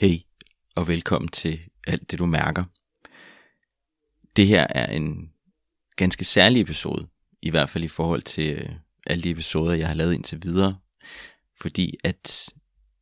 Hej 0.00 0.22
og 0.74 0.88
velkommen 0.88 1.28
til 1.28 1.60
alt 1.86 2.10
det 2.10 2.18
du 2.18 2.26
mærker. 2.26 2.64
Det 4.36 4.46
her 4.46 4.66
er 4.70 4.86
en 4.86 5.32
ganske 5.96 6.24
særlig 6.24 6.60
episode, 6.62 7.08
i 7.42 7.50
hvert 7.50 7.68
fald 7.68 7.84
i 7.84 7.88
forhold 7.88 8.22
til 8.22 8.54
øh, 8.54 8.68
alle 9.06 9.22
de 9.22 9.30
episoder, 9.30 9.74
jeg 9.74 9.86
har 9.86 9.94
lavet 9.94 10.14
indtil 10.14 10.42
videre. 10.42 10.78
Fordi 11.60 11.94
at 12.04 12.48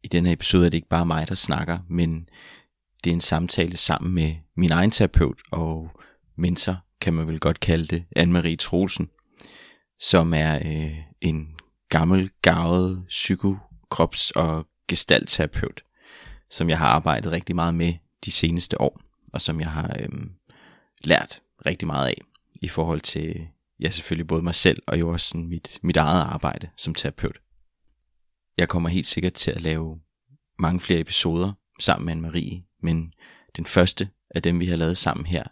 i 0.03 0.09
den 0.09 0.27
her 0.27 0.33
episode 0.33 0.67
er 0.67 0.71
det 0.71 0.77
ikke 0.77 0.89
bare 0.89 1.07
mig, 1.07 1.29
der 1.29 1.35
snakker, 1.35 1.79
men 1.89 2.29
det 3.05 3.11
er 3.11 3.15
en 3.15 3.21
samtale 3.21 3.77
sammen 3.77 4.15
med 4.15 4.35
min 4.55 4.73
egen 4.73 4.91
terapeut 4.91 5.39
og 5.53 5.91
mentor, 6.37 6.85
kan 7.01 7.15
man 7.15 7.27
vel 7.27 7.41
godt 7.41 7.61
kalde 7.61 7.87
det, 7.87 8.05
Anne-Marie 8.19 8.57
Troelsen, 8.57 9.11
som 10.01 10.35
er 10.35 10.57
øh, 10.57 10.99
en 11.21 11.57
gammel, 11.89 12.31
gavet 12.43 13.07
psykokrops- 13.09 14.31
og 14.35 14.67
gestaltterapeut, 14.89 15.83
som 16.51 16.69
jeg 16.69 16.79
har 16.79 16.89
arbejdet 16.89 17.33
rigtig 17.33 17.57
meget 17.57 17.75
med 17.75 17.95
de 18.25 18.31
seneste 18.31 18.81
år, 18.81 19.01
og 19.33 19.41
som 19.41 19.61
jeg 19.61 19.71
har 19.71 19.97
øhm, 20.01 20.33
lært 21.01 21.41
rigtig 21.67 21.87
meget 21.87 22.07
af 22.07 22.21
i 22.63 22.69
forhold 22.69 23.01
til, 23.01 23.49
ja 23.81 23.91
selvfølgelig 23.91 24.27
både 24.27 24.43
mig 24.43 24.55
selv 24.55 24.83
og 24.87 25.01
jo 25.01 25.09
også 25.09 25.29
sådan 25.29 25.47
mit, 25.47 25.79
mit 25.83 25.97
eget 25.97 26.23
arbejde 26.23 26.69
som 26.77 26.95
terapeut. 26.95 27.39
Jeg 28.57 28.69
kommer 28.69 28.89
helt 28.89 29.07
sikkert 29.07 29.35
til 29.35 29.51
at 29.51 29.61
lave 29.61 30.01
mange 30.59 30.81
flere 30.81 31.01
episoder 31.01 31.53
sammen 31.81 32.23
med 32.23 32.31
Anne-Marie, 32.31 32.79
men 32.83 33.15
den 33.57 33.67
første 33.67 34.09
af 34.31 34.43
dem, 34.43 34.61
vi 34.61 34.67
har 34.67 34.77
lavet 34.77 34.97
sammen 34.97 35.27
her, 35.27 35.45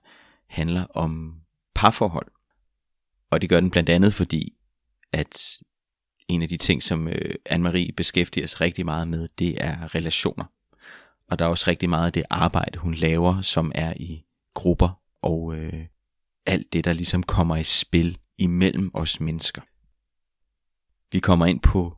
handler 0.46 0.84
om 0.84 1.40
parforhold. 1.74 2.26
Og 3.30 3.40
det 3.40 3.48
gør 3.48 3.60
den 3.60 3.70
blandt 3.70 3.90
andet 3.90 4.14
fordi, 4.14 4.56
at 5.12 5.58
en 6.28 6.42
af 6.42 6.48
de 6.48 6.56
ting, 6.56 6.82
som 6.82 7.08
øh, 7.08 7.34
Anne-Marie 7.50 7.92
beskæftiger 7.96 8.46
sig 8.46 8.60
rigtig 8.60 8.84
meget 8.84 9.08
med, 9.08 9.28
det 9.38 9.64
er 9.64 9.94
relationer. 9.94 10.44
Og 11.30 11.38
der 11.38 11.44
er 11.44 11.48
også 11.48 11.70
rigtig 11.70 11.90
meget 11.90 12.06
af 12.06 12.12
det 12.12 12.24
arbejde, 12.30 12.78
hun 12.78 12.94
laver, 12.94 13.42
som 13.42 13.72
er 13.74 13.94
i 13.96 14.24
grupper 14.54 15.00
og 15.22 15.56
øh, 15.56 15.86
alt 16.46 16.72
det, 16.72 16.84
der 16.84 16.92
ligesom 16.92 17.22
kommer 17.22 17.56
i 17.56 17.64
spil 17.64 18.18
imellem 18.38 18.90
os 18.94 19.20
mennesker. 19.20 19.62
Vi 21.12 21.20
kommer 21.20 21.46
ind 21.46 21.60
på 21.60 21.96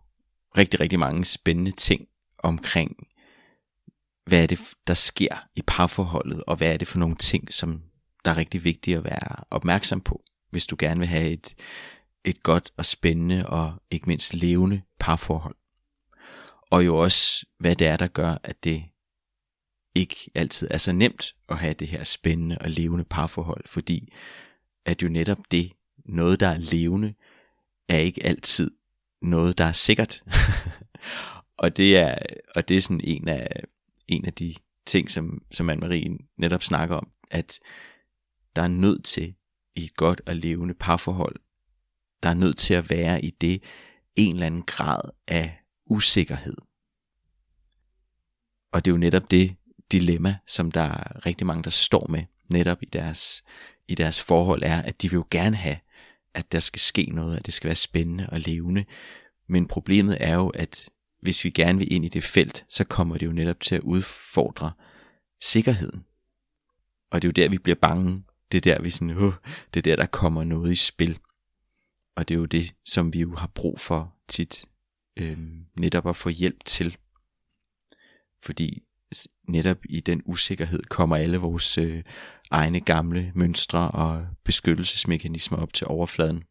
rigtig, 0.58 0.80
rigtig 0.80 0.98
mange 0.98 1.24
spændende 1.24 1.70
ting 1.70 2.08
omkring, 2.38 2.96
hvad 4.24 4.42
er 4.42 4.46
det, 4.46 4.60
der 4.86 4.94
sker 4.94 5.36
i 5.54 5.62
parforholdet, 5.66 6.44
og 6.46 6.56
hvad 6.56 6.72
er 6.72 6.76
det 6.76 6.88
for 6.88 6.98
nogle 6.98 7.16
ting, 7.16 7.52
som 7.52 7.82
der 8.24 8.30
er 8.30 8.36
rigtig 8.36 8.64
vigtigt 8.64 8.98
at 8.98 9.04
være 9.04 9.44
opmærksom 9.50 10.00
på, 10.00 10.22
hvis 10.50 10.66
du 10.66 10.76
gerne 10.78 11.00
vil 11.00 11.08
have 11.08 11.30
et, 11.30 11.54
et 12.24 12.42
godt 12.42 12.72
og 12.76 12.86
spændende 12.86 13.48
og 13.48 13.82
ikke 13.90 14.06
mindst 14.06 14.34
levende 14.34 14.82
parforhold. 15.00 15.56
Og 16.70 16.86
jo 16.86 16.96
også, 16.98 17.46
hvad 17.58 17.76
det 17.76 17.86
er, 17.86 17.96
der 17.96 18.06
gør, 18.06 18.38
at 18.42 18.64
det 18.64 18.84
ikke 19.96 20.30
altid 20.34 20.68
er 20.70 20.78
så 20.78 20.92
nemt 20.92 21.34
at 21.48 21.58
have 21.58 21.74
det 21.74 21.88
her 21.88 22.04
spændende 22.04 22.58
og 22.60 22.70
levende 22.70 23.04
parforhold, 23.04 23.68
fordi 23.68 24.12
at 24.84 25.02
jo 25.02 25.08
netop 25.08 25.38
det, 25.50 25.72
noget 26.04 26.40
der 26.40 26.48
er 26.48 26.58
levende, 26.58 27.14
er 27.88 27.98
ikke 27.98 28.26
altid 28.26 28.70
noget, 29.22 29.58
der 29.58 29.64
er 29.64 29.72
sikkert. 29.72 30.24
og 31.62 31.76
det 31.76 31.96
er, 31.96 32.18
og 32.54 32.68
det 32.68 32.76
er 32.76 32.80
sådan 32.80 33.00
en 33.04 33.28
af, 33.28 33.62
en 34.08 34.24
af 34.24 34.32
de 34.32 34.54
ting, 34.86 35.10
som, 35.10 35.42
som 35.52 35.70
Anne-Marie 35.70 36.32
netop 36.38 36.62
snakker 36.62 36.96
om, 36.96 37.10
at 37.30 37.60
der 38.56 38.62
er 38.62 38.68
nødt 38.68 39.04
til 39.04 39.34
i 39.76 39.84
et 39.84 39.96
godt 39.96 40.20
og 40.26 40.36
levende 40.36 40.74
parforhold, 40.74 41.36
der 42.22 42.28
er 42.28 42.34
nødt 42.34 42.58
til 42.58 42.74
at 42.74 42.90
være 42.90 43.24
i 43.24 43.30
det 43.30 43.62
en 44.14 44.34
eller 44.34 44.46
anden 44.46 44.62
grad 44.62 45.00
af 45.26 45.58
usikkerhed. 45.86 46.56
Og 48.72 48.84
det 48.84 48.90
er 48.90 48.94
jo 48.94 48.98
netop 48.98 49.30
det 49.30 49.56
dilemma, 49.92 50.36
som 50.46 50.70
der 50.70 50.80
er 50.80 51.26
rigtig 51.26 51.46
mange, 51.46 51.62
der 51.62 51.70
står 51.70 52.06
med 52.08 52.24
netop 52.48 52.82
i 52.82 52.86
deres, 52.86 53.44
i 53.88 53.94
deres 53.94 54.20
forhold, 54.20 54.62
er, 54.62 54.82
at 54.82 55.02
de 55.02 55.10
vil 55.10 55.16
jo 55.16 55.24
gerne 55.30 55.56
have, 55.56 55.76
at 56.34 56.52
der 56.52 56.60
skal 56.60 56.80
ske 56.80 57.04
noget, 57.12 57.36
at 57.36 57.46
det 57.46 57.54
skal 57.54 57.68
være 57.68 57.74
spændende 57.74 58.28
og 58.30 58.40
levende. 58.40 58.84
Men 59.46 59.68
problemet 59.68 60.16
er 60.20 60.34
jo, 60.34 60.48
at 60.48 60.88
hvis 61.20 61.44
vi 61.44 61.50
gerne 61.50 61.78
vil 61.78 61.92
ind 61.92 62.04
i 62.04 62.08
det 62.08 62.24
felt, 62.24 62.64
så 62.68 62.84
kommer 62.84 63.18
det 63.18 63.26
jo 63.26 63.32
netop 63.32 63.60
til 63.60 63.74
at 63.74 63.80
udfordre 63.80 64.72
sikkerheden. 65.40 66.04
Og 67.10 67.22
det 67.22 67.28
er 67.28 67.30
jo 67.30 67.44
der, 67.44 67.50
vi 67.50 67.58
bliver 67.58 67.76
bange. 67.76 68.24
Det 68.52 68.58
er 68.58 68.74
der, 68.74 68.82
vi 68.82 68.90
sådan, 68.90 69.16
uh, 69.16 69.34
det 69.74 69.80
er 69.80 69.82
der, 69.82 69.96
der 69.96 70.06
kommer 70.06 70.44
noget 70.44 70.72
i 70.72 70.76
spil. 70.76 71.18
Og 72.16 72.28
det 72.28 72.34
er 72.34 72.38
jo 72.38 72.44
det, 72.44 72.74
som 72.84 73.12
vi 73.12 73.20
jo 73.20 73.34
har 73.36 73.46
brug 73.46 73.80
for 73.80 74.14
tit, 74.28 74.64
øh, 75.16 75.38
netop 75.80 76.06
at 76.06 76.16
få 76.16 76.28
hjælp 76.28 76.64
til. 76.64 76.96
Fordi 78.42 78.82
netop 79.48 79.78
i 79.88 80.00
den 80.00 80.22
usikkerhed 80.24 80.82
kommer 80.82 81.16
alle 81.16 81.38
vores 81.38 81.78
øh, 81.78 82.02
egne 82.50 82.80
gamle 82.80 83.32
mønstre 83.34 83.90
og 83.90 84.26
beskyttelsesmekanismer 84.44 85.58
op 85.58 85.72
til 85.72 85.86
overfladen. 85.86 86.44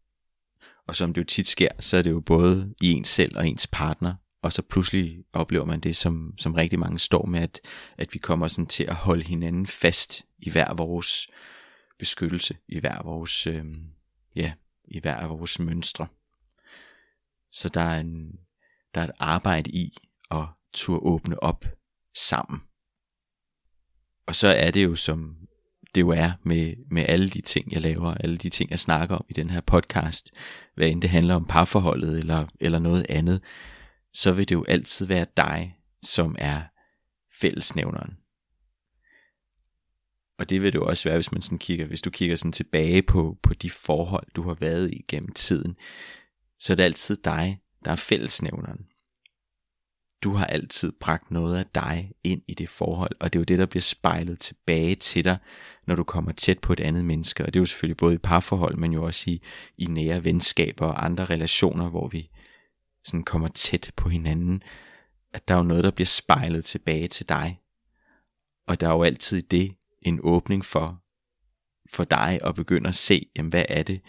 Og 0.88 0.96
som 0.96 1.14
det 1.14 1.22
jo 1.22 1.26
tit 1.26 1.48
sker, 1.48 1.70
så 1.80 1.98
er 1.98 2.02
det 2.02 2.12
jo 2.12 2.20
både 2.20 2.74
i 2.82 2.92
ens 2.92 3.10
selv 3.10 3.38
og 3.38 3.48
ens 3.48 3.68
partner, 3.68 4.16
og 4.42 4.54
så 4.54 4.62
pludselig 4.62 5.24
oplever 5.34 5.66
man 5.66 5.80
det, 5.80 5.96
som, 5.96 6.34
som 6.38 6.54
rigtig 6.54 6.80
mange 6.80 7.00
står 7.00 7.26
med, 7.26 7.40
at, 7.40 7.60
at 7.98 8.14
vi 8.14 8.20
kommer 8.20 8.48
sådan 8.48 8.68
til 8.68 8.84
at 8.84 8.96
holde 8.96 9.24
hinanden 9.24 9.68
fast 9.68 10.26
i 10.40 10.50
hver 10.50 10.74
vores 10.74 11.28
beskyttelse, 12.00 12.58
i 12.68 12.80
hver 12.80 13.04
vores, 13.04 13.48
øh, 13.48 13.66
ja, 14.36 14.54
i 14.86 15.00
hver 15.00 15.16
af 15.16 15.30
vores 15.30 15.60
mønstre. 15.60 16.08
Så 17.52 17.70
der 17.70 17.82
er, 17.82 18.00
en, 18.00 18.40
der 18.96 19.02
er 19.02 19.06
et 19.06 19.12
arbejde 19.20 19.72
i 19.72 19.98
at 20.32 20.46
turde 20.74 21.00
åbne 21.00 21.44
op 21.44 21.66
sammen. 22.16 22.60
Og 24.28 24.36
så 24.36 24.48
er 24.48 24.72
det 24.72 24.84
jo 24.84 24.96
som 24.96 25.36
det 25.96 26.02
jo 26.02 26.10
er 26.10 26.32
med, 26.44 26.74
med 26.92 27.06
alle 27.08 27.30
de 27.30 27.42
ting, 27.42 27.72
jeg 27.72 27.82
laver, 27.82 28.14
alle 28.14 28.38
de 28.38 28.50
ting, 28.50 28.70
jeg 28.70 28.80
snakker 28.80 29.16
om 29.16 29.26
i 29.30 29.34
den 29.34 29.50
her 29.50 29.62
podcast, 29.62 30.32
hvad 30.76 30.90
end 30.90 31.02
det 31.02 31.10
handler 31.10 31.36
om 31.36 31.46
parforholdet 31.46 32.20
eller, 32.20 32.48
eller 32.60 32.80
noget 32.80 33.06
andet, 33.10 33.42
så 34.14 34.32
vil 34.32 34.50
det 34.50 34.56
jo 34.56 34.64
altid 34.68 35.06
være 35.06 35.26
dig, 35.38 35.78
som 36.02 36.36
er 36.40 36.62
fællesnævneren. 37.42 38.18
Og 40.38 40.50
det 40.50 40.62
vil 40.62 40.74
det 40.74 40.80
jo 40.80 40.86
også 40.86 41.10
være, 41.10 41.18
hvis 41.18 41.32
man 41.32 41.42
sådan 41.42 41.58
kigger, 41.58 41.86
hvis 41.86 42.02
du 42.02 42.10
kigger 42.10 42.36
sådan 42.36 42.52
tilbage 42.52 43.02
på, 43.02 43.38
på 43.44 43.54
de 43.54 43.70
forhold, 43.70 44.28
du 44.36 44.42
har 44.42 44.54
været 44.54 44.92
i 44.92 45.06
gennem 45.08 45.34
tiden, 45.34 45.76
så 46.60 46.74
er 46.74 46.76
det 46.76 46.84
altid 46.84 47.16
dig, 47.16 47.62
der 47.86 47.92
er 47.92 47.96
fællesnævneren. 47.96 48.86
Du 50.24 50.34
har 50.34 50.46
altid 50.46 50.92
bragt 50.92 51.32
noget 51.32 51.58
af 51.58 51.66
dig 51.66 52.12
ind 52.24 52.42
i 52.48 52.54
det 52.54 52.70
forhold, 52.70 53.16
og 53.20 53.34
det 53.34 53.40
er 53.40 53.42
jo 53.42 53.46
det, 53.46 53.60
der 53.60 53.66
bliver 53.66 53.82
spejlet 53.82 54.40
tilbage 54.40 54.96
til 54.96 55.26
dig, 55.26 55.38
når 55.88 55.96
du 55.96 56.04
kommer 56.04 56.32
tæt 56.32 56.60
på 56.60 56.74
et 56.74 56.80
andet 56.80 57.06
menneske. 57.06 57.46
Og 57.46 57.54
det 57.54 57.60
er 57.60 57.62
jo 57.62 57.66
selvfølgelig 57.66 57.98
både 57.98 58.16
i 58.16 58.18
parforhold, 58.18 58.78
men 58.78 58.94
jo 58.94 59.04
også 59.04 59.30
i, 59.30 59.42
i 59.78 59.86
nære 59.86 60.26
venskaber 60.26 60.86
og 60.86 61.06
andre 61.06 61.26
relationer, 61.26 61.90
hvor 61.90 62.08
vi 62.08 62.30
sådan 63.06 63.24
kommer 63.24 63.48
tæt 63.48 63.92
på 63.96 64.10
hinanden. 64.10 64.64
At 65.34 65.48
der 65.48 65.54
er 65.54 65.58
jo 65.58 65.64
noget, 65.64 65.84
der 65.84 65.92
bliver 65.92 66.06
spejlet 66.06 66.66
tilbage 66.66 67.08
til 67.08 67.30
dig. 67.30 67.60
Og 68.68 68.82
der 68.82 68.88
er 68.88 68.92
jo 68.92 69.04
altid 69.04 69.42
det 69.42 69.76
en 70.02 70.20
åbning 70.24 70.66
for, 70.66 71.02
for 71.90 72.04
dig 72.04 72.40
at 72.44 72.56
begynde 72.56 72.88
at 72.88 72.96
se, 72.96 73.30
jamen, 73.36 73.50
hvad 73.50 73.66
er 73.70 73.84
det, 73.84 74.02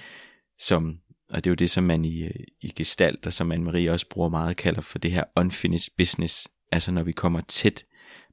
som, 0.59 0.99
og 1.33 1.45
det 1.45 1.51
er 1.51 1.53
jo 1.53 1.55
det, 1.55 1.71
som 1.71 1.85
man 1.85 2.05
i, 2.05 2.23
øh, 2.23 2.45
i 2.61 2.73
gestalt, 2.77 3.27
og 3.27 3.33
som 3.33 3.53
Anne-Marie 3.53 3.91
også 3.91 4.09
bruger 4.09 4.29
meget, 4.29 4.57
kalder 4.57 4.81
for 4.81 4.99
det 4.99 5.13
her 5.13 5.25
unfinished 5.37 5.95
business. 5.97 6.49
Altså 6.73 6.93
når 6.93 7.03
vi 7.03 7.13
kommer 7.13 7.41
tæt 7.41 7.85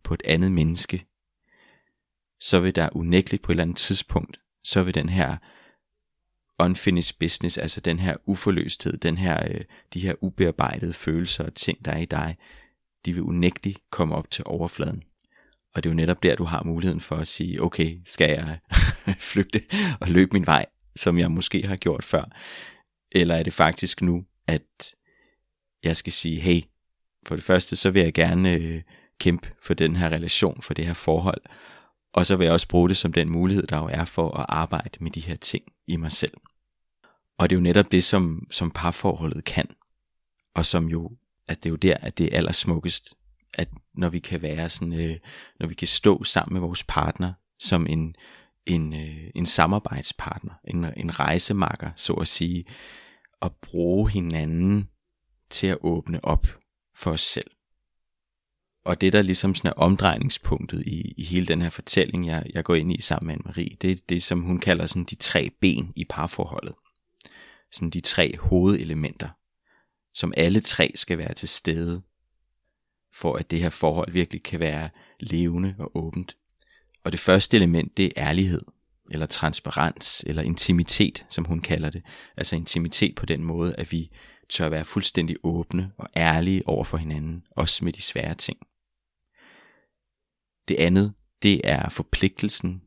på 0.03 0.13
et 0.13 0.21
andet 0.25 0.51
menneske, 0.51 1.05
så 2.39 2.59
vil 2.59 2.75
der 2.75 2.89
unægteligt 2.91 3.43
på 3.43 3.51
et 3.51 3.53
eller 3.53 3.63
andet 3.63 3.77
tidspunkt, 3.77 4.39
så 4.63 4.83
vil 4.83 4.93
den 4.93 5.09
her 5.09 5.37
unfinished 6.59 7.15
business, 7.19 7.57
altså 7.57 7.81
den 7.81 7.99
her 7.99 8.15
uforløsthed, 8.25 8.97
den 8.97 9.17
her, 9.17 9.43
øh, 9.49 9.61
de 9.93 9.99
her 9.99 10.13
ubearbejdede 10.21 10.93
følelser 10.93 11.43
og 11.43 11.55
ting, 11.55 11.85
der 11.85 11.91
er 11.91 11.99
i 11.99 12.05
dig, 12.05 12.37
de 13.05 13.13
vil 13.13 13.23
unægteligt 13.23 13.79
komme 13.91 14.15
op 14.15 14.31
til 14.31 14.43
overfladen. 14.47 15.03
Og 15.75 15.83
det 15.83 15.89
er 15.89 15.93
jo 15.93 15.95
netop 15.95 16.23
der, 16.23 16.35
du 16.35 16.43
har 16.43 16.63
muligheden 16.63 17.01
for 17.01 17.15
at 17.15 17.27
sige, 17.27 17.61
okay, 17.63 17.97
skal 18.05 18.29
jeg 18.29 18.59
flygte 19.31 19.61
og 19.99 20.09
løbe 20.09 20.29
min 20.33 20.45
vej, 20.45 20.65
som 20.95 21.17
jeg 21.17 21.31
måske 21.31 21.67
har 21.67 21.75
gjort 21.75 22.03
før? 22.03 22.23
Eller 23.13 23.35
er 23.35 23.43
det 23.43 23.53
faktisk 23.53 24.01
nu, 24.01 24.25
at 24.47 24.95
jeg 25.83 25.97
skal 25.97 26.13
sige, 26.13 26.39
hey, 26.39 26.61
for 27.25 27.35
det 27.35 27.43
første, 27.43 27.75
så 27.75 27.89
vil 27.89 28.01
jeg 28.01 28.13
gerne 28.13 28.51
øh, 28.51 28.81
kæmpe 29.19 29.51
for 29.61 29.73
den 29.73 29.95
her 29.95 30.09
relation, 30.09 30.61
for 30.61 30.73
det 30.73 30.85
her 30.85 30.93
forhold. 30.93 31.41
Og 32.13 32.25
så 32.25 32.35
vil 32.35 32.45
jeg 32.45 32.53
også 32.53 32.67
bruge 32.67 32.89
det 32.89 32.97
som 32.97 33.13
den 33.13 33.29
mulighed, 33.29 33.67
der 33.67 33.77
jo 33.77 33.89
er 33.91 34.05
for 34.05 34.37
at 34.37 34.45
arbejde 34.49 35.03
med 35.03 35.11
de 35.11 35.21
her 35.21 35.35
ting 35.35 35.63
i 35.87 35.95
mig 35.95 36.11
selv. 36.11 36.33
Og 37.37 37.49
det 37.49 37.55
er 37.55 37.57
jo 37.57 37.63
netop 37.63 37.91
det, 37.91 38.03
som, 38.03 38.47
som 38.51 38.71
parforholdet 38.71 39.43
kan. 39.43 39.67
Og 40.55 40.65
som 40.65 40.85
jo, 40.85 41.11
at 41.47 41.63
det 41.63 41.69
er 41.69 41.71
jo 41.71 41.75
der, 41.75 41.97
at 41.97 42.17
det 42.17 42.33
er 42.33 42.37
allersmukkest, 42.37 43.15
at 43.53 43.69
når 43.93 44.09
vi 44.09 44.19
kan 44.19 44.41
være 44.41 44.69
sådan, 44.69 44.93
øh, 44.93 45.17
når 45.59 45.67
vi 45.67 45.73
kan 45.73 45.87
stå 45.87 46.23
sammen 46.23 46.53
med 46.53 46.61
vores 46.61 46.83
partner 46.83 47.33
som 47.59 47.87
en, 47.87 48.15
en, 48.65 48.93
øh, 48.93 49.29
en 49.35 49.45
samarbejdspartner, 49.45 50.53
en, 50.67 50.85
en 50.97 51.19
rejsemakker, 51.19 51.91
så 51.95 52.13
at 52.13 52.27
sige, 52.27 52.65
at 53.43 53.51
bruge 53.61 54.11
hinanden 54.11 54.89
til 55.49 55.67
at 55.67 55.77
åbne 55.81 56.25
op 56.25 56.47
for 56.95 57.11
os 57.11 57.21
selv. 57.21 57.51
og 58.85 59.01
det, 59.01 59.13
der 59.13 59.21
ligesom 59.21 59.55
sådan 59.55 59.69
er 59.69 59.73
omdrejningspunktet 59.73 60.83
i, 60.87 61.13
i 61.17 61.23
hele 61.23 61.47
den 61.47 61.61
her 61.61 61.69
fortælling, 61.69 62.27
jeg, 62.27 62.43
jeg 62.53 62.63
går 62.63 62.75
ind 62.75 62.93
i 62.93 63.01
sammen 63.01 63.27
med 63.27 63.35
Anne-Marie, 63.35 63.75
det 63.81 63.91
er 63.91 63.95
det, 64.09 64.23
som 64.23 64.41
hun 64.41 64.59
kalder 64.59 64.85
sådan 64.85 65.03
de 65.03 65.15
tre 65.15 65.49
ben 65.49 65.93
i 65.95 66.05
parforholdet. 66.05 66.75
Sådan 67.71 67.89
de 67.89 67.99
tre 67.99 68.37
hovedelementer, 68.37 69.29
som 70.13 70.33
alle 70.37 70.59
tre 70.59 70.91
skal 70.95 71.17
være 71.17 71.33
til 71.33 71.49
stede, 71.49 72.01
for 73.13 73.35
at 73.35 73.51
det 73.51 73.59
her 73.59 73.69
forhold 73.69 74.11
virkelig 74.11 74.43
kan 74.43 74.59
være 74.59 74.89
levende 75.19 75.75
og 75.79 75.91
åbent. 75.95 76.37
Og 77.03 77.11
det 77.11 77.19
første 77.19 77.57
element, 77.57 77.97
det 77.97 78.05
er 78.05 78.11
ærlighed, 78.17 78.61
eller 79.11 79.25
transparens, 79.25 80.23
eller 80.27 80.43
intimitet, 80.43 81.25
som 81.29 81.45
hun 81.45 81.59
kalder 81.59 81.89
det. 81.89 82.03
Altså 82.37 82.55
intimitet 82.55 83.15
på 83.15 83.25
den 83.25 83.43
måde, 83.43 83.75
at 83.75 83.91
vi 83.91 84.11
tør 84.49 84.69
være 84.69 84.85
fuldstændig 84.85 85.35
åbne 85.43 85.91
og 85.97 86.09
ærlige 86.15 86.67
over 86.67 86.83
for 86.83 86.97
hinanden, 86.97 87.43
også 87.51 87.85
med 87.85 87.93
de 87.93 88.01
svære 88.01 88.35
ting. 88.35 88.57
Det 90.67 90.75
andet, 90.75 91.13
det 91.43 91.61
er 91.63 91.89
forpligtelsen 91.89 92.81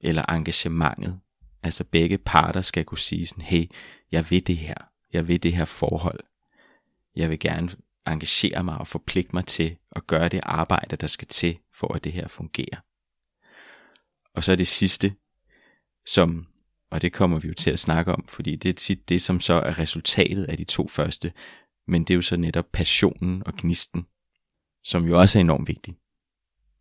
eller 0.00 0.22
engagementet. 0.22 1.20
Altså 1.62 1.84
begge 1.84 2.18
parter 2.18 2.62
skal 2.62 2.84
kunne 2.84 2.98
sige 2.98 3.26
sådan, 3.26 3.44
hey, 3.44 3.70
jeg 4.12 4.30
vil 4.30 4.46
det 4.46 4.56
her. 4.56 4.74
Jeg 5.12 5.28
vil 5.28 5.42
det 5.42 5.52
her 5.52 5.64
forhold. 5.64 6.20
Jeg 7.16 7.30
vil 7.30 7.38
gerne 7.38 7.68
engagere 8.06 8.64
mig 8.64 8.78
og 8.78 8.86
forpligte 8.86 9.30
mig 9.32 9.46
til 9.46 9.76
at 9.92 10.06
gøre 10.06 10.28
det 10.28 10.40
arbejde, 10.42 10.96
der 10.96 11.06
skal 11.06 11.28
til, 11.28 11.58
for 11.74 11.94
at 11.94 12.04
det 12.04 12.12
her 12.12 12.28
fungerer. 12.28 12.80
Og 14.34 14.44
så 14.44 14.52
er 14.52 14.56
det 14.56 14.66
sidste, 14.66 15.14
som, 16.06 16.46
og 16.90 17.02
det 17.02 17.12
kommer 17.12 17.38
vi 17.38 17.48
jo 17.48 17.54
til 17.54 17.70
at 17.70 17.78
snakke 17.78 18.12
om, 18.12 18.24
fordi 18.28 18.56
det 18.56 18.68
er 18.68 18.72
tit 18.72 19.08
det, 19.08 19.22
som 19.22 19.40
så 19.40 19.54
er 19.54 19.78
resultatet 19.78 20.44
af 20.44 20.56
de 20.56 20.64
to 20.64 20.88
første, 20.88 21.32
men 21.88 22.04
det 22.04 22.10
er 22.10 22.16
jo 22.16 22.22
så 22.22 22.36
netop 22.36 22.66
passionen 22.72 23.42
og 23.46 23.54
gnisten, 23.56 24.06
som 24.84 25.04
jo 25.04 25.20
også 25.20 25.38
er 25.38 25.40
enormt 25.40 25.68
vigtig, 25.68 25.96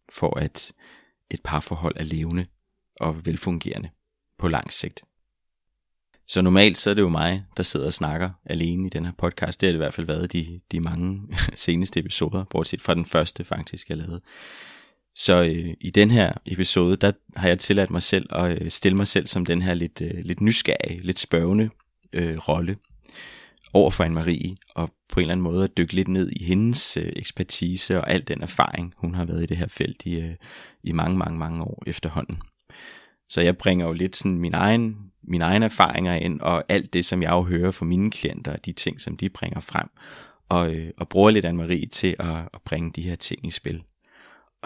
for 0.10 0.40
at 0.40 0.74
et 1.32 1.42
parforhold 1.44 1.96
er 1.98 2.04
levende 2.04 2.46
og 3.00 3.26
velfungerende 3.26 3.90
på 4.38 4.48
lang 4.48 4.74
sigt. 4.74 5.04
Så 6.28 6.42
normalt 6.42 6.78
så 6.78 6.90
er 6.90 6.94
det 6.94 7.02
jo 7.02 7.10
mig, 7.10 7.46
der 7.58 7.64
sidder 7.64 7.86
og 7.86 7.94
snakker 7.94 8.30
alene 8.46 8.88
i 8.88 8.90
den 8.90 9.06
her 9.06 9.12
podcast. 9.18 9.62
Det 9.62 9.68
har 9.68 9.72
det 9.72 9.78
i 9.78 9.84
hvert 9.84 9.94
fald 9.94 10.08
været 10.08 10.34
de, 10.34 10.62
de 10.72 10.80
mange 10.80 11.38
seneste 11.56 12.00
episoder, 12.00 12.44
bortset 12.44 12.82
fra 12.82 12.94
den 12.94 13.06
første 13.06 13.44
faktisk, 13.44 13.90
jeg 13.90 13.98
lavede. 13.98 14.22
Så 15.16 15.44
øh, 15.44 15.74
i 15.82 15.90
den 15.90 16.12
her 16.12 16.34
episode, 16.46 16.96
der 16.96 17.12
har 17.36 17.48
jeg 17.48 17.60
tilladt 17.60 17.90
mig 17.90 18.02
selv 18.02 18.26
at 18.30 18.62
øh, 18.62 18.70
stille 18.70 18.98
mig 18.98 19.08
selv 19.08 19.28
som 19.28 19.46
den 19.46 19.62
her 19.62 19.74
lidt, 19.74 20.02
øh, 20.02 20.26
lidt 20.26 20.42
nysgerrige, 20.42 21.00
lidt 21.04 21.20
spørgende 21.20 21.70
øh, 22.14 22.38
rolle 22.38 22.78
over 23.74 23.92
for 23.92 24.04
Anne-Marie, 24.04 24.56
og 24.76 24.90
på 25.10 25.20
en 25.20 25.24
eller 25.24 25.32
anden 25.32 25.44
måde 25.44 25.64
at 25.64 25.78
dykke 25.78 25.94
lidt 25.94 26.08
ned 26.08 26.32
i 26.32 26.44
hendes 26.44 26.98
øh, 26.98 27.14
ekspertise 27.16 28.02
og 28.02 28.10
al 28.10 28.28
den 28.28 28.42
erfaring, 28.42 28.94
hun 28.98 29.16
har 29.16 29.26
været 29.26 29.44
i 29.44 29.46
det 29.46 29.58
her 29.58 29.68
felt 29.68 30.06
i, 30.06 30.20
øh, 30.20 30.36
i 30.84 30.92
mange, 30.92 31.18
mange, 31.18 31.40
mange 31.40 31.64
år 31.64 31.84
efterhånden. 31.88 32.38
Så 33.30 33.42
jeg 33.42 33.58
bringer 33.58 33.86
jo 33.86 33.94
lidt 33.94 34.16
sådan 34.16 34.38
min 34.38 34.54
egen, 34.54 34.98
mine 35.24 35.46
egne 35.46 35.66
erfaringer 35.66 36.14
ind, 36.14 36.42
og 36.42 36.64
alt 36.70 36.94
det, 36.94 37.06
som 37.06 37.22
jeg 37.22 37.32
jo 37.32 37.42
hører 37.42 37.72
fra 37.72 37.86
mine 37.86 38.12
klienter, 38.12 38.54
og 38.54 38.66
de 38.66 38.72
ting, 38.72 39.02
som 39.02 39.18
de 39.18 39.30
bringer 39.30 39.60
frem, 39.60 39.88
og, 40.50 40.74
øh, 40.74 40.92
og 40.98 41.10
bruger 41.10 41.32
lidt 41.32 41.46
Anne-Marie 41.46 41.90
til 41.92 42.16
at, 42.20 42.36
at 42.54 42.62
bringe 42.66 42.92
de 42.96 43.02
her 43.02 43.16
ting 43.16 43.48
i 43.48 43.52
spil. 43.52 43.84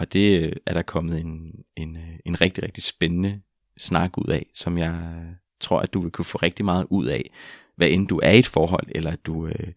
Og 0.00 0.12
det 0.12 0.40
øh, 0.40 0.52
er 0.66 0.74
der 0.74 0.82
kommet 0.82 1.20
en, 1.20 1.64
en, 1.76 1.96
øh, 1.96 2.18
en 2.24 2.40
rigtig, 2.40 2.64
rigtig 2.64 2.82
spændende 2.82 3.40
snak 3.76 4.18
ud 4.18 4.32
af, 4.32 4.46
som 4.54 4.78
jeg 4.78 5.22
tror, 5.60 5.80
at 5.80 5.94
du 5.94 6.00
vil 6.00 6.10
kunne 6.10 6.24
få 6.24 6.38
rigtig 6.38 6.64
meget 6.64 6.86
ud 6.90 7.06
af, 7.06 7.30
hvad 7.76 7.88
end 7.88 8.08
du 8.08 8.20
er 8.22 8.30
i 8.30 8.38
et 8.38 8.46
forhold, 8.46 8.86
eller 8.94 9.10
at 9.10 9.26
du 9.26 9.46
øh, 9.46 9.72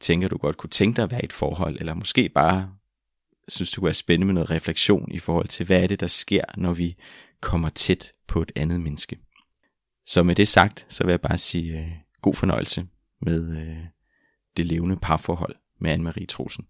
tænker, 0.00 0.28
du 0.28 0.36
godt 0.36 0.56
kunne 0.56 0.70
tænke 0.70 0.96
dig 0.96 1.02
at 1.02 1.10
være 1.10 1.22
i 1.22 1.24
et 1.24 1.32
forhold, 1.32 1.76
eller 1.80 1.94
måske 1.94 2.28
bare 2.28 2.74
synes, 3.48 3.70
du 3.70 3.86
er 3.86 3.92
spændende 3.92 4.26
med 4.26 4.34
noget 4.34 4.50
refleksion 4.50 5.12
i 5.12 5.18
forhold 5.18 5.48
til, 5.48 5.66
hvad 5.66 5.82
er 5.82 5.86
det, 5.86 6.00
der 6.00 6.06
sker, 6.06 6.44
når 6.56 6.72
vi 6.72 6.96
kommer 7.40 7.68
tæt 7.68 8.12
på 8.26 8.42
et 8.42 8.52
andet 8.56 8.80
menneske. 8.80 9.18
Så 10.06 10.22
med 10.22 10.34
det 10.34 10.48
sagt, 10.48 10.86
så 10.88 11.04
vil 11.04 11.12
jeg 11.12 11.20
bare 11.20 11.38
sige 11.38 11.78
øh, 11.78 11.90
god 12.22 12.34
fornøjelse 12.34 12.86
med 13.22 13.56
øh, 13.56 13.84
det 14.56 14.66
levende 14.66 14.96
parforhold 14.96 15.56
med 15.78 15.94
Anne-Marie 15.94 16.26
Trosen. 16.26 16.66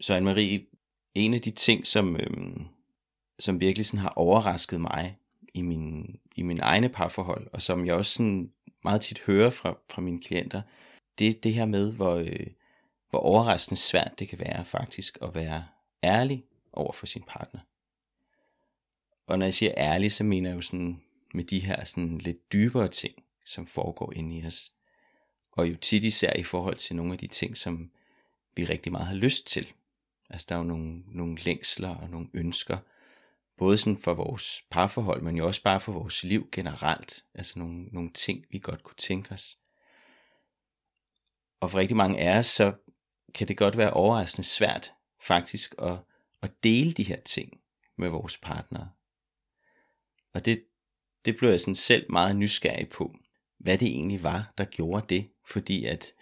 Så 0.00 0.18
Anne-Marie, 0.18 0.70
en 1.14 1.34
af 1.34 1.40
de 1.40 1.50
ting, 1.50 1.86
som, 1.86 2.16
øhm, 2.16 2.66
som 3.38 3.60
virkelig 3.60 3.86
sådan 3.86 4.00
har 4.00 4.12
overrasket 4.16 4.80
mig 4.80 5.16
i 5.54 5.62
min, 5.62 6.16
i 6.36 6.42
min 6.42 6.60
egne 6.60 6.88
parforhold, 6.88 7.46
og 7.52 7.62
som 7.62 7.86
jeg 7.86 7.94
også 7.94 8.12
sådan 8.12 8.52
meget 8.84 9.00
tit 9.00 9.20
hører 9.26 9.50
fra, 9.50 9.78
fra 9.90 10.02
mine 10.02 10.22
klienter, 10.22 10.62
det 11.18 11.28
er 11.28 11.40
det 11.42 11.54
her 11.54 11.64
med, 11.64 11.92
hvor, 11.92 12.14
øh, 12.14 12.46
hvor 13.10 13.18
overraskende 13.18 13.80
svært 13.80 14.18
det 14.18 14.28
kan 14.28 14.38
være 14.38 14.64
faktisk 14.64 15.18
at 15.22 15.34
være 15.34 15.64
ærlig 16.04 16.44
over 16.72 16.92
for 16.92 17.06
sin 17.06 17.22
partner. 17.28 17.60
Og 19.26 19.38
når 19.38 19.46
jeg 19.46 19.54
siger 19.54 19.72
ærlig, 19.76 20.12
så 20.12 20.24
mener 20.24 20.50
jeg 20.50 20.56
jo 20.56 20.60
sådan 20.60 21.00
med 21.34 21.44
de 21.44 21.58
her 21.58 21.84
sådan 21.84 22.18
lidt 22.18 22.52
dybere 22.52 22.88
ting, 22.88 23.14
som 23.44 23.66
foregår 23.66 24.12
inde 24.12 24.36
i 24.36 24.46
os. 24.46 24.72
Og 25.52 25.70
jo 25.70 25.76
tit 25.76 26.04
især 26.04 26.32
i 26.32 26.42
forhold 26.42 26.76
til 26.76 26.96
nogle 26.96 27.12
af 27.12 27.18
de 27.18 27.26
ting, 27.26 27.56
som 27.56 27.90
vi 28.54 28.64
rigtig 28.64 28.92
meget 28.92 29.06
har 29.06 29.14
lyst 29.14 29.46
til. 29.46 29.72
Altså 30.30 30.46
der 30.48 30.54
er 30.54 30.58
jo 30.58 30.64
nogle, 30.64 31.02
nogle 31.06 31.38
længsler 31.38 31.88
og 31.88 32.10
nogle 32.10 32.28
ønsker, 32.34 32.78
både 33.56 33.78
sådan 33.78 34.02
for 34.02 34.14
vores 34.14 34.64
parforhold, 34.70 35.22
men 35.22 35.36
jo 35.36 35.46
også 35.46 35.62
bare 35.62 35.80
for 35.80 35.92
vores 35.92 36.24
liv 36.24 36.48
generelt. 36.52 37.24
Altså 37.34 37.58
nogle, 37.58 37.84
nogle 37.84 38.10
ting, 38.10 38.44
vi 38.50 38.58
godt 38.58 38.82
kunne 38.82 38.96
tænke 38.96 39.32
os. 39.32 39.58
Og 41.60 41.70
for 41.70 41.78
rigtig 41.78 41.96
mange 41.96 42.18
af 42.18 42.38
os, 42.38 42.46
så 42.46 42.72
kan 43.34 43.48
det 43.48 43.56
godt 43.56 43.76
være 43.76 43.92
overraskende 43.92 44.48
svært 44.48 44.92
faktisk 45.22 45.74
at, 45.78 45.98
at 46.42 46.50
dele 46.62 46.92
de 46.92 47.02
her 47.02 47.16
ting 47.16 47.60
med 47.96 48.08
vores 48.08 48.38
partnere. 48.38 48.90
Og 50.34 50.44
det, 50.44 50.64
det 51.24 51.36
blev 51.36 51.50
jeg 51.50 51.60
sådan 51.60 51.74
selv 51.74 52.12
meget 52.12 52.36
nysgerrig 52.36 52.88
på, 52.88 53.14
hvad 53.58 53.78
det 53.78 53.88
egentlig 53.88 54.22
var, 54.22 54.52
der 54.58 54.64
gjorde 54.64 55.06
det. 55.08 55.30
Fordi 55.46 55.84
at 55.84 56.12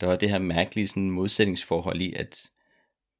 der 0.00 0.06
var 0.06 0.16
det 0.16 0.30
her 0.30 0.38
mærkelige 0.38 0.88
sådan 0.88 1.10
modsætningsforhold 1.10 2.00
i, 2.00 2.12
at 2.12 2.50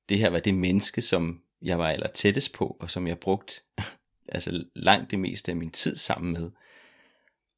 det 0.08 0.18
her 0.18 0.30
var 0.30 0.40
det 0.40 0.54
menneske, 0.54 1.02
som 1.02 1.42
jeg 1.62 1.78
var 1.78 1.88
aller 1.88 2.08
tættest 2.08 2.52
på, 2.52 2.76
og 2.80 2.90
som 2.90 3.06
jeg 3.06 3.18
brugte 3.18 3.54
altså 4.28 4.64
langt 4.74 5.10
det 5.10 5.18
meste 5.18 5.52
af 5.52 5.56
min 5.56 5.70
tid 5.70 5.96
sammen 5.96 6.32
med. 6.32 6.50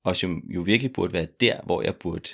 Og 0.05 0.17
som 0.17 0.39
jo 0.39 0.61
virkelig 0.61 0.93
burde 0.93 1.13
være 1.13 1.29
der, 1.41 1.61
hvor 1.63 1.83
jeg 1.83 1.97
burde, 1.97 2.29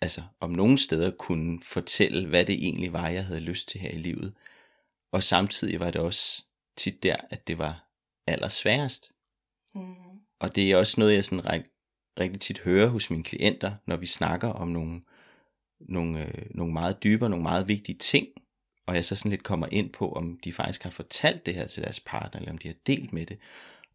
altså 0.00 0.22
om 0.40 0.50
nogle 0.50 0.78
steder 0.78 1.10
kunne 1.10 1.60
fortælle, 1.62 2.28
hvad 2.28 2.44
det 2.44 2.54
egentlig 2.54 2.92
var, 2.92 3.08
jeg 3.08 3.24
havde 3.24 3.40
lyst 3.40 3.68
til 3.68 3.80
her 3.80 3.90
i 3.90 3.98
livet. 3.98 4.34
Og 5.12 5.22
samtidig 5.22 5.80
var 5.80 5.90
det 5.90 6.00
også 6.00 6.44
tit 6.76 7.02
der, 7.02 7.16
at 7.30 7.46
det 7.46 7.58
var 7.58 7.88
allersværest. 8.26 9.12
Mm. 9.74 9.94
Og 10.38 10.56
det 10.56 10.70
er 10.70 10.76
også 10.76 11.00
noget, 11.00 11.14
jeg 11.14 11.24
sådan 11.24 11.46
rigtig, 11.46 11.70
rigtig 12.20 12.40
tit 12.40 12.58
hører 12.58 12.88
hos 12.88 13.10
mine 13.10 13.24
klienter, 13.24 13.74
når 13.86 13.96
vi 13.96 14.06
snakker 14.06 14.48
om 14.48 14.68
nogle, 14.68 15.02
nogle, 15.80 16.26
øh, 16.26 16.46
nogle 16.50 16.72
meget 16.72 17.02
dybere, 17.02 17.30
nogle 17.30 17.42
meget 17.42 17.68
vigtige 17.68 17.98
ting, 17.98 18.28
og 18.86 18.94
jeg 18.94 19.04
så 19.04 19.16
sådan 19.16 19.30
lidt 19.30 19.42
kommer 19.42 19.66
ind 19.70 19.90
på, 19.90 20.12
om 20.12 20.38
de 20.44 20.52
faktisk 20.52 20.82
har 20.82 20.90
fortalt 20.90 21.46
det 21.46 21.54
her 21.54 21.66
til 21.66 21.82
deres 21.82 22.00
partner, 22.00 22.40
eller 22.40 22.52
om 22.52 22.58
de 22.58 22.68
har 22.68 22.74
delt 22.86 23.12
med 23.12 23.26
det. 23.26 23.38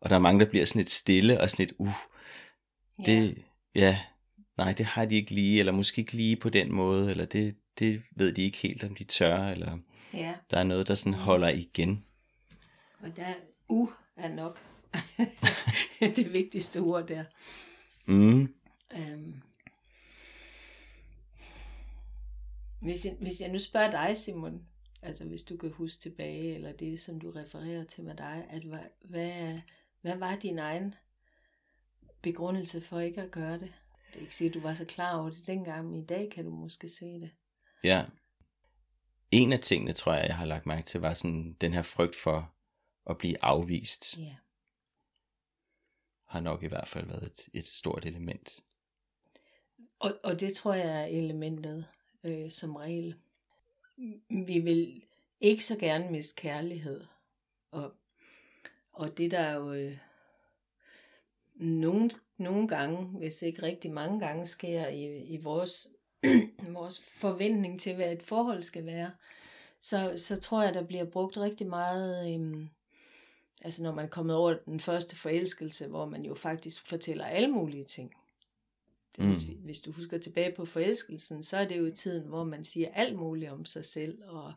Og 0.02 0.10
der 0.10 0.16
er 0.16 0.20
mange, 0.20 0.40
der 0.40 0.50
bliver 0.50 0.66
sådan 0.66 0.80
lidt 0.80 0.90
stille, 0.90 1.42
og 1.42 1.50
sådan 1.50 1.66
lidt, 1.66 1.74
uh, 1.78 1.96
det, 3.06 3.38
ja. 3.76 3.82
ja, 3.82 4.00
nej, 4.58 4.72
det 4.72 4.86
har 4.86 5.06
de 5.06 5.16
ikke 5.16 5.32
lige, 5.32 5.60
eller 5.60 5.72
måske 5.72 6.00
ikke 6.00 6.14
lige 6.14 6.36
på 6.36 6.50
den 6.50 6.74
måde, 6.74 7.12
eller 7.12 7.26
det, 7.26 7.56
det 7.80 8.04
ved 8.16 8.34
de 8.34 8.42
ikke 8.42 8.58
helt, 8.58 8.84
om 8.84 8.96
de 8.96 9.04
tør, 9.04 9.48
eller 9.48 9.78
ja. 10.14 10.36
der 10.52 10.58
er 10.58 10.64
noget, 10.64 10.88
der 10.88 10.96
sådan 10.96 11.20
holder 11.20 11.50
igen. 11.50 12.06
Og 13.00 13.16
der, 13.16 13.34
uh, 13.68 13.90
er 14.16 14.28
nok 14.28 14.60
det 16.16 16.34
vigtigste 16.34 16.80
ord 16.80 17.08
der. 17.08 17.24
Mm. 18.06 18.54
Øhm. 18.96 19.42
Hvis 22.80 23.06
jeg, 23.06 23.16
hvis 23.20 23.42
jeg 23.42 23.52
nu 23.52 23.60
spørger 23.60 23.92
dig, 23.92 24.18
Simon, 24.18 24.62
altså 25.01 25.25
hvis 25.25 25.43
du 25.43 25.58
kan 25.58 25.72
huske 25.72 26.01
tilbage, 26.01 26.55
eller 26.55 26.72
det, 26.72 27.01
som 27.01 27.20
du 27.20 27.31
refererer 27.31 27.84
til 27.84 28.03
med 28.03 28.15
dig, 28.15 28.48
at 28.50 28.63
hvad, 28.63 28.86
hvad, 29.01 29.60
hvad 30.01 30.17
var 30.17 30.36
din 30.36 30.60
egen 30.60 30.96
begrundelse 32.22 32.81
for 32.81 33.00
ikke 33.00 33.22
at 33.22 33.31
gøre 33.31 33.53
det? 33.53 33.74
Det 34.08 34.17
er 34.17 34.22
ikke 34.22 34.36
sikkert, 34.36 34.55
at 34.55 34.62
du 34.62 34.67
var 34.67 34.74
så 34.74 34.86
klar 34.86 35.20
over 35.20 35.29
det 35.29 35.48
dengang, 35.48 35.86
men 35.86 36.03
i 36.03 36.05
dag 36.05 36.31
kan 36.31 36.46
du 36.46 36.51
måske 36.51 36.89
se 36.89 37.05
det. 37.05 37.31
Ja. 37.84 38.05
En 39.31 39.53
af 39.53 39.60
tingene, 39.60 39.93
tror 39.93 40.13
jeg, 40.13 40.27
jeg 40.27 40.38
har 40.38 40.46
lagt 40.46 40.65
mærke 40.65 40.86
til, 40.86 41.01
var 41.01 41.13
sådan 41.13 41.53
den 41.62 41.74
her 41.74 41.81
frygt 41.81 42.15
for 42.15 42.53
at 43.10 43.17
blive 43.17 43.43
afvist. 43.43 44.17
Ja. 44.17 44.36
Har 46.25 46.39
nok 46.39 46.63
i 46.63 46.67
hvert 46.67 46.88
fald 46.88 47.08
været 47.08 47.24
et, 47.24 47.50
et 47.53 47.67
stort 47.67 48.05
element. 48.05 48.60
Og, 50.00 50.20
og 50.24 50.39
det 50.39 50.55
tror 50.55 50.74
jeg 50.74 51.01
er 51.01 51.05
elementet 51.05 51.88
øh, 52.24 52.51
som 52.51 52.75
regel 52.75 53.15
vi 54.29 54.60
vil 54.60 55.03
ikke 55.41 55.65
så 55.65 55.77
gerne 55.77 56.12
miste 56.12 56.41
kærlighed. 56.41 57.01
Og, 57.72 57.93
og 58.93 59.17
det 59.17 59.31
der 59.31 59.53
jo 59.53 59.74
øh, 59.74 59.98
nogle, 61.55 62.10
nogle 62.38 62.67
gange, 62.67 63.05
hvis 63.05 63.41
ikke 63.41 63.62
rigtig 63.63 63.91
mange 63.91 64.20
gange, 64.20 64.46
sker 64.46 64.88
i, 64.88 65.24
i 65.24 65.38
vores, 65.38 65.88
vores 66.70 67.01
forventning 67.01 67.79
til, 67.79 67.96
hvad 67.96 68.12
et 68.12 68.24
forhold 68.24 68.63
skal 68.63 68.86
være, 68.86 69.12
så, 69.79 70.13
så 70.15 70.39
tror 70.39 70.63
jeg, 70.63 70.74
der 70.74 70.84
bliver 70.84 71.05
brugt 71.05 71.38
rigtig 71.38 71.67
meget, 71.67 72.34
Øh, 72.34 72.67
altså 73.62 73.84
når 73.84 73.91
man 73.91 74.05
er 74.05 74.10
kommet 74.10 74.36
over 74.36 74.53
den 74.65 74.79
første 74.79 75.15
forelskelse, 75.15 75.88
hvor 75.88 76.05
man 76.05 76.25
jo 76.25 76.36
faktisk 76.36 76.88
fortæller 76.88 77.25
alle 77.25 77.51
mulige 77.51 77.86
ting. 77.86 78.13
Det, 79.15 79.25
hvis, 79.25 79.48
vi, 79.48 79.58
hvis 79.63 79.80
du 79.80 79.91
husker 79.91 80.18
tilbage 80.18 80.56
på 80.56 80.65
forelskelsen, 80.65 81.44
så 81.44 81.58
er 81.58 81.68
det 81.68 81.77
jo 81.77 81.91
tiden, 81.91 82.27
hvor 82.27 82.44
man 82.44 82.65
siger 82.65 82.89
alt 82.94 83.15
muligt 83.15 83.51
om 83.51 83.65
sig 83.65 83.86
selv, 83.86 84.24
og 84.27 84.53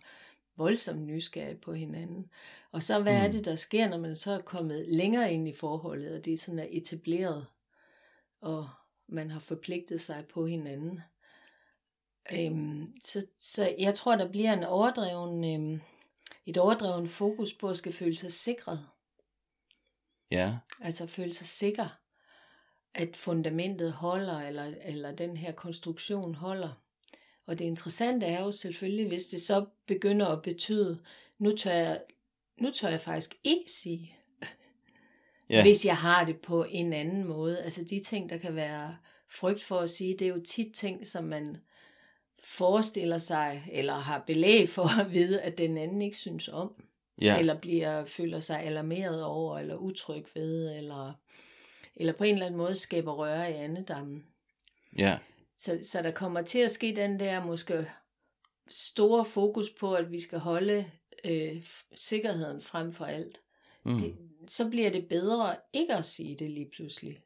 voldsomt 0.57 1.03
nysgerrig 1.03 1.61
på 1.61 1.73
hinanden. 1.73 2.31
Og 2.73 2.83
så 2.83 3.03
hvad 3.03 3.19
mm. 3.19 3.25
er 3.25 3.31
det, 3.31 3.45
der 3.45 3.57
sker, 3.57 3.89
når 3.89 3.99
man 3.99 4.17
så 4.17 4.33
er 4.33 4.41
kommet 4.41 4.89
længere 4.89 5.33
ind 5.33 5.49
i 5.49 5.53
forholdet, 5.53 6.17
og 6.17 6.25
det 6.25 6.33
er 6.33 6.39
sådan 6.39 6.59
er 6.59 6.67
etableret, 6.71 7.47
og 8.41 8.69
man 9.07 9.31
har 9.31 9.41
forpligtet 9.41 10.01
sig 10.01 10.25
på 10.27 10.47
hinanden. 10.47 11.01
Øhm, 12.33 12.95
så, 13.03 13.27
så 13.39 13.75
jeg 13.79 13.95
tror, 13.95 14.17
der 14.17 14.31
bliver 14.31 14.53
en 14.53 14.65
overdreven, 14.65 15.45
øhm, 15.45 15.81
et 16.47 16.59
overdreven 16.59 17.09
fokus 17.09 17.53
på 17.53 17.69
at 17.69 17.77
skal 17.77 17.93
føle 17.93 18.17
sig 18.17 18.33
sikret. 18.33 18.87
Ja. 20.31 20.57
Altså 20.81 21.07
føle 21.07 21.33
sig 21.33 21.47
sikker, 21.47 21.99
at 22.95 23.17
fundamentet 23.17 23.93
holder, 23.93 24.41
eller, 24.41 24.75
eller 24.85 25.13
den 25.13 25.37
her 25.37 25.53
konstruktion 25.53 26.35
holder. 26.35 26.81
Og 27.47 27.59
det 27.59 27.65
interessante 27.65 28.27
er 28.27 28.45
jo 28.45 28.53
selvfølgelig, 28.53 29.09
hvis 29.09 29.27
det 29.27 29.43
så 29.43 29.65
begynder 29.87 30.27
at 30.27 30.43
betyde, 30.43 30.99
nu 31.39 31.57
tør 31.57 31.73
jeg, 31.73 32.01
nu 32.61 32.71
tør 32.71 32.89
jeg 32.89 33.01
faktisk 33.01 33.35
ikke 33.45 33.71
sige, 33.71 34.17
ja. 35.51 35.63
hvis 35.63 35.85
jeg 35.85 35.97
har 35.97 36.25
det 36.25 36.37
på 36.41 36.65
en 36.65 36.93
anden 36.93 37.25
måde. 37.25 37.63
Altså 37.63 37.85
de 37.85 38.01
ting, 38.01 38.31
der 38.31 38.37
kan 38.37 38.55
være 38.55 38.97
frygt 39.31 39.63
for 39.63 39.79
at 39.79 39.91
sige, 39.91 40.13
det 40.13 40.25
er 40.25 40.35
jo 40.35 40.43
tit 40.43 40.75
ting, 40.75 41.07
som 41.07 41.25
man 41.25 41.57
forestiller 42.45 43.19
sig, 43.19 43.69
eller 43.73 43.95
har 43.95 44.25
belæg 44.27 44.69
for 44.69 45.01
at 45.01 45.13
vide, 45.13 45.41
at 45.41 45.59
den 45.59 45.79
anden 45.79 46.03
ikke 46.03 46.17
synes 46.17 46.49
om. 46.49 46.85
Ja. 47.21 47.39
Eller 47.39 47.61
bliver, 47.61 48.05
føler 48.05 48.41
sig 48.41 48.63
alarmeret 48.63 49.25
over, 49.25 49.59
eller 49.59 49.77
utryg 49.77 50.25
ved, 50.35 50.77
eller, 50.77 51.13
eller 51.97 52.13
på 52.13 52.25
en 52.25 52.35
eller 52.35 52.47
anden 52.47 52.59
måde 52.59 52.77
skaber 52.77 53.13
røre 53.13 53.51
i 53.51 53.55
andedammen. 53.55 54.27
Ja. 54.99 55.19
Så, 55.57 55.79
så 55.83 56.03
der 56.03 56.11
kommer 56.11 56.43
til 56.43 56.59
at 56.59 56.71
ske 56.71 56.97
den 56.97 57.21
der 57.21 57.45
måske 57.45 57.87
store 58.69 59.25
fokus 59.25 59.71
på, 59.71 59.95
at 59.95 60.13
vi 60.13 60.21
skal 60.21 60.39
holde 60.39 60.91
øh, 61.25 61.67
sikkerheden 61.95 62.61
frem 62.61 62.93
for 62.93 63.05
alt. 63.05 63.41
Mm. 63.85 63.99
Det, 63.99 64.17
så 64.49 64.69
bliver 64.69 64.91
det 64.91 65.09
bedre 65.09 65.57
ikke 65.73 65.95
at 65.95 66.05
sige 66.05 66.37
det 66.37 66.51
lige 66.51 66.71
pludselig. 66.77 67.21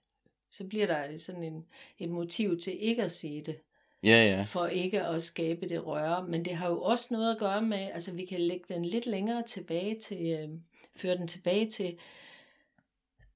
Så 0.50 0.64
bliver 0.64 0.86
der 0.86 1.16
sådan 1.16 1.42
en, 1.42 1.66
et 1.98 2.08
motiv 2.08 2.60
til 2.60 2.82
ikke 2.82 3.02
at 3.02 3.12
sige 3.12 3.42
det. 3.42 3.60
Ja, 4.02 4.24
ja. 4.24 4.42
For 4.42 4.66
ikke 4.66 5.02
at 5.02 5.22
skabe 5.22 5.68
det 5.68 5.86
røre. 5.86 6.28
Men 6.28 6.44
det 6.44 6.54
har 6.54 6.68
jo 6.68 6.82
også 6.82 7.08
noget 7.10 7.32
at 7.32 7.38
gøre 7.38 7.62
med, 7.62 7.90
altså 7.92 8.12
vi 8.12 8.24
kan 8.24 8.40
lægge 8.40 8.64
den 8.68 8.84
lidt 8.84 9.06
længere 9.06 9.42
tilbage 9.42 10.00
til, 10.00 10.26
øh, 10.26 10.48
føre 10.96 11.16
den 11.16 11.28
tilbage 11.28 11.70
til, 11.70 11.98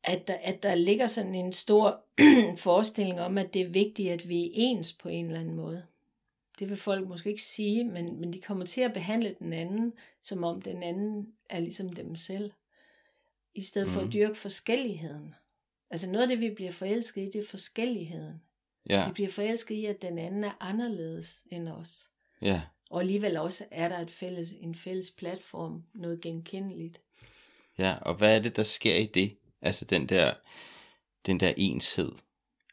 at 0.05 0.29
der, 0.29 0.35
at 0.35 0.63
der 0.63 0.75
ligger 0.75 1.07
sådan 1.07 1.35
en 1.35 1.53
stor 1.53 2.05
forestilling 2.57 3.21
om, 3.21 3.39
at 3.39 3.55
det 3.55 3.63
er 3.63 3.69
vigtigt, 3.69 4.13
at 4.13 4.29
vi 4.29 4.45
er 4.45 4.51
ens 4.53 4.93
på 4.93 5.09
en 5.09 5.27
eller 5.27 5.41
anden 5.41 5.55
måde. 5.55 5.83
Det 6.59 6.69
vil 6.69 6.77
folk 6.77 7.09
måske 7.09 7.31
ikke 7.31 7.43
sige, 7.43 7.85
men, 7.85 8.21
men 8.21 8.33
de 8.33 8.41
kommer 8.41 8.65
til 8.67 8.81
at 8.81 8.93
behandle 8.93 9.37
den 9.39 9.53
anden, 9.53 9.93
som 10.23 10.45
om 10.45 10.63
den 10.63 10.83
anden 10.83 11.33
er 11.49 11.61
ligesom 11.61 11.89
dem 11.89 12.17
selv. 12.17 12.53
I 13.55 13.63
stedet 13.63 13.89
mm. 13.89 13.93
for 13.93 14.01
at 14.01 14.07
mhm. 14.07 14.13
dyrke 14.13 14.35
forskelligheden. 14.35 15.35
Altså 15.91 16.11
noget 16.11 16.23
af 16.23 16.29
det, 16.29 16.41
vi 16.41 16.51
bliver 16.51 16.73
forelsket 16.73 17.23
i, 17.23 17.27
det 17.27 17.35
er 17.35 17.49
forskelligheden. 17.51 18.43
Ja. 18.91 19.07
Vi 19.07 19.13
bliver 19.13 19.31
forelsket 19.31 19.75
i, 19.75 19.87
at 19.87 20.03
den 20.03 20.19
anden 20.19 20.45
er 20.45 20.57
anderledes 20.61 21.45
end 21.51 21.69
os. 21.69 22.11
Ja. 22.43 22.63
Og 22.91 23.01
alligevel 23.01 23.37
også 23.37 23.65
er 23.71 23.89
der 23.89 23.99
et 23.99 24.11
fælles, 24.11 24.51
en 24.61 24.75
fælles 24.75 25.11
platform, 25.11 25.85
noget 25.95 26.21
genkendeligt. 26.21 27.01
Ja, 27.79 27.95
og 27.95 28.15
hvad 28.15 28.37
er 28.37 28.43
det, 28.43 28.57
der 28.57 28.63
sker 28.63 28.97
i 28.97 29.07
det? 29.07 29.37
Altså 29.63 29.85
den 29.85 30.09
der, 30.09 30.35
den 31.27 31.41
der 31.41 31.53
enshed. 31.57 32.13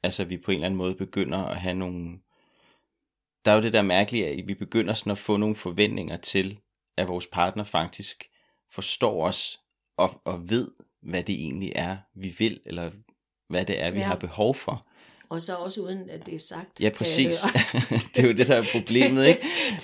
Altså 0.04 0.24
vi 0.24 0.38
på 0.38 0.52
en 0.52 0.56
eller 0.56 0.66
anden 0.66 0.78
måde 0.78 0.96
begynder 0.96 1.38
at 1.38 1.62
have 1.62 1.76
nogle... 1.76 2.20
Der 3.46 3.52
er 3.52 3.56
jo 3.56 3.62
det 3.62 3.74
der 3.74 3.82
mærkelige, 3.82 4.28
at 4.28 4.48
vi 4.48 4.54
begynder 4.54 4.94
sådan 4.94 5.12
at 5.12 5.18
få 5.18 5.38
nogle 5.38 5.56
forventninger 5.56 6.18
til, 6.18 6.60
at 6.98 7.08
vores 7.08 7.28
partner 7.28 7.64
faktisk 7.64 8.30
forstår 8.72 9.28
os 9.28 9.60
og, 9.98 10.22
og 10.26 10.50
ved, 10.50 10.72
hvad 11.02 11.24
det 11.24 11.36
egentlig 11.36 11.72
er, 11.76 11.98
vi 12.16 12.36
vil, 12.40 12.62
eller 12.66 12.92
hvad 13.48 13.66
det 13.66 13.82
er, 13.82 13.92
vi 13.92 14.00
ja. 14.00 14.06
har 14.06 14.16
behov 14.16 14.56
for. 14.56 14.88
Og 15.30 15.42
så 15.42 15.56
også 15.56 15.82
uden, 15.82 16.10
at 16.10 16.26
det 16.26 16.36
er 16.36 16.40
sagt. 16.40 16.82
Ja, 16.82 16.90
præcis. 16.90 17.36
det 18.16 18.24
er 18.24 18.28
jo 18.28 18.34
det, 18.34 18.48
der 18.48 18.56
er 18.56 18.66
problemet, 18.72 19.28
ikke? 19.28 19.42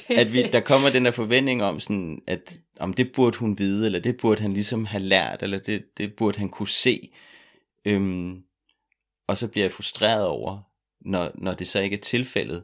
At 0.21 0.33
vi, 0.33 0.43
der 0.43 0.59
kommer 0.59 0.89
den 0.89 1.05
der 1.05 1.11
forventning 1.11 1.63
om, 1.63 1.79
sådan, 1.79 2.21
at 2.27 2.59
om 2.79 2.93
det 2.93 3.11
burde 3.11 3.37
hun 3.37 3.59
vide, 3.59 3.85
eller 3.85 3.99
det 3.99 4.17
burde 4.17 4.41
han 4.41 4.53
ligesom 4.53 4.85
have 4.85 5.03
lært, 5.03 5.43
eller 5.43 5.59
det, 5.59 5.97
det 5.97 6.15
burde 6.15 6.39
han 6.39 6.49
kunne 6.49 6.67
se. 6.67 7.09
Øhm, 7.85 8.43
og 9.27 9.37
så 9.37 9.47
bliver 9.47 9.63
jeg 9.63 9.71
frustreret 9.71 10.25
over, 10.25 10.59
når, 11.01 11.31
når 11.35 11.53
det 11.53 11.67
så 11.67 11.79
ikke 11.79 11.97
er 11.97 12.01
tilfældet. 12.01 12.63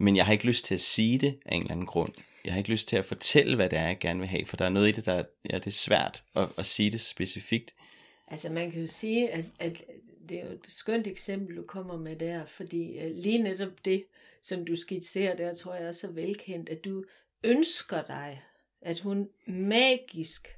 Men 0.00 0.16
jeg 0.16 0.24
har 0.24 0.32
ikke 0.32 0.46
lyst 0.46 0.64
til 0.64 0.74
at 0.74 0.80
sige 0.80 1.18
det 1.18 1.38
af 1.46 1.54
en 1.54 1.60
eller 1.60 1.72
anden 1.72 1.86
grund. 1.86 2.12
Jeg 2.44 2.52
har 2.52 2.58
ikke 2.58 2.70
lyst 2.70 2.88
til 2.88 2.96
at 2.96 3.04
fortælle, 3.04 3.56
hvad 3.56 3.70
det 3.70 3.78
er, 3.78 3.86
jeg 3.86 3.98
gerne 3.98 4.20
vil 4.20 4.28
have, 4.28 4.46
for 4.46 4.56
der 4.56 4.64
er 4.64 4.68
noget 4.68 4.88
i 4.88 4.92
det, 4.92 5.06
der 5.06 5.22
ja, 5.50 5.56
det 5.58 5.66
er 5.66 5.70
svært 5.70 6.24
at, 6.36 6.48
at 6.58 6.66
sige 6.66 6.90
det 6.90 7.00
specifikt. 7.00 7.74
Altså 8.28 8.48
man 8.48 8.70
kan 8.70 8.80
jo 8.80 8.86
sige, 8.86 9.30
at, 9.30 9.44
at 9.58 9.82
det 10.28 10.40
er 10.40 10.46
jo 10.46 10.52
et 10.52 10.64
skønt 10.68 11.06
eksempel, 11.06 11.56
du 11.56 11.62
kommer 11.62 11.98
med 11.98 12.16
der, 12.16 12.44
fordi 12.44 13.06
uh, 13.06 13.16
lige 13.16 13.38
netop 13.38 13.84
det, 13.84 14.04
som 14.42 14.64
du 14.64 14.76
skitserer 14.76 15.36
der, 15.36 15.54
tror 15.54 15.74
jeg 15.74 15.86
er 15.86 15.92
så 15.92 16.08
velkendt, 16.08 16.68
at 16.68 16.84
du 16.84 17.04
ønsker 17.44 18.02
dig, 18.02 18.42
at 18.80 19.00
hun 19.00 19.28
magisk 19.46 20.48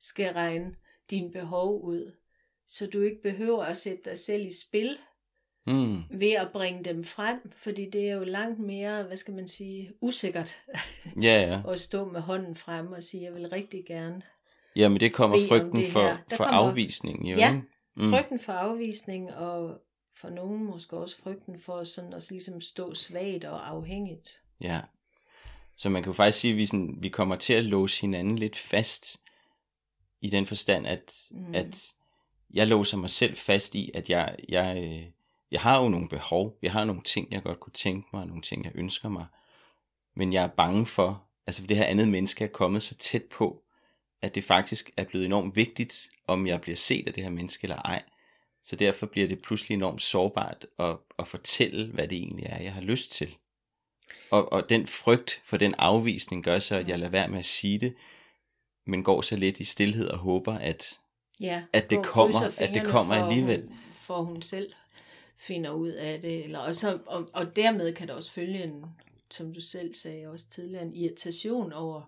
skal 0.00 0.32
regne 0.32 0.74
dine 1.10 1.30
behov 1.30 1.82
ud, 1.82 2.12
så 2.68 2.86
du 2.86 3.00
ikke 3.00 3.22
behøver 3.22 3.64
at 3.64 3.76
sætte 3.76 4.10
dig 4.10 4.18
selv 4.18 4.46
i 4.46 4.52
spil 4.52 4.98
mm. 5.66 6.02
ved 6.10 6.32
at 6.32 6.52
bringe 6.52 6.84
dem 6.84 7.04
frem, 7.04 7.52
fordi 7.56 7.90
det 7.90 8.08
er 8.08 8.14
jo 8.14 8.24
langt 8.24 8.60
mere, 8.60 9.02
hvad 9.02 9.16
skal 9.16 9.34
man 9.34 9.48
sige, 9.48 9.92
usikkert 10.00 10.56
ja, 11.22 11.62
ja. 11.64 11.72
at 11.72 11.80
stå 11.80 12.04
med 12.04 12.20
hånden 12.20 12.56
frem 12.56 12.92
og 12.92 13.02
sige, 13.02 13.22
jeg 13.24 13.34
vil 13.34 13.48
rigtig 13.48 13.84
gerne 13.86 14.22
Ja, 14.76 14.88
men 14.88 15.00
det 15.00 15.12
kommer 15.12 15.38
frygten 15.48 15.84
for, 15.84 16.18
for 16.30 16.44
kommer, 16.44 16.52
afvisning. 16.52 17.30
Jo, 17.30 17.36
ja, 17.36 17.60
mm. 17.98 18.10
frygten 18.10 18.40
for 18.40 18.52
afvisning, 18.52 19.34
og 19.34 19.80
for 20.16 20.30
nogen 20.30 20.64
måske 20.64 20.96
også 20.96 21.16
frygten 21.22 21.60
for 21.60 21.84
sådan 21.84 22.12
at 22.12 22.30
ligesom 22.30 22.60
stå 22.60 22.94
svagt 22.94 23.44
og 23.44 23.68
afhængigt. 23.68 24.40
Ja, 24.60 24.80
så 25.76 25.88
man 25.88 26.02
kan 26.02 26.10
jo 26.10 26.14
faktisk 26.14 26.40
sige, 26.40 26.50
at 26.52 26.56
vi, 26.56 26.66
sådan, 26.66 26.96
vi 26.98 27.08
kommer 27.08 27.36
til 27.36 27.54
at 27.54 27.64
låse 27.64 28.00
hinanden 28.00 28.38
lidt 28.38 28.56
fast 28.56 29.20
i 30.20 30.30
den 30.30 30.46
forstand, 30.46 30.86
at, 30.86 31.14
mm. 31.30 31.54
at 31.54 31.94
jeg 32.54 32.66
låser 32.66 32.96
mig 32.96 33.10
selv 33.10 33.36
fast 33.36 33.74
i, 33.74 33.90
at 33.94 34.10
jeg, 34.10 34.36
jeg, 34.48 34.76
øh, 34.84 35.02
jeg 35.50 35.60
har 35.60 35.82
jo 35.82 35.88
nogle 35.88 36.08
behov, 36.08 36.58
jeg 36.62 36.72
har 36.72 36.84
nogle 36.84 37.02
ting, 37.02 37.32
jeg 37.32 37.42
godt 37.42 37.60
kunne 37.60 37.72
tænke 37.72 38.08
mig, 38.12 38.26
nogle 38.26 38.42
ting, 38.42 38.64
jeg 38.64 38.72
ønsker 38.74 39.08
mig, 39.08 39.26
men 40.16 40.32
jeg 40.32 40.44
er 40.44 40.48
bange 40.48 40.86
for, 40.86 41.24
altså 41.46 41.62
for 41.62 41.66
det 41.66 41.76
her 41.76 41.84
andet 41.84 42.08
menneske 42.08 42.44
er 42.44 42.48
kommet 42.48 42.82
så 42.82 42.94
tæt 42.94 43.24
på, 43.24 43.62
at 44.22 44.34
det 44.34 44.44
faktisk 44.44 44.90
er 44.96 45.04
blevet 45.04 45.26
enormt 45.26 45.56
vigtigt, 45.56 46.10
om 46.26 46.46
jeg 46.46 46.60
bliver 46.60 46.76
set 46.76 47.06
af 47.06 47.14
det 47.14 47.22
her 47.22 47.30
menneske 47.30 47.64
eller 47.64 47.76
ej. 47.76 48.02
Så 48.62 48.76
derfor 48.76 49.06
bliver 49.06 49.28
det 49.28 49.42
pludselig 49.42 49.74
enormt 49.74 50.02
sårbart 50.02 50.66
at, 50.78 50.96
at 51.18 51.28
fortælle, 51.28 51.92
hvad 51.92 52.08
det 52.08 52.18
egentlig 52.18 52.46
er, 52.46 52.62
jeg 52.62 52.72
har 52.72 52.80
lyst 52.80 53.10
til. 53.10 53.36
Og, 54.30 54.52
og 54.52 54.68
den 54.68 54.86
frygt 54.86 55.40
for 55.44 55.56
den 55.56 55.74
afvisning 55.78 56.44
gør 56.44 56.58
så, 56.58 56.76
at 56.76 56.88
jeg 56.88 56.98
lader 56.98 57.10
være 57.10 57.28
med 57.28 57.38
at 57.38 57.44
sige 57.44 57.78
det, 57.78 57.94
men 58.86 59.04
går 59.04 59.20
så 59.20 59.36
lidt 59.36 59.60
i 59.60 59.64
stillhed 59.64 60.08
og 60.08 60.18
håber, 60.18 60.58
at, 60.58 60.98
ja, 61.40 61.64
at 61.72 61.90
det 61.90 62.04
kommer, 62.04 62.40
at 62.58 62.70
det 62.74 62.86
kommer 62.86 63.18
for 63.18 63.24
alligevel. 63.24 63.62
Hun, 63.62 63.76
for 63.94 64.22
hun 64.22 64.42
selv 64.42 64.72
finder 65.36 65.70
ud 65.70 65.88
af 65.88 66.20
det. 66.20 66.44
Eller 66.44 66.58
også, 66.58 66.98
og, 67.06 67.28
og 67.32 67.56
dermed 67.56 67.94
kan 67.94 68.08
der 68.08 68.14
også 68.14 68.32
følge 68.32 68.64
en, 68.64 68.84
som 69.30 69.54
du 69.54 69.60
selv 69.60 69.94
sagde 69.94 70.26
også 70.26 70.46
tidligere, 70.50 70.82
en 70.82 70.94
irritation 70.94 71.72
over, 71.72 72.02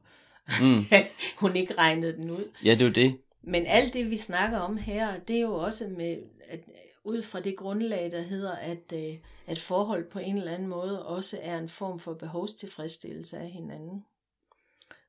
mm. 0.61 0.85
at 0.99 1.12
hun 1.37 1.57
ikke 1.57 1.75
regnede 1.75 2.12
den 2.12 2.30
ud. 2.30 2.50
Ja, 2.64 2.71
det 2.71 2.80
er 2.80 2.87
jo 2.87 2.92
det. 2.92 3.19
Men 3.42 3.66
alt 3.66 3.95
det, 3.95 4.11
vi 4.11 4.16
snakker 4.16 4.59
om 4.59 4.76
her, 4.76 5.19
det 5.19 5.37
er 5.37 5.40
jo 5.40 5.54
også 5.54 5.88
med, 5.88 6.19
at 6.49 6.61
ud 7.04 7.23
fra 7.23 7.40
det 7.40 7.57
grundlag, 7.57 8.12
der 8.12 8.21
hedder, 8.21 8.52
at, 8.52 8.92
øh, 8.92 9.19
at 9.47 9.59
forhold 9.59 10.11
på 10.11 10.19
en 10.19 10.38
eller 10.38 10.52
anden 10.52 10.69
måde 10.69 11.07
også 11.07 11.38
er 11.42 11.59
en 11.59 11.69
form 11.69 11.99
for 11.99 12.14
behovstilfredsstillelse 12.14 13.38
af 13.38 13.49
hinanden. 13.49 14.04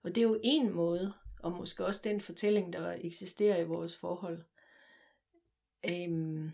Og 0.04 0.16
det 0.16 0.22
er 0.22 0.28
jo 0.28 0.40
en 0.44 0.72
måde, 0.72 1.14
og 1.40 1.52
måske 1.52 1.86
også 1.86 2.02
den 2.04 2.22
fortælling, 2.22 2.74
der 2.74 2.96
eksisterer 3.02 3.58
i 3.58 3.66
vores 3.66 3.98
forhold. 3.98 4.44
Øhm, 5.86 6.52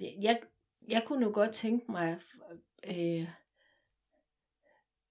jeg, 0.00 0.40
jeg 0.88 1.02
kunne 1.06 1.20
nu 1.20 1.30
godt 1.30 1.52
tænke 1.52 1.92
mig, 1.92 2.20
øh, 2.84 3.28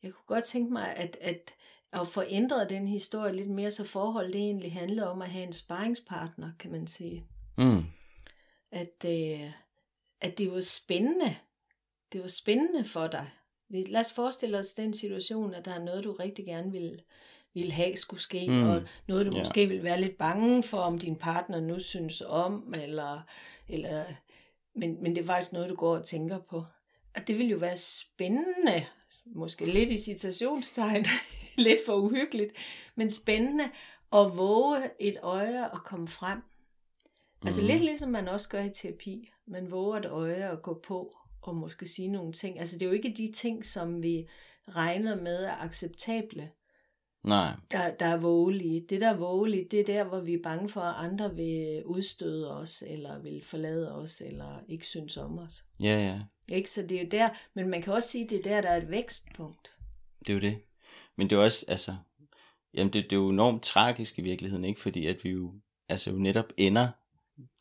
jeg 0.04 0.14
kunne 0.14 0.26
godt 0.28 0.44
tænke 0.44 0.74
mig, 0.74 0.96
at, 0.96 1.18
at, 1.22 1.56
at 1.94 2.08
få 2.08 2.24
ændret 2.28 2.70
den 2.70 2.88
historie 2.88 3.34
lidt 3.34 3.50
mere, 3.50 3.72
så 3.72 3.84
forhold 3.84 4.28
det 4.34 4.42
egentlig 4.42 4.74
handler 4.74 5.06
om 5.06 5.22
at 5.22 5.30
have 5.30 5.44
en 5.44 5.54
sparringspartner, 5.54 6.52
kan 6.60 6.72
man 6.72 6.88
sige. 6.88 7.26
Mm. 7.58 7.84
At, 8.72 9.06
øh, 9.06 9.52
at 10.22 10.38
det 10.38 10.52
var 10.52 10.60
spændende. 10.60 11.36
Det 12.14 12.22
var 12.22 12.28
spændende 12.28 12.86
for 12.86 13.08
dig, 13.08 13.30
Lad 13.74 14.02
os 14.02 14.14
forestille 14.14 14.58
os 14.58 14.70
den 14.72 14.94
situation, 14.94 15.54
at 15.54 15.66
der 15.66 15.74
er 15.74 15.84
noget, 15.84 16.04
du 16.04 16.12
rigtig 16.12 16.46
gerne 16.46 16.72
vil, 16.72 17.02
vil 17.54 17.72
have 17.72 17.98
skulle 17.98 18.22
ske, 18.22 18.48
Mm. 18.48 18.70
og 18.70 18.84
noget, 19.08 19.26
du 19.26 19.32
ja. 19.32 19.38
måske 19.40 19.66
vil 19.68 19.84
være 19.84 20.02
lidt 20.02 20.18
bange 20.18 20.64
for, 20.64 20.78
om 20.78 21.00
din 21.00 21.16
partner 21.16 21.60
nu 21.60 21.80
synes 21.80 22.22
om, 22.22 22.74
eller, 22.78 23.22
eller 23.70 24.06
men, 24.76 25.04
men 25.04 25.16
det 25.16 25.22
er 25.22 25.26
faktisk 25.26 25.54
noget, 25.54 25.70
du 25.70 25.76
går 25.76 25.98
og 25.98 26.06
tænker 26.06 26.40
på. 26.40 26.66
Og 27.16 27.28
det 27.28 27.38
vil 27.40 27.48
jo 27.50 27.58
være 27.58 27.78
spændende, 27.78 28.86
måske 29.26 29.66
lidt 29.66 29.92
i 29.92 29.98
citationstegn, 29.98 31.06
lidt 31.66 31.80
for 31.86 31.94
uhyggeligt, 31.94 32.54
men 32.96 33.10
spændende 33.10 33.64
at 34.14 34.38
våge 34.38 34.78
et 35.00 35.18
øje 35.22 35.72
og 35.72 35.84
komme 35.84 36.08
frem. 36.08 36.40
Altså 37.46 37.62
Mhm. 37.62 37.68
lidt 37.72 37.82
ligesom 37.84 38.10
man 38.12 38.28
også 38.28 38.50
gør 38.50 38.62
i 38.64 38.70
terapi. 38.74 39.32
Man 39.48 39.72
våger 39.72 39.98
et 39.98 40.06
øje 40.06 40.52
og 40.52 40.62
gå 40.62 40.80
på 40.88 41.16
og 41.42 41.56
måske 41.56 41.88
sige 41.88 42.08
nogle 42.08 42.34
ting. 42.34 42.60
Altså 42.60 42.76
det 42.78 42.82
er 42.86 42.90
jo 42.90 42.96
ikke 42.96 43.14
de 43.18 43.32
ting, 43.32 43.66
som 43.66 44.04
vi 44.04 44.28
regner 44.68 45.16
med 45.16 45.44
er 45.44 45.56
acceptable, 45.56 46.52
Nej, 47.24 47.54
der, 47.72 47.94
der 47.96 48.06
er 48.06 48.18
vågelige. 48.18 48.86
Det, 48.90 49.02
der 49.02 49.10
er 49.10 49.18
vågelige, 49.18 49.68
det 49.72 49.80
er 49.80 49.84
der, 49.84 50.04
hvor 50.04 50.20
vi 50.20 50.34
er 50.34 50.42
bange 50.44 50.70
for, 50.70 50.82
at 50.82 51.06
andre 51.06 51.36
vil 51.36 51.84
udstøde 51.86 52.58
os, 52.58 52.84
eller 52.88 53.20
vil 53.20 53.44
forlade 53.44 53.96
os, 53.96 54.22
eller 54.22 54.60
ikke 54.68 54.86
synes 54.86 55.18
om 55.18 55.40
os. 55.40 55.64
ja, 55.84 56.00
ja. 56.00 56.20
Ikke? 56.56 56.72
Så 56.72 56.82
det 56.82 56.98
er 56.98 57.02
jo 57.04 57.08
der, 57.12 57.30
men 57.54 57.70
man 57.70 57.82
kan 57.82 57.94
også 57.94 58.10
sige, 58.10 58.24
at 58.24 58.30
det 58.30 58.40
er 58.40 58.44
der, 58.44 58.62
der 58.62 58.70
er 58.70 58.78
et 58.82 58.90
vækstpunkt. 58.90 59.72
Det 60.20 60.30
er 60.30 60.34
jo 60.34 60.40
det. 60.40 60.58
Men 61.18 61.30
det 61.30 61.36
er 61.36 61.40
også, 61.44 61.66
altså, 61.68 61.96
jamen 62.74 62.94
det, 62.94 63.04
det 63.04 63.14
er 63.14 63.18
jo 63.22 63.30
enormt 63.30 63.64
tragisk 63.64 64.20
i 64.20 64.22
virkeligheden, 64.22 64.66
ikke? 64.66 64.82
Fordi 64.82 65.08
at 65.08 65.24
vi 65.24 65.30
jo, 65.30 65.54
altså 65.90 66.12
jo 66.12 66.18
netop 66.18 66.46
ender, 66.58 66.88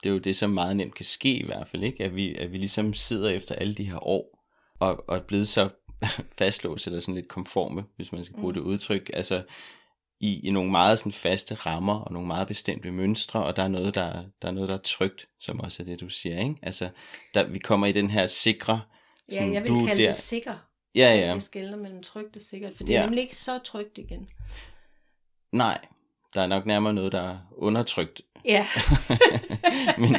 det 0.02 0.08
er 0.08 0.12
jo 0.12 0.18
det, 0.18 0.36
som 0.36 0.50
meget 0.50 0.76
nemt 0.76 0.94
kan 0.94 1.04
ske 1.04 1.34
i 1.34 1.44
hvert 1.46 1.68
fald, 1.68 1.82
ikke? 1.82 2.04
At 2.04 2.14
vi, 2.14 2.34
at 2.34 2.52
vi 2.52 2.58
ligesom 2.58 2.94
sidder 2.94 3.30
efter 3.30 3.54
alle 3.54 3.74
de 3.74 3.84
her 3.84 4.06
år, 4.06 4.44
og, 4.80 5.04
og 5.08 5.16
er 5.16 5.20
blevet 5.22 5.48
så 5.48 5.68
fastlåst, 6.38 6.86
eller 6.86 7.00
sådan 7.00 7.14
lidt 7.14 7.28
konforme, 7.28 7.84
hvis 7.96 8.12
man 8.12 8.24
skal 8.24 8.36
bruge 8.40 8.52
Mm. 8.52 8.54
det 8.54 8.60
udtryk, 8.60 9.10
altså 9.14 9.42
i, 10.20 10.40
i 10.46 10.50
nogle 10.50 10.70
meget 10.70 10.98
sådan 10.98 11.12
faste 11.12 11.54
rammer, 11.54 11.94
og 11.94 12.12
nogle 12.12 12.26
meget 12.28 12.48
bestemte 12.48 12.90
mønstre, 12.90 13.44
og 13.44 13.56
der 13.56 13.62
er 13.62 13.68
noget, 13.68 13.94
der, 13.94 14.24
der 14.42 14.48
er 14.48 14.52
noget, 14.52 14.68
der 14.68 14.74
er 14.74 14.78
trygt, 14.84 15.28
som 15.40 15.60
også 15.60 15.82
er 15.82 15.84
det, 15.86 16.00
du 16.00 16.08
siger, 16.08 16.38
ikke? 16.40 16.54
Altså, 16.62 16.88
der, 17.34 17.44
vi 17.44 17.58
kommer 17.58 17.86
i 17.86 17.92
den 17.92 18.10
her 18.10 18.26
sikre, 18.26 18.80
Ja, 19.28 19.34
sådan, 19.34 19.54
jeg 19.54 19.62
vil 19.62 19.70
du 19.70 19.86
kalde 19.86 20.02
der. 20.02 20.08
det 20.08 20.16
sikker. 20.16 20.54
Ja, 20.94 21.14
ja. 21.14 21.26
Jeg 21.26 21.42
skælder 21.42 21.76
mellem 21.76 22.02
trygt 22.02 22.36
og 22.36 22.42
sikkert, 22.42 22.72
for 22.76 22.84
det 22.84 22.94
er 22.96 23.00
Ja. 23.00 23.04
nemlig 23.06 23.22
ikke 23.22 23.36
så 23.36 23.58
trygt 23.58 23.98
igen. 23.98 24.28
Nej, 25.52 25.78
der 26.34 26.40
er 26.42 26.46
nok 26.46 26.66
nærmere 26.66 26.94
noget, 26.94 27.12
der 27.12 27.20
er 27.30 27.38
undertrykt. 27.52 28.22
Ja, 28.44 28.66
Men, 29.98 30.16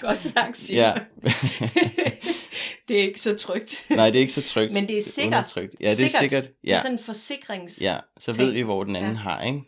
godt 0.00 0.22
sagt, 0.22 0.56
Simon. 0.58 0.78
ja. 0.82 0.94
det 2.88 2.98
er 2.98 3.02
ikke 3.02 3.20
så 3.20 3.36
trygt. 3.36 3.84
Nej, 3.90 4.06
det 4.10 4.16
er 4.16 4.20
ikke 4.20 4.32
så 4.32 4.42
trygt. 4.42 4.72
Men 4.72 4.88
det 4.88 4.98
er 4.98 5.02
sikkert. 5.02 5.32
Undertrykt. 5.38 5.74
Ja, 5.80 5.90
det 5.90 6.04
er 6.04 6.08
sikkert. 6.20 6.42
Det 6.42 6.50
er 6.50 6.74
Ja, 6.74 6.78
sådan 6.78 6.92
en 6.92 6.98
forsikrings... 6.98 7.80
ja. 7.82 7.98
så 8.18 8.32
ting. 8.32 8.44
ved 8.46 8.52
vi, 8.52 8.60
hvor 8.60 8.84
den 8.84 8.96
anden 8.96 9.12
Ja. 9.12 9.18
har, 9.18 9.40
ikke? 9.42 9.62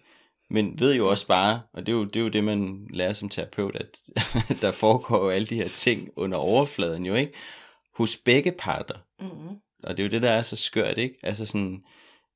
Men 0.51 0.79
ved 0.81 0.95
jo 0.95 1.11
også 1.11 1.27
bare, 1.27 1.63
og 1.73 1.87
det 1.87 1.93
er 1.93 1.97
jo 1.97 2.05
det, 2.05 2.17
er 2.17 2.21
jo 2.21 2.29
det 2.29 2.45
man 2.45 2.87
lærer 2.91 3.13
som 3.13 3.29
terapeut, 3.29 3.77
at 3.77 3.99
der 4.61 4.71
foregår 4.71 5.25
jo 5.25 5.31
alle 5.31 5.47
de 5.47 5.55
her 5.55 5.69
ting 5.69 6.09
under 6.17 6.39
overfladen 6.39 7.07
jo, 7.07 7.15
ikke? 7.15 7.33
Hos 7.95 8.17
begge 8.17 8.53
parter. 8.53 8.95
Mm-hmm. 9.21 9.57
Og 9.87 9.97
det 9.97 10.03
er 10.03 10.07
jo 10.07 10.11
det, 10.11 10.23
der 10.23 10.31
er 10.31 10.43
så 10.43 10.57
skørt, 10.57 10.99
ikke? 10.99 11.19
Altså 11.23 11.47
sådan, 11.47 11.85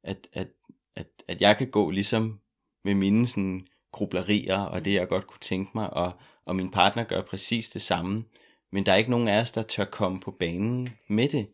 at, 0.02 0.28
at, 0.32 0.48
at, 0.96 1.06
at 1.28 1.40
jeg 1.40 1.56
kan 1.56 1.70
gå 1.70 1.90
ligesom 1.90 2.40
med 2.84 2.94
mine 2.94 3.26
sådan 3.26 3.66
grublerier, 3.92 4.58
og 4.58 4.84
det 4.84 4.94
jeg 4.94 5.08
godt 5.08 5.26
kunne 5.26 5.40
tænke 5.40 5.70
mig, 5.74 5.92
og, 5.92 6.12
og 6.44 6.56
min 6.56 6.70
partner 6.70 7.04
gør 7.04 7.22
præcis 7.22 7.68
det 7.68 7.82
samme. 7.82 8.24
Men 8.72 8.86
der 8.86 8.92
er 8.92 8.96
ikke 8.96 9.10
nogen 9.10 9.28
af 9.28 9.40
os, 9.40 9.50
der 9.50 9.62
tør 9.62 9.84
komme 9.84 10.20
på 10.20 10.30
banen 10.30 10.88
med 11.08 11.28
det. 11.28 11.48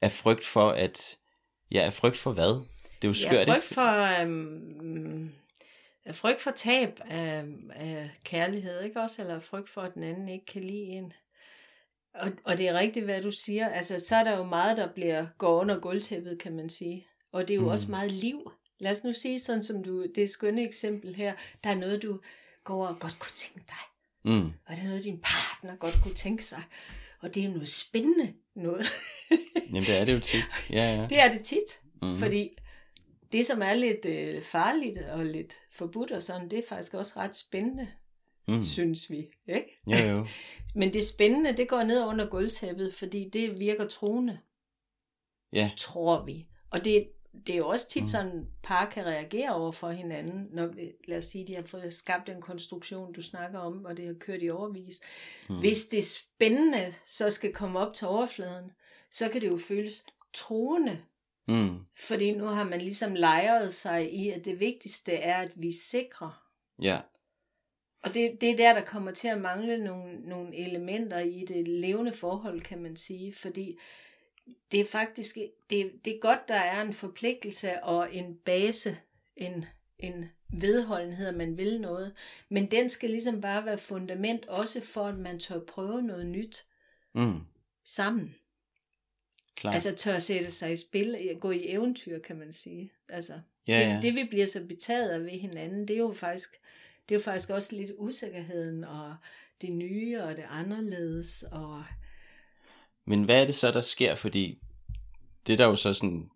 Af 0.00 0.12
frygt 0.12 0.44
for, 0.44 0.70
at... 0.70 1.16
Ja, 1.70 1.80
af 1.80 1.92
frygt 1.92 2.16
for 2.16 2.32
hvad? 2.32 2.60
Det 3.02 3.04
er 3.04 3.08
jo 3.08 3.14
skørt, 3.14 3.48
Ja, 3.48 3.54
frygt 3.54 3.64
ikke? 3.64 3.74
for, 3.74 4.20
øhm, 4.22 5.32
frygt 6.12 6.40
for 6.40 6.50
tab 6.50 7.00
af, 7.04 7.44
af 7.74 8.10
kærlighed, 8.24 8.82
ikke 8.82 9.00
også? 9.00 9.22
Eller 9.22 9.40
frygt 9.40 9.68
for, 9.68 9.80
at 9.80 9.94
den 9.94 10.02
anden 10.02 10.28
ikke 10.28 10.46
kan 10.46 10.62
lide 10.62 10.82
en. 10.82 11.12
Og, 12.14 12.32
og 12.44 12.58
det 12.58 12.68
er 12.68 12.74
rigtigt, 12.78 13.04
hvad 13.04 13.22
du 13.22 13.30
siger. 13.32 13.68
Altså, 13.68 13.98
så 14.08 14.16
er 14.16 14.24
der 14.24 14.36
jo 14.36 14.44
meget, 14.44 14.76
der 14.76 14.92
bliver 14.94 15.26
går 15.38 15.60
under 15.60 15.80
gulvtæppet, 15.80 16.38
kan 16.38 16.56
man 16.56 16.70
sige. 16.70 17.06
Og 17.32 17.48
det 17.48 17.54
er 17.54 17.58
jo 17.58 17.62
Mm. 17.62 17.68
også 17.68 17.90
meget 17.90 18.10
liv. 18.12 18.50
Lad 18.80 18.92
os 18.92 19.04
nu 19.04 19.12
sige 19.12 19.40
sådan, 19.40 19.64
som 19.64 19.84
du, 19.84 20.06
det 20.14 20.30
skønne 20.30 20.66
eksempel 20.66 21.14
her. 21.14 21.34
Der 21.64 21.70
er 21.70 21.74
noget, 21.74 22.02
du 22.02 22.20
går 22.64 22.86
og 22.86 22.98
godt 23.00 23.18
kunne 23.18 23.32
tænke 23.36 23.60
dig. 23.68 23.84
Mm. 24.32 24.46
Og 24.66 24.76
det 24.76 24.78
er 24.78 24.84
noget, 24.88 25.04
din 25.04 25.20
partner 25.22 25.76
godt 25.76 25.94
kunne 26.02 26.14
tænke 26.14 26.44
sig. 26.44 26.62
Og 27.20 27.34
det 27.34 27.40
er 27.42 27.46
jo 27.46 27.52
noget 27.52 27.68
spændende 27.68 28.32
noget. 28.56 28.86
Jamen, 29.68 29.82
det 29.82 29.98
er 30.00 30.04
det 30.04 30.14
jo 30.14 30.20
tit. 30.20 30.44
Ja, 30.70 30.94
ja. 31.00 31.06
det 31.10 31.20
er 31.20 31.30
det 31.32 31.40
tit. 31.44 31.80
Mm. 32.02 32.16
Fordi 32.16 32.50
det, 33.32 33.46
som 33.46 33.62
er 33.62 33.74
lidt 33.74 34.04
øh, 34.06 34.42
farligt 34.42 34.98
og 34.98 35.24
lidt 35.26 35.54
forbudt 35.70 36.10
og 36.10 36.22
sådan, 36.22 36.50
det 36.50 36.58
er 36.58 36.62
faktisk 36.68 36.94
også 36.94 37.12
ret 37.16 37.36
spændende, 37.36 37.88
Mm. 38.48 38.62
synes 38.62 39.10
vi. 39.10 39.28
Ikke? 39.48 39.80
Jo, 39.86 39.96
jo. 39.96 40.26
Men 40.80 40.92
det 40.94 41.06
spændende, 41.06 41.56
det 41.56 41.68
går 41.68 41.82
ned 41.82 42.04
under 42.04 42.26
gulvtæppet, 42.26 42.94
fordi 42.94 43.28
det 43.28 43.58
virker 43.60 43.86
truende, 43.88 44.38
Ja. 45.52 45.70
tror 45.76 46.24
vi. 46.24 46.46
Og 46.70 46.84
det, 46.84 47.08
det 47.46 47.52
er 47.52 47.56
jo 47.58 47.68
også 47.68 47.88
tit 47.88 48.02
Mm. 48.02 48.06
sådan, 48.08 48.46
par 48.62 48.90
kan 48.90 49.06
reagere 49.06 49.54
over 49.54 49.72
for 49.72 49.90
hinanden, 49.90 50.48
når, 50.50 50.66
vi- 50.66 50.92
lad 51.08 51.18
os 51.18 51.24
sige, 51.24 51.46
de 51.46 51.54
har 51.54 51.62
fået 51.62 51.94
skabt 51.94 52.28
en 52.28 52.40
konstruktion, 52.40 53.12
du 53.12 53.22
snakker 53.22 53.58
om, 53.58 53.84
og 53.84 53.96
det 53.96 54.06
har 54.06 54.14
kørt 54.14 54.42
i 54.42 54.50
overvis. 54.50 55.00
Mm. 55.48 55.58
Hvis 55.58 55.86
det 55.86 56.04
spændende 56.04 56.94
så 57.06 57.30
skal 57.30 57.52
komme 57.54 57.78
op 57.78 57.94
til 57.94 58.06
overfladen, 58.08 58.70
så 59.10 59.28
kan 59.28 59.40
det 59.40 59.48
jo 59.48 59.56
føles 59.58 60.04
truende, 60.32 60.98
Mm. 61.48 61.78
fordi 61.94 62.32
nu 62.34 62.44
har 62.44 62.64
man 62.64 62.80
ligesom 62.80 63.14
lejret 63.14 63.72
sig 63.74 64.12
i, 64.14 64.30
at 64.30 64.44
det 64.44 64.60
vigtigste 64.60 65.12
er, 65.12 65.36
at 65.42 65.50
vi 65.56 65.72
sikrer. 65.72 66.48
Ja. 66.82 67.00
Og 68.02 68.14
det, 68.14 68.40
det 68.40 68.50
er 68.50 68.56
der, 68.56 68.74
der 68.74 68.84
kommer 68.84 69.10
til 69.10 69.28
at 69.28 69.40
mangle 69.40 69.84
nogle, 69.84 70.20
nogle 70.20 70.56
elementer 70.56 71.18
i 71.18 71.44
det 71.48 71.68
levende 71.68 72.12
forhold, 72.12 72.60
kan 72.60 72.82
man 72.82 72.96
sige. 72.96 73.32
Fordi 73.32 73.78
det 74.72 74.80
er 74.80 74.84
faktisk 74.86 75.38
det, 75.70 75.92
det 76.04 76.14
er 76.16 76.18
godt, 76.20 76.48
der 76.48 76.54
er 76.54 76.82
en 76.82 76.92
forpligtelse 76.92 77.82
og 77.84 78.14
en 78.14 78.34
base, 78.44 78.96
en, 79.36 79.64
en 79.98 80.30
vedholdenhed, 80.48 81.26
at 81.28 81.34
man 81.34 81.56
vil 81.56 81.80
noget. 81.80 82.14
Men 82.48 82.70
den 82.70 82.88
skal 82.88 83.10
ligesom 83.10 83.40
bare 83.40 83.64
være 83.64 83.78
fundament 83.78 84.46
også 84.46 84.80
for, 84.80 85.06
at 85.06 85.18
man 85.18 85.38
tør 85.38 85.58
prøve 85.60 86.02
noget 86.02 86.26
nyt 86.26 86.66
Mm. 87.14 87.40
sammen. 87.84 88.34
Klar. 89.54 89.72
Altså 89.72 89.94
tør 89.94 90.18
sætte 90.18 90.50
sig 90.50 90.72
i 90.72 90.76
spil, 90.76 91.36
gå 91.40 91.50
i 91.50 91.68
eventyr, 91.68 92.18
kan 92.18 92.36
man 92.36 92.52
sige. 92.52 92.92
Altså, 93.08 93.40
ja, 93.68 93.78
ja. 93.80 93.94
det, 93.94 94.02
det 94.02 94.14
vi 94.14 94.24
bliver 94.24 94.46
så 94.46 94.64
betaget 94.64 95.10
af 95.10 95.20
ved 95.20 95.30
hinanden, 95.30 95.88
det 95.88 95.94
er 95.94 95.98
jo 95.98 96.12
faktisk, 96.12 96.60
det 97.08 97.14
er 97.14 97.18
jo 97.18 97.24
faktisk 97.24 97.50
også 97.50 97.76
lidt 97.76 97.90
usikkerheden 97.98 98.84
og 98.84 99.14
det 99.62 99.72
nye 99.72 100.22
og 100.22 100.36
det 100.36 100.44
anderledes. 100.48 101.44
Og, 101.52 101.84
Men 103.06 103.22
hvad 103.24 103.40
er 103.40 103.44
det 103.46 103.54
så, 103.54 103.70
der 103.70 103.80
sker? 103.80 104.14
Fordi 104.14 104.58
det 105.46 105.58
der 105.58 105.64
er 105.64 105.68
jo 105.68 105.76
så 105.76 105.92
sådan 105.94 106.28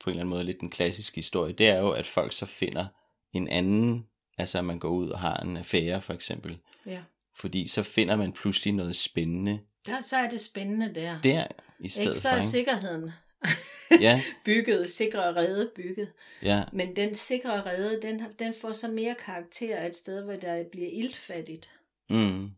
på 0.00 0.10
en 0.10 0.12
eller 0.12 0.20
anden 0.22 0.30
måde 0.30 0.44
lidt 0.44 0.60
den 0.60 0.70
klassiske 0.70 1.16
historie, 1.16 1.52
det 1.52 1.68
er 1.68 1.78
jo, 1.78 1.90
at 1.90 2.06
folk 2.06 2.32
så 2.32 2.46
finder 2.46 2.86
en 3.32 3.48
anden, 3.48 4.06
altså 4.38 4.58
at 4.58 4.64
man 4.64 4.78
går 4.78 4.88
ud 4.90 5.08
og 5.08 5.20
har 5.20 5.36
en 5.36 5.56
affære 5.56 6.00
for 6.00 6.12
eksempel. 6.12 6.58
ja. 6.86 7.02
Fordi 7.36 7.68
så 7.68 7.82
finder 7.82 8.16
man 8.16 8.32
pludselig 8.32 8.74
noget 8.74 8.96
spændende 8.96 9.60
Der, 9.86 10.00
så 10.00 10.16
er 10.16 10.30
det 10.30 10.40
spændende 10.40 10.94
der. 10.94 11.20
der 11.22 11.46
i 11.80 11.88
stedet 11.88 12.10
ikke? 12.10 12.20
Så 12.20 12.28
for. 12.28 12.34
er 12.34 12.36
Ikke? 12.36 12.48
sikkerheden 12.48 13.10
Ja, 14.00 14.22
bygget, 14.44 14.90
sikre 14.90 15.34
rede 15.36 15.72
bygget. 15.76 16.12
ja, 16.42 16.64
Men 16.72 16.96
den 16.96 17.14
sikre 17.14 17.62
rede, 17.66 18.02
den, 18.02 18.22
den 18.38 18.54
får 18.54 18.72
så 18.72 18.88
mere 18.88 19.14
karakter 19.14 19.76
af 19.76 19.86
et 19.86 19.96
sted, 19.96 20.24
hvor 20.24 20.32
der 20.36 20.64
bliver 20.64 20.88
iltfattigt. 20.92 21.70
mm, 22.10 22.50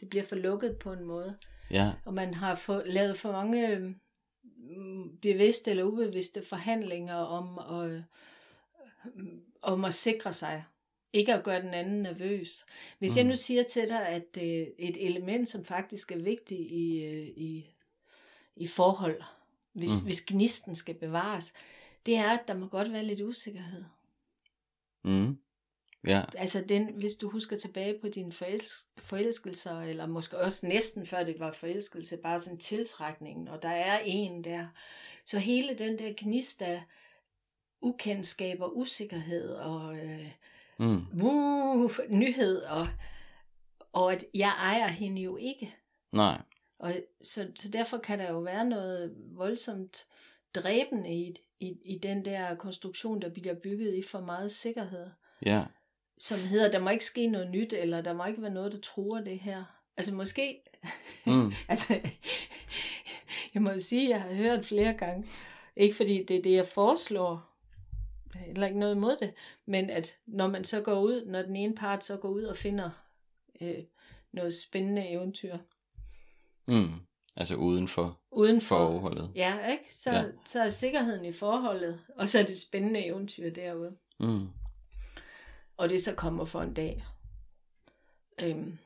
Det 0.00 0.08
bliver 0.10 0.24
for 0.24 0.36
lukket 0.36 0.76
på 0.78 0.92
en 0.92 1.04
måde. 1.04 1.36
ja, 1.70 1.92
Og 2.04 2.14
man 2.14 2.34
har 2.34 2.54
få, 2.54 2.82
lavet 2.84 3.18
for 3.18 3.32
mange 3.32 3.68
øh, 3.68 3.90
bevidste 5.22 5.70
eller 5.70 5.84
ubevidste 5.84 6.44
forhandlinger 6.44 7.14
om, 7.16 7.58
at, 7.82 8.02
om 9.62 9.84
at 9.84 9.94
sikre 9.94 10.32
sig. 10.32 10.64
Ikke 11.12 11.34
at 11.34 11.44
gøre 11.44 11.62
den 11.62 11.74
anden 11.74 12.02
nervøs. 12.02 12.64
Hvis 12.98 13.12
mm. 13.12 13.16
jeg 13.16 13.24
nu 13.24 13.36
siger 13.36 13.62
til 13.62 13.88
dig, 13.88 14.08
at 14.08 14.26
øh, 14.36 14.66
et 14.78 15.06
element, 15.06 15.48
som 15.48 15.64
faktisk 15.64 16.12
er 16.12 16.16
vigtigt 16.18 16.70
i, 16.70 17.04
øh, 17.04 17.28
i, 17.28 17.66
i 18.56 18.66
forhold, 18.66 19.22
hvis, 19.72 19.90
Mm. 20.00 20.04
hvis 20.04 20.22
gnisten 20.26 20.74
skal 20.76 20.94
bevares, 20.94 21.52
det 22.06 22.16
er, 22.16 22.30
at 22.38 22.48
der 22.48 22.54
må 22.54 22.66
godt 22.66 22.92
være 22.92 23.04
lidt 23.04 23.20
usikkerhed. 23.20 23.84
mm, 25.04 25.38
ja, 26.06 26.22
Altså 26.36 26.64
den, 26.68 26.94
hvis 26.94 27.14
du 27.14 27.28
husker 27.30 27.56
tilbage 27.56 27.98
på 28.00 28.08
dine 28.08 28.32
forelsk- 28.32 28.86
forelskelser, 28.98 29.80
eller 29.80 30.06
måske 30.06 30.38
også 30.38 30.66
næsten 30.66 31.06
før 31.06 31.24
det 31.24 31.40
var 31.40 31.52
forelskelse, 31.52 32.16
bare 32.16 32.40
sådan 32.40 32.58
tiltrækningen, 32.58 33.48
og 33.48 33.62
der 33.62 33.68
er 33.68 34.00
en 34.04 34.44
der. 34.44 34.66
Så 35.24 35.38
hele 35.38 35.78
den 35.78 35.98
der 35.98 36.12
gnist 36.16 36.62
af 36.62 36.82
ukendskab 37.80 38.60
og 38.60 38.76
usikkerhed 38.78 39.48
og 39.54 39.96
øh, 39.96 40.30
mm, 40.78 41.22
uh, 41.22 41.90
nyhed, 42.08 42.62
og, 42.62 42.88
og 43.92 44.12
at 44.12 44.24
jeg 44.34 44.52
ejer 44.58 44.88
hende 44.88 45.22
jo 45.22 45.36
ikke. 45.36 45.74
nej, 46.12 46.42
Og 46.82 46.94
så, 47.22 47.48
så 47.54 47.68
derfor 47.68 47.98
kan 47.98 48.18
der 48.18 48.30
jo 48.30 48.38
være 48.38 48.64
noget 48.64 49.14
voldsomt 49.16 50.06
dræbende 50.54 51.14
i, 51.14 51.36
i, 51.60 51.76
i 51.84 51.98
den 51.98 52.24
der 52.24 52.54
konstruktion, 52.54 53.22
der 53.22 53.28
bliver 53.28 53.54
bygget 53.54 53.94
i 53.94 54.02
for 54.02 54.20
meget 54.20 54.50
sikkerhed. 54.50 55.10
Ja. 55.46 55.64
Som 56.18 56.40
hedder, 56.40 56.70
der 56.70 56.78
må 56.78 56.90
ikke 56.90 57.04
ske 57.04 57.26
noget 57.26 57.50
nyt, 57.50 57.72
eller 57.72 58.00
der 58.00 58.12
må 58.12 58.24
ikke 58.24 58.42
være 58.42 58.50
noget, 58.50 58.72
der 58.72 58.80
truer 58.80 59.20
det 59.20 59.38
her. 59.38 59.64
Altså 59.96 60.14
måske, 60.14 60.62
Mm. 61.26 61.52
altså, 61.68 62.00
jeg 63.54 63.62
må 63.62 63.78
sige, 63.78 64.08
jeg 64.08 64.22
har 64.22 64.34
hørt 64.34 64.64
flere 64.64 64.92
gange, 64.92 65.28
ikke 65.76 65.96
fordi 65.96 66.24
det 66.24 66.36
er 66.36 66.42
det, 66.42 66.52
jeg 66.52 66.66
foreslår, 66.66 67.48
eller 68.48 68.66
ikke 68.66 68.78
noget 68.78 68.94
imod 68.94 69.16
det, 69.16 69.34
men 69.66 69.90
at 69.90 70.16
når 70.26 70.46
man 70.46 70.64
så 70.64 70.80
går 70.80 71.00
ud, 71.00 71.26
når 71.26 71.42
den 71.42 71.56
ene 71.56 71.74
part 71.74 72.04
så 72.04 72.16
går 72.16 72.28
ud 72.28 72.42
og 72.42 72.56
finder 72.56 72.90
øh, 73.60 73.84
noget 74.32 74.54
spændende 74.54 75.08
eventyr, 75.08 75.58
Mm. 76.68 76.90
Altså 77.36 77.54
uden 77.54 77.88
for 77.88 78.20
uden 78.30 78.60
for, 78.60 78.76
forholdet. 78.76 79.32
ja, 79.34 79.66
ikke? 79.66 79.94
Så, 79.94 80.10
Ja. 80.10 80.24
så 80.46 80.62
er 80.62 80.68
sikkerheden 80.70 81.24
i 81.24 81.32
forholdet, 81.32 82.00
og 82.16 82.28
så 82.28 82.38
er 82.38 82.42
det 82.42 82.60
spændende 82.60 83.06
eventyr 83.06 83.50
derude. 83.50 83.96
Mm. 84.20 84.48
og 85.76 85.90
det 85.90 86.02
så 86.02 86.14
kommer 86.14 86.44
for 86.44 86.60
en 86.62 86.74
dag. 86.74 87.04
Øhm, 88.42 88.78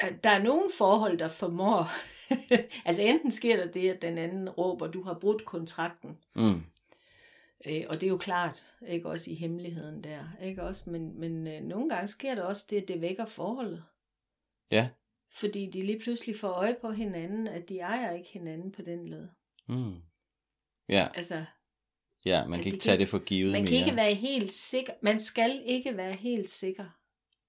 der, 0.00 0.10
der 0.24 0.30
er 0.30 0.42
nogle 0.42 0.70
forhold, 0.78 1.18
der 1.18 1.28
formår. 1.28 1.88
altså 2.88 3.02
enten 3.02 3.30
sker 3.30 3.56
der 3.56 3.72
det, 3.72 3.90
at 3.90 4.02
den 4.02 4.18
anden 4.18 4.48
råber, 4.50 4.86
du 4.86 5.02
har 5.02 5.14
brudt 5.14 5.44
kontrakten. 5.44 6.18
Mm. 6.34 6.62
Øh, 7.68 7.84
og 7.88 8.00
det 8.00 8.06
er 8.06 8.10
jo 8.10 8.16
klart, 8.18 8.66
ikke 8.86 9.08
også 9.08 9.30
i 9.30 9.34
hemmeligheden 9.34 10.04
der. 10.04 10.24
Ikke 10.42 10.62
også? 10.62 10.90
Men, 10.90 11.20
men 11.20 11.46
øh, 11.46 11.60
nogle 11.62 11.88
gange 11.88 12.08
sker 12.08 12.34
der 12.34 12.42
også 12.42 12.66
det, 12.70 12.82
at 12.82 12.88
det 12.88 13.00
vækker 13.00 13.24
forholdet. 13.26 13.84
Ja. 14.70 14.88
Fordi 15.38 15.66
de 15.70 15.82
lige 15.82 15.98
pludselig 15.98 16.36
får 16.36 16.48
øje 16.48 16.76
på 16.80 16.90
hinanden, 16.90 17.48
at 17.48 17.68
de 17.68 17.78
ejer 17.78 18.10
ikke 18.12 18.28
hinanden 18.28 18.72
på 18.72 18.82
den 18.82 19.08
led. 19.08 19.28
Mm. 19.68 19.94
Ja, 20.88 21.08
Altså, 21.14 21.44
ja, 22.24 22.46
man 22.46 22.58
kan 22.58 22.66
ikke 22.66 22.70
kan- 22.70 22.80
tage 22.80 22.98
det 22.98 23.08
for 23.08 23.18
givet 23.18 23.52
man 23.52 23.62
mere. 23.62 23.68
kan 23.70 23.78
ikke 23.78 23.96
være 23.96 24.14
helt 24.14 24.52
sikker. 24.52 24.92
Man 25.02 25.20
skal 25.20 25.62
ikke 25.64 25.96
være 25.96 26.12
helt 26.12 26.50
sikker. 26.50 26.84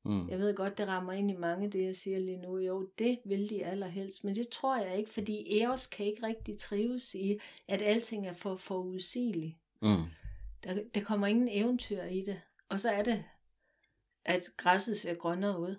mm. 0.06 0.30
Jeg 0.30 0.40
ved 0.40 0.56
godt, 0.56 0.78
det 0.78 0.88
rammer 0.88 1.14
ind 1.14 1.32
i 1.32 1.36
mange, 1.36 1.70
det 1.72 1.84
jeg 1.84 1.96
siger 1.96 2.20
lige 2.20 2.38
nu. 2.38 2.58
Jo, 2.58 2.90
det 3.00 3.20
vil 3.26 3.50
de 3.50 3.66
allerhelst, 3.66 4.24
men 4.24 4.36
det 4.36 4.50
tror 4.50 4.78
jeg 4.78 4.98
ikke, 4.98 5.10
fordi 5.10 5.60
Eros 5.62 5.88
kan 5.88 6.06
ikke 6.06 6.24
rigtig 6.28 6.58
trives 6.58 7.16
i, 7.16 7.40
at 7.68 7.82
alting 7.82 8.28
er 8.28 8.34
for 8.34 8.56
forudsigeligt. 8.56 9.56
Mm. 9.82 10.04
Der, 10.64 10.84
der 10.96 11.02
kommer 11.04 11.28
ingen 11.28 11.48
eventyr 11.52 12.04
i 12.04 12.22
det. 12.22 12.42
Og 12.70 12.80
så 12.80 12.90
er 12.90 13.04
det, 13.04 13.24
at 14.26 14.50
græsset 14.58 14.98
ser 14.98 15.14
grønnere 15.14 15.60
ud. 15.60 15.76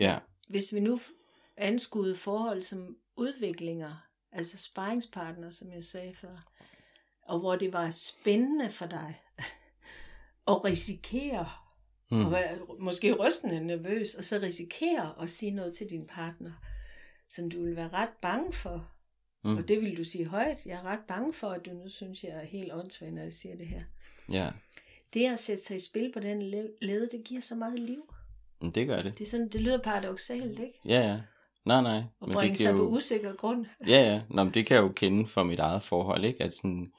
Ja, 0.00 0.18
Hvis 0.48 0.74
vi 0.74 0.80
nu 0.80 1.00
anskuede 1.56 2.16
forhold 2.16 2.62
som 2.62 2.96
udviklinger, 3.16 4.06
altså 4.32 4.56
sparringspartner, 4.58 5.50
som 5.50 5.72
jeg 5.72 5.84
sagde 5.84 6.14
før, 6.14 6.52
og 7.22 7.38
hvor 7.38 7.56
det 7.56 7.72
var 7.72 7.90
spændende 7.90 8.70
for 8.70 8.86
dig 8.86 9.22
at 10.48 10.64
risikere 10.64 11.48
mm. 12.10 12.24
og 12.26 12.32
være 12.32 12.58
måske 12.78 13.12
rystende 13.12 13.60
nervøs, 13.66 14.14
og 14.14 14.24
så 14.24 14.38
risikere 14.38 15.22
at 15.22 15.30
sige 15.30 15.50
noget 15.50 15.74
til 15.76 15.90
din 15.90 16.06
partner, 16.06 16.52
som 17.28 17.50
du 17.50 17.62
vil 17.64 17.76
være 17.76 17.88
ret 17.88 18.12
bange 18.22 18.52
for. 18.52 18.90
Mm. 19.44 19.56
Og 19.56 19.68
det 19.68 19.80
vil 19.80 19.96
du 19.96 20.04
sige 20.04 20.24
højt. 20.26 20.66
Jeg 20.66 20.78
er 20.78 20.82
ret 20.82 21.04
bange 21.08 21.32
for, 21.32 21.50
at 21.50 21.66
du 21.66 21.70
nu 21.70 21.88
synes, 21.88 22.24
jeg 22.24 22.30
er 22.32 22.44
helt 22.44 22.72
åndssvagt, 22.72 23.14
når 23.14 23.22
jeg 23.22 23.34
siger 23.34 23.56
det 23.56 23.66
her. 23.66 23.82
ja. 24.28 24.50
Det 25.14 25.26
at 25.26 25.38
sætte 25.38 25.64
sig 25.64 25.76
i 25.76 25.80
spil 25.80 26.12
på 26.12 26.20
den 26.20 26.42
le- 26.42 26.72
led, 26.82 27.08
det 27.08 27.24
giver 27.24 27.40
så 27.40 27.54
meget 27.54 27.78
liv. 27.78 28.14
Men 28.60 28.70
det 28.70 28.86
gør 28.86 29.02
det. 29.02 29.18
Det, 29.18 29.26
er 29.26 29.30
sådan, 29.30 29.48
det 29.48 29.60
lyder 29.60 29.78
paradoxalt, 29.78 30.58
ikke? 30.58 30.80
Ja, 30.84 31.00
ja. 31.00 31.20
Nej, 31.64 31.82
nej. 31.82 31.96
At 31.96 32.04
Men 32.20 32.32
bringe 32.32 32.50
det 32.50 32.58
sig 32.58 32.66
kan 32.66 32.76
på 32.76 32.82
jo... 32.82 32.88
usikker 32.96 33.32
grund. 33.32 33.66
Ja, 33.88 34.00
ja. 34.12 34.20
Nå, 34.30 34.44
men 34.44 34.54
det 34.54 34.66
kan 34.66 34.74
jeg 34.76 34.82
jo 34.82 34.88
kende 34.96 35.26
fra 35.28 35.44
mit 35.44 35.58
eget 35.58 35.82
forhold, 35.82 36.24
ikke? 36.24 36.42
At 36.44 36.54
sådan, 36.54 36.92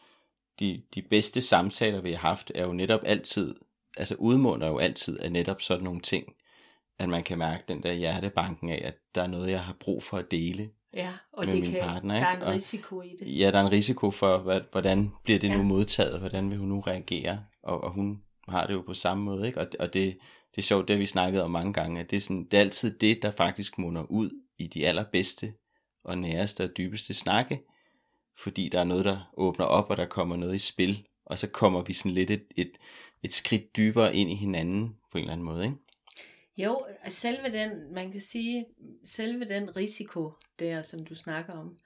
de, 0.60 0.82
de 0.96 1.02
bedste 1.02 1.42
samtaler, 1.42 2.02
vi 2.02 2.12
har 2.12 2.18
haft, 2.20 2.52
er 2.56 2.66
jo 2.66 2.74
netop 2.74 3.00
altid, 3.06 3.56
altså 3.98 4.16
udmunder 4.16 4.68
jo 4.68 4.78
altid 4.78 5.20
af 5.20 5.32
netop 5.32 5.62
sådan 5.62 5.84
nogle 5.84 6.00
ting, 6.02 6.34
at 7.00 7.10
man 7.10 7.24
kan 7.24 7.38
mærke 7.38 7.64
den 7.68 7.84
der 7.84 7.94
hjertebanken 7.94 8.70
af, 8.70 8.82
at 8.86 8.94
der 9.16 9.24
er 9.24 9.28
noget, 9.28 9.52
jeg 9.52 9.62
har 9.64 9.76
brug 9.80 10.04
for 10.04 10.18
at 10.18 10.32
dele. 10.32 10.70
Ja, 10.94 11.10
og 11.34 11.46
Med 11.46 11.54
det 11.54 11.62
min 11.64 11.72
kan, 11.72 11.82
partner, 11.82 12.14
der 12.20 12.26
er 12.26 12.32
ikke? 12.32 12.42
en 12.42 12.48
Og- 12.48 12.54
risiko 12.54 13.02
i 13.02 13.16
det. 13.20 13.40
Ja, 13.40 13.52
der 13.52 13.60
er 13.60 13.64
en 13.66 13.72
risiko 13.72 14.12
for, 14.12 14.38
hvad, 14.38 14.62
hvordan 14.72 15.12
bliver 15.24 15.40
det 15.40 15.52
nu 15.52 15.58
Ja. 15.58 15.64
modtaget, 15.64 16.20
hvordan 16.20 16.50
vil 16.50 16.58
hun 16.58 16.68
nu 16.70 16.80
reagere, 16.80 17.44
og, 17.64 17.84
og 17.84 17.92
hun 17.92 18.22
har 18.50 18.68
det 18.68 18.74
jo 18.74 18.82
på 18.82 18.94
samme 18.94 19.24
måde, 19.24 19.48
ikke? 19.48 19.60
Og, 19.60 19.68
og 19.80 19.94
det, 19.94 20.18
det 20.56 20.58
er 20.58 20.62
sjovt, 20.62 20.88
det 20.88 20.94
har 20.96 21.00
vi 21.00 21.06
snakket 21.06 21.42
om 21.42 21.52
mange 21.52 21.74
gange, 21.74 22.00
at 22.00 22.10
det 22.10 22.16
er, 22.16 22.22
sådan, 22.22 22.44
det 22.44 22.54
er 22.58 22.62
altid 22.62 23.00
det, 23.00 23.22
der 23.22 23.32
faktisk 23.32 23.78
munder 23.78 24.04
ud 24.04 24.32
i 24.58 24.68
de 24.68 24.88
allerbedste 24.88 25.54
og 26.04 26.18
næreste 26.18 26.64
og 26.64 26.78
dybeste 26.78 27.14
snakke, 27.14 27.62
fordi 28.38 28.70
der 28.70 28.80
er 28.80 28.84
noget, 28.84 29.06
der 29.06 29.34
åbner 29.38 29.66
op, 29.66 29.90
og 29.90 29.98
der 29.98 30.06
kommer 30.06 30.36
noget 30.36 30.56
i 30.56 30.60
spil, 30.60 31.08
og 31.26 31.40
så 31.40 31.48
kommer 31.48 31.82
vi 31.82 31.94
sådan 31.94 32.12
lidt 32.12 32.32
et, 32.32 32.48
et, 32.58 32.72
et 33.24 33.34
skridt 33.34 33.78
dybere 33.78 34.16
ind 34.16 34.32
i 34.32 34.36
hinanden 34.36 34.96
på 35.12 35.18
en 35.18 35.24
eller 35.24 35.34
anden 35.34 35.46
måde, 35.46 35.66
ikke? 35.66 35.78
Jo, 36.58 36.86
selve 37.08 37.52
den, 37.52 37.94
man 37.94 38.12
kan 38.12 38.22
sige, 38.22 38.66
selve 39.06 39.46
den 39.46 39.76
risiko 39.76 40.32
der, 40.60 40.82
som 40.82 41.06
du 41.06 41.16
snakker 41.16 41.54
om, 41.54 41.78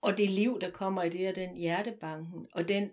og 0.00 0.18
det 0.18 0.30
liv, 0.30 0.60
der 0.60 0.70
kommer 0.70 1.02
i 1.02 1.08
det, 1.08 1.28
og 1.28 1.34
den 1.34 1.56
hjertebanken, 1.56 2.46
og 2.52 2.68
den 2.68 2.90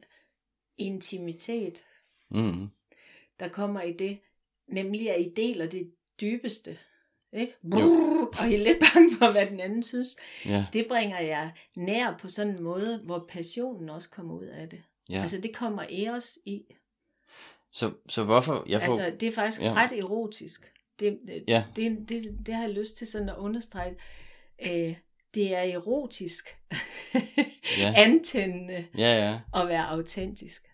intimitet, 0.78 1.84
Mm. 2.30 2.70
der 3.40 3.48
kommer 3.48 3.82
i 3.82 3.94
det, 3.94 4.20
nemlig 4.68 5.10
at 5.12 5.22
I 5.22 5.34
deler 5.36 5.66
det 5.70 5.92
dybeste, 6.22 6.78
ikke? 7.34 7.54
Jo. 7.64 8.30
Og 8.40 8.50
I 8.50 8.54
er 8.56 8.64
lidt 8.64 8.78
bange 8.94 9.10
for, 9.18 9.32
hvad 9.32 9.46
den 9.46 9.60
anden 9.60 9.84
synes. 9.84 10.18
Ja, 10.46 10.66
Det 10.74 10.86
bringer 10.90 11.20
jeg 11.20 11.52
nær 11.76 12.18
på 12.18 12.28
sådan 12.30 12.56
en 12.56 12.64
måde, 12.64 13.02
hvor 13.06 13.26
passionen 13.30 13.90
også 13.90 14.10
kommer 14.10 14.34
ud 14.36 14.46
af 14.46 14.70
det. 14.70 14.84
ja. 15.10 15.22
Altså, 15.22 15.38
det 15.38 15.56
kommer 15.56 15.84
Eros 15.90 16.38
i. 16.46 16.62
Så, 17.72 17.92
så 18.10 18.24
hvorfor, 18.24 18.66
jeg 18.68 18.82
får, 18.82 18.94
Altså, 19.00 19.18
det 19.20 19.28
er 19.28 19.32
faktisk 19.32 19.62
Ja. 19.62 19.68
ja. 19.68 19.74
ret 19.74 20.00
erotisk. 20.00 20.72
Det, 21.00 21.20
det, 21.28 21.44
Ja. 21.48 21.64
det, 21.76 22.06
det, 22.10 22.40
det 22.46 22.54
har 22.54 22.62
jeg 22.64 22.72
lyst 22.74 22.98
til 22.98 23.08
sådan 23.08 23.30
at 23.30 23.38
understrege. 23.38 23.96
Øh, 24.66 24.96
det 25.34 25.56
er 25.56 25.62
erotisk, 25.62 26.58
Ja. 27.80 27.94
antændende 28.06 28.88
ja, 28.98 29.14
ja. 29.30 29.40
at 29.62 29.68
være 29.68 29.88
autentisk. 29.88 30.68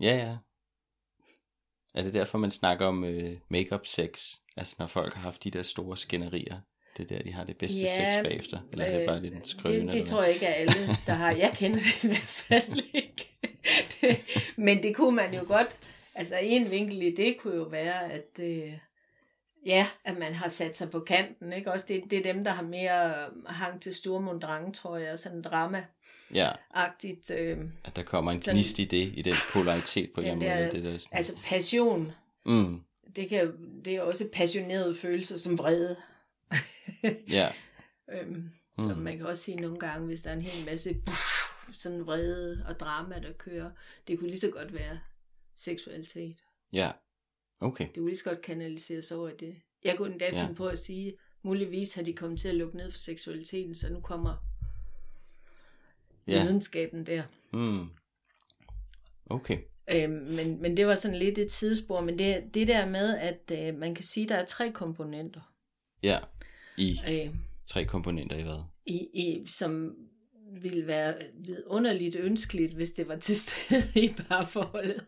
Ja, 0.00 0.16
ja. 0.16 0.36
Er 1.98 2.02
det 2.02 2.14
derfor, 2.14 2.38
man 2.38 2.50
snakker 2.50 2.86
om 2.86 3.04
øh, 3.04 3.36
make-up 3.48 3.86
sex? 3.86 4.34
Altså 4.56 4.76
når 4.78 4.86
folk 4.86 5.14
har 5.14 5.22
haft 5.22 5.44
de 5.44 5.50
der 5.50 5.62
store 5.62 5.96
skænderier. 5.96 6.60
Det 6.96 7.10
er 7.10 7.16
der, 7.16 7.22
de 7.22 7.32
har 7.32 7.44
det 7.44 7.56
bedste 7.56 7.80
Ja, 7.80 8.10
sex 8.10 8.24
bagefter. 8.24 8.58
Eller 8.72 8.84
er 8.84 8.98
det 8.98 9.06
bare 9.06 9.22
lidt 9.22 9.34
en 9.34 9.44
skrøne? 9.44 9.86
det, 9.86 9.92
det 9.92 10.04
tror 10.04 10.22
jeg 10.22 10.34
ikke 10.34 10.46
er 10.46 10.54
alle, 10.54 10.72
der 11.06 11.12
har. 11.12 11.30
Jeg 11.30 11.52
kender 11.54 11.78
det 11.78 12.04
i 12.04 12.06
hvert 12.06 12.18
fald 12.48 12.82
ikke. 12.94 13.28
Det, 14.00 14.16
men 14.56 14.82
det 14.82 14.96
kunne 14.96 15.16
man 15.16 15.34
jo 15.34 15.44
godt. 15.46 15.78
Altså 16.14 16.36
en 16.42 16.70
vinkel 16.70 17.02
i 17.02 17.14
det 17.14 17.36
kunne 17.38 17.54
jo 17.54 17.62
være, 17.62 18.12
at 18.12 18.40
øh, 18.40 18.72
ja, 19.68 19.86
at 20.04 20.18
man 20.18 20.34
har 20.34 20.48
sat 20.48 20.76
sig 20.76 20.90
på 20.90 21.00
kanten. 21.00 21.52
Ikke? 21.52 21.72
Også 21.72 21.86
det, 21.88 22.02
det 22.10 22.18
er 22.18 22.32
dem, 22.32 22.44
der 22.44 22.50
har 22.50 22.62
mere 22.62 23.30
hang 23.46 23.82
til 23.82 23.94
Sturmundrang, 23.94 24.74
tror 24.74 24.96
jeg. 24.96 25.18
Sådan 25.18 25.42
drama-agtigt. 25.42 27.30
Ja, 27.30 27.42
Øh, 27.42 27.58
at 27.84 27.96
der 27.96 28.02
kommer 28.02 28.32
en 28.32 28.42
Sådan- 28.42 28.56
gnist 28.56 28.78
i 28.78 28.84
det, 28.84 29.12
i 29.14 29.22
den 29.22 29.34
polaritet 29.52 30.10
på 30.14 30.20
en 30.20 30.26
Den 30.26 30.40
der- 30.40 30.54
måde. 30.60 30.70
Det 30.70 30.84
der 30.84 30.98
sådan, 30.98 31.18
altså 31.18 31.36
passion. 31.44 32.12
mm, 32.46 32.80
Det, 33.16 33.28
kan, 33.28 33.52
det 33.84 33.96
er 33.96 34.02
også 34.02 34.28
passionerede 34.32 34.94
følelser 34.94 35.36
som 35.36 35.58
vrede. 35.58 35.96
ja, 37.38 37.48
Øhm, 38.12 38.50
Så 38.78 38.94
mm, 38.94 38.96
man 39.00 39.16
kan 39.18 39.26
også 39.26 39.42
sige 39.42 39.56
nogle 39.60 39.78
gange, 39.78 40.06
hvis 40.06 40.22
der 40.22 40.30
er 40.30 40.34
en 40.34 40.42
hel 40.42 40.66
masse 40.66 40.96
sådan 41.76 42.06
vrede 42.06 42.64
og 42.68 42.80
drama, 42.80 43.14
der 43.18 43.32
kører, 43.32 43.70
det 44.08 44.18
kunne 44.18 44.28
lige 44.30 44.40
så 44.40 44.50
godt 44.50 44.74
være 44.74 44.98
seksualitet. 45.56 46.36
ja. 46.72 46.90
Okay, 47.60 47.86
Det 47.86 47.94
kunne 47.94 48.06
lige 48.06 48.16
så 48.18 48.24
godt 48.24 48.42
kanaliseres 48.42 49.12
over 49.12 49.28
i 49.28 49.36
det. 49.40 49.56
Jeg 49.84 49.96
kunne 49.96 50.10
endda 50.12 50.24
Ja. 50.32 50.42
finde 50.42 50.54
på 50.54 50.66
at 50.68 50.78
sige, 50.78 51.16
muligvis 51.42 51.94
har 51.94 52.02
de 52.02 52.12
kommet 52.12 52.40
til 52.40 52.48
at 52.48 52.54
lukke 52.54 52.76
ned 52.76 52.90
for 52.90 52.98
seksualiteten, 52.98 53.74
så 53.74 53.92
nu 53.92 54.00
kommer 54.00 54.36
ja. 56.26 56.42
videnskaben 56.42 57.06
der. 57.06 57.22
Mm. 57.52 57.88
Okay, 59.26 59.58
Øhm, 59.94 60.10
men, 60.12 60.62
men 60.62 60.76
det 60.76 60.86
var 60.86 60.94
sådan 60.94 61.16
lidt 61.16 61.38
et 61.38 61.52
sidespor, 61.52 62.00
men 62.00 62.18
det, 62.18 62.54
det 62.54 62.66
der 62.68 62.86
med, 62.88 63.16
at 63.18 63.52
øh, 63.52 63.74
man 63.78 63.94
kan 63.94 64.04
sige, 64.04 64.24
at 64.24 64.28
der 64.28 64.36
er 64.36 64.44
tre 64.46 64.72
komponenter, 64.72 65.54
ja. 66.02 66.18
I 66.76 66.98
øh, 67.10 67.34
tre 67.66 67.84
komponenter 67.84 68.36
i 68.36 68.42
hvad? 68.42 68.62
i, 68.86 68.96
i, 69.14 69.46
som 69.46 69.96
ville 70.52 70.86
være 70.86 71.14
underligt 71.66 72.16
ønskeligt, 72.16 72.72
hvis 72.72 72.92
det 72.92 73.08
var 73.08 73.16
til 73.16 73.36
stede 73.36 73.84
i 74.04 74.14
parforholdet. 74.28 75.04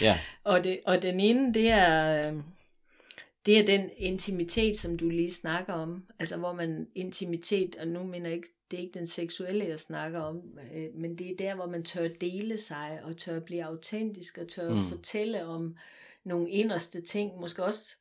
Ja, 0.00 0.18
Og, 0.44 0.64
det, 0.64 0.80
og 0.86 1.02
den 1.02 1.20
ene, 1.20 1.54
det 1.54 1.70
er, 1.70 2.32
øh, 2.32 2.42
det 3.46 3.58
er 3.58 3.66
den 3.66 3.90
intimitet, 3.96 4.76
som 4.76 4.96
du 4.96 5.08
lige 5.08 5.30
snakker 5.30 5.72
om. 5.72 6.04
Altså 6.18 6.36
hvor 6.36 6.52
man 6.52 6.88
intimitet, 6.94 7.76
og 7.76 7.88
nu 7.88 8.02
mener 8.02 8.26
jeg 8.28 8.36
ikke, 8.36 8.48
det 8.70 8.76
er 8.76 8.82
ikke 8.82 8.98
den 8.98 9.06
seksuelle, 9.06 9.66
jeg 9.66 9.78
snakker 9.78 10.20
om, 10.20 10.58
øh, 10.74 10.94
men 10.94 11.18
det 11.18 11.30
er 11.30 11.36
der, 11.36 11.54
hvor 11.54 11.66
man 11.66 11.82
tør 11.82 12.08
dele 12.08 12.58
sig, 12.58 13.00
og 13.04 13.16
tør 13.16 13.40
blive 13.40 13.64
autentisk, 13.64 14.38
og 14.38 14.48
tør 14.48 14.70
mm. 14.70 14.82
fortælle 14.88 15.44
om 15.44 15.76
nogle 16.24 16.50
inderste 16.50 17.00
ting, 17.00 17.40
måske 17.40 17.64
også, 17.64 17.96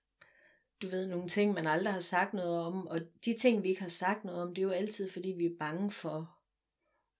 du 0.81 0.87
ved, 0.87 1.07
nogle 1.07 1.27
ting, 1.27 1.53
man 1.53 1.67
aldrig 1.67 1.93
har 1.93 1.99
sagt 1.99 2.33
noget 2.33 2.59
om, 2.59 2.87
og 2.87 2.99
de 3.25 3.35
ting, 3.39 3.63
vi 3.63 3.69
ikke 3.69 3.81
har 3.81 3.89
sagt 3.89 4.25
noget 4.25 4.41
om, 4.41 4.55
det 4.55 4.61
er 4.61 4.65
jo 4.65 4.71
altid, 4.71 5.09
fordi 5.11 5.29
vi 5.37 5.45
er 5.45 5.57
bange 5.59 5.91
for 5.91 6.31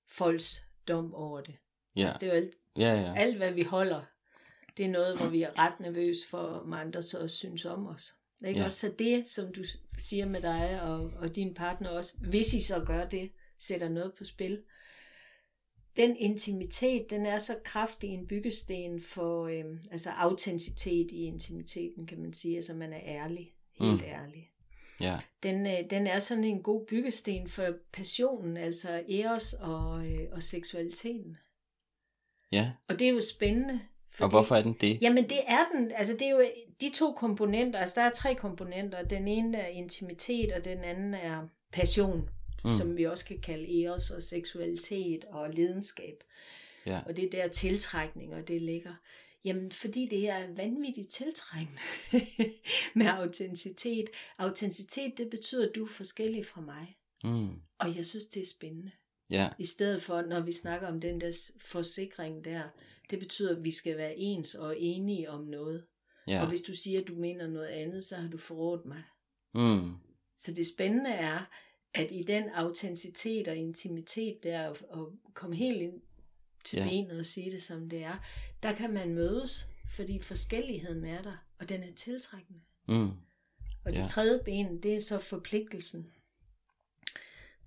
folks 0.07 0.67
dom 0.87 1.13
over 1.13 1.41
det. 1.41 1.55
Ja, 1.95 2.05
Altså, 2.05 2.19
det 2.19 2.29
er 2.29 2.33
jo 2.33 2.37
alt, 2.37 2.53
ja, 2.77 3.01
ja. 3.01 3.13
alt, 3.15 3.37
hvad 3.37 3.53
vi 3.53 3.63
holder, 3.63 4.01
det 4.77 4.85
er 4.85 4.89
noget, 4.89 5.17
hvor 5.17 5.27
vi 5.27 5.41
er 5.41 5.59
ret 5.59 5.79
nervøse 5.79 6.27
for, 6.29 6.37
om 6.37 6.73
andre 6.73 7.03
så 7.03 7.27
synes 7.27 7.65
om 7.65 7.87
os. 7.87 8.13
Ikke? 8.47 8.59
Ja. 8.59 8.65
Også 8.65 8.79
så 8.79 8.93
det, 8.99 9.29
som 9.29 9.53
du 9.53 9.63
siger 9.97 10.25
med 10.25 10.41
dig 10.41 10.81
og, 10.81 11.11
og 11.15 11.35
din 11.35 11.53
partner 11.53 11.89
også, 11.89 12.13
hvis 12.17 12.53
I 12.53 12.59
så 12.59 12.83
gør 12.85 13.05
det, 13.05 13.31
sætter 13.59 13.89
noget 13.89 14.13
på 14.17 14.23
spil. 14.23 14.63
Den 15.97 16.17
intimitet, 16.17 17.09
den 17.09 17.25
er 17.25 17.39
så 17.39 17.55
kraftig 17.63 18.09
en 18.09 18.27
byggesten 18.27 19.01
for 19.01 19.47
øhm, 19.47 19.79
altså 19.91 20.09
autenticitet 20.09 21.11
i 21.11 21.23
intimiteten, 21.23 22.07
kan 22.07 22.19
man 22.19 22.33
sige. 22.33 22.55
Altså 22.55 22.73
man 22.73 22.93
er 22.93 23.01
ærlig, 23.03 23.53
helt 23.71 24.01
mm. 24.01 24.07
ærlig. 24.07 24.52
Ja. 25.01 25.19
Den, 25.43 25.67
øh, 25.67 25.89
den 25.89 26.07
er 26.07 26.19
sådan 26.19 26.43
en 26.43 26.63
god 26.63 26.85
byggesten 26.85 27.47
for 27.47 27.73
passionen, 27.93 28.57
altså 28.57 29.03
eros 29.09 29.53
og, 29.53 30.07
øh, 30.07 30.27
og 30.31 30.43
seksualiteten. 30.43 31.37
ja. 32.51 32.71
Og 32.89 32.99
det 32.99 33.07
er 33.07 33.11
jo 33.11 33.21
spændende. 33.21 33.79
Og 34.19 34.29
hvorfor 34.29 34.55
er 34.55 34.61
den 34.61 34.77
det? 34.81 35.01
Jamen 35.01 35.29
det 35.29 35.39
er 35.47 35.63
den, 35.75 35.91
altså 35.95 36.13
det 36.13 36.21
er 36.21 36.29
jo 36.31 36.45
de 36.81 36.89
to 36.89 37.11
komponenter, 37.13 37.79
altså 37.79 37.95
der 37.95 38.01
er 38.01 38.09
tre 38.11 38.35
komponenter. 38.35 39.03
Den 39.03 39.27
ene 39.27 39.57
er 39.57 39.67
intimitet, 39.67 40.51
og 40.51 40.65
den 40.65 40.83
anden 40.83 41.13
er 41.13 41.47
passion, 41.71 42.29
Mm. 42.65 42.69
som 42.71 42.97
vi 42.97 43.03
også 43.03 43.25
kan 43.25 43.39
kalde 43.39 43.83
eros 43.83 44.09
og 44.11 44.23
seksualitet 44.23 45.25
og 45.25 45.49
lidenskab. 45.49 46.23
Ja. 46.85 46.99
Og 47.05 47.15
det 47.15 47.25
er 47.25 47.29
der 47.29 47.47
tiltrækning, 47.47 48.33
og 48.35 48.47
det 48.47 48.61
ligger. 48.61 48.93
Jamen, 49.45 49.71
fordi 49.71 50.07
det 50.07 50.29
er 50.29 50.53
vanvittigt 50.55 51.09
tiltrækkende 51.09 51.81
med 52.95 53.05
autenticitet. 53.05 54.09
Autenticitet, 54.37 55.17
det 55.17 55.29
betyder, 55.29 55.69
at 55.69 55.75
du 55.75 55.83
er 55.83 55.89
forskellig 55.89 56.45
fra 56.45 56.61
mig. 56.61 56.97
Mm. 57.23 57.61
Og 57.79 57.95
jeg 57.95 58.05
synes, 58.05 58.25
det 58.25 58.41
er 58.41 58.45
spændende. 58.45 58.91
Ja, 59.29 59.49
I 59.59 59.65
stedet 59.65 60.01
for, 60.01 60.21
når 60.21 60.39
vi 60.39 60.51
snakker 60.51 60.87
om 60.87 61.01
den 61.01 61.21
der 61.21 61.51
forsikring 61.65 62.45
der, 62.45 62.63
det 63.09 63.19
betyder, 63.19 63.57
at 63.57 63.63
vi 63.63 63.71
skal 63.71 63.97
være 63.97 64.17
ens 64.17 64.55
og 64.55 64.75
enige 64.79 65.29
om 65.29 65.43
noget. 65.43 65.85
Ja. 66.27 66.41
Og 66.41 66.49
hvis 66.49 66.61
du 66.61 66.75
siger, 66.75 67.01
at 67.01 67.07
du 67.07 67.15
mener 67.15 67.47
noget 67.47 67.67
andet, 67.67 68.03
så 68.03 68.15
har 68.15 68.29
du 68.29 68.37
forrådt 68.37 68.85
mig. 68.85 69.03
Mm. 69.53 69.91
Så 70.37 70.53
det 70.53 70.67
spændende 70.67 71.09
er, 71.09 71.45
at 71.93 72.11
i 72.11 72.23
den 72.23 72.49
autenticitet 72.49 73.47
og 73.47 73.55
intimitet 73.55 74.43
der, 74.43 74.73
og 74.89 75.13
komme 75.33 75.55
helt 75.55 75.81
ind 75.81 76.01
til 76.63 76.77
Ja. 76.79 76.83
benet 76.89 77.19
og 77.19 77.25
sige 77.25 77.51
det 77.51 77.61
som 77.63 77.89
det 77.89 78.03
er, 78.03 78.23
der 78.63 78.73
kan 78.73 78.93
man 78.93 79.13
mødes, 79.13 79.67
fordi 79.95 80.19
forskelligheden 80.21 81.05
er 81.05 81.21
der, 81.21 81.45
og 81.59 81.69
den 81.69 81.83
er 81.83 81.93
tiltrækkende. 81.95 82.59
Mm. 82.87 83.09
Og 83.85 83.93
det 83.93 83.99
Ja. 84.01 84.05
tredje 84.07 84.39
ben, 84.45 84.83
det 84.83 84.95
er 84.95 84.99
så 84.99 85.19
forpligtelsen. 85.19 86.07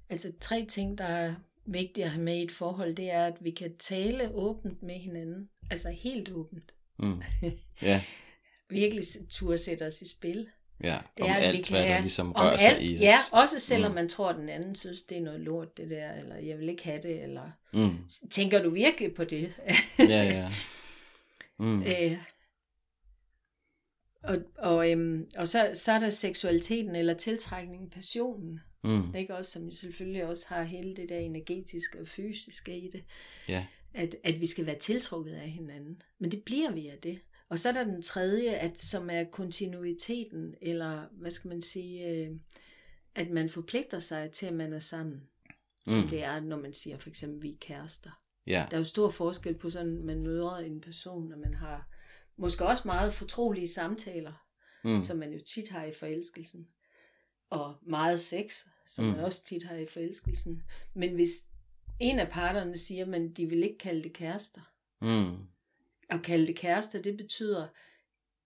Altså 0.09 0.33
tre 0.41 0.67
ting, 0.69 0.99
der 0.99 1.05
er 1.05 1.35
vigtige 1.67 2.05
at 2.05 2.11
have 2.11 2.23
med 2.23 2.37
i 2.39 2.43
et 2.43 2.53
forhold, 2.53 2.97
det 2.97 3.11
er, 3.11 3.27
at 3.27 3.35
vi 3.45 3.51
kan 3.51 3.77
tale 3.79 4.31
åbent 4.35 4.83
med 4.83 4.95
hinanden. 4.95 5.51
Altså 5.71 5.91
helt 5.91 6.29
åbent. 6.29 6.75
Mm. 6.99 7.23
Ja, 7.83 8.05
Virkelig 8.71 9.05
turde 9.31 9.59
sætte 9.59 9.87
os 9.87 10.03
i 10.03 10.09
spil. 10.09 10.49
Ja. 10.83 10.99
Det 11.17 11.25
Om 11.25 11.31
er, 11.31 11.35
alt, 11.35 11.67
kan 11.67 11.77
hvad 11.77 11.89
der 11.89 12.01
ligesom 12.01 12.27
om 12.27 12.33
rører 12.45 12.57
sig 12.57 12.69
alt, 12.69 12.83
i 12.91 12.95
os. 12.97 13.01
Ja, 13.03 13.17
også 13.33 13.59
selvom 13.59 13.91
Mm. 13.91 13.95
man 13.95 14.09
tror, 14.09 14.29
at 14.29 14.37
den 14.37 14.49
anden 14.49 14.75
synes, 14.75 15.03
det 15.03 15.19
er 15.19 15.23
noget 15.23 15.41
lort, 15.41 15.77
det 15.77 15.91
der, 15.91 16.13
eller 16.13 16.37
jeg 16.37 16.59
vil 16.59 16.69
ikke 16.69 16.85
have 16.85 17.03
det, 17.03 17.23
eller 17.23 17.51
Mm. 17.73 17.99
tænker 18.31 18.63
du 18.63 18.71
virkelig 18.71 19.15
på 19.15 19.25
det? 19.25 19.53
Ja, 19.99 20.05
ja. 20.25 20.53
Mm. 21.59 21.83
Øh, 21.83 22.19
og 24.23 24.39
og, 24.59 24.91
øhm, 24.91 25.31
og 25.37 25.49
så, 25.49 25.71
så 25.75 25.93
er 25.93 25.99
der 25.99 26.11
seksualiteten 26.11 26.97
eller 26.97 27.15
tiltrækningen, 27.15 27.91
passionen, 27.91 28.61
Mm. 28.85 29.15
ikke 29.15 29.37
også, 29.37 29.51
som 29.53 29.71
selvfølgelig 29.73 30.25
også 30.27 30.47
har 30.49 30.63
hele 30.63 30.97
det 30.97 31.09
der 31.09 31.19
energetiske 31.19 32.01
og 32.01 32.09
fysiske 32.09 32.79
i 32.79 32.91
det, 32.93 33.05
Ja. 33.49 33.67
at, 33.95 34.17
at 34.25 34.41
vi 34.41 34.47
skal 34.47 34.67
være 34.67 34.79
tiltrukket 34.79 35.33
af 35.35 35.51
hinanden. 35.51 36.03
Men 36.19 36.31
det 36.31 36.43
bliver 36.43 36.71
vi 36.71 36.89
af 36.89 36.99
det. 37.03 37.19
Og 37.49 37.59
så 37.59 37.69
er 37.69 37.73
der 37.73 37.85
den 37.85 38.03
tredje, 38.03 38.51
at, 38.51 38.79
som 38.81 39.11
er 39.11 39.25
kontinuiteten, 39.25 40.55
eller 40.63 41.07
hvad 41.13 41.31
skal 41.31 41.49
man 41.49 41.63
sige, 41.63 42.09
øh, 42.09 42.31
at 43.15 43.31
man 43.31 43.49
forpligter 43.49 43.99
sig 43.99 44.31
til, 44.33 44.47
at 44.47 44.55
man 44.55 44.73
er 44.73 44.79
sammen. 44.79 45.29
Som 45.89 45.99
Mm. 46.03 46.09
det 46.09 46.23
er, 46.25 46.41
når 46.41 46.57
man 46.57 46.73
siger 46.73 46.99
for 46.99 47.09
eksempel, 47.09 47.43
vi 47.43 47.51
er 47.53 47.57
kærester. 47.61 48.11
Ja. 48.47 48.67
Der 48.71 48.77
er 48.77 48.81
jo 48.81 48.85
stor 48.85 49.11
forskel 49.11 49.55
på 49.59 49.71
sådan, 49.71 50.05
man 50.05 50.23
møder 50.23 50.57
en 50.57 50.81
person, 50.81 51.33
og 51.33 51.39
man 51.39 51.55
har 51.55 51.89
måske 52.37 52.67
også 52.67 52.83
meget 52.87 53.15
fortrolige 53.15 53.69
samtaler, 53.69 54.33
Mm. 54.85 55.03
som 55.05 55.17
man 55.19 55.33
jo 55.33 55.39
tit 55.47 55.69
har 55.69 55.85
i 55.85 55.93
forelskelsen. 55.93 56.69
Og 57.51 57.77
meget 57.83 58.21
sex, 58.21 58.65
som 58.89 59.05
mm. 59.05 59.11
man 59.11 59.21
også 59.21 59.45
tit 59.45 59.63
har 59.63 59.77
i 59.77 59.87
forelskelsen. 59.87 60.63
Men 60.95 61.15
hvis 61.15 61.31
en 62.01 62.19
af 62.19 62.29
parterne 62.31 62.79
siger, 62.79 63.15
at 63.15 63.37
de 63.37 63.47
vil 63.47 63.63
ikke 63.63 63.79
kalde 63.79 64.03
det 64.03 64.13
kærester, 64.13 64.61
Mm. 65.01 65.37
At 66.09 66.23
kalde 66.23 66.47
det 66.47 66.57
kærester, 66.57 67.03
det 67.03 67.17
betyder, 67.17 67.69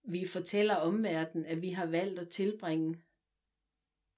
vi 0.03 0.27
fortæller 0.27 0.75
omverdenen, 0.75 1.45
at 1.45 1.61
vi 1.61 1.69
har 1.69 1.85
valgt 1.85 2.19
at 2.19 2.29
tilbringe 2.29 3.01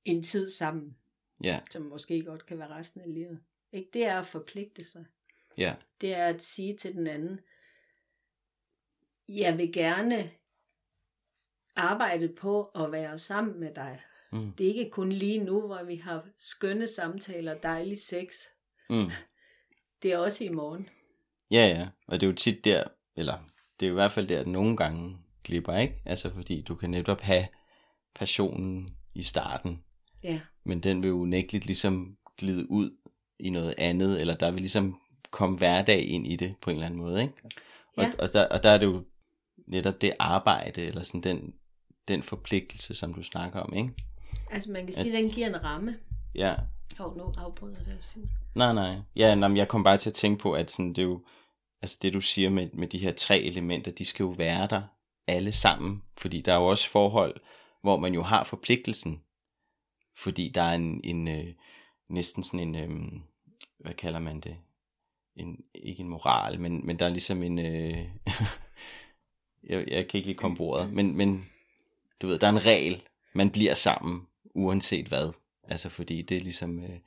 en 0.05 0.23
tid 0.23 0.49
sammen, 0.49 0.97
Ja. 1.43 1.59
som 1.71 1.81
måske 1.81 2.21
godt 2.23 2.45
kan 2.45 2.59
være 2.59 2.69
resten 2.69 3.01
af 3.01 3.13
livet. 3.13 3.39
Ikke? 3.71 3.89
Det 3.93 4.05
er 4.05 4.19
at 4.19 4.25
forpligte 4.25 4.85
sig. 4.85 5.05
Ja. 5.57 5.75
Det 6.01 6.13
er 6.13 6.25
at 6.25 6.41
sige 6.41 6.77
til 6.77 6.93
den 6.93 7.07
anden, 7.07 7.39
jeg 9.29 9.57
vil 9.57 9.73
gerne 9.73 10.31
arbejde 11.75 12.29
på 12.29 12.63
at 12.65 12.91
være 12.91 13.17
sammen 13.17 13.59
med 13.59 13.73
dig. 13.75 14.01
Mm. 14.31 14.51
Det 14.51 14.63
er 14.69 14.73
ikke 14.75 14.91
kun 14.91 15.11
lige 15.11 15.37
nu, 15.43 15.61
hvor 15.61 15.83
vi 15.83 15.95
har 15.95 16.27
skønne 16.37 16.87
samtaler, 16.87 17.53
dejlig 17.57 17.97
sex. 17.97 18.35
Mm. 18.89 19.09
Det 20.01 20.13
er 20.13 20.17
også 20.17 20.43
i 20.43 20.49
morgen. 20.49 20.89
Ja, 21.51 21.67
ja. 21.67 21.87
Og 22.07 22.19
det 22.21 22.27
er 22.27 22.31
jo 22.31 22.35
tit 22.35 22.65
der, 22.65 22.83
eller 23.15 23.37
det 23.79 23.85
er 23.85 23.89
i 23.91 23.93
hvert 23.93 24.11
fald 24.11 24.27
der, 24.27 24.39
at 24.39 24.47
nogle 24.47 24.77
gange 24.77 25.17
glipper, 25.43 25.77
ikke? 25.77 26.01
Altså 26.05 26.33
fordi 26.33 26.61
du 26.61 26.75
kan 26.75 26.89
netop 26.89 27.21
have 27.21 27.47
passionen 28.15 28.89
i 29.13 29.23
starten, 29.23 29.83
Ja. 30.23 30.39
men 30.63 30.79
den 30.79 31.03
vil 31.03 31.07
jo 31.09 31.17
unægteligt 31.19 31.65
ligesom 31.65 32.17
glide 32.37 32.71
ud 32.71 32.91
i 33.39 33.49
noget 33.49 33.75
andet, 33.77 34.21
eller 34.21 34.35
der 34.35 34.51
vil 34.51 34.61
ligesom 34.61 34.99
komme 35.31 35.57
hverdag 35.57 36.05
ind 36.09 36.27
i 36.27 36.35
det 36.35 36.55
på 36.61 36.69
en 36.69 36.75
eller 36.75 36.85
anden 36.85 36.99
måde, 36.99 37.21
ikke? 37.21 37.33
Og, 37.97 38.03
Ja. 38.03 38.11
og, 38.19 38.33
der, 38.33 38.47
og 38.47 38.63
der 38.63 38.69
er 38.69 38.77
det 38.77 38.85
jo 38.85 39.03
netop 39.67 40.01
det 40.01 40.11
arbejde, 40.19 40.81
eller 40.81 41.01
sådan 41.03 41.21
den, 41.21 41.53
den 42.07 42.23
forpligtelse, 42.23 42.93
som 42.93 43.13
du 43.13 43.23
snakker 43.23 43.59
om, 43.59 43.73
ikke? 43.73 43.93
Altså 44.51 44.71
man 44.71 44.85
kan 44.85 44.93
sige, 44.93 45.17
at 45.17 45.23
den 45.23 45.31
giver 45.31 45.47
en 45.47 45.63
ramme. 45.63 45.95
Ja, 46.35 46.55
Hov, 46.97 47.17
nu 47.17 47.33
afbryder 47.37 47.83
det. 47.83 47.97
Simon. 47.99 48.29
Nej, 48.55 48.73
nej. 48.73 48.97
Ja, 49.15 49.35
nej, 49.35 49.57
jeg 49.57 49.67
kom 49.67 49.83
bare 49.83 49.97
til 49.97 50.09
at 50.09 50.13
tænke 50.13 50.41
på, 50.41 50.53
at 50.53 50.71
sådan, 50.71 50.89
det 50.89 50.97
er 50.97 51.03
jo, 51.03 51.25
altså 51.83 51.97
det 52.01 52.13
du 52.13 52.21
siger 52.21 52.49
med, 52.49 52.69
med 52.73 52.87
de 52.87 52.97
her 52.97 53.11
tre 53.11 53.39
elementer, 53.39 53.91
de 53.91 54.05
skal 54.05 54.23
jo 54.23 54.29
være 54.29 54.67
der 54.67 54.81
alle 55.27 55.51
sammen, 55.51 56.03
fordi 56.17 56.41
der 56.41 56.53
er 56.53 56.57
jo 56.57 56.65
også 56.65 56.89
forhold, 56.89 57.41
hvor 57.81 57.97
man 57.97 58.13
jo 58.13 58.21
har 58.21 58.43
forpligtelsen, 58.43 59.21
fordi 60.15 60.49
der 60.49 60.61
er 60.61 60.73
en, 60.73 61.01
en 61.03 61.27
øh, 61.27 61.53
næsten 62.09 62.43
sådan 62.43 62.59
en, 62.59 62.75
øh, 62.75 63.21
hvad 63.79 63.93
kalder 63.93 64.19
man 64.19 64.39
det, 64.39 64.57
en, 65.35 65.63
ikke 65.75 66.01
en 66.01 66.09
moral, 66.09 66.59
men, 66.59 66.85
men 66.85 66.99
der 66.99 67.05
er 67.05 67.09
ligesom 67.09 67.43
en, 67.43 67.59
øh, 67.59 67.97
jeg, 69.69 69.87
jeg 69.87 70.07
kan 70.07 70.17
ikke 70.17 70.27
lige 70.27 70.37
komme 70.37 70.57
på 70.57 70.63
ordet, 70.63 70.93
men, 70.93 71.17
men 71.17 71.49
du 72.21 72.27
ved, 72.27 72.39
der 72.39 72.47
er 72.47 72.51
en 72.51 72.65
regel, 72.65 73.01
man 73.33 73.49
bliver 73.49 73.73
sammen, 73.73 74.27
uanset 74.43 75.07
hvad, 75.07 75.33
altså 75.63 75.89
fordi 75.89 76.21
det 76.21 76.37
er 76.37 76.41
ligesom, 76.41 76.79
øh, 76.79 76.99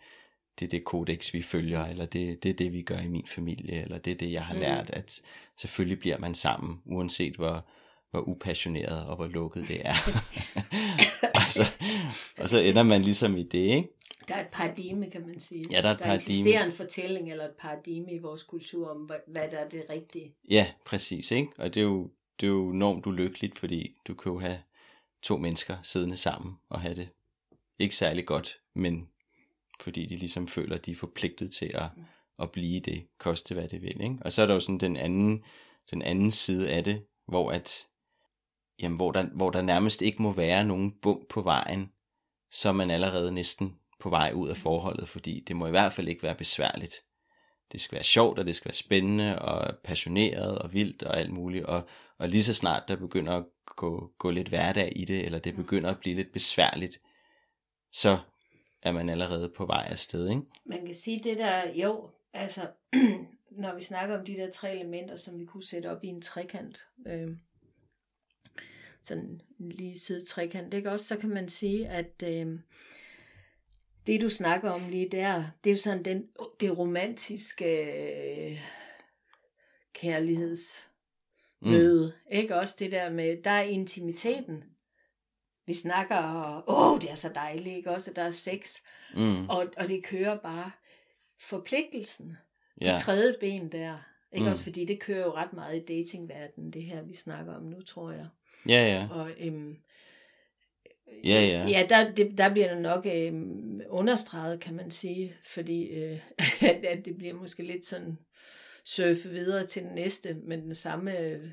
det 0.59 0.65
er 0.65 0.69
det 0.71 0.85
kodex, 0.85 1.33
vi 1.35 1.43
følger, 1.43 1.85
eller 1.87 2.07
det, 2.07 2.43
det 2.43 2.49
er 2.49 2.55
det, 2.55 2.73
vi 2.73 2.83
gør 2.83 2.99
i 2.99 3.09
min 3.09 3.27
familie, 3.27 3.83
eller 3.83 3.99
det 3.99 4.11
er 4.11 4.17
det, 4.17 4.33
jeg 4.33 4.45
har 4.45 4.55
Mm. 4.55 4.61
lært, 4.61 4.91
at 4.91 5.21
selvfølgelig 5.57 5.99
bliver 5.99 6.19
man 6.19 6.35
sammen, 6.35 6.79
uanset 6.85 7.35
hvor, 7.37 7.65
hvor 8.11 8.29
upassioneret 8.29 9.07
og 9.07 9.17
hvor 9.17 9.27
lukket 9.27 9.69
det 9.69 9.81
er. 9.87 9.95
og, 11.47 11.53
så, 11.53 11.63
og 12.39 12.49
så 12.49 12.59
ender 12.59 12.83
man 12.83 13.01
ligesom 13.03 13.37
i 13.37 13.43
det, 13.43 13.59
ikke? 13.59 13.89
Der 14.29 14.35
er 14.35 14.41
et 14.41 14.49
paradigme, 14.53 15.11
kan 15.11 15.27
man 15.27 15.41
sige. 15.41 15.67
Ja, 15.71 15.83
der 15.83 15.89
er 15.89 15.93
et 15.93 15.99
der 15.99 16.05
paradigme. 16.05 16.33
eksisterer 16.41 16.65
en 16.65 16.73
fortælling 16.73 17.31
eller 17.31 17.45
et 17.45 17.55
paradigme 17.61 18.13
i 18.13 18.19
vores 18.19 18.43
kultur 18.43 18.89
om, 18.91 18.97
hvad, 18.97 19.17
hvad 19.27 19.49
der 19.51 19.59
er 19.59 19.69
det 19.69 19.85
rigtige. 19.91 20.35
Ja, 20.51 20.67
præcis, 20.85 21.31
ikke? 21.31 21.49
Og 21.59 21.75
det 21.75 21.81
er 21.81 21.85
jo, 21.85 22.11
det 22.41 22.47
er 22.47 22.51
jo 22.51 22.71
enormt 22.71 23.07
ulykkeligt, 23.07 23.59
fordi 23.59 23.97
du 24.09 24.15
kan 24.15 24.33
jo 24.33 24.39
have 24.39 24.59
to 25.23 25.37
mennesker 25.37 25.77
siddende 25.83 26.17
sammen 26.17 26.55
og 26.69 26.81
have 26.81 26.95
det 26.95 27.09
ikke 27.79 27.97
særlig 27.97 28.27
godt, 28.27 28.59
men 28.75 29.09
fordi 29.81 30.07
de 30.07 30.17
ligesom 30.17 30.49
føler, 30.49 30.77
at 30.77 30.87
de 30.87 30.91
er 30.91 30.97
forpligtet 30.97 31.53
til 31.53 31.71
at, 31.75 31.89
at 32.39 32.53
blive 32.53 32.81
det, 32.81 33.07
koste 33.19 33.55
hvad 33.55 33.69
det 33.69 33.83
vil, 33.83 34.01
ikke? 34.01 34.19
Og 34.21 34.33
så 34.33 34.43
er 34.43 34.47
der 34.47 34.55
jo 34.55 34.61
sådan 34.61 34.79
den 34.79 34.97
anden, 34.97 35.45
den 35.91 36.03
anden 36.03 36.31
side 36.31 36.71
af 36.71 36.85
det, 36.85 37.05
hvor 37.29 37.51
at, 37.51 37.87
jamen, 38.79 38.97
hvor 38.97 39.13
der, 39.13 39.23
hvor 39.23 39.51
der 39.51 39.63
nærmest 39.63 40.03
ikke 40.03 40.23
må 40.23 40.33
være 40.33 40.65
nogen 40.65 40.93
bump 41.03 41.29
på 41.29 41.43
vejen, 41.43 41.93
så 42.51 42.69
er 42.69 42.73
man 42.73 42.91
allerede 42.91 43.33
næsten 43.33 43.77
på 44.01 44.11
vej 44.11 44.33
ud 44.35 44.49
af 44.49 44.57
forholdet, 44.57 45.09
fordi 45.09 45.45
det 45.49 45.57
må 45.57 45.67
i 45.67 45.71
hvert 45.71 45.93
fald 45.93 46.09
ikke 46.09 46.23
være 46.23 46.35
besværligt. 46.35 46.95
Det 47.73 47.81
skal 47.81 47.97
være 47.97 48.05
sjovt, 48.05 48.39
og 48.39 48.47
det 48.47 48.57
skal 48.57 48.69
være 48.69 48.75
spændende, 48.75 49.39
og 49.39 49.79
passioneret, 49.85 50.59
og 50.59 50.73
vildt, 50.73 51.03
og 51.03 51.19
alt 51.19 51.33
muligt. 51.33 51.65
Og, 51.65 51.89
og 52.19 52.29
lige 52.29 52.43
så 52.43 52.55
snart 52.55 52.89
der 52.89 52.97
begynder 52.97 53.33
at 53.33 53.45
gå, 53.77 54.13
gå 54.19 54.31
lidt 54.31 54.49
hverdag 54.49 54.93
i 54.97 55.05
det, 55.05 55.25
eller 55.25 55.39
det 55.39 55.57
begynder 55.57 55.91
at 55.91 55.99
blive 56.01 56.17
lidt 56.17 56.33
besværligt, 56.33 57.01
så 57.93 58.19
er 58.87 58.93
man 58.93 59.09
allerede 59.09 59.49
på 59.49 59.67
vej 59.67 59.87
afsted, 59.91 60.29
ikke? 60.29 60.43
Man 60.65 60.87
kan 60.87 60.95
sige 60.95 61.21
det 61.25 61.39
der, 61.39 61.73
jo, 61.75 62.11
altså, 62.33 62.69
når 63.63 63.75
vi 63.75 63.83
snakker 63.83 64.19
om 64.19 64.25
de 64.25 64.37
der 64.37 64.51
tre 64.51 64.75
elementer, 64.75 65.17
som 65.17 65.39
vi 65.39 65.45
kunne 65.45 65.65
sætte 65.65 65.91
op 65.91 66.05
i 66.05 66.09
en 66.09 66.23
trekant, 66.23 66.87
øh, 67.07 67.37
sådan 69.03 69.41
en 69.61 69.73
lige 69.73 69.99
side 69.99 70.25
trekant, 70.25 70.75
ikke 70.75 70.91
også, 70.91 71.07
så 71.07 71.17
kan 71.17 71.31
man 71.31 71.49
sige, 71.49 71.89
at 71.89 72.23
øh, 72.25 72.59
det 74.07 74.21
du 74.21 74.31
snakker 74.31 74.71
om 74.71 74.81
lige 74.91 75.09
der, 75.09 75.45
det 75.65 75.71
er 75.71 75.75
jo 75.75 75.81
sådan 75.81 76.05
den, 76.05 76.29
det 76.61 76.79
romantiske 76.79 77.83
øh, 78.51 78.61
kærlighedsmøde, 79.93 82.07
mm. 82.07 82.13
ikke 82.37 82.57
også 82.57 82.77
det 82.79 82.93
der 82.93 83.11
med, 83.11 83.43
der 83.43 83.51
er 83.51 83.63
intimiteten, 83.63 84.65
vi 85.67 85.73
snakker, 85.73 86.19
åh, 86.69 86.93
oh, 86.93 87.01
det 87.01 87.11
er 87.11 87.15
så 87.15 87.31
dejligt, 87.35 87.77
ikke 87.77 87.91
også, 87.91 88.11
at 88.11 88.17
der 88.17 88.23
er 88.23 88.31
sex, 88.31 88.81
mm. 89.15 89.49
og, 89.49 89.67
og 89.77 89.89
det 89.89 90.05
kører 90.05 90.39
bare 90.39 90.71
forpligtelsen, 91.41 92.37
ja. 92.81 92.91
det 92.91 93.01
tredje 93.01 93.35
ben 93.41 93.73
der, 93.73 93.99
ikke 94.33 94.45
mm. 94.45 94.51
også 94.51 94.63
fordi 94.63 94.85
det 94.85 95.01
kører 95.01 95.25
jo 95.25 95.35
ret 95.35 95.53
meget 95.53 95.77
i 95.77 95.85
datingverdenen, 95.85 96.71
det 96.71 96.83
her 96.83 97.03
vi 97.03 97.15
snakker 97.15 97.55
om 97.55 97.63
nu, 97.63 97.83
tror 97.83 98.11
jeg. 98.11 98.27
Ja, 98.69 98.89
ja. 98.89 99.09
Og 99.11 99.31
øhm, 99.41 99.77
Ja, 101.25 101.41
ja. 101.41 101.67
Ja, 101.69 101.87
der, 101.89 102.15
det, 102.15 102.39
der 102.39 102.53
bliver 102.53 102.75
det 102.75 102.83
nok 102.83 103.07
øhm, 103.07 103.81
understreget, 103.89 104.61
kan 104.61 104.75
man 104.75 104.91
sige, 104.91 105.35
fordi 105.45 105.87
øh, 105.87 106.21
at, 106.71 106.85
at 106.85 107.05
det 107.05 107.17
bliver 107.17 107.35
måske 107.35 107.63
lidt 107.63 107.85
sådan 107.85 108.19
surfe 108.87 109.29
videre 109.29 109.67
til 109.67 109.83
den 109.83 109.95
næste, 109.95 110.35
med 110.35 110.59
den 110.59 110.75
samme 110.75 111.19
øh, 111.19 111.51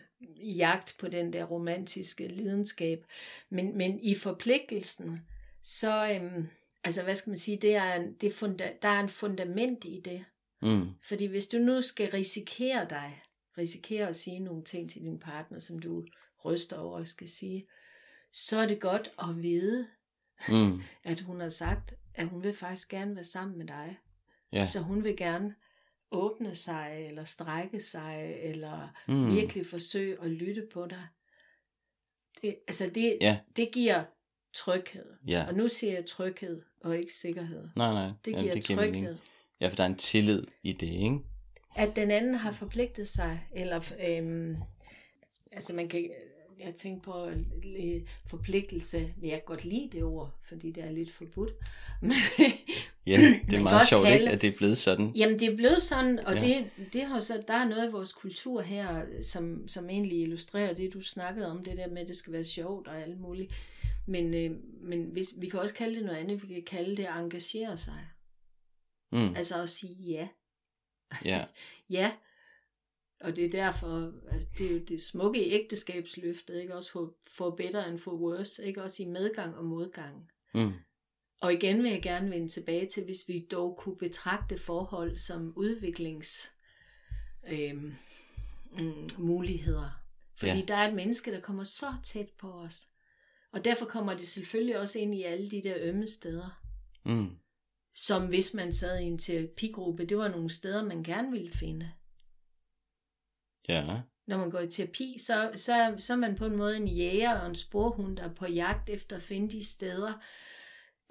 jagt 0.57 0.95
på 0.99 1.07
den 1.07 1.33
der 1.33 1.43
romantiske 1.43 2.27
lidenskab. 2.27 3.05
Men, 3.49 3.77
men 3.77 3.99
i 3.99 4.15
forpligtelsen, 4.15 5.21
så, 5.61 6.11
øhm, 6.11 6.47
altså 6.83 7.03
hvad 7.03 7.15
skal 7.15 7.29
man 7.29 7.37
sige, 7.37 7.57
det 7.57 7.75
er 7.75 7.93
en, 7.93 8.13
det 8.13 8.33
funda, 8.33 8.71
der 8.81 8.87
er 8.87 8.99
en 8.99 9.09
fundament 9.09 9.85
i 9.85 10.01
det. 10.05 10.25
Mm. 10.61 10.89
Fordi 11.03 11.25
hvis 11.25 11.47
du 11.47 11.57
nu 11.57 11.81
skal 11.81 12.09
risikere 12.09 12.87
dig, 12.89 13.21
risikere 13.57 14.07
at 14.07 14.15
sige 14.15 14.39
nogle 14.39 14.63
ting 14.63 14.89
til 14.89 15.01
din 15.01 15.19
partner, 15.19 15.59
som 15.59 15.79
du 15.79 16.05
ryster 16.45 16.77
over 16.77 16.99
og 16.99 17.07
skal 17.07 17.29
sige, 17.29 17.67
så 18.31 18.57
er 18.57 18.65
det 18.65 18.79
godt 18.79 19.11
at 19.19 19.41
vide, 19.41 19.87
mm. 20.49 20.81
at 21.11 21.21
hun 21.21 21.41
har 21.41 21.49
sagt, 21.49 21.93
at 22.15 22.27
hun 22.27 22.43
vil 22.43 22.53
faktisk 22.53 22.89
gerne 22.89 23.15
være 23.15 23.23
sammen 23.23 23.57
med 23.57 23.67
dig. 23.67 23.97
Ja. 24.51 24.65
Så 24.65 24.79
hun 24.79 25.03
vil 25.03 25.17
gerne 25.17 25.55
åbne 26.13 26.55
sig, 26.55 27.05
eller 27.07 27.23
strække 27.23 27.79
sig, 27.79 28.35
eller 28.41 28.93
mm. 29.07 29.35
virkelig 29.35 29.65
forsøge 29.65 30.17
at 30.21 30.29
lytte 30.29 30.67
på 30.73 30.87
dig. 30.87 31.07
Det, 32.41 32.55
altså 32.67 32.91
det, 32.95 33.17
ja. 33.21 33.39
det 33.55 33.71
giver 33.71 34.03
tryghed. 34.53 35.05
Ja. 35.27 35.45
Og 35.47 35.53
nu 35.53 35.67
siger 35.67 35.93
jeg 35.93 36.05
tryghed, 36.05 36.61
og 36.81 36.97
ikke 36.97 37.13
sikkerhed. 37.13 37.69
Nej, 37.75 37.93
nej. 37.93 38.11
Det 38.25 38.35
giver, 38.35 38.41
ja, 38.41 38.53
det 38.53 38.65
giver 38.65 38.79
tryghed. 38.79 39.01
Mening. 39.01 39.19
Ja, 39.59 39.67
for 39.67 39.75
der 39.75 39.83
er 39.83 39.87
en 39.87 39.97
tillid 39.97 40.43
i 40.63 40.73
det, 40.73 40.87
ikke? 40.87 41.19
At 41.75 41.95
den 41.95 42.11
anden 42.11 42.35
har 42.35 42.51
forpligtet 42.51 43.07
sig, 43.07 43.47
eller 43.55 43.93
øhm, 44.07 44.55
altså 45.51 45.73
man 45.73 45.89
kan, 45.89 46.09
jeg 46.65 46.75
tænkte 46.75 47.05
på 47.05 47.29
forpligtelse. 48.27 49.13
Jeg 49.21 49.31
kan 49.31 49.41
godt 49.45 49.65
lide 49.65 49.89
det 49.91 50.03
ord, 50.03 50.31
fordi 50.47 50.71
det 50.71 50.83
er 50.83 50.91
lidt 50.91 51.11
forbudt. 51.11 51.51
ja, 53.07 53.17
det 53.49 53.53
er 53.53 53.63
meget 53.63 53.87
sjovt, 53.87 54.05
kalde, 54.05 54.19
ikke, 54.19 54.31
at 54.31 54.41
det 54.41 54.53
er 54.53 54.57
blevet 54.57 54.77
sådan. 54.77 55.11
Jamen, 55.15 55.39
det 55.39 55.47
er 55.47 55.55
blevet 55.55 55.81
sådan, 55.81 56.19
og 56.19 56.35
ja. 56.35 56.41
det, 56.41 56.69
det 56.93 57.05
har 57.05 57.19
så, 57.19 57.43
der 57.47 57.53
er 57.53 57.67
noget 57.67 57.87
i 57.87 57.91
vores 57.91 58.13
kultur 58.13 58.61
her, 58.61 59.05
som, 59.23 59.67
som 59.67 59.89
egentlig 59.89 60.21
illustrerer 60.21 60.73
det, 60.73 60.93
du 60.93 61.01
snakkede 61.01 61.47
om, 61.47 61.63
det 61.63 61.77
der 61.77 61.87
med, 61.87 62.01
at 62.01 62.07
det 62.07 62.15
skal 62.15 62.33
være 62.33 62.43
sjovt 62.43 62.87
og 62.87 63.01
alt 63.01 63.19
muligt. 63.19 63.53
Men, 64.05 64.33
øh, 64.33 64.51
men 64.81 65.03
hvis, 65.03 65.33
vi 65.37 65.49
kan 65.49 65.59
også 65.59 65.75
kalde 65.75 65.95
det 65.95 66.05
noget 66.05 66.17
andet. 66.17 66.49
Vi 66.49 66.53
kan 66.53 66.63
kalde 66.63 66.97
det 66.97 67.03
at 67.03 67.19
engagere 67.19 67.77
sig. 67.77 68.07
Mm. 69.11 69.35
Altså 69.35 69.61
at 69.61 69.69
sige 69.69 69.95
ja. 70.03 70.27
Ja. 71.25 71.45
ja, 71.89 72.11
og 73.23 73.35
det 73.35 73.45
er 73.45 73.49
derfor, 73.49 74.13
altså 74.31 74.47
det 74.57 74.67
er 74.67 74.73
jo 74.73 74.79
det 74.79 75.03
smukke 75.03 75.47
i 75.47 75.51
ægteskabsløftet, 75.51 76.61
ikke 76.61 76.75
også 76.75 76.91
for, 76.91 77.13
for 77.27 77.49
better 77.49 77.83
and 77.83 77.99
for 77.99 78.11
worse, 78.11 78.65
ikke 78.65 78.83
også 78.83 79.03
i 79.03 79.05
medgang 79.05 79.57
og 79.57 79.65
modgang. 79.65 80.31
Mm. 80.53 80.73
Og 81.41 81.53
igen 81.53 81.83
vil 81.83 81.91
jeg 81.91 82.01
gerne 82.01 82.31
vende 82.31 82.47
tilbage 82.47 82.87
til, 82.87 83.03
hvis 83.03 83.27
vi 83.27 83.47
dog 83.51 83.77
kunne 83.77 83.97
betragte 83.97 84.57
forhold 84.57 85.17
som 85.17 85.53
udviklings 85.55 86.51
øhm, 87.51 87.93
mm, 88.71 89.07
muligheder. 89.17 89.89
Fordi 90.37 90.59
ja. 90.59 90.65
der 90.67 90.75
er 90.75 90.87
et 90.87 90.95
menneske, 90.95 91.31
der 91.31 91.39
kommer 91.39 91.63
så 91.63 91.87
tæt 92.03 92.29
på 92.39 92.51
os. 92.51 92.87
Og 93.51 93.65
derfor 93.65 93.85
kommer 93.85 94.17
det 94.17 94.27
selvfølgelig 94.27 94.79
også 94.79 94.99
ind 94.99 95.15
i 95.15 95.23
alle 95.23 95.51
de 95.51 95.63
der 95.63 95.75
ømme 95.79 96.07
steder. 96.07 96.61
Mm. 97.05 97.29
Som 97.95 98.27
hvis 98.27 98.53
man 98.53 98.73
sad 98.73 98.99
i 98.99 99.03
en 99.03 99.17
terapigruppe, 99.17 100.05
det 100.05 100.17
var 100.17 100.27
nogle 100.27 100.49
steder, 100.49 100.85
man 100.85 101.03
gerne 101.03 101.31
ville 101.31 101.51
finde. 101.51 101.91
Ja. 103.69 104.01
Når 104.27 104.37
man 104.37 104.49
går 104.49 104.59
i 104.59 104.67
terapi, 104.67 105.17
så, 105.19 105.51
så, 105.55 105.95
så 105.97 106.13
er 106.13 106.17
man 106.17 106.35
på 106.35 106.45
en 106.45 106.55
måde 106.55 106.77
en 106.77 106.87
jæger 106.87 107.39
og 107.39 107.47
en 107.47 107.55
sporhund, 107.55 108.17
der 108.17 108.23
er 108.23 108.33
på 108.33 108.45
jagt 108.45 108.89
efter 108.89 109.15
at 109.15 109.21
finde 109.21 109.49
de 109.49 109.65
steder. 109.65 110.13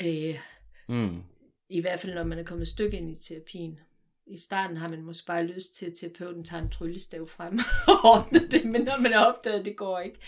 Øh, 0.02 0.38
mm. 0.88 1.22
I 1.68 1.80
hvert 1.80 2.00
fald, 2.00 2.14
når 2.14 2.24
man 2.24 2.38
er 2.38 2.44
kommet 2.44 2.62
et 2.62 2.68
stykke 2.68 2.96
ind 2.96 3.10
i 3.10 3.22
terapien. 3.22 3.80
I 4.26 4.38
starten 4.38 4.76
har 4.76 4.88
man 4.88 5.02
måske 5.02 5.26
bare 5.26 5.46
lyst 5.46 5.74
til, 5.74 5.86
at 5.86 5.92
terapeuten 6.00 6.44
tager 6.44 6.62
en 6.62 6.70
tryllestav 6.70 7.28
frem 7.28 7.58
og 7.88 7.94
ordner 8.04 8.48
det, 8.48 8.64
men 8.64 8.82
når 8.82 9.00
man 9.00 9.12
har 9.12 9.24
opdaget, 9.24 9.58
at 9.58 9.64
det 9.64 9.76
går 9.76 10.00
ikke. 10.00 10.18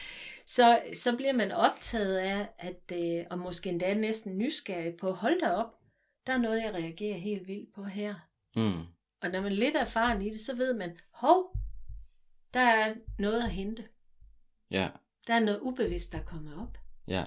Så, 0.46 0.82
så 0.94 1.16
bliver 1.16 1.32
man 1.32 1.52
optaget 1.52 2.16
af, 2.16 2.48
at, 2.58 2.92
øh, 2.92 3.24
og 3.30 3.38
måske 3.38 3.70
endda 3.70 3.94
næsten 3.94 4.38
nysgerrig 4.38 4.96
på, 4.96 5.12
hold 5.12 5.40
da 5.40 5.50
op, 5.50 5.78
der 6.26 6.32
er 6.32 6.38
noget, 6.38 6.62
jeg 6.62 6.74
reagerer 6.74 7.18
helt 7.18 7.48
vildt 7.48 7.74
på 7.74 7.84
her. 7.84 8.14
Mm. 8.56 8.82
Og 9.22 9.30
når 9.30 9.40
man 9.40 9.52
er 9.52 9.56
lidt 9.56 9.76
erfaren 9.76 10.22
i 10.22 10.30
det, 10.30 10.40
så 10.40 10.56
ved 10.56 10.74
man, 10.74 10.98
hov, 11.12 11.56
der 12.54 12.60
er 12.60 12.94
noget 13.18 13.42
at 13.42 13.50
hente. 13.50 13.84
Ja. 14.70 14.88
Der 15.26 15.34
er 15.34 15.40
noget 15.40 15.60
ubevidst, 15.60 16.12
der 16.12 16.22
kommer 16.22 16.62
op. 16.62 16.78
Ja. 17.08 17.24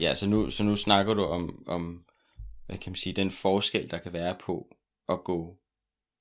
Ja, 0.00 0.14
så 0.14 0.28
nu, 0.28 0.50
så 0.50 0.64
nu 0.64 0.76
snakker 0.76 1.14
du 1.14 1.24
om, 1.24 1.64
om, 1.68 2.04
hvad 2.66 2.78
kan 2.78 2.90
man 2.90 2.96
sige, 2.96 3.12
den 3.12 3.30
forskel, 3.30 3.90
der 3.90 3.98
kan 3.98 4.12
være 4.12 4.36
på 4.40 4.76
at 5.08 5.24
gå 5.24 5.58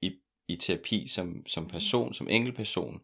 i, 0.01 0.15
i 0.47 0.55
terapi 0.55 1.07
som, 1.07 1.45
som 1.47 1.67
person, 1.67 2.13
som 2.13 2.29
enkeltperson, 2.29 3.01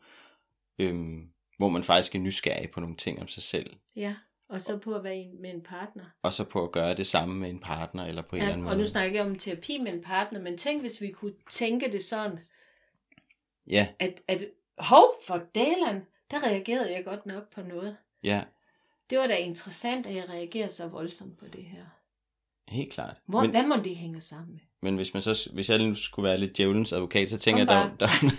øhm, 0.79 1.29
hvor 1.57 1.69
man 1.69 1.83
faktisk 1.83 2.15
er 2.15 2.19
nysgerrig 2.19 2.71
på 2.71 2.79
nogle 2.79 2.95
ting 2.95 3.21
om 3.21 3.27
sig 3.27 3.43
selv. 3.43 3.75
Ja, 3.95 4.15
og 4.49 4.61
så 4.61 4.77
på 4.77 4.95
at 4.95 5.03
være 5.03 5.31
med 5.41 5.53
en 5.53 5.63
partner. 5.63 6.03
Og 6.21 6.33
så 6.33 6.43
på 6.43 6.63
at 6.63 6.71
gøre 6.71 6.95
det 6.95 7.07
samme 7.07 7.35
med 7.35 7.49
en 7.49 7.59
partner, 7.59 8.05
eller 8.05 8.21
på 8.21 8.35
en 8.35 8.41
ja, 8.41 8.43
eller 8.43 8.53
anden 8.53 8.63
måde. 8.63 8.73
og 8.73 8.79
nu 8.79 8.85
snakker 8.85 9.19
jeg 9.19 9.29
om 9.29 9.35
terapi 9.35 9.77
med 9.77 9.93
en 9.93 10.01
partner, 10.01 10.39
men 10.39 10.57
tænk, 10.57 10.81
hvis 10.81 11.01
vi 11.01 11.11
kunne 11.11 11.33
tænke 11.49 11.91
det 11.91 12.03
sådan, 12.03 12.39
Ja. 13.69 13.87
At, 13.99 14.21
at 14.27 14.45
hov, 14.77 15.15
for 15.27 15.41
dalen, 15.55 16.01
der 16.31 16.43
reagerede 16.43 16.91
jeg 16.91 17.05
godt 17.05 17.25
nok 17.25 17.53
på 17.53 17.61
noget. 17.61 17.97
Ja. 18.23 18.43
Det 19.09 19.17
var 19.17 19.27
da 19.27 19.35
interessant, 19.35 20.05
at 20.05 20.15
jeg 20.15 20.29
reagerede 20.29 20.71
så 20.71 20.87
voldsomt 20.87 21.37
på 21.37 21.45
det 21.45 21.63
her. 21.63 21.85
Helt 22.67 22.93
klart. 22.93 23.17
Hvor, 23.25 23.41
men, 23.41 23.51
hvad 23.51 23.63
må 23.63 23.75
det 23.75 23.95
hænge 23.95 24.21
sammen 24.21 24.51
med? 24.51 24.59
Men 24.81 24.95
hvis, 24.95 25.13
man 25.13 25.23
så, 25.23 25.49
hvis 25.53 25.69
jeg 25.69 25.77
nu 25.77 25.95
skulle 25.95 26.29
være 26.29 26.37
lidt 26.37 26.57
djævelens 26.57 26.93
advokat, 26.93 27.29
så 27.29 27.37
tænker 27.37 27.63
jeg, 27.63 27.83
at 27.83 27.99
der, 27.99 28.07
der, 28.07 28.29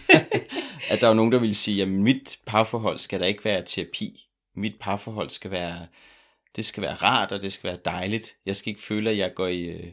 at 0.92 1.00
der 1.00 1.08
er 1.08 1.14
nogen, 1.14 1.32
der 1.32 1.38
vil 1.38 1.56
sige, 1.56 1.82
at 1.82 1.88
mit 1.88 2.38
parforhold 2.46 2.98
skal 2.98 3.20
da 3.20 3.24
ikke 3.24 3.44
være 3.44 3.62
terapi. 3.66 4.28
Mit 4.54 4.74
parforhold 4.80 5.30
skal 5.30 5.50
være, 5.50 5.86
det 6.56 6.64
skal 6.64 6.82
være 6.82 6.94
rart, 6.94 7.32
og 7.32 7.42
det 7.42 7.52
skal 7.52 7.70
være 7.70 7.78
dejligt. 7.84 8.36
Jeg 8.46 8.56
skal 8.56 8.70
ikke 8.70 8.82
føle, 8.82 9.10
at 9.10 9.16
jeg 9.16 9.34
går 9.34 9.46
i, 9.46 9.62
øh, 9.62 9.92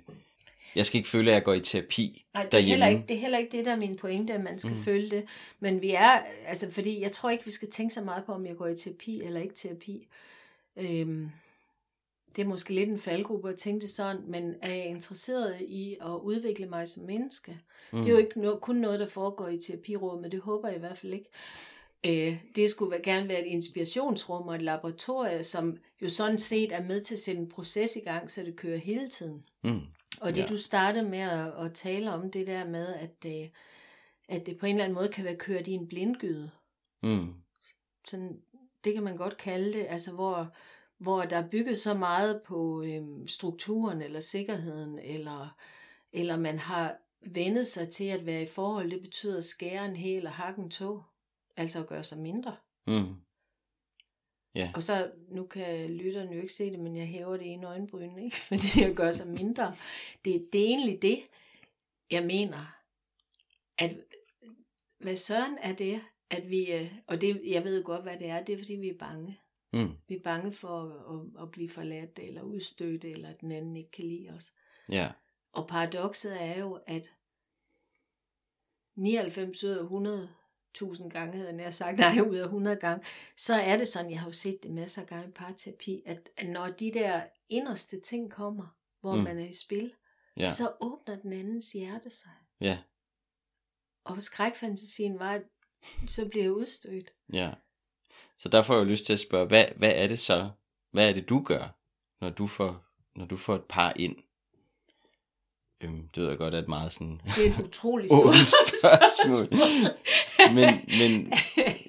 jeg 0.77 0.85
skal 0.85 0.97
ikke 0.97 1.09
føle, 1.09 1.31
at 1.31 1.35
jeg 1.35 1.43
går 1.43 1.53
i 1.53 1.59
terapi 1.59 2.25
Nej, 2.33 2.43
det 2.43 2.53
er, 2.53 2.61
heller 2.61 2.87
ikke, 2.87 3.03
det 3.07 3.15
er 3.15 3.19
heller 3.19 3.37
ikke 3.37 3.57
det, 3.57 3.65
der 3.65 3.71
er 3.71 3.75
min 3.75 3.95
pointe, 3.95 4.33
at 4.33 4.43
man 4.43 4.59
skal 4.59 4.73
mm. 4.73 4.81
føle 4.81 5.09
det. 5.09 5.25
Men 5.59 5.81
vi 5.81 5.91
er, 5.91 6.21
altså 6.45 6.71
fordi 6.71 7.01
jeg 7.01 7.11
tror 7.11 7.29
ikke, 7.29 7.45
vi 7.45 7.51
skal 7.51 7.69
tænke 7.69 7.93
så 7.93 8.01
meget 8.01 8.25
på, 8.25 8.31
om 8.31 8.45
jeg 8.45 8.55
går 8.55 8.67
i 8.67 8.75
terapi 8.75 9.21
eller 9.21 9.41
ikke 9.41 9.55
terapi. 9.55 10.07
Øhm, 10.77 11.29
det 12.35 12.41
er 12.41 12.47
måske 12.47 12.73
lidt 12.73 12.89
en 12.89 12.99
faldgruppe 12.99 13.49
at 13.49 13.57
tænke 13.57 13.81
det 13.81 13.89
sådan, 13.89 14.21
men 14.27 14.55
er 14.61 14.73
jeg 14.73 14.85
interesseret 14.85 15.61
i 15.61 15.97
at 16.01 16.19
udvikle 16.23 16.65
mig 16.65 16.87
som 16.87 17.03
menneske? 17.03 17.59
Mm. 17.93 17.97
Det 17.97 18.07
er 18.07 18.11
jo 18.11 18.17
ikke 18.17 18.41
no, 18.41 18.55
kun 18.55 18.75
noget, 18.75 18.99
der 18.99 19.07
foregår 19.07 19.47
i 19.47 19.57
terapirådet, 19.57 20.21
men 20.21 20.31
det 20.31 20.39
håber 20.39 20.67
jeg 20.67 20.77
i 20.77 20.79
hvert 20.79 20.97
fald 20.97 21.13
ikke. 21.13 21.29
Øh, 22.05 22.37
det 22.55 22.69
skulle 22.69 22.99
gerne 23.03 23.27
være 23.27 23.47
et 23.47 23.51
inspirationsrum 23.51 24.47
og 24.47 24.55
et 24.55 24.61
laboratorium, 24.61 25.43
som 25.43 25.77
jo 26.01 26.09
sådan 26.09 26.37
set 26.37 26.71
er 26.71 26.83
med 26.83 27.01
til 27.01 27.15
at 27.15 27.19
sætte 27.19 27.41
en 27.41 27.49
proces 27.49 27.95
i 27.95 27.99
gang, 27.99 28.31
så 28.31 28.43
det 28.43 28.55
kører 28.55 28.77
hele 28.77 29.09
tiden. 29.09 29.43
Mm. 29.63 29.81
Og 30.21 30.35
det 30.35 30.41
ja. 30.41 30.45
du 30.45 30.57
startede 30.57 31.09
med 31.09 31.19
at, 31.19 31.65
at 31.65 31.73
tale 31.73 32.13
om, 32.13 32.31
det 32.31 32.47
der 32.47 32.65
med, 32.65 32.95
at, 32.95 33.25
øh, 33.25 33.49
at 34.29 34.45
det 34.45 34.57
på 34.57 34.65
en 34.65 34.75
eller 34.75 34.83
anden 34.83 34.95
måde 34.95 35.09
kan 35.09 35.25
være 35.25 35.35
kørt 35.35 35.67
i 35.67 35.71
en 35.71 35.87
blindgyde. 35.87 36.51
Mm. 37.03 37.33
Sådan, 38.07 38.41
det 38.83 38.93
kan 38.93 39.03
man 39.03 39.17
godt 39.17 39.37
kalde 39.37 39.73
det, 39.73 39.85
altså 39.89 40.11
hvor, 40.11 40.55
hvor 40.97 41.21
der 41.21 41.37
er 41.37 41.49
bygget 41.49 41.77
så 41.77 41.93
meget 41.93 42.41
på 42.45 42.83
øhm, 42.83 43.27
strukturen 43.27 44.01
eller 44.01 44.19
sikkerheden, 44.19 44.99
eller, 44.99 45.57
eller 46.13 46.37
man 46.37 46.59
har 46.59 46.97
vendet 47.21 47.67
sig 47.67 47.89
til 47.89 48.05
at 48.05 48.25
være 48.25 48.41
i 48.41 48.47
forhold, 48.47 48.91
det 48.91 49.01
betyder 49.01 49.37
at 49.37 49.43
skære 49.43 49.85
en 49.85 49.95
hæl 49.95 50.25
og 50.25 50.33
hakke 50.33 50.61
en 50.61 50.69
tog, 50.69 51.03
altså 51.57 51.79
at 51.79 51.87
gøre 51.87 52.03
sig 52.03 52.17
mindre. 52.17 52.55
Mm. 52.87 53.15
Ja. 54.57 54.71
Og 54.75 54.83
så, 54.83 55.11
nu 55.29 55.45
kan 55.45 55.89
lytterne 55.89 56.35
jo 56.35 56.41
ikke 56.41 56.53
se 56.53 56.71
det, 56.71 56.79
men 56.79 56.95
jeg 56.95 57.07
hæver 57.07 57.37
det 57.37 57.53
ene 57.53 57.67
øjenbryn, 57.67 58.17
ikke? 58.17 58.37
fordi 58.49 58.81
jeg 58.81 58.93
gør 58.95 59.11
sig 59.11 59.27
mindre. 59.27 59.75
Det, 60.25 60.49
det 60.53 60.61
er 60.61 60.65
egentlig 60.65 61.01
det. 61.01 61.23
jeg 62.11 62.25
mener, 62.25 62.75
at 63.77 63.95
hvad 64.99 65.15
søren 65.15 65.57
er 65.61 65.73
det, 65.73 66.01
at 66.29 66.49
vi, 66.49 66.71
øh, 66.71 66.93
og 67.07 67.21
det, 67.21 67.41
jeg 67.45 67.63
ved 67.63 67.83
godt, 67.83 68.03
hvad 68.03 68.17
det 68.19 68.27
er, 68.27 68.43
det 68.43 68.53
er, 68.53 68.57
fordi 68.57 68.73
vi 68.73 68.89
er 68.89 68.97
bange. 68.97 69.39
Mm. 69.73 69.91
Vi 70.07 70.15
er 70.15 70.19
bange 70.19 70.51
for 70.51 70.81
at, 70.81 71.15
at, 71.15 71.43
at 71.43 71.51
blive 71.51 71.69
forladt, 71.69 72.19
eller 72.19 72.41
udstødt, 72.41 73.05
eller 73.05 73.29
at 73.29 73.41
den 73.41 73.51
anden 73.51 73.77
ikke 73.77 73.91
kan 73.91 74.05
lide 74.05 74.29
os. 74.29 74.53
Ja. 74.89 75.11
Og 75.51 75.67
paradokset 75.67 76.43
er 76.43 76.59
jo, 76.59 76.79
at 76.87 77.11
99 78.95 79.63
ud 79.63 79.69
af 79.69 79.81
100 79.81 80.29
1000 80.83 81.11
gange, 81.11 81.33
havde 81.33 81.47
jeg 81.47 81.55
nær 81.55 81.71
sagt, 81.71 81.97
nej, 81.99 82.19
ud 82.29 82.35
af 82.35 82.43
100 82.43 82.75
gange, 82.75 83.05
så 83.37 83.53
er 83.55 83.77
det 83.77 83.87
sådan, 83.87 84.11
jeg 84.11 84.19
har 84.19 84.27
jo 84.27 84.33
set 84.33 84.63
det 84.63 84.71
masser 84.71 85.01
af 85.01 85.07
gange 85.07 85.27
i 85.27 85.31
parterapi, 85.31 86.01
at, 86.05 86.29
at 86.37 86.49
når 86.49 86.67
de 86.67 86.91
der 86.93 87.21
inderste 87.49 87.99
ting 87.99 88.31
kommer, 88.31 88.75
hvor 89.01 89.15
Mm. 89.15 89.23
man 89.23 89.39
er 89.39 89.45
i 89.49 89.53
spil, 89.53 89.93
ja. 90.37 90.49
så 90.49 90.71
åbner 90.81 91.15
den 91.15 91.33
andens 91.33 91.71
hjerte 91.71 92.09
sig. 92.11 92.31
Ja. 92.61 92.77
Og 94.05 94.21
skrækfantasien 94.21 95.19
var, 95.19 95.31
at 95.33 95.43
så 96.07 96.27
bliver 96.27 96.43
jeg 96.43 96.53
udstødt. 96.53 97.13
Ja. 97.33 97.53
Så 98.39 98.49
der 98.49 98.61
får 98.61 98.73
jeg 98.73 98.79
jo 98.85 98.89
lyst 98.89 99.05
til 99.05 99.13
at 99.13 99.19
spørge, 99.19 99.47
hvad, 99.47 99.65
hvad 99.75 99.91
er 99.95 100.07
det 100.07 100.19
så, 100.19 100.49
hvad 100.91 101.09
er 101.09 101.13
det 101.13 101.29
du 101.29 101.43
gør, 101.43 101.77
når 102.21 102.29
du 102.29 102.47
får, 102.47 102.85
når 103.15 103.25
du 103.25 103.37
får 103.37 103.55
et 103.55 103.65
par 103.69 103.93
ind? 103.95 104.15
Øhm, 105.81 106.07
det 106.15 106.23
ved 106.23 106.29
jeg 106.29 106.37
godt 106.37 106.53
et 106.53 106.67
meget 106.67 106.91
sådan 106.91 107.21
Det 107.35 107.47
er 107.47 107.59
et 107.59 107.65
utroligt 107.67 108.11
stort 108.11 108.35
spørgsmål. 108.79 109.47
Men, 110.55 110.69
men, 110.87 111.33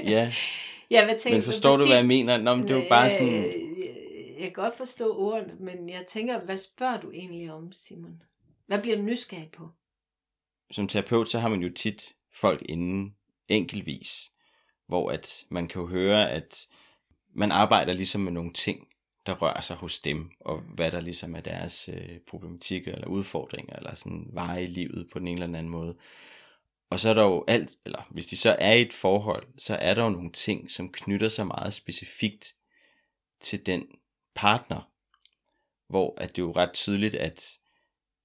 ja. 0.04 0.32
ja, 0.90 1.04
hvad 1.04 1.18
tænker 1.18 1.36
men 1.36 1.42
forstår 1.42 1.76
du, 1.76 1.86
hvad 1.86 1.96
jeg 1.96 2.06
mener? 2.06 2.36
Nå, 2.38 2.54
men 2.54 2.68
det 2.68 2.70
er 2.70 2.82
jo 2.82 2.88
bare 2.88 3.10
sådan, 3.10 3.28
Øh, 3.28 3.44
Jeg, 3.44 3.94
jeg 4.34 4.42
kan 4.42 4.52
godt 4.52 4.74
forstå 4.76 5.16
ordene, 5.16 5.54
men 5.60 5.88
jeg 5.88 6.04
tænker, 6.08 6.40
hvad 6.44 6.56
spørger 6.56 7.00
du 7.00 7.10
egentlig 7.10 7.52
om, 7.52 7.72
Simon? 7.72 8.22
Hvad 8.66 8.78
bliver 8.78 8.96
du 8.96 9.02
nysgerrig 9.02 9.50
på? 9.56 9.68
som 10.70 10.88
terapeut, 10.88 11.28
så 11.28 11.38
har 11.38 11.48
man 11.48 11.60
jo 11.62 11.72
tit 11.76 12.14
folk 12.32 12.62
inden 12.68 13.14
enkeltvis, 13.48 14.30
hvor 14.86 15.10
at 15.10 15.44
man 15.50 15.68
kan 15.68 15.80
jo 15.82 15.86
høre, 15.88 16.30
at 16.30 16.66
man 17.34 17.52
arbejder 17.52 17.92
ligesom 17.92 18.20
med 18.20 18.32
nogle 18.32 18.52
ting, 18.52 18.86
der 19.28 19.34
rører 19.34 19.60
sig 19.60 19.76
hos 19.76 20.00
dem, 20.00 20.30
og 20.40 20.60
hvad 20.60 20.90
der 20.90 21.00
ligesom 21.00 21.34
er 21.34 21.40
deres 21.40 21.88
øh, 21.88 22.18
problematikker 22.26 22.92
eller 22.92 23.06
udfordringer, 23.06 23.76
eller 23.76 23.94
sådan 23.94 24.28
veje 24.32 24.64
i 24.64 24.66
livet 24.66 25.08
på 25.12 25.18
den 25.18 25.28
ene 25.28 25.42
eller 25.42 25.58
anden 25.58 25.72
måde. 25.72 25.96
Og 26.90 27.00
så 27.00 27.10
er 27.10 27.14
der 27.14 27.22
jo 27.22 27.44
alt, 27.48 27.78
eller 27.84 28.08
hvis 28.10 28.26
de 28.26 28.36
så 28.36 28.56
er 28.58 28.72
i 28.72 28.82
et 28.82 28.92
forhold, 28.92 29.46
så 29.58 29.74
er 29.74 29.94
der 29.94 30.04
jo 30.04 30.10
nogle 30.10 30.32
ting, 30.32 30.70
som 30.70 30.92
knytter 30.92 31.28
sig 31.28 31.46
meget 31.46 31.74
specifikt 31.74 32.54
til 33.40 33.66
den 33.66 33.86
partner, 34.34 34.90
hvor 35.88 36.14
at 36.20 36.36
det 36.36 36.42
er 36.42 36.46
jo 36.46 36.52
ret 36.52 36.72
tydeligt, 36.72 37.14
at 37.14 37.58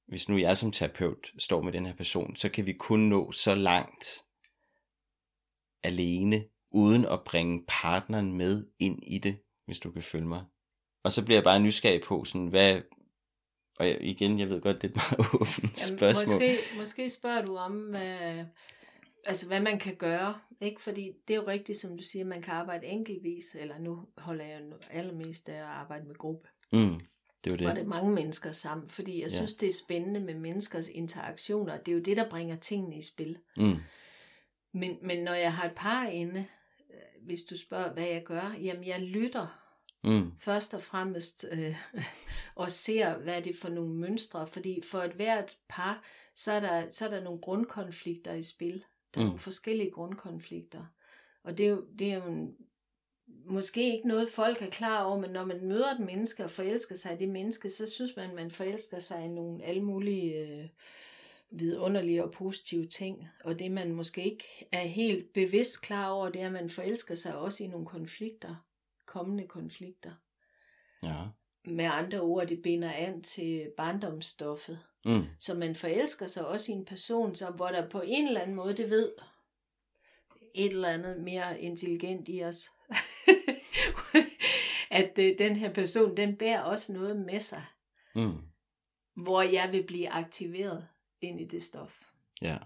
hvis 0.08 0.30
nu 0.30 0.38
jeg 0.38 0.58
som 0.58 0.72
terapeut 0.72 1.34
står 1.38 1.62
med 1.62 1.72
den 1.72 1.86
her 1.86 1.96
person, 1.96 2.36
så 2.36 2.50
kan 2.50 2.66
vi 2.66 2.74
kun 2.74 3.00
nå 3.00 3.32
så 3.32 3.56
langt 3.56 4.24
alene, 5.84 6.46
uden 6.72 7.06
at 7.06 7.24
bringe 7.24 7.64
partneren 7.68 8.34
med 8.34 8.68
ind 8.80 9.00
i 9.04 9.18
det, 9.18 9.38
hvis 9.66 9.80
du 9.80 9.92
kan 9.92 10.04
følge 10.04 10.28
mig. 10.28 10.46
Og 11.04 11.12
så 11.12 11.26
bliver 11.26 11.38
jeg 11.38 11.44
bare 11.44 11.60
nysgerrig 11.60 12.02
på, 12.02 12.26
sådan, 12.26 12.48
hvad, 12.48 12.82
og 13.80 13.88
jeg, 13.88 13.98
igen, 14.02 14.40
jeg 14.40 14.50
ved 14.50 14.62
godt, 14.62 14.82
det 14.82 14.88
er 14.88 14.92
et 14.92 14.96
meget 15.20 15.28
åbent 15.42 15.78
spørgsmål. 15.78 16.36
Måske, 16.42 16.58
måske 16.78 17.10
spørger 17.10 17.46
du 17.46 17.56
om, 17.56 17.72
hvad, 17.82 18.46
altså, 19.26 19.48
hvad 19.48 19.60
man 19.60 19.80
kan 19.80 19.96
gøre. 19.96 20.40
Ikke? 20.62 20.82
Fordi 20.82 21.12
det 21.28 21.34
er 21.34 21.38
jo 21.38 21.48
rigtigt, 21.48 21.78
som 21.78 21.98
du 21.98 22.04
siger, 22.04 22.26
man 22.26 22.42
kan 22.42 22.54
arbejde 22.54 22.86
enkeltvis, 22.86 23.56
eller 23.60 23.78
nu 23.80 24.00
holder 24.18 24.46
jeg 24.46 24.62
nu 24.62 24.76
allermest 24.92 25.50
af 25.50 25.54
at 25.58 25.62
arbejde 25.64 26.06
med 26.08 26.16
gruppe. 26.16 26.48
Mm, 26.74 27.00
det 27.44 27.52
er 27.52 27.56
jo 27.56 27.58
Det. 27.58 27.68
Og 27.68 27.76
det 27.76 27.82
er 27.82 27.88
mange 27.88 28.12
mennesker 28.12 28.52
sammen, 28.52 28.90
fordi 28.90 29.22
jeg 29.22 29.30
Ja. 29.30 29.36
synes, 29.36 29.56
det 29.56 29.70
er 29.70 29.74
spændende 29.74 30.20
med 30.20 30.34
menneskers 30.34 30.90
interaktioner. 30.90 31.78
Det 31.78 31.92
er 31.92 31.96
jo 31.96 32.02
det, 32.02 32.18
der 32.18 32.30
bringer 32.30 32.56
tingene 32.56 32.98
i 32.98 33.02
spil. 33.02 33.38
Mm, 33.58 33.76
Men, 34.74 34.98
men 35.02 35.24
når 35.24 35.34
jeg 35.34 35.54
har 35.54 35.66
et 35.66 35.76
par 35.76 36.06
inde, 36.06 36.40
øh, 36.90 37.26
hvis 37.26 37.42
du 37.44 37.58
spørger, 37.58 37.94
hvad 37.94 38.06
jeg 38.06 38.24
gør, 38.26 38.56
jamen 38.62 38.84
jeg 38.88 39.02
lytter 39.02 39.60
mm, 40.04 40.32
først 40.38 40.74
og 40.74 40.82
fremmest 40.82 41.46
øh, 41.52 41.76
og 42.56 42.72
ser, 42.72 43.18
hvad 43.18 43.36
er 43.38 43.42
det 43.42 43.56
for 43.56 43.70
nogle 43.70 43.94
mønstre, 43.94 44.48
fordi 44.48 44.82
for 44.84 45.02
et 45.02 45.12
hvert 45.12 45.58
par, 45.70 46.04
så 46.36 46.52
er 46.52 46.60
der, 46.60 46.90
så 46.90 47.06
er 47.06 47.10
der 47.10 47.24
nogle 47.24 47.42
grundkonflikter 47.42 48.34
i 48.34 48.44
spil. 48.44 48.84
Der 49.14 49.20
er 49.20 49.24
Mm. 49.24 49.28
nogle 49.28 49.40
forskellige 49.40 49.92
grundkonflikter. 49.92 50.86
Og 51.44 51.58
det 51.58 51.66
er 51.66 51.70
jo, 51.70 51.86
det 52.00 52.12
er 52.12 52.16
jo 52.16 52.26
en, 52.32 52.56
måske 53.46 53.96
ikke 53.96 54.08
noget, 54.08 54.30
folk 54.30 54.62
er 54.62 54.70
klar 54.70 55.04
over, 55.04 55.20
men 55.20 55.30
når 55.30 55.46
man 55.46 55.66
møder 55.66 55.92
et 55.92 56.00
menneske 56.00 56.44
og 56.44 56.50
forelsker 56.50 56.96
sig 56.96 57.14
i 57.14 57.18
det 57.18 57.30
menneske, 57.30 57.70
så 57.70 57.86
synes 57.92 58.12
man, 58.16 58.36
man 58.36 58.52
forelsker 58.52 59.00
sig 59.00 59.26
i 59.26 59.28
nogle 59.28 59.64
alle 59.64 59.82
mulige 59.84 60.48
øh, 60.48 60.66
vidunderlige 61.52 62.24
og 62.24 62.32
positive 62.32 62.86
ting. 62.88 63.28
Og 63.44 63.60
det, 63.60 63.72
man 63.72 63.92
måske 63.92 64.24
ikke 64.24 64.68
er 64.72 64.86
helt 64.86 65.34
bevidst 65.34 65.82
klar 65.82 66.10
over, 66.10 66.30
det 66.30 66.42
er, 66.42 66.46
at 66.46 66.52
man 66.54 66.70
forelsker 66.70 67.16
sig 67.16 67.36
også 67.38 67.64
i 67.64 67.68
nogle 67.68 67.86
konflikter, 67.86 68.56
kommende 69.06 69.48
konflikter. 69.48 70.12
ja. 71.04 71.24
Med 71.66 71.86
andre 71.86 72.20
ord, 72.22 72.48
det 72.48 72.62
binder 72.62 72.92
an 72.92 73.22
til 73.24 73.72
barndomsstoffet. 73.78 74.80
Mm, 75.06 75.24
Så 75.40 75.54
man 75.54 75.76
forelsker 75.76 76.28
sig 76.28 76.48
også 76.48 76.72
i 76.72 76.76
en 76.76 76.86
person, 76.86 77.36
som, 77.36 77.54
hvor 77.54 77.68
der 77.68 77.90
på 77.90 78.02
en 78.06 78.28
eller 78.28 78.42
anden 78.42 78.56
måde, 78.56 78.78
det 78.78 78.90
ved 78.90 79.12
et 80.56 80.72
eller 80.72 80.90
andet 80.90 81.24
mere 81.24 81.62
intelligent 81.62 82.30
i 82.30 82.44
os, 82.44 82.70
at 84.92 85.12
øh, 85.20 85.38
den 85.38 85.56
her 85.56 85.74
person, 85.74 86.18
den 86.18 86.38
bærer 86.38 86.62
også 86.62 86.94
noget 86.94 87.16
med 87.20 87.40
sig, 87.40 87.66
mm, 88.16 88.38
hvor 89.16 89.42
jeg 89.42 89.70
vil 89.72 89.84
blive 89.88 90.10
aktiveret 90.10 90.88
ind 91.22 91.42
i 91.42 91.46
det 91.46 91.64
stof. 91.64 92.04
ja. 92.42 92.58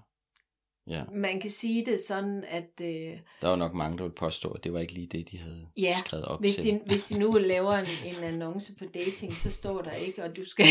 Ja, 0.89 1.03
Man 1.13 1.39
kan 1.39 1.49
sige 1.49 1.85
det 1.85 1.99
sådan, 2.07 2.43
at 2.49 2.81
øh, 2.81 3.17
der 3.41 3.47
var 3.47 3.55
nok 3.55 3.73
mange, 3.73 3.97
der 3.97 4.03
ville 4.03 4.15
påstå, 4.15 4.49
at 4.49 4.63
det 4.63 4.73
var 4.73 4.79
ikke 4.79 4.93
lige 4.93 5.07
det, 5.07 5.31
de 5.31 5.38
havde 5.38 5.67
Ja, 5.77 5.93
skrevet 6.05 6.25
op 6.25 6.39
hvis 6.39 6.55
til. 6.55 6.63
de, 6.73 6.79
hvis 6.85 7.03
de 7.03 7.19
nu 7.19 7.31
laver 7.53 7.73
en, 7.73 7.85
en 8.05 8.23
annonce 8.23 8.75
på 8.75 8.85
dating, 8.93 9.33
så 9.33 9.51
står 9.51 9.81
der 9.81 9.91
ikke, 9.91 10.23
og 10.23 10.35
du 10.35 10.45
skal, 10.45 10.65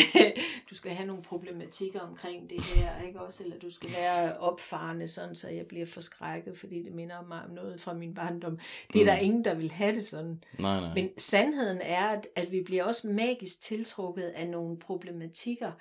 du 0.71 0.75
skal 0.75 0.93
have 0.95 1.07
nogle 1.07 1.23
problematikker 1.23 2.01
omkring 2.01 2.51
det 2.51 2.65
her, 2.65 3.03
ikke 3.07 3.21
også? 3.21 3.43
Eller 3.45 3.59
du 3.59 3.71
skal 3.71 3.91
være 3.93 4.39
opfarende, 4.39 5.09
sådan 5.09 5.35
så 5.35 5.49
jeg 5.49 5.67
bliver 5.67 5.87
forskrækket, 5.87 6.59
fordi 6.59 6.83
det 6.83 6.93
minder 6.93 7.23
mig 7.29 7.43
om 7.45 7.51
noget 7.51 7.81
fra 7.81 7.95
min 7.95 8.15
barndom. 8.15 8.59
Det 8.93 8.99
er 9.01 9.05
Mm. 9.05 9.07
der 9.07 9.17
ingen, 9.17 9.45
der 9.45 9.55
vil 9.55 9.71
have 9.73 9.95
det 9.95 10.07
sådan. 10.07 10.43
Nej, 10.59 10.81
nej. 10.81 10.95
Men 10.95 11.09
sandheden 11.19 11.81
er, 11.83 12.05
at, 12.07 12.27
at 12.37 12.53
vi 12.53 12.63
bliver 12.63 12.85
også 12.85 13.09
magisk 13.09 13.61
tiltrukket 13.61 14.23
af 14.23 14.49
nogle 14.49 14.79
problematikker, 14.79 15.73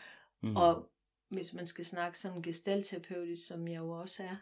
mm. 0.44 0.56
og 0.56 0.90
hvis 1.36 1.54
man 1.54 1.68
skal 1.68 1.86
snakke 1.86 2.20
sådan 2.20 2.42
gestalterapeutisk, 2.42 3.48
som 3.48 3.68
jeg 3.68 3.78
jo 3.78 3.90
også 3.90 4.24
er, 4.24 4.36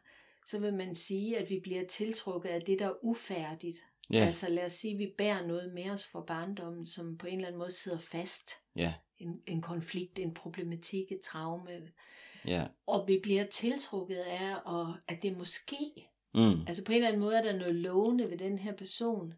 så 0.45 0.59
vil 0.59 0.73
man 0.73 0.95
sige, 0.95 1.37
at 1.37 1.49
vi 1.49 1.59
bliver 1.59 1.85
tiltrukket 1.87 2.49
af 2.49 2.61
det, 2.61 2.79
der 2.79 2.85
er 2.87 3.05
ufærdigt. 3.05 3.77
ja, 4.11 4.25
Altså 4.25 4.49
lad 4.49 4.65
os 4.65 4.71
sige, 4.73 4.93
at 4.93 4.99
vi 4.99 5.13
bærer 5.17 5.47
noget 5.47 5.73
med 5.73 5.89
os 5.89 6.03
fra 6.07 6.21
barndommen, 6.27 6.85
som 6.85 7.17
på 7.17 7.27
en 7.27 7.33
eller 7.35 7.47
anden 7.47 7.59
måde 7.59 7.71
sidder 7.71 7.97
fast. 7.97 8.49
ja, 8.75 8.93
En, 9.19 9.41
en 9.47 9.61
konflikt, 9.61 10.19
en 10.19 10.33
problematik, 10.33 11.11
et 11.11 11.21
traume. 11.21 11.67
ja. 12.45 12.67
Og 12.87 13.07
vi 13.07 13.19
bliver 13.23 13.45
tiltrukket 13.45 14.15
af, 14.17 14.55
og 14.65 14.95
at 15.07 15.23
det 15.23 15.37
måske, 15.37 15.77
Mm. 16.35 16.61
altså 16.67 16.83
på 16.83 16.91
en 16.91 16.95
eller 16.95 17.07
anden 17.07 17.21
måde 17.21 17.35
er 17.37 17.41
der 17.43 17.57
noget 17.57 17.75
lovende 17.75 18.29
ved 18.31 18.37
den 18.37 18.59
her 18.59 18.73
person. 18.75 19.33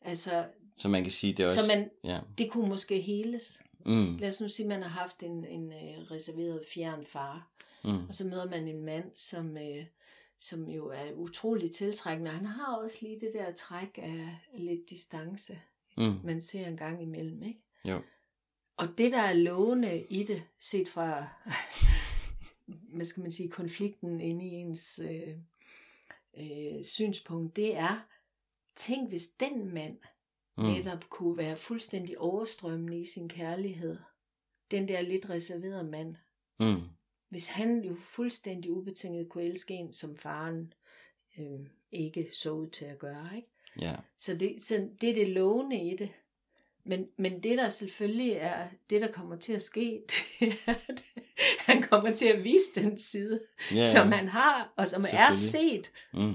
Altså, 0.00 0.46
Så 0.78 0.88
man 0.88 1.02
kan 1.02 1.12
sige, 1.12 1.32
det 1.32 1.46
også... 1.46 1.60
så 1.62 1.66
man, 1.68 1.90
Ja. 2.04 2.20
det 2.38 2.50
kunne 2.50 2.68
måske 2.68 3.00
heles. 3.00 3.62
Mm. 3.86 4.16
Lad 4.16 4.28
os 4.28 4.40
nu 4.40 4.48
sige, 4.48 4.64
at 4.64 4.68
man 4.68 4.82
har 4.82 4.88
haft 4.88 5.22
en, 5.22 5.44
en 5.44 5.66
uh, 5.66 6.10
reserveret 6.10 6.64
fjern 6.74 7.06
far, 7.06 7.50
Mm. 7.84 8.08
og 8.08 8.14
så 8.14 8.24
møder 8.26 8.50
man 8.50 8.68
en 8.68 8.82
mand, 8.84 9.10
som, 9.14 9.50
uh, 9.50 9.84
som 10.38 10.68
jo 10.68 10.88
er 10.88 11.12
utrolig 11.12 11.70
tiltrækkende. 11.72 12.30
Han 12.30 12.46
har 12.46 12.76
også 12.76 12.98
lige 13.00 13.20
det 13.20 13.30
der 13.34 13.52
træk 13.52 13.98
af 14.02 14.38
lidt 14.54 14.90
distance. 14.90 15.60
Mm. 15.96 16.14
man 16.24 16.40
ser 16.40 16.66
en 16.66 16.76
gang 16.76 17.02
imellem, 17.02 17.42
ikke? 17.42 17.60
Jo. 17.84 18.02
Og 18.76 18.88
det, 18.98 19.12
der 19.12 19.20
er 19.20 19.32
lovende 19.32 20.02
i 20.02 20.22
det, 20.22 20.42
set 20.60 20.88
fra, 20.88 21.26
hvad 22.96 23.04
skal 23.06 23.20
man 23.20 23.32
sige, 23.32 23.50
konflikten 23.50 24.20
inde 24.20 24.44
i 24.46 24.50
ens 24.50 25.00
øh, 25.10 25.36
øh, 26.36 26.84
synspunkt, 26.84 27.56
det 27.56 27.76
er, 27.76 28.00
tænk 28.76 29.08
hvis 29.08 29.26
den 29.28 29.74
mand 29.74 29.98
Mm. 30.56 30.64
netop 30.64 31.10
kunne 31.10 31.36
være 31.36 31.56
fuldstændig 31.56 32.18
overstrømmende 32.18 33.00
i 33.00 33.04
sin 33.04 33.28
kærlighed. 33.28 33.98
Den 34.70 34.88
der 34.88 35.00
lidt 35.00 35.30
reserverede 35.30 35.84
mand. 35.84 36.16
Mm. 36.60 36.82
Hvis 37.28 37.46
han 37.46 37.84
jo 37.84 37.96
fuldstændig 38.00 38.70
ubetinget 38.70 39.28
kunne 39.28 39.44
elske 39.44 39.74
en, 39.74 39.92
som 39.92 40.16
faren 40.16 40.72
øh, 41.38 41.66
ikke 41.92 42.28
så 42.32 42.50
ud 42.50 42.66
til 42.66 42.84
at 42.84 42.98
gøre, 42.98 43.28
ikke? 43.36 43.48
Ja. 43.80 43.96
Så 44.18 44.34
det, 44.34 44.62
så 44.62 44.88
det 45.00 45.10
er 45.10 45.14
det 45.14 45.28
lovende 45.28 45.90
i 45.90 45.96
det. 45.96 46.10
Men, 46.84 47.08
men 47.16 47.42
det 47.42 47.58
der 47.58 47.68
selvfølgelig 47.68 48.32
er, 48.32 48.68
det 48.90 49.00
der 49.00 49.12
kommer 49.12 49.36
til 49.36 49.52
at 49.52 49.62
ske, 49.62 50.02
det 50.40 50.54
er, 50.66 50.74
at 50.88 51.04
han 51.58 51.82
kommer 51.82 52.14
til 52.14 52.26
at 52.26 52.44
vise 52.44 52.74
den 52.74 52.98
side, 52.98 53.40
ja, 53.74 53.92
som 53.92 54.12
han 54.12 54.28
har, 54.28 54.72
og 54.76 54.88
som 54.88 55.04
er 55.12 55.32
set. 55.32 55.92
Mm. 56.12 56.34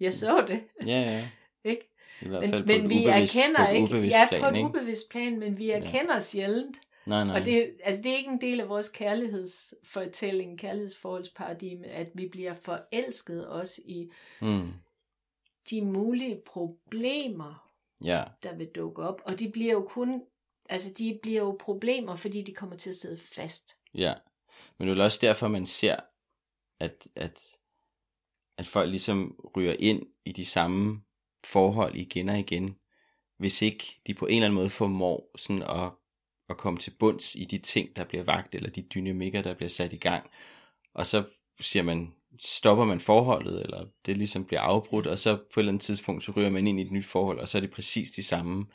Jeg 0.00 0.14
så 0.14 0.44
det, 0.48 0.64
Ja, 0.86 1.00
ja. 1.00 1.30
ikke? 1.70 1.91
I 2.22 2.28
hvert 2.28 2.40
Men, 2.40 2.50
fald 2.50 2.62
på 2.62 2.66
men 2.66 2.90
vi 2.90 3.00
ubevidst, 3.06 3.36
erkender 3.36 3.64
på 3.66 3.70
et 3.70 3.74
ikke, 3.74 3.84
ubevidst 3.84 4.16
ja, 4.16 4.26
plan, 4.28 4.40
på 4.42 4.48
et 4.48 4.56
ikke? 4.56 4.68
ubevidst 4.68 5.08
plan, 5.10 5.38
men 5.38 5.58
vi 5.58 5.70
erkender 5.70 6.14
ja. 6.14 6.20
sjældent, 6.20 6.80
Nej, 7.06 7.24
nej. 7.24 7.38
Og 7.40 7.44
det, 7.44 7.74
altså, 7.84 8.02
det 8.02 8.12
er 8.12 8.16
ikke 8.16 8.30
en 8.30 8.40
del 8.40 8.60
af 8.60 8.68
vores 8.68 8.88
kærlighedsfortælling, 8.88 10.58
kærlighedsforholdsparadigme, 10.58 11.86
at 11.86 12.08
vi 12.14 12.28
bliver 12.28 12.54
forelsket 12.54 13.46
også 13.48 13.82
i 13.84 14.10
Mm. 14.40 14.72
de 15.70 15.82
mulige 15.82 16.40
problemer, 16.46 17.68
Ja, 18.04 18.24
der 18.42 18.54
vil 18.54 18.66
dukke 18.66 19.02
op. 19.02 19.22
Og 19.24 19.38
de 19.38 19.50
bliver 19.50 19.72
jo 19.72 19.82
kun, 19.88 20.22
altså 20.68 20.90
de 20.98 21.18
bliver 21.22 21.40
jo 21.42 21.56
problemer, 21.60 22.16
fordi 22.16 22.42
de 22.42 22.54
kommer 22.54 22.76
til 22.76 22.90
at 22.90 22.96
sidde 22.96 23.18
fast. 23.18 23.76
ja. 23.94 24.14
Men 24.78 24.88
det 24.88 24.98
er 24.98 25.04
også 25.04 25.18
derfor, 25.22 25.48
man 25.48 25.66
ser, 25.66 25.96
at, 26.80 27.08
at, 27.16 27.56
at 28.58 28.66
folk 28.66 28.90
ligesom 28.90 29.50
ryger 29.56 29.76
ind 29.78 30.02
i 30.24 30.32
de 30.32 30.44
samme 30.44 31.02
forhold 31.44 31.94
igen 31.96 32.28
og 32.28 32.38
igen, 32.38 32.76
hvis 33.38 33.62
ikke 33.62 34.00
de 34.06 34.14
på 34.14 34.26
en 34.26 34.34
eller 34.34 34.46
anden 34.46 34.56
måde 34.56 34.70
formår 34.70 35.30
sådan 35.36 35.62
at, 35.62 35.90
at 36.48 36.56
komme 36.56 36.78
til 36.78 36.90
bunds 36.90 37.34
i 37.34 37.44
de 37.44 37.58
ting, 37.58 37.96
der 37.96 38.04
bliver 38.04 38.24
vagt, 38.24 38.54
eller 38.54 38.70
de 38.70 38.82
dynamikker, 38.82 39.42
der 39.42 39.54
bliver 39.54 39.68
sat 39.68 39.92
i 39.92 39.96
gang. 39.96 40.30
Og 40.94 41.06
så 41.06 41.24
siger 41.60 41.82
man, 41.82 42.12
stopper 42.38 42.84
man 42.84 43.00
forholdet, 43.00 43.62
eller 43.62 43.86
det 44.06 44.16
ligesom 44.16 44.44
bliver 44.44 44.60
afbrudt, 44.60 45.06
og 45.06 45.18
så 45.18 45.36
på 45.36 45.60
et 45.60 45.62
eller 45.62 45.72
andet 45.72 45.82
tidspunkt, 45.82 46.24
så 46.24 46.32
ryger 46.32 46.50
man 46.50 46.66
ind 46.66 46.78
i 46.80 46.82
et 46.82 46.92
nyt 46.92 47.04
forhold, 47.04 47.38
og 47.38 47.48
så 47.48 47.58
er 47.58 47.60
det 47.60 47.70
præcis 47.70 48.10
de 48.10 48.22
samme 48.22 48.66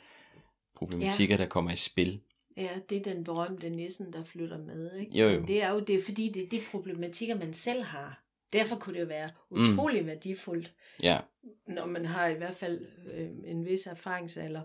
problematikker, 0.76 1.36
der 1.36 1.46
kommer 1.46 1.70
i 1.70 1.76
spil. 1.76 2.20
Ja, 2.56 2.70
det 2.88 2.98
er 2.98 3.14
den 3.14 3.24
berømte 3.24 3.70
nissen, 3.70 4.12
der 4.12 4.24
flytter 4.24 4.58
med. 4.58 4.92
Ikke? 4.92 5.18
Jo, 5.18 5.28
jo. 5.28 5.38
Men 5.38 5.48
det 5.48 5.62
er 5.62 5.70
jo 5.70 5.80
det, 5.80 5.94
er 5.94 6.02
fordi 6.04 6.28
det 6.28 6.42
er 6.42 6.48
de 6.48 6.60
problematikker, 6.70 7.38
man 7.38 7.54
selv 7.54 7.82
har. 7.82 8.24
Derfor 8.52 8.76
kunne 8.76 8.94
det 8.94 9.00
jo 9.00 9.06
være 9.06 9.28
Mm. 9.50 9.60
utrolig 9.60 10.06
værdifuldt, 10.06 10.74
Ja, 11.02 11.20
når 11.66 11.86
man 11.86 12.04
har 12.06 12.26
i 12.26 12.34
hvert 12.34 12.56
fald 12.56 12.86
øh, 13.12 13.30
en 13.44 13.66
vis 13.66 13.86
erfaringsalder, 13.86 14.62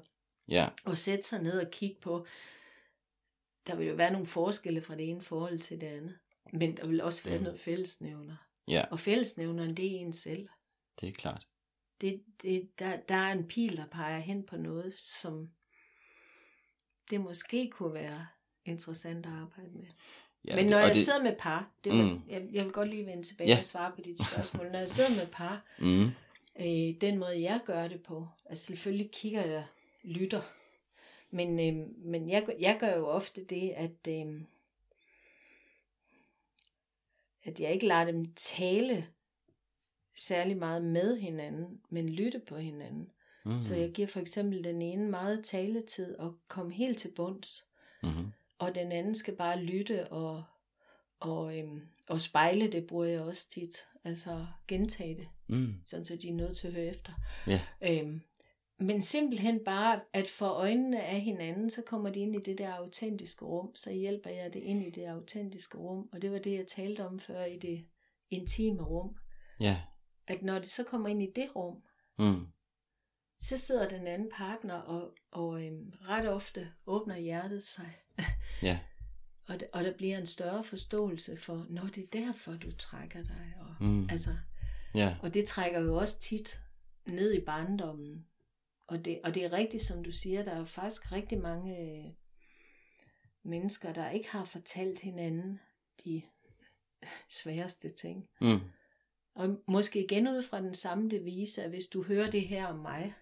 ja, 0.47 0.69
at 0.88 0.97
sætte 0.97 1.23
sig 1.23 1.41
ned 1.43 1.59
og 1.65 1.71
kigge 1.71 2.01
på, 2.01 2.25
der 3.67 3.75
vil 3.75 3.88
jo 3.88 3.93
være 3.95 4.11
nogle 4.11 4.27
forskelle 4.27 4.81
fra 4.81 4.95
det 4.95 5.09
ene 5.09 5.21
forhold 5.21 5.59
til 5.59 5.81
det 5.81 5.88
andet. 5.88 6.17
Men 6.53 6.77
der 6.77 6.88
vil 6.88 7.01
også 7.01 7.29
være 7.29 7.38
Mm. 7.38 7.43
noget 7.43 7.59
fællesnævner. 7.59 8.36
ja, 8.67 8.86
Og 8.91 8.99
fællesnævneren, 8.99 9.77
det 9.77 9.86
er 9.86 9.99
en 9.99 10.13
selv. 10.13 10.47
det 11.01 11.09
er 11.09 11.13
klart. 11.13 11.47
Det, 12.01 12.23
det, 12.41 12.79
der, 12.79 12.97
der 12.97 13.15
er 13.15 13.31
en 13.31 13.47
pil, 13.47 13.77
der 13.77 13.88
peger 13.88 14.19
hen 14.19 14.45
på 14.45 14.57
noget, 14.57 14.93
som 14.93 15.49
det 17.09 17.21
måske 17.21 17.69
kunne 17.69 17.93
være 17.93 18.27
interessant 18.65 19.25
at 19.25 19.31
arbejde 19.31 19.71
med. 19.71 19.88
Ja, 20.48 20.56
Men 20.56 20.64
det- 20.64 20.72
når 20.72 20.78
og 20.78 20.84
jeg 20.84 20.96
det, 20.96 21.06
sidder 21.06 21.24
med 21.24 21.36
par, 21.39 21.72
det 21.84 21.91
vil, 21.91 22.04
Mm. 22.04 22.22
jeg, 22.30 22.48
jeg 22.52 22.64
vil 22.66 22.74
godt 22.74 22.89
lige 22.89 23.06
vende 23.06 23.24
tilbage 23.24 23.50
Ja. 23.50 23.58
og 23.58 23.64
svare 23.64 23.91
på 23.96 24.02
dit 24.02 24.28
spørgsmål. 24.28 24.72
Når 24.72 24.80
jeg 24.80 24.89
sidder 24.89 25.10
med 25.10 25.28
par, 25.28 25.66
Mm, 25.80 26.06
øh, 26.60 27.02
den 27.02 27.18
måde 27.18 27.41
jeg 27.41 27.60
gør 27.66 27.88
det 27.88 28.04
på, 28.04 28.28
altså 28.46 28.66
selvfølgelig 28.66 29.12
kigger 29.12 29.46
jeg, 29.46 29.66
lytter, 30.04 30.41
men, 31.32 31.60
øh, 31.60 31.88
men 32.06 32.30
jeg, 32.30 32.48
jeg 32.60 32.78
gør 32.80 32.96
jo 32.96 33.08
ofte 33.08 33.44
det, 33.44 33.72
at, 33.72 34.08
øh, 34.08 34.41
at 37.44 37.60
jeg 37.60 37.74
ikke 37.74 37.88
lader 37.88 38.06
dem 38.06 38.34
tale 38.36 39.08
særlig 40.18 40.58
meget 40.58 40.84
med 40.86 41.18
hinanden, 41.18 41.82
men 41.89 42.10
lytte 42.10 42.39
på 42.39 42.58
hinanden. 42.58 43.10
mm, 43.46 43.60
Så 43.60 43.76
jeg 43.76 43.91
giver 43.91 44.08
for 44.08 44.20
eksempel 44.20 44.64
den 44.64 44.82
ene 44.82 45.10
meget 45.10 45.46
taletid 45.46 46.16
og 46.16 46.36
komme 46.48 46.74
helt 46.74 46.98
til 47.00 47.12
bunds, 47.16 47.68
mm, 48.04 48.32
og 48.60 48.76
den 48.76 48.91
anden 48.91 49.16
skal 49.16 49.36
bare 49.36 49.60
lytte 49.64 50.12
og, 50.12 50.43
og, 51.20 51.58
øhm, 51.58 51.82
og 52.10 52.22
spejle 52.22 52.72
det, 52.72 52.88
bruger 52.88 53.06
jeg 53.06 53.22
også 53.22 53.49
tit. 53.49 53.76
Altså 54.06 54.45
gentage 54.68 55.16
det, 55.16 55.30
mm, 55.47 55.74
sådan 55.86 56.06
så 56.06 56.16
de 56.22 56.30
er 56.30 56.34
nødt 56.34 56.58
til 56.58 56.68
at 56.68 56.74
høre 56.74 56.86
efter. 56.86 57.14
ja, 57.47 57.62
Øhm, 57.84 58.22
men 58.80 59.01
simpelthen 59.01 59.64
bare 59.66 60.01
at 60.14 60.28
få 60.28 60.45
øjnene 60.45 61.04
af 61.04 61.22
hinanden, 61.22 61.70
så 61.70 61.82
kommer 61.82 62.10
de 62.10 62.20
ind 62.20 62.36
i 62.36 62.39
det 62.45 62.58
der 62.58 62.74
autentiske 62.74 63.45
rum, 63.45 63.76
så 63.76 63.91
hjælper 63.91 64.30
jeg 64.30 64.54
det 64.54 64.60
ind 64.60 64.84
i 64.84 64.89
det 64.89 65.06
autentiske 65.06 65.78
rum. 65.78 66.10
Og 66.14 66.22
det 66.22 66.32
var 66.32 66.39
det, 66.39 66.54
jeg 66.54 66.68
talte 66.68 67.06
om 67.06 67.20
før 67.20 67.45
i 67.45 67.58
det 67.58 67.86
intime 68.30 68.84
rum. 68.84 69.16
ja, 69.60 69.82
At 70.28 70.41
når 70.41 70.60
de 70.60 70.68
så 70.68 70.84
kommer 70.84 71.10
ind 71.10 71.24
i 71.24 71.32
det 71.36 71.56
rum, 71.56 71.84
mm, 72.20 72.47
så 73.39 73.58
sidder 73.58 73.89
den 73.89 74.08
anden 74.08 74.30
partner 74.34 74.76
og, 74.76 75.14
og 75.32 75.66
øhm, 75.66 75.93
ret 76.01 76.30
ofte 76.30 76.72
åbner 76.86 77.18
hjertet 77.18 77.64
sig. 77.64 77.95
Ja, 78.64 78.80
Og, 79.47 79.59
og 79.74 79.84
der 79.84 79.93
bliver 79.97 80.18
en 80.18 80.26
større 80.26 80.64
forståelse 80.64 81.38
for, 81.38 81.66
når 81.70 81.88
det 81.88 82.03
er 82.03 82.07
derfor, 82.26 82.51
du 82.51 82.72
trækker 82.72 83.24
dig. 83.24 83.53
Og, 83.59 83.76
Mm. 83.86 84.09
altså, 84.09 84.30
ja, 84.95 85.16
og 85.22 85.34
det 85.34 85.45
trækker 85.45 85.80
jo 85.80 85.95
også 85.97 86.20
tit 86.20 86.61
ned 87.05 87.34
i 87.34 87.39
barndommen. 87.45 88.26
Og 88.88 89.05
det, 89.05 89.20
og 89.24 89.34
det 89.36 89.43
er 89.45 89.51
rigtigt, 89.53 89.84
som 89.84 90.03
du 90.03 90.11
siger, 90.11 90.43
der 90.43 90.51
er 90.51 90.66
faktisk 90.66 91.11
rigtig 91.11 91.39
mange 91.39 91.78
øh, 91.80 92.11
mennesker, 93.43 93.93
der 93.93 94.09
ikke 94.09 94.30
har 94.30 94.45
fortalt 94.45 94.99
hinanden 94.99 95.59
de 96.05 96.22
sværeste 97.41 97.89
ting. 97.89 98.30
mm, 98.41 98.59
Og 99.36 99.64
måske 99.68 100.03
igen 100.03 100.28
ud 100.28 100.41
fra 100.43 100.61
den 100.61 100.74
samme 100.74 101.09
devise, 101.09 101.64
at 101.64 101.70
hvis 101.70 101.88
du 101.88 102.03
hører 102.03 102.32
det 102.32 102.47
her 102.47 102.68
om 102.68 102.80
mig, 102.80 103.14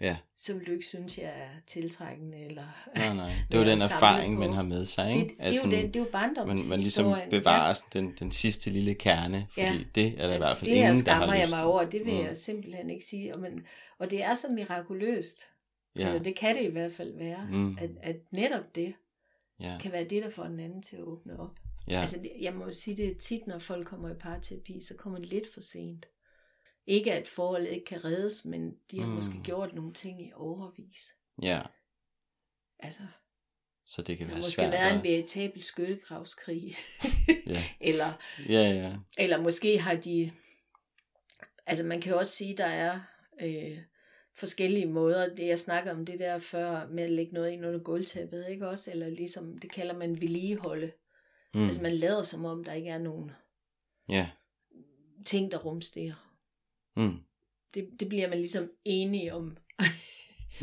ja, 0.00 0.16
så 0.36 0.54
vil 0.54 0.66
du 0.66 0.72
ikke 0.72 0.86
synes, 0.86 1.18
jeg 1.18 1.26
er 1.36 1.48
tiltrækkende. 1.66 2.38
Eller... 2.38 2.64
nej, 2.96 3.14
nej. 3.14 3.32
Det 3.50 3.54
er 3.54 3.58
jo 3.64 3.70
den 3.70 3.82
erfaring, 3.82 4.34
på. 4.34 4.40
man 4.40 4.52
har 4.52 4.62
med 4.62 4.84
sig, 4.84 5.04
Det, 5.14 5.14
ikke? 5.20 5.28
det, 5.28 5.38
det, 5.38 5.46
er 5.46 5.66
jo 5.66 5.70
den, 5.70 5.86
det 5.92 5.96
er 5.96 6.00
jo 6.00 6.06
man, 6.12 6.44
man 6.46 6.56
ligesom 6.56 7.04
barndomshistorien. 7.04 7.30
bevarer 7.30 7.72
sådan 7.72 8.02
den, 8.06 8.14
den 8.18 8.30
sidste 8.30 8.70
lille 8.70 8.94
kerne, 8.94 9.46
fordi 9.52 9.62
Ja. 9.66 9.78
det 9.94 10.14
er 10.18 10.26
der 10.26 10.34
i 10.34 10.38
hvert 10.38 10.56
fald 10.58 10.70
det 10.70 10.76
ingen, 10.76 10.82
der 11.04 11.12
har 11.12 11.20
skammer 11.20 11.34
jeg 11.34 11.42
lyst 11.46 11.54
mig 11.54 11.64
over, 11.64 11.84
det 11.84 12.04
vil 12.06 12.14
Mm. 12.14 12.20
jeg 12.24 12.36
simpelthen 12.36 12.90
ikke 12.90 13.04
sige. 13.04 13.34
Og, 13.34 13.40
men, 13.40 13.66
og 13.98 14.10
det 14.10 14.22
er 14.22 14.34
så 14.34 14.46
mirakuløst, 14.52 15.42
Ja, 15.96 16.06
eller 16.08 16.22
det 16.22 16.36
kan 16.36 16.56
det 16.56 16.62
i 16.62 16.70
hvert 16.72 16.92
fald 16.92 17.18
være, 17.18 17.46
Mm. 17.50 17.78
at, 17.80 17.90
at 18.02 18.16
netop 18.30 18.74
det 18.74 18.94
ja, 19.60 19.78
kan 19.80 19.92
være 19.92 20.04
det, 20.04 20.22
der 20.22 20.30
får 20.30 20.44
den 20.44 20.60
anden 20.60 20.82
til 20.82 20.96
at 20.96 21.02
åbne 21.02 21.40
op. 21.40 21.56
ja, 21.88 22.00
Altså, 22.00 22.16
det- 22.18 22.32
jeg 22.40 22.54
må 22.54 22.64
jo 22.64 22.72
sige, 22.72 22.96
det 22.96 23.08
er 23.08 23.14
tit, 23.14 23.46
når 23.46 23.58
folk 23.58 23.86
kommer 23.86 24.10
i 24.10 24.14
parterapi, 24.14 24.80
så 24.88 24.94
kommer 24.94 25.18
det 25.18 25.28
lidt 25.28 25.54
for 25.54 25.60
sent. 25.60 26.06
Ikke 26.90 27.12
at 27.12 27.28
forholdet 27.28 27.68
ikke 27.70 27.84
kan 27.86 28.04
reddes, 28.04 28.44
men 28.44 28.76
de 28.90 28.98
har 29.00 29.06
Mm. 29.06 29.12
måske 29.12 29.34
gjort 29.44 29.74
nogle 29.74 29.92
ting 29.92 30.26
i 30.26 30.32
overvis. 30.34 31.14
ja, 31.42 31.62
Altså, 32.78 33.00
så 33.86 34.02
det 34.02 34.18
kan 34.18 34.26
være 34.26 34.36
måske 34.36 34.50
svært. 34.54 34.72
været 34.72 34.90
en 34.92 34.98
at- 34.98 35.04
veritabel 35.04 35.62
skyttegravskrig. 35.62 36.76
Ja. 37.46 37.64
eller 37.80 38.12
Ja, 38.48 38.70
ja, 38.72 38.96
Eller 39.18 39.40
måske 39.42 39.78
har 39.78 39.94
de... 39.94 40.32
Altså 41.66 41.84
man 41.84 42.00
kan 42.00 42.12
jo 42.12 42.18
også 42.18 42.32
sige, 42.36 42.56
der 42.56 42.64
er 42.66 43.00
øh, 43.40 43.78
forskellige 44.34 44.86
måder. 44.86 45.34
Det 45.34 45.46
jeg 45.46 45.58
snakker 45.58 45.92
om 45.92 46.06
det 46.06 46.18
der 46.18 46.38
før 46.38 46.86
med 46.88 47.04
at 47.04 47.10
lægge 47.12 47.32
noget 47.32 47.50
ind 47.50 47.66
under 47.66 47.80
gulvtæppet, 47.80 48.48
ikke 48.48 48.68
også? 48.68 48.90
Eller 48.90 49.08
ligesom, 49.08 49.58
det 49.58 49.72
kalder 49.72 49.96
man 49.98 50.20
vedligeholde. 50.20 50.92
Mm. 51.54 51.64
Altså 51.64 51.82
man 51.82 51.94
lader 51.94 52.22
som 52.22 52.44
om, 52.44 52.64
der 52.64 52.72
ikke 52.72 52.88
er 52.88 52.98
nogen 52.98 53.30
ja, 54.08 54.30
ting, 55.26 55.50
der 55.50 55.58
rumsterer. 55.58 56.29
Mm, 56.96 57.18
Det, 57.74 57.88
det 58.00 58.08
bliver 58.08 58.28
man 58.28 58.38
ligesom 58.38 58.70
enige 58.84 59.34
om. 59.34 59.56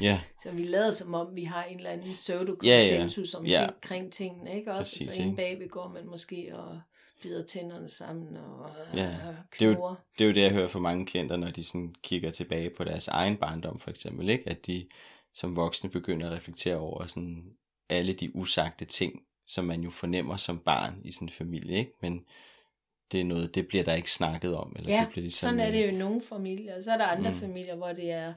ja, 0.02 0.22
Så 0.44 0.52
vi 0.52 0.64
lader 0.64 0.92
som 0.92 1.14
om, 1.14 1.36
vi 1.36 1.44
har 1.44 1.64
en 1.64 1.78
eller 1.78 1.90
anden 1.90 2.08
Ja, 2.08 2.14
pseudo-konsensus 2.14 3.34
ja. 3.34 3.40
om 3.40 3.46
Ja. 3.46 3.60
ting, 3.60 3.82
kring 3.82 4.12
tingene, 4.14 4.56
ikke 4.56 4.74
også? 4.74 4.94
Præcis, 5.00 5.08
så 5.08 5.14
inde 5.14 5.26
ikke? 5.26 5.36
bagved 5.36 5.70
går 5.70 5.88
man 5.88 6.06
måske 6.08 6.50
og 6.58 6.82
bider 7.22 7.46
tænderne 7.46 7.90
sammen 7.90 8.38
og 8.38 8.70
Ja, 8.94 9.04
ja, 9.04 9.18
det 9.60 9.66
er 9.66 9.70
jo- 9.70 9.96
det 10.18 10.24
er 10.24 10.28
jo 10.28 10.34
det, 10.34 10.42
jeg 10.42 10.52
hører 10.52 10.68
fra 10.68 10.80
mange 10.80 11.06
klienter, 11.06 11.38
når 11.38 11.52
de 11.52 11.64
sådan 11.64 11.96
kigger 12.04 12.32
tilbage 12.32 12.70
på 12.70 12.84
deres 12.84 13.08
egen 13.08 13.38
barndom, 13.38 13.80
for 13.80 13.90
eksempel, 13.90 14.30
ikke? 14.30 14.50
At 14.50 14.68
de 14.68 14.88
som 15.34 15.56
voksne 15.56 15.90
begynder 15.90 16.28
at 16.30 16.34
reflektere 16.38 16.76
over 16.76 17.06
sådan 17.06 17.54
alle 17.90 18.14
de 18.14 18.36
usagte 18.36 18.86
ting, 18.86 19.24
som 19.48 19.66
man 19.66 19.82
jo 19.82 19.90
fornemmer 19.90 20.36
som 20.36 20.60
barn 20.60 21.02
i 21.04 21.12
en 21.22 21.30
familie, 21.30 21.78
ikke? 21.78 21.92
Men 22.02 22.26
det 23.12 23.20
er 23.20 23.24
noget, 23.26 23.56
det 23.56 23.68
bliver 23.68 23.84
der 23.84 23.94
ikke 23.94 24.12
snakket 24.12 24.56
om, 24.56 24.74
eller 24.76 24.92
Ja, 24.94 25.00
det 25.00 25.10
bliver 25.10 25.22
ligesom, 25.24 25.48
sådan 25.48 25.60
er 25.60 25.72
det 25.72 25.78
øh, 25.80 25.84
jo 25.84 25.90
i 25.90 25.98
nogle 25.98 26.22
familier. 26.22 26.78
Og 26.78 26.84
så 26.84 26.92
er 26.92 26.98
der 26.98 27.06
andre 27.06 27.32
Mm. 27.32 27.38
familier, 27.38 27.76
hvor 27.76 27.88
det 27.94 28.12
er 28.12 28.34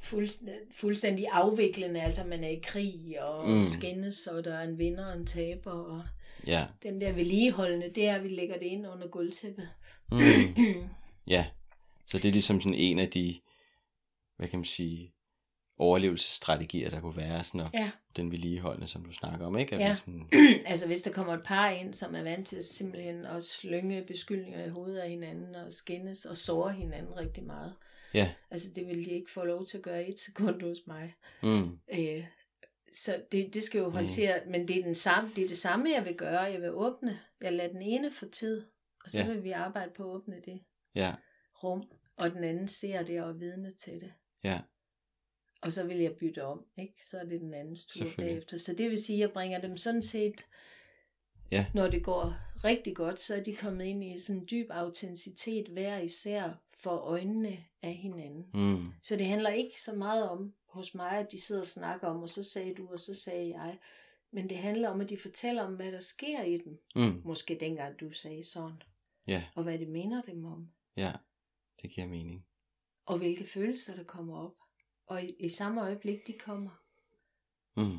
fuldstændig, 0.00 0.54
fuldstændig 0.72 1.26
afviklende. 1.32 2.02
Altså 2.02 2.24
man 2.24 2.44
er 2.44 2.48
i 2.48 2.60
krig 2.62 3.22
og 3.22 3.48
mm. 3.48 3.64
skændes, 3.64 4.26
og 4.26 4.44
der 4.44 4.54
er 4.58 4.62
en 4.62 4.78
vinder 4.78 5.06
og 5.06 5.16
en 5.18 5.26
taber. 5.26 5.70
Og 5.70 6.02
Ja, 6.46 6.66
den 6.82 7.00
der 7.00 7.12
vedligeholdende, 7.12 7.90
det 7.94 8.08
er, 8.08 8.14
at 8.14 8.22
vi 8.22 8.28
lægger 8.28 8.58
det 8.58 8.66
ind 8.66 8.86
under 8.88 9.08
gulvtæppet. 9.08 9.68
mm, 10.12 10.54
ja. 11.34 11.46
Så 12.06 12.18
det 12.18 12.24
er 12.28 12.32
ligesom 12.32 12.60
sådan 12.60 12.78
en 12.78 12.98
af 12.98 13.08
de, 13.08 13.40
hvad 14.36 14.48
kan 14.48 14.58
man 14.58 14.64
sige, 14.64 15.12
overlevelsesstrategier, 15.82 16.90
der 16.90 17.00
kunne 17.00 17.16
være, 17.16 17.44
sådan, 17.44 17.60
og 17.60 17.68
Ja. 17.74 17.90
den 18.16 18.30
vedligeholdende, 18.32 18.86
som 18.88 19.04
du 19.04 19.12
snakker 19.12 19.46
om, 19.46 19.58
ikke? 19.58 19.74
At 19.74 19.80
Ja. 19.80 19.94
sådan, 19.94 20.28
altså 20.66 20.86
hvis 20.86 21.00
der 21.02 21.12
kommer 21.12 21.34
et 21.34 21.42
par 21.44 21.68
ind, 21.70 21.94
som 21.94 22.14
er 22.14 22.22
vant 22.22 22.46
til 22.48 22.62
simpelthen 22.62 23.24
at 23.26 23.44
slynge 23.44 24.04
beskyldninger 24.04 24.64
i 24.64 24.68
hovedet 24.68 24.98
af 24.98 25.08
hinanden, 25.10 25.54
og 25.54 25.72
skændes 25.72 26.24
og 26.24 26.36
såre 26.36 26.72
hinanden 26.72 27.20
rigtig 27.20 27.44
meget. 27.44 27.74
ja, 28.14 28.32
Altså 28.50 28.68
det 28.74 28.86
vil 28.86 29.04
de 29.04 29.10
ikke 29.10 29.30
få 29.30 29.44
lov 29.44 29.66
til 29.66 29.76
at 29.76 29.82
gøre 29.82 30.06
i 30.06 30.08
et 30.08 30.18
sekund 30.18 30.62
hos 30.62 30.78
mig. 30.86 31.14
mm, 31.42 31.78
Øh, 31.98 32.24
så 32.96 33.22
det, 33.32 33.54
det 33.54 33.62
skal 33.62 33.78
jo 33.78 33.88
Nej. 33.88 33.94
håndtere, 34.00 34.40
men 34.50 34.68
det 34.68 34.78
er, 34.78 34.82
den 34.82 34.94
samme, 34.94 35.30
det 35.36 35.44
er 35.44 35.48
det 35.48 35.58
samme, 35.58 35.90
jeg 35.90 36.04
vil 36.04 36.14
gøre. 36.16 36.40
Jeg 36.40 36.60
vil 36.62 36.70
åbne, 36.70 37.18
jeg 37.40 37.52
lader 37.52 37.72
den 37.72 37.82
ene 37.82 38.10
få 38.10 38.26
tid, 38.28 38.62
og 39.04 39.10
så 39.10 39.18
ja. 39.18 39.26
vil 39.26 39.44
vi 39.44 39.50
arbejde 39.50 39.92
på 39.96 40.02
at 40.02 40.16
åbne 40.16 40.36
det 40.44 40.60
ja, 40.94 41.14
rum, 41.64 41.82
og 42.16 42.30
den 42.30 42.44
anden 42.44 42.68
ser 42.68 43.02
det 43.02 43.22
og 43.22 43.28
er 43.28 43.32
vidne 43.34 43.70
til 43.70 43.92
det. 44.00 44.12
ja, 44.44 44.60
og 45.62 45.72
så 45.72 45.84
vil 45.84 45.96
jeg 45.98 46.12
bytte 46.16 46.44
om, 46.44 46.64
ikke? 46.76 47.04
Så 47.06 47.18
er 47.18 47.24
det 47.24 47.40
den 47.40 47.54
andens 47.54 47.86
tur 47.86 48.06
bagefter. 48.16 48.58
Så 48.58 48.74
det 48.74 48.90
vil 48.90 48.98
sige, 49.04 49.16
at 49.16 49.20
jeg 49.20 49.30
bringer 49.30 49.60
dem 49.60 49.76
sådan 49.76 50.02
set, 50.02 50.46
Ja. 51.52 51.66
når 51.74 51.88
det 51.88 52.04
går 52.04 52.34
rigtig 52.64 52.96
godt, 52.96 53.20
så 53.20 53.34
er 53.34 53.42
de 53.42 53.56
kommet 53.56 53.84
ind 53.84 54.04
i 54.04 54.18
sådan 54.18 54.40
en 54.40 54.48
dyb 54.50 54.66
autenticitet 54.70 55.68
hver 55.68 55.98
især 55.98 56.50
for 56.74 56.90
øjnene 56.96 57.64
af 57.82 57.94
hinanden. 57.94 58.46
Mm. 58.54 58.92
Så 59.02 59.16
det 59.16 59.26
handler 59.26 59.50
ikke 59.50 59.80
så 59.80 59.92
meget 59.92 60.28
om 60.30 60.54
hos 60.68 60.94
mig, 60.94 61.10
at 61.10 61.32
de 61.32 61.40
sidder 61.40 61.60
og 61.60 61.66
snakker 61.66 62.06
om, 62.08 62.22
og 62.22 62.28
så 62.28 62.42
sagde 62.42 62.74
du, 62.74 62.88
og 62.92 63.00
så 63.00 63.14
sagde 63.14 63.48
jeg. 63.48 63.78
Men 64.30 64.48
det 64.48 64.56
handler 64.58 64.88
om, 64.88 65.00
at 65.00 65.08
de 65.08 65.18
fortæller 65.18 65.62
om, 65.62 65.74
hvad 65.74 65.92
der 65.92 66.00
sker 66.00 66.42
i 66.42 66.58
dem. 66.58 66.80
Mm. 66.96 67.20
Måske 67.24 67.56
dengang 67.60 68.00
du 68.00 68.10
sagde 68.12 68.44
sådan. 68.44 68.82
Ja, 69.26 69.44
Og 69.54 69.62
hvad 69.62 69.78
det 69.78 69.88
mener 69.88 70.22
dem 70.22 70.44
om. 70.44 70.68
ja. 70.96 71.12
Det 71.82 71.90
giver 71.90 72.06
mening. 72.06 72.46
Og 73.06 73.18
hvilke 73.18 73.44
følelser, 73.46 73.96
der 73.96 74.04
kommer 74.04 74.38
op. 74.38 74.54
Og 75.06 75.22
i, 75.24 75.30
i 75.40 75.48
samme 75.48 75.82
øjeblik, 75.82 76.26
de 76.26 76.32
kommer, 76.38 76.70
Mm. 77.76 77.98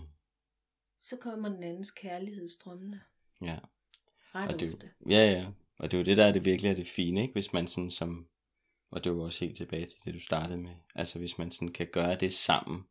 så 1.01 1.17
kommer 1.21 1.49
den 1.49 1.63
andens 1.63 1.91
kærlighed 1.91 2.47
strømmende. 2.49 3.01
Ja. 3.41 3.59
Ret 4.35 4.53
Og 4.53 4.59
det, 4.59 4.73
ofte. 4.73 4.91
ja, 5.09 5.31
ja. 5.31 5.47
Og 5.79 5.91
det 5.91 5.97
er 5.97 6.01
jo 6.01 6.05
det, 6.05 6.17
der 6.17 6.25
er 6.25 6.31
det 6.31 6.45
virkelig 6.45 6.69
er 6.71 6.75
det 6.75 6.87
fine, 6.87 7.21
ikke? 7.21 7.31
Hvis 7.31 7.53
man 7.53 7.67
sådan 7.67 7.91
som, 7.91 8.27
og 8.91 9.03
det 9.03 9.15
var 9.15 9.23
også 9.23 9.45
helt 9.45 9.57
tilbage 9.57 9.85
til 9.85 10.05
det, 10.05 10.13
du 10.13 10.19
startede 10.19 10.57
med. 10.57 10.75
Altså 10.95 11.19
hvis 11.19 11.37
man 11.37 11.51
sådan 11.51 11.71
kan 11.73 11.87
gøre 11.91 12.15
det 12.15 12.33
sammen 12.33 12.83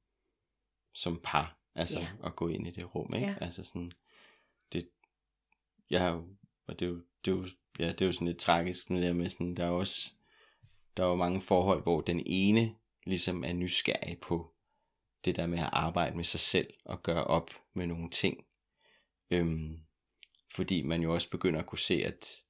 som 0.95 1.21
par. 1.25 1.59
Altså 1.75 2.01
Ja. 2.01 2.09
at 2.25 2.37
gå 2.37 2.49
ind 2.49 2.67
i 2.67 2.71
det 2.71 2.95
rum, 2.95 3.11
ikke? 3.15 3.27
Ja. 3.27 3.37
Altså 3.41 3.63
sådan, 3.65 3.93
det, 4.73 4.89
jeg 5.91 6.01
har 6.01 6.11
jo, 6.11 6.27
og 6.67 6.79
det 6.81 6.87
er 6.87 6.91
jo, 6.91 7.03
det 7.25 7.31
er 7.31 7.37
jo, 7.37 7.47
ja, 7.79 7.89
det 7.93 8.03
er 8.03 8.07
jo 8.07 8.13
sådan 8.13 8.27
lidt 8.27 8.39
tragisk, 8.39 8.91
med 8.91 9.01
det 9.01 9.07
der 9.07 9.13
med 9.13 9.29
sådan, 9.29 9.55
der 9.55 9.65
er 9.65 9.71
også, 9.71 10.11
der 10.97 11.03
er 11.05 11.09
jo 11.09 11.15
mange 11.17 11.41
forhold, 11.41 11.83
hvor 11.83 12.01
den 12.01 12.23
ene 12.27 12.75
ligesom 13.05 13.45
er 13.45 13.53
nysgerrig 13.53 14.19
på 14.19 14.53
det 15.25 15.37
der 15.37 15.47
med 15.47 15.59
at 15.59 15.71
arbejde 15.73 16.17
med 16.17 16.25
sig 16.25 16.41
selv 16.41 16.75
og 16.85 17.03
gøre 17.03 17.25
op 17.25 17.51
med 17.75 17.87
nogle 17.87 18.11
ting. 18.11 18.45
Øhm, 19.31 19.81
fordi 20.55 20.83
man 20.83 21.03
jo 21.03 21.15
også 21.15 21.31
begynder 21.31 21.61
at 21.61 21.67
kunne 21.67 21.79
se, 21.79 21.95
at 22.05 22.45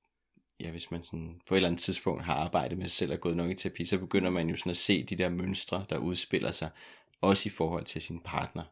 ja, 0.61 0.71
hvis 0.71 0.91
man 0.91 1.03
sådan 1.03 1.41
på 1.47 1.55
et 1.55 1.57
eller 1.57 1.69
andet 1.69 1.81
tidspunkt 1.81 2.25
har 2.25 2.35
arbejdet 2.35 2.79
med 2.79 2.87
sig 2.87 2.97
selv 2.97 3.13
og 3.13 3.21
gået 3.21 3.37
nok 3.37 3.51
i 3.51 3.55
terapi, 3.55 3.85
så 3.85 3.99
begynder 3.99 4.31
man 4.31 4.49
jo 4.49 4.57
sådan 4.57 4.71
at 4.71 4.77
se 4.77 5.05
de 5.05 5.17
der 5.17 5.29
mønstre, 5.29 5.87
der 5.91 5.99
udspiller 5.99 6.51
sig, 6.51 6.71
også 7.21 7.49
i 7.49 7.51
forhold 7.51 7.85
til 7.85 8.03
sin 8.03 8.21
partner. 8.21 8.65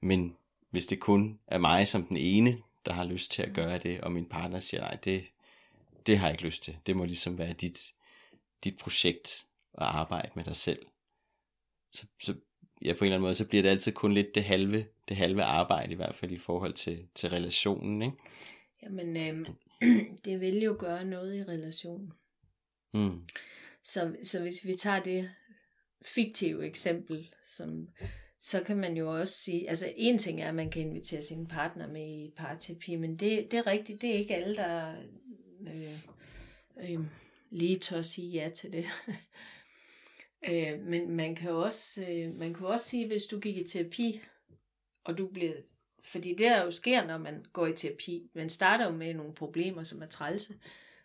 Men 0.00 0.36
hvis 0.70 0.86
det 0.86 1.00
kun 1.00 1.40
er 1.46 1.58
mig 1.58 1.88
som 1.88 2.06
den 2.06 2.16
ene, 2.16 2.58
der 2.86 2.92
har 2.92 3.04
lyst 3.04 3.30
til 3.30 3.42
at 3.42 3.54
gøre 3.54 3.78
det, 3.78 4.00
og 4.00 4.12
min 4.12 4.28
partner 4.28 4.58
siger, 4.58 4.80
nej, 4.80 4.94
det, 4.94 5.24
det 6.06 6.18
har 6.18 6.26
jeg 6.26 6.34
ikke 6.34 6.44
lyst 6.44 6.62
til. 6.62 6.76
Det 6.86 6.96
må 6.96 7.04
ligesom 7.04 7.38
være 7.38 7.52
dit, 7.52 7.94
dit 8.64 8.78
projekt 8.78 9.46
at 9.74 9.86
arbejde 9.86 10.30
med 10.34 10.44
dig 10.44 10.56
selv. 10.56 10.86
Så, 11.96 12.06
så 12.20 12.34
ja, 12.82 12.92
på 12.92 12.98
en 12.98 13.04
eller 13.04 13.14
anden 13.14 13.22
måde, 13.22 13.34
så 13.34 13.48
bliver 13.48 13.62
det 13.62 13.68
altid 13.68 13.92
kun 13.92 14.14
lidt 14.14 14.34
det 14.34 14.44
halve, 14.44 14.86
det 15.08 15.16
halve 15.16 15.42
arbejde, 15.42 15.92
i 15.92 15.96
hvert 15.96 16.14
fald 16.14 16.30
i 16.30 16.38
forhold 16.38 16.72
til, 16.72 17.06
til 17.14 17.30
relationen, 17.30 18.02
ikke? 18.02 18.16
Jamen, 18.82 19.16
øhm, 19.16 19.46
det 20.24 20.40
vil 20.40 20.62
jo 20.62 20.76
gøre 20.78 21.04
noget 21.04 21.36
i 21.36 21.44
relationen. 21.44 22.12
Mm. 22.94 23.22
Så, 23.84 24.16
så 24.22 24.40
hvis 24.40 24.66
vi 24.66 24.74
tager 24.74 25.02
det 25.02 25.30
fiktive 26.02 26.66
eksempel, 26.66 27.30
som, 27.46 27.88
så 28.40 28.62
kan 28.62 28.76
man 28.76 28.96
jo 28.96 29.18
også 29.18 29.34
sige, 29.34 29.68
altså 29.68 29.92
en 29.96 30.18
ting 30.18 30.42
er, 30.42 30.48
at 30.48 30.54
man 30.54 30.70
kan 30.70 30.82
invitere 30.82 31.22
sin 31.22 31.46
partner 31.46 31.88
med 31.88 32.06
i 32.06 32.32
parterapi, 32.36 32.96
men 32.96 33.10
det, 33.16 33.50
det 33.50 33.58
er 33.58 33.66
rigtigt, 33.66 34.02
det 34.02 34.10
er 34.10 34.18
ikke 34.18 34.36
alle, 34.36 34.56
der 34.56 34.94
øh, 35.60 35.98
øh, 36.80 37.00
lige 37.50 37.78
tør 37.78 38.02
sige 38.02 38.30
ja 38.30 38.48
til 38.48 38.72
det. 38.72 38.84
øh, 40.50 40.80
men 40.80 41.10
man 41.10 41.34
kan 41.34 41.50
også, 41.50 42.04
øh, 42.10 42.34
man 42.38 42.54
kan 42.54 42.66
også 42.66 42.84
sige, 42.88 43.06
hvis 43.06 43.22
du 43.24 43.38
gik 43.40 43.56
i 43.56 43.68
terapi, 43.68 44.20
og 45.04 45.18
du 45.18 45.26
blev, 45.26 45.54
fordi 46.04 46.28
det 46.28 46.38
der 46.38 46.64
jo 46.64 46.70
sker, 46.70 47.06
når 47.06 47.18
man 47.18 47.44
går 47.52 47.66
i 47.66 47.72
terapi, 47.72 48.30
man 48.34 48.50
starter 48.50 48.84
jo 48.84 48.90
med 48.92 49.14
nogle 49.14 49.34
problemer, 49.34 49.82
som 49.84 50.02
er 50.02 50.06
trælse, 50.06 50.54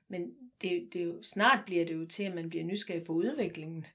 men 0.08 0.32
det, 0.62 0.90
det 0.94 1.04
jo, 1.06 1.24
snart 1.24 1.60
bliver 1.66 1.86
det 1.86 1.94
jo 1.94 2.06
til, 2.06 2.24
at 2.24 2.36
man 2.36 2.50
bliver 2.50 2.64
nysgerrig 2.66 3.04
på 3.04 3.14
udviklingen. 3.14 3.86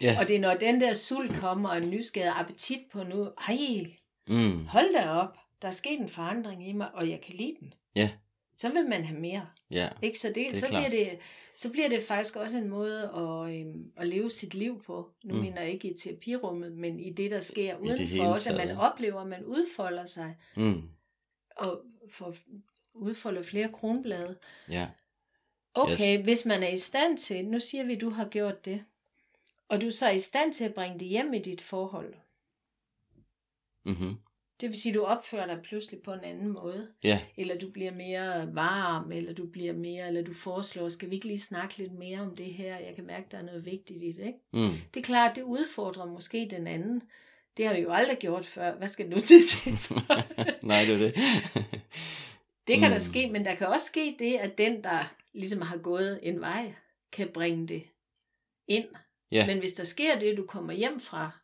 Ja. 0.00 0.16
Og 0.20 0.28
det 0.28 0.36
er 0.36 0.40
når 0.40 0.54
den 0.54 0.80
der 0.80 0.94
sult 0.94 1.32
kommer, 1.32 1.68
og 1.68 1.76
en 1.78 1.90
nysgerrig 1.90 2.32
appetit 2.36 2.80
på 2.92 3.02
nu, 3.02 3.28
ej, 3.48 3.86
Mm. 4.28 4.66
hold 4.66 4.94
da 4.94 5.08
op, 5.08 5.36
der 5.62 5.68
er 5.68 5.72
sket 5.72 6.00
en 6.00 6.08
forandring 6.08 6.68
i 6.68 6.72
mig, 6.72 6.94
og 6.94 7.10
jeg 7.10 7.20
kan 7.20 7.34
lide 7.34 7.56
den. 7.60 7.74
Ja. 7.96 8.10
Så 8.60 8.68
vil 8.68 8.88
man 8.88 9.04
have 9.04 9.20
mere. 9.20 9.46
Ja. 9.70 9.88
Ikke? 10.02 10.18
Så, 10.18 10.32
det, 10.34 10.50
er 10.50 10.56
så, 10.56 10.66
klart. 10.66 10.86
bliver 10.90 11.04
det, 11.10 11.18
så 11.56 11.70
bliver 11.70 11.88
det 11.88 12.02
faktisk 12.02 12.36
også 12.36 12.58
en 12.58 12.68
måde 12.68 13.02
at, 13.02 13.54
øhm, 13.60 13.92
at 13.96 14.06
leve 14.06 14.30
sit 14.30 14.54
liv 14.54 14.82
på. 14.82 15.10
Nu 15.24 15.34
Mm. 15.34 15.40
mener 15.40 15.62
jeg 15.62 15.70
ikke 15.70 15.90
i 15.90 15.96
terapirummet, 15.96 16.72
men 16.72 17.00
i 17.00 17.12
det, 17.12 17.30
der 17.30 17.40
sker 17.40 17.78
det 17.78 17.82
udenfor 17.82 18.24
også, 18.32 18.50
at 18.50 18.56
man 18.56 18.76
oplever, 18.76 19.20
at 19.20 19.26
man 19.26 19.44
udfolder 19.44 20.06
sig, 20.06 20.36
Mm. 20.56 20.82
og 21.56 21.82
får 22.10 22.34
udfoldet 22.94 23.46
flere 23.46 23.72
kronblade. 23.72 24.38
Ja. 24.68 24.88
Okay, 25.74 26.16
Yes. 26.18 26.24
hvis 26.24 26.44
man 26.46 26.62
er 26.62 26.68
i 26.68 26.76
stand 26.78 27.18
til, 27.18 27.44
nu 27.44 27.60
siger 27.60 27.84
vi, 27.84 27.94
at 27.94 28.00
du 28.00 28.10
har 28.10 28.28
gjort 28.28 28.64
det, 28.64 28.84
og 29.68 29.80
du 29.80 29.90
så 29.90 30.06
er 30.06 30.10
i 30.10 30.18
stand 30.18 30.52
til 30.52 30.64
at 30.64 30.74
bringe 30.74 30.98
det 30.98 31.08
hjem 31.08 31.34
i 31.34 31.38
dit 31.38 31.60
forhold, 31.60 32.14
Mm-hmm. 33.84 34.16
Det 34.60 34.68
vil 34.68 34.80
sige, 34.80 34.90
at 34.92 34.94
du 34.94 35.02
opfører 35.04 35.46
dig 35.46 35.58
pludselig 35.62 36.02
på 36.02 36.12
en 36.12 36.20
anden 36.24 36.52
måde, 36.52 36.88
Ja. 37.04 37.20
eller 37.36 37.58
du 37.58 37.70
bliver 37.70 37.92
mere 37.94 38.54
varm, 38.54 39.12
eller 39.12 39.32
du 39.32 39.46
bliver 39.46 39.72
mere, 39.72 40.06
eller 40.08 40.22
du 40.22 40.32
foreslår, 40.34 40.88
skal 40.88 41.10
vi 41.10 41.14
ikke 41.14 41.26
lige 41.26 41.40
snakke 41.40 41.78
lidt 41.78 41.92
mere 41.92 42.20
om 42.20 42.36
det 42.36 42.46
her, 42.54 42.76
jeg 42.78 42.92
kan 42.94 43.06
mærke, 43.06 43.26
der 43.30 43.38
er 43.38 43.42
noget 43.42 43.64
vigtigt 43.64 44.02
i 44.02 44.12
det, 44.12 44.26
ikke? 44.26 44.38
Mm. 44.52 44.78
Det 44.94 45.00
er 45.00 45.04
klart, 45.04 45.36
det 45.36 45.42
udfordrer 45.42 46.06
måske 46.06 46.48
den 46.50 46.66
anden. 46.66 47.02
Det 47.56 47.66
har 47.66 47.74
vi 47.74 47.80
jo 47.80 47.92
aldrig 47.92 48.18
gjort 48.18 48.46
før. 48.46 48.74
Hvad 48.76 48.88
skal 48.88 49.10
du 49.12 49.20
til 49.30 49.46
til? 49.46 49.72
Nej, 50.62 50.82
det 50.88 50.94
er 50.94 50.98
det. 50.98 51.14
Det 52.66 52.78
kan 52.78 52.88
Mm. 52.88 52.92
der 52.92 52.98
ske, 52.98 53.28
men 53.32 53.44
der 53.44 53.54
kan 53.54 53.66
også 53.66 53.84
ske 53.86 54.16
det, 54.18 54.36
at 54.36 54.58
den, 54.58 54.84
der 54.84 55.14
ligesom 55.32 55.62
har 55.62 55.76
gået 55.76 56.20
en 56.22 56.40
vej, 56.40 56.72
kan 57.12 57.28
bringe 57.34 57.68
det 57.68 57.82
ind. 58.68 58.84
Ja. 59.32 59.46
Men 59.46 59.58
hvis 59.58 59.72
der 59.72 59.84
sker 59.84 60.18
det, 60.18 60.36
du 60.36 60.46
kommer 60.46 60.72
hjem 60.72 61.00
fra 61.00 61.39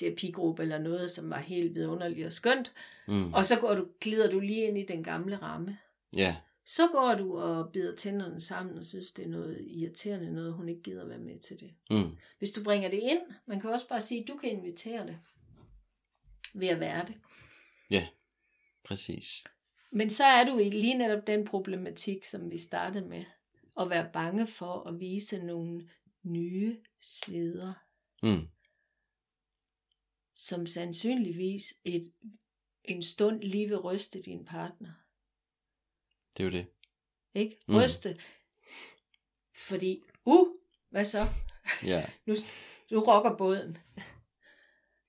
terapigruppe 0.00 0.62
eller 0.62 0.78
noget, 0.78 1.10
som 1.10 1.30
var 1.30 1.38
helt 1.38 1.74
vidunderligt 1.74 2.26
og 2.26 2.32
skønt, 2.32 2.72
Mm. 3.08 3.32
og 3.34 3.44
så 3.46 3.60
går 3.60 3.74
du, 3.74 3.86
glider 4.00 4.30
du 4.30 4.40
lige 4.40 4.66
ind 4.68 4.78
i 4.78 4.84
den 4.86 5.04
gamle 5.04 5.36
ramme, 5.36 5.78
Ja. 6.16 6.36
så 6.64 6.82
går 6.92 7.14
du 7.14 7.38
og 7.38 7.72
bider 7.72 7.96
tænderne 7.96 8.40
sammen 8.40 8.78
og 8.78 8.84
synes, 8.84 9.12
det 9.12 9.24
er 9.24 9.28
noget 9.28 9.64
irriterende 9.68 10.32
noget, 10.32 10.52
hun 10.54 10.68
ikke 10.68 10.82
gider 10.82 11.06
være 11.06 11.18
med 11.18 11.38
til 11.38 11.60
det. 11.60 11.70
Mm. 11.90 12.16
Hvis 12.38 12.50
du 12.50 12.64
bringer 12.64 12.88
det 12.90 12.98
ind, 12.98 13.20
man 13.46 13.60
kan 13.60 13.70
også 13.70 13.88
bare 13.88 14.00
sige, 14.00 14.22
at 14.22 14.28
du 14.28 14.36
kan 14.36 14.50
invitere 14.50 15.06
det 15.06 15.18
ved 16.54 16.68
at 16.68 16.80
være 16.80 17.06
det. 17.06 17.14
Præcis. 18.84 19.44
Men 19.92 20.10
så 20.10 20.24
er 20.24 20.44
du 20.44 20.58
i 20.58 20.70
lige 20.70 20.94
netop 20.98 21.26
den 21.26 21.44
problematik, 21.44 22.24
som 22.24 22.50
vi 22.50 22.58
startede 22.58 23.06
med, 23.06 23.24
at 23.80 23.90
være 23.90 24.10
bange 24.12 24.46
for 24.46 24.88
at 24.88 25.00
vise 25.00 25.38
nogle 25.38 25.88
nye 26.22 26.76
sider, 27.00 27.72
Mm. 28.22 28.48
Som 30.40 30.66
sandsynligvis 30.66 31.74
et, 31.84 32.12
en 32.84 33.02
stund 33.02 33.42
lige 33.42 33.68
vil 33.68 33.78
ryste 33.78 34.22
din 34.22 34.44
partner. 34.44 34.92
Det 36.36 36.40
er 36.40 36.44
jo 36.44 36.50
det. 36.50 36.66
Ikke? 37.34 37.56
Mm. 37.68 37.76
Ryste. 37.76 38.20
Fordi, 39.54 40.02
uh, 40.24 40.48
hvad 40.90 41.04
så? 41.04 41.26
Ja, 41.84 42.06
Nu, 42.26 42.34
nu 42.90 43.00
rokker 43.00 43.36
båden. 43.36 43.78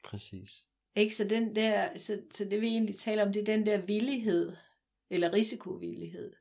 præcis. 0.04 0.66
Ikke? 0.96 1.16
Så, 1.16 1.24
den 1.24 1.56
der, 1.56 1.98
så, 1.98 2.22
så 2.32 2.46
det 2.46 2.62
vi 2.62 2.68
egentlig 2.68 2.96
taler 2.96 3.26
om, 3.26 3.34
det 3.34 3.40
er 3.40 3.46
den 3.46 3.66
der 3.66 3.78
villighed, 3.78 4.56
eller 5.10 5.34
risikovillighed. 5.34 6.34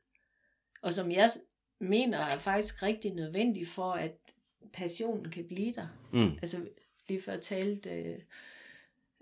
Og 0.81 0.93
som 0.93 1.11
jeg 1.11 1.29
mener 1.79 2.17
er 2.19 2.39
faktisk 2.39 2.83
rigtig 2.83 3.13
nødvendig 3.13 3.67
for, 3.67 3.91
at 3.91 4.17
passionen 4.73 5.31
kan 5.31 5.47
blive 5.47 5.73
der. 5.73 5.87
Mm. 6.13 6.39
Altså 6.41 6.67
lige 7.07 7.21
før 7.21 7.37
talte, 7.37 7.89
øh, 7.89 8.19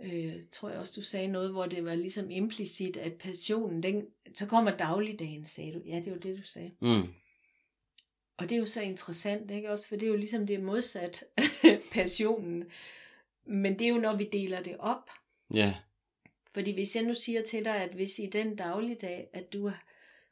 øh, 0.04 0.36
tror 0.52 0.70
jeg 0.70 0.80
også 0.80 0.94
du 0.96 1.02
sagde 1.02 1.28
noget, 1.28 1.52
hvor 1.52 1.66
det 1.66 1.86
var 1.86 1.96
ligesom 1.96 2.32
implicit, 2.32 2.98
at 2.98 3.14
passionen, 3.14 3.84
den, 3.84 4.06
så 4.34 4.46
kommer 4.46 4.78
dagligdagen, 4.78 5.46
sagde 5.46 5.74
du. 5.74 5.82
Ja, 5.86 5.96
det 5.96 6.12
var 6.12 6.20
det, 6.20 6.38
du 6.38 6.44
sagde. 6.44 6.72
Mm. 6.82 7.14
Og 8.38 8.50
det 8.50 8.52
er 8.52 8.60
jo 8.60 8.66
så 8.66 8.82
interessant, 8.82 9.52
ikke 9.52 9.72
også? 9.72 9.88
For 9.88 9.96
det 9.96 10.04
er 10.04 10.10
jo 10.10 10.16
ligesom 10.16 10.48
det 10.48 10.64
modsat 10.64 11.24
passionen. 11.92 12.66
Men 13.46 13.80
det 13.80 13.86
er 13.88 13.90
jo, 13.90 13.98
når 13.98 14.16
vi 14.16 14.30
deler 14.32 14.64
det 14.64 14.78
op. 14.80 15.10
Ja. 15.54 15.76
Fordi 16.54 16.74
hvis 16.74 16.96
jeg 16.96 17.04
nu 17.04 17.14
siger 17.14 17.42
til 17.42 17.66
dig, 17.66 17.76
at 17.76 17.94
hvis 17.94 18.20
i 18.20 18.26
den 18.26 18.56
dagligdag, 18.56 19.28
at 19.34 19.54
du 19.54 19.72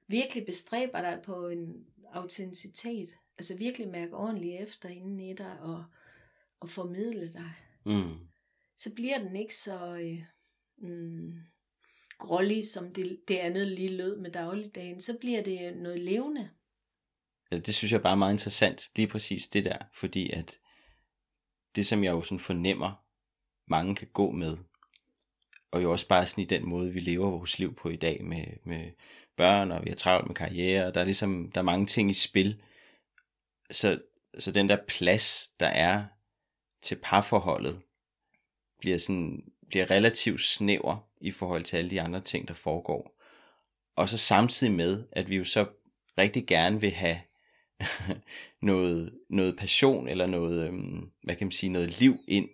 virkelig 0.07 0.45
bestræber 0.45 1.01
dig 1.01 1.19
på 1.23 1.47
en 1.47 1.85
autenticitet, 2.13 3.09
altså 3.37 3.55
virkelig 3.55 3.87
mærke 3.87 4.13
ordentligt 4.15 4.61
efter 4.61 4.89
inden 4.89 5.19
i 5.19 5.33
dig 5.33 5.59
og, 5.59 5.83
og 6.59 6.69
formidle 6.69 7.33
dig, 7.33 7.51
Mm 7.83 8.27
så 8.77 8.93
bliver 8.95 9.17
den 9.17 9.35
ikke 9.35 9.55
så 9.55 9.95
øh, 9.95 10.23
mm, 10.77 11.33
grålig, 12.17 12.67
som 12.67 12.93
det, 12.93 13.19
det 13.27 13.37
andet 13.37 13.67
lige 13.67 13.97
lød 13.97 14.17
med 14.17 14.31
dagligdagen. 14.31 15.01
Så 15.01 15.17
bliver 15.19 15.43
det 15.43 15.77
noget 15.77 16.01
levende. 16.01 16.49
Ja, 17.51 17.57
det 17.57 17.75
synes 17.75 17.91
jeg 17.91 18.01
bare 18.01 18.11
er 18.11 18.17
meget 18.17 18.33
interessant, 18.33 18.89
lige 18.95 19.07
præcis 19.07 19.47
det 19.47 19.65
der, 19.65 19.77
fordi 19.93 20.31
at 20.31 20.59
det 21.75 21.85
som 21.85 22.03
jeg 22.03 22.11
jo 22.11 22.21
sådan 22.21 22.39
fornemmer 22.39 23.03
mange 23.67 23.95
kan 23.95 24.07
gå 24.13 24.31
med. 24.31 24.57
Og 25.71 25.83
jo 25.83 25.91
også 25.91 26.07
bare 26.07 26.25
sådan 26.25 26.43
i 26.43 26.47
den 26.47 26.69
måde, 26.69 26.93
vi 26.93 26.99
lever 26.99 27.29
vores 27.29 27.59
liv 27.59 27.75
på 27.75 27.89
i 27.89 27.95
dag 27.95 28.23
med, 28.23 28.45
med 28.63 28.91
børn, 29.37 29.71
og 29.71 29.83
vi 29.83 29.89
har 29.89 29.95
travlt 29.95 30.27
med 30.27 30.35
karriere, 30.35 30.85
og 30.85 30.93
der 30.93 31.01
er 31.01 31.05
ligesom, 31.05 31.51
der 31.51 31.61
er 31.61 31.65
mange 31.65 31.85
ting 31.85 32.09
i 32.09 32.13
spil. 32.13 32.61
Så, 33.71 34.01
så 34.39 34.51
den 34.51 34.69
der 34.69 34.77
plads, 34.87 35.49
der 35.59 35.67
er 35.67 36.05
til 36.81 36.99
parforholdet, 37.03 37.81
bliver 38.79 38.97
sådan, 38.97 39.43
bliver 39.69 39.91
relativt 39.91 40.41
snæver 40.41 41.07
i 41.21 41.31
forhold 41.31 41.63
til 41.63 41.77
alle 41.77 41.89
de 41.89 42.01
andre 42.01 42.21
ting, 42.21 42.47
der 42.47 42.53
foregår. 42.53 43.17
Og 43.95 44.09
så 44.09 44.17
samtidig 44.17 44.73
med, 44.73 45.03
at 45.11 45.29
vi 45.29 45.35
jo 45.35 45.43
så 45.43 45.65
rigtig 46.17 46.47
gerne 46.47 46.81
vil 46.81 46.91
have 46.91 47.21
noget, 48.61 49.19
noget 49.29 49.57
passion 49.57 50.07
eller 50.07 50.27
noget, 50.27 50.67
øhm, 50.67 51.11
hvad 51.23 51.35
kan 51.35 51.47
man 51.47 51.51
sige, 51.51 51.71
noget 51.71 51.99
liv 51.99 52.17
ind 52.27 52.49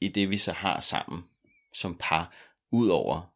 i 0.00 0.08
det, 0.08 0.30
vi 0.30 0.38
så 0.38 0.52
har 0.52 0.80
sammen 0.80 1.22
som 1.72 1.96
par, 2.00 2.34
ud 2.72 2.88
over 2.88 3.34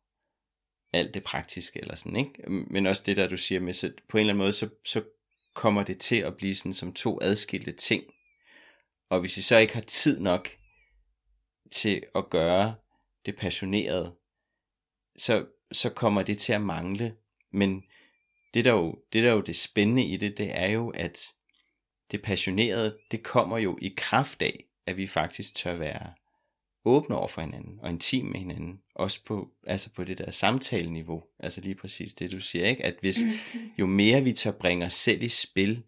alt 0.93 1.15
det 1.15 1.25
praktiske 1.25 1.81
eller 1.81 1.95
sådan, 1.95 2.17
ikke? 2.17 2.51
Men 2.51 2.87
også 2.87 3.03
det 3.07 3.17
der, 3.17 3.29
du 3.29 3.37
siger 3.37 3.61
med, 3.61 3.73
så 3.73 3.93
på 4.09 4.17
en 4.17 4.21
eller 4.21 4.33
anden 4.33 4.45
måde, 4.45 4.53
så, 4.53 4.69
så 4.85 5.03
kommer 5.55 5.83
det 5.83 5.99
til 5.99 6.17
at 6.17 6.37
blive 6.37 6.55
sådan 6.55 6.75
som 6.75 6.93
to 6.93 7.19
adskilte 7.23 7.73
ting. 7.73 8.05
Og 9.11 9.21
hvis 9.21 9.37
vi 9.37 9.43
så 9.43 9.57
ikke 9.57 9.75
har 9.75 9.81
tid 9.81 10.21
nok 10.21 10.49
til 11.75 12.03
at 12.15 12.31
gøre 12.31 12.75
det 13.27 13.37
passionerede, 13.37 14.15
så, 15.17 15.47
så 15.73 15.91
kommer 15.91 16.23
det 16.23 16.39
til 16.39 16.53
at 16.53 16.63
mangle. 16.63 17.17
Men 17.53 17.85
det 18.55 18.65
der, 18.65 18.73
jo, 18.73 18.99
det 19.13 19.23
der 19.23 19.33
jo 19.33 19.41
det 19.41 19.57
spændende 19.57 20.05
i 20.05 20.17
det, 20.17 20.39
det 20.39 20.59
er 20.59 20.71
jo, 20.71 20.91
at 20.91 21.35
det 22.11 22.23
passionerede, 22.23 22.99
det 23.11 23.23
kommer 23.23 23.59
jo 23.59 23.79
i 23.83 23.95
kraft 23.97 24.43
af, 24.43 24.65
at 24.87 24.97
vi 24.97 25.07
faktisk 25.07 25.55
tør 25.55 25.77
være 25.77 26.13
åbne 26.85 27.17
over 27.17 27.29
for 27.29 27.41
hinanden 27.41 27.81
og 27.81 27.91
intim 27.91 28.25
med 28.25 28.41
hinanden. 28.41 28.81
Også 28.95 29.25
på, 29.25 29.51
altså 29.67 29.93
på 29.93 30.05
det 30.05 30.19
der 30.19 30.31
samtaleniveau. 30.31 31.23
Altså 31.39 31.61
lige 31.61 31.75
præcis 31.75 32.15
det, 32.15 32.33
du 32.33 32.41
siger, 32.41 32.67
ikke? 32.67 32.85
At 32.85 32.97
hvis 33.01 33.19
jo 33.79 33.87
mere 33.87 34.25
vi 34.25 34.33
tør 34.33 34.51
bringe 34.51 34.87
os 34.87 34.93
selv 34.93 35.23
i 35.23 35.29
spil, 35.29 35.83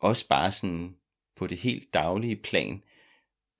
også 0.00 0.28
bare 0.28 0.52
sådan 0.52 0.96
på 1.36 1.46
det 1.46 1.58
helt 1.58 1.94
daglige 1.94 2.36
plan, 2.36 2.82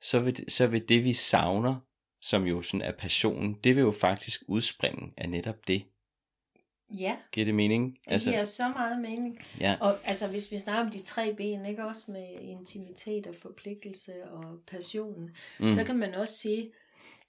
så 0.03 0.21
vil, 0.21 0.45
så 0.49 0.67
vil 0.67 0.89
det, 0.89 1.05
vi 1.05 1.13
savner, 1.13 1.77
som 2.23 2.45
jo 2.47 2.63
sådan 2.63 2.83
er 2.83 2.93
passionen, 2.93 3.55
det 3.65 3.77
vil 3.77 3.81
jo 3.83 3.93
faktisk 3.93 4.43
udspringe 4.49 5.13
af 5.17 5.29
netop 5.29 5.69
det. 5.69 5.83
Ja. 6.99 7.17
Giver 7.33 7.45
det 7.45 7.55
mening? 7.55 7.99
Det 8.05 8.13
altså, 8.13 8.31
giver 8.31 8.45
så 8.45 8.69
meget 8.69 9.01
mening. 9.01 9.39
Ja. 9.61 9.77
Og 9.81 9.99
altså, 10.05 10.29
hvis 10.29 10.51
vi 10.53 10.59
snakker 10.59 10.85
om 10.85 10.91
de 10.91 11.03
tre 11.03 11.35
ben, 11.35 11.67
ikke 11.67 11.85
også 11.85 12.03
med 12.09 12.29
intimitet 12.41 13.27
og 13.27 13.35
forpligtelse 13.35 14.13
og 14.31 14.59
passionen, 14.67 15.31
mm. 15.61 15.73
så 15.73 15.85
kan 15.85 15.97
man 15.97 16.15
også 16.15 16.35
sige, 16.39 16.73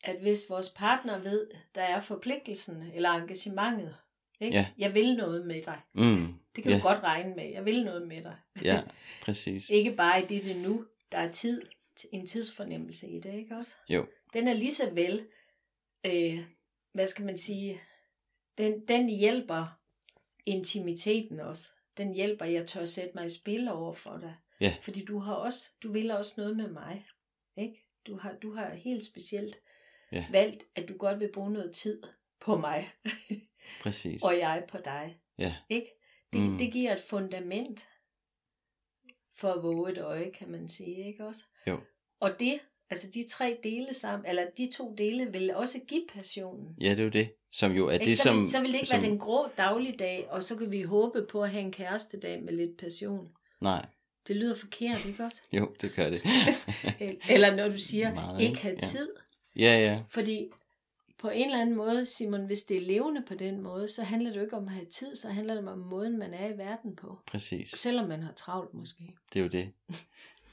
at 0.04 0.16
hvis 0.22 0.40
vores 0.50 0.70
partner 0.70 1.20
ved, 1.20 1.48
der 1.76 1.82
er 1.82 2.00
forpligtelsen 2.02 2.84
eller 2.96 3.10
engagementet, 3.10 3.96
ikke? 4.42 4.58
Ja. 4.58 4.68
jeg 4.78 4.94
vil 4.94 5.16
noget 5.16 5.48
med 5.48 5.62
dig. 5.64 5.80
Mm. 5.94 6.34
Det 6.56 6.64
kan 6.64 6.72
Ja. 6.72 6.78
du 6.78 6.84
godt 6.84 7.04
regne 7.04 7.36
med. 7.36 7.52
Jeg 7.52 7.66
vil 7.66 7.84
noget 7.84 8.08
med 8.08 8.24
dig. 8.24 8.36
Ja, 8.64 8.82
præcis. 9.26 9.70
ikke 9.70 9.92
bare 9.92 10.24
i 10.24 10.26
det, 10.26 10.44
det 10.44 10.56
nu. 10.58 10.86
Der 11.12 11.18
er 11.18 11.32
tid, 11.32 11.62
en 12.12 12.28
tidsfornemmelse 12.28 13.08
i 13.08 13.20
det, 13.20 13.34
ikke 13.34 13.56
også? 13.56 13.74
Jo. 13.89 14.08
Den 14.34 14.47
er 14.47 14.54
lige 14.54 14.74
så 14.74 14.89
vel, 14.89 15.28
øh, 16.06 16.39
hvad 16.93 17.08
skal 17.08 17.26
man 17.26 17.38
sige, 17.38 17.82
den, 18.58 18.88
den 18.88 19.10
hjælper 19.10 19.80
intimiteten 20.45 21.39
også. 21.39 21.72
Den 21.97 22.14
hjælper, 22.14 22.45
jeg 22.45 22.68
tør 22.68 22.86
sætte 22.86 23.12
mig 23.16 23.26
i 23.26 23.30
spil 23.30 23.68
over 23.68 23.93
for 23.93 24.18
dig. 24.18 24.36
Ja. 24.62 24.76
Fordi 24.82 25.06
du 25.06 25.20
har 25.20 25.34
også, 25.34 25.72
du 25.84 25.91
vil 25.91 26.12
også 26.12 26.34
noget 26.38 26.58
med 26.58 26.70
mig. 26.70 27.06
Ikke? 27.58 27.86
Du 28.08 28.18
har, 28.18 28.34
du 28.34 28.54
har 28.54 28.74
helt 28.74 29.04
specielt 29.04 29.60
Ja. 30.12 30.26
valgt, 30.32 30.64
at 30.76 30.88
du 30.89 30.97
godt 30.97 31.20
vil 31.20 31.32
bruge 31.34 31.52
noget 31.52 31.76
tid 31.76 32.04
på 32.39 32.58
mig, 32.58 32.89
Præcis. 33.84 34.24
og 34.24 34.38
jeg 34.38 34.66
på 34.70 34.78
dig. 34.86 35.20
Ja. 35.38 35.56
Ikke? 35.70 35.88
Det, 36.34 36.41
Mm. 36.41 36.58
det 36.58 36.72
giver 36.74 36.93
et 36.93 37.02
fundament 37.02 37.89
for 39.36 39.52
at 39.52 39.64
våge 39.64 39.91
et 39.91 39.97
øje, 39.97 40.32
kan 40.32 40.50
man 40.52 40.70
sige, 40.70 41.08
ikke 41.08 41.26
også? 41.26 41.43
Jo. 41.68 41.80
Og 42.20 42.32
det, 42.39 42.60
altså 42.89 43.07
de 43.14 43.26
tre 43.30 43.57
dele 43.64 43.93
sammen, 43.93 44.30
eller 44.30 44.45
de 44.57 44.72
to 44.72 44.95
dele, 44.97 45.32
vil 45.32 45.55
også 45.55 45.80
give 45.88 46.03
passionen. 46.14 46.76
Ja, 46.82 46.89
det 46.89 46.99
er 46.99 47.03
jo 47.03 47.10
det. 47.10 47.34
Som 47.51 47.72
jo 47.72 47.88
er 47.88 47.91
Ikke? 47.91 48.05
det, 48.05 48.18
så, 48.18 48.24
som... 48.24 48.45
så 48.45 48.62
vil 48.62 48.70
det 48.70 48.76
ikke 48.76 48.88
som, 48.88 49.01
være 49.01 49.10
den 49.12 49.20
grå 49.20 49.47
dagligdag, 49.57 50.28
og 50.30 50.43
så 50.43 50.55
kan 50.55 50.72
vi 50.72 50.82
håbe 50.82 51.26
på 51.32 51.43
at 51.43 51.49
have 51.49 51.62
en 51.64 51.72
kærestedag 51.72 52.43
med 52.43 52.53
lidt 52.53 52.78
passion. 52.78 53.28
Nej, 53.62 53.86
Det 54.28 54.36
lyder 54.36 54.55
forkert, 54.55 55.05
ikke 55.05 55.24
også? 55.24 55.41
jo, 55.53 55.76
det 55.82 55.95
gør 55.95 56.10
det. 56.10 56.22
Eller 57.34 57.55
når 57.55 57.68
du 57.70 57.78
siger, 57.78 58.14
Meget, 58.14 58.41
ikke 58.41 58.49
ikke? 58.51 58.62
have 58.62 58.76
Ja. 58.82 58.88
tid. 58.88 59.10
ja, 59.55 59.80
ja. 59.80 60.01
Fordi 60.10 60.47
på 61.18 61.30
en 61.30 61.45
eller 61.45 61.62
anden 61.62 61.76
måde, 61.76 62.05
Simon, 62.05 62.45
hvis 62.45 62.64
det 62.64 62.78
er 62.78 62.82
levende 62.82 63.24
på 63.28 63.36
den 63.36 63.62
måde, 63.62 63.88
så 63.88 64.03
handler 64.03 64.30
det 64.30 64.38
jo 64.38 64.41
ikke 64.43 64.57
om 64.57 64.66
at 64.68 64.72
have 64.74 64.86
tid, 64.86 65.16
så 65.16 65.30
handler 65.30 65.53
det 65.55 65.68
om 65.70 65.78
måden, 65.78 66.18
man 66.20 66.34
er 66.34 66.47
i 66.53 66.57
verden 66.57 66.95
på. 66.95 67.20
Præcis. 67.28 67.70
Selvom 67.70 68.07
man 68.07 68.24
har 68.24 68.32
travlt 68.34 68.74
måske. 68.74 69.03
Det 69.34 69.39
er 69.39 69.43
jo 69.43 69.49
det. 69.49 69.72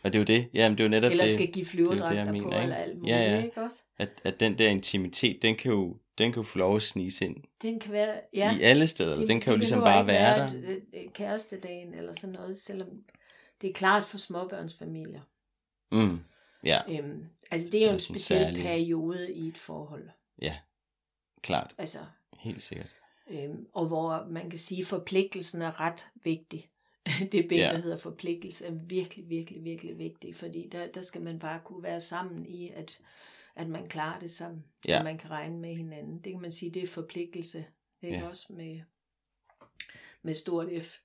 Og 0.06 0.12
det 0.12 0.18
er 0.18 0.20
jo 0.20 0.40
det. 0.40 0.48
Jamen, 0.54 0.78
det 0.78 0.84
er 0.84 0.88
jo 0.88 0.90
netop 0.90 1.10
Eller 1.10 1.24
det. 1.24 1.32
skal 1.34 1.46
give 1.52 1.52
det 1.52 1.60
er 1.60 1.64
det, 1.64 1.66
flyverdragter 1.70 2.16
jeg 2.18 2.26
på, 2.26 2.34
ikke? 2.34 2.56
eller 2.62 2.76
alt 2.76 2.98
muligt, 2.98 3.16
Ja, 3.16 3.22
ja. 3.34 3.42
ikke 3.44 3.60
også? 3.62 3.82
At, 3.98 4.08
at 4.24 4.40
den 4.40 4.58
der 4.58 4.68
intimitet, 4.68 5.42
den 5.42 5.54
kan 5.56 5.70
jo, 5.72 5.96
den 6.18 6.32
kan 6.32 6.42
jo 6.42 6.46
få 6.48 6.58
lov 6.58 6.76
at 6.76 6.82
snige 6.82 7.24
ind 7.24 7.36
Den 7.62 7.80
kan 7.80 7.92
være, 7.92 8.20
ja. 8.34 8.56
i 8.58 8.62
alle 8.62 8.86
steder. 8.86 9.16
det- 9.18 9.28
den 9.28 9.40
kan 9.40 9.50
jo 9.50 9.54
det 9.54 9.60
ligesom 9.60 9.80
bare 9.80 10.00
ikke 10.00 10.12
være 10.12 10.38
der. 10.50 11.10
Kærestedagen 11.14 11.94
eller 11.94 12.12
sådan 12.14 12.30
noget, 12.34 12.58
selvom 12.58 12.88
det 13.62 13.70
er 13.70 13.74
klart 13.74 14.04
for 14.04 14.18
småbørnsfamilier. 14.18 15.20
Mm. 15.92 16.18
Ja, 16.64 16.80
Øhm, 16.88 17.24
altså 17.50 17.68
det 17.72 17.82
er 17.82 17.86
jo 17.86 17.92
en 17.94 18.00
speciel 18.00 18.40
særlig- 18.40 18.62
periode 18.62 19.32
i 19.32 19.48
et 19.48 19.58
forhold. 19.58 20.08
ja. 20.42 20.56
Klart. 21.42 21.74
Altså, 21.78 21.98
Helt 22.38 22.62
sikkert. 22.62 22.96
øhm, 23.30 23.66
og 23.72 23.86
hvor 23.86 24.26
man 24.30 24.50
kan 24.50 24.58
sige, 24.58 24.80
at 24.80 24.86
forpligtelsen 24.86 25.62
er 25.62 25.80
ret 25.80 26.06
vigtig. 26.24 26.68
Det 27.32 27.48
ben, 27.48 27.58
Ja. 27.58 27.72
der 27.72 27.78
hedder 27.78 27.96
forpligtelse, 27.96 28.66
er 28.66 28.70
virkelig, 28.72 29.28
virkelig, 29.30 29.64
virkelig 29.64 29.98
vigtigt, 29.98 30.36
fordi 30.36 30.68
der, 30.72 30.86
der 30.86 31.02
skal 31.02 31.22
man 31.22 31.38
bare 31.38 31.60
kunne 31.64 31.82
være 31.82 32.00
sammen 32.00 32.46
i, 32.46 32.68
at, 32.70 33.00
at 33.56 33.68
man 33.68 33.86
klarer 33.86 34.18
det 34.20 34.30
sammen, 34.30 34.64
Ja. 34.88 34.98
og 34.98 35.04
man 35.04 35.18
kan 35.18 35.30
regne 35.30 35.58
med 35.58 35.74
hinanden. 35.74 36.18
Det 36.18 36.32
kan 36.32 36.42
man 36.42 36.52
sige, 36.52 36.70
det 36.70 36.82
er 36.82 36.86
forpligtelse, 36.86 37.64
ikke 38.02 38.16
Ja. 38.16 38.28
også 38.28 38.46
med, 38.50 38.80
med 40.22 40.34
stort 40.34 40.66
F 40.82 40.96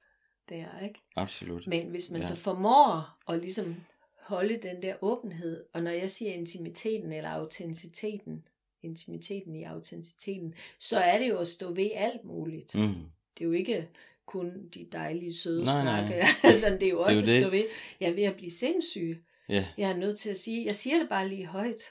der, 0.49 0.79
ikke? 0.79 0.99
Absolut. 1.15 1.67
Men 1.67 1.87
hvis 1.87 2.11
man 2.11 2.21
ja. 2.21 2.27
så 2.27 2.35
formår 2.35 3.17
at 3.33 3.41
ligesom 3.41 3.75
holde 4.21 4.57
den 4.57 4.81
der 4.81 4.95
åbenhed, 5.01 5.65
og 5.73 5.83
når 5.83 5.91
jeg 5.91 6.09
siger 6.09 6.33
intimiteten 6.33 7.11
eller 7.11 7.29
autenticiteten, 7.29 8.47
intimiteten 8.81 9.55
i 9.55 9.63
autenticiteten, 9.63 10.53
så 10.79 10.97
er 10.99 11.19
det 11.19 11.29
jo 11.29 11.37
at 11.37 11.47
stå 11.47 11.73
ved 11.73 11.89
alt 11.95 12.23
muligt. 12.23 12.75
Mm. 12.75 12.95
Det 13.37 13.41
er 13.43 13.45
jo 13.45 13.51
ikke 13.51 13.87
kun 14.25 14.69
de 14.73 14.87
dejlige 14.91 15.33
søde 15.33 15.63
Nej, 15.65 15.83
nej. 15.83 16.07
snakke. 16.07 16.25
altså, 16.47 16.69
det 16.69 16.83
er 16.83 16.89
jo 16.89 16.97
Det 16.99 17.05
er 17.05 17.09
også 17.09 17.11
jo 17.13 17.19
at 17.21 17.27
det. 17.27 17.41
stå 17.41 17.49
ved, 17.49 17.65
jeg 17.99 18.09
er 18.09 18.13
ved 18.13 18.23
at 18.23 18.35
blive 18.35 18.51
sindssyg. 18.51 19.23
Ja, 19.49 19.67
Jeg 19.77 19.89
er 19.91 19.97
nødt 19.97 20.17
til 20.17 20.29
at 20.29 20.37
sige, 20.37 20.65
jeg 20.65 20.75
siger 20.75 20.99
det 20.99 21.09
bare 21.09 21.27
lige 21.29 21.45
højt. 21.45 21.83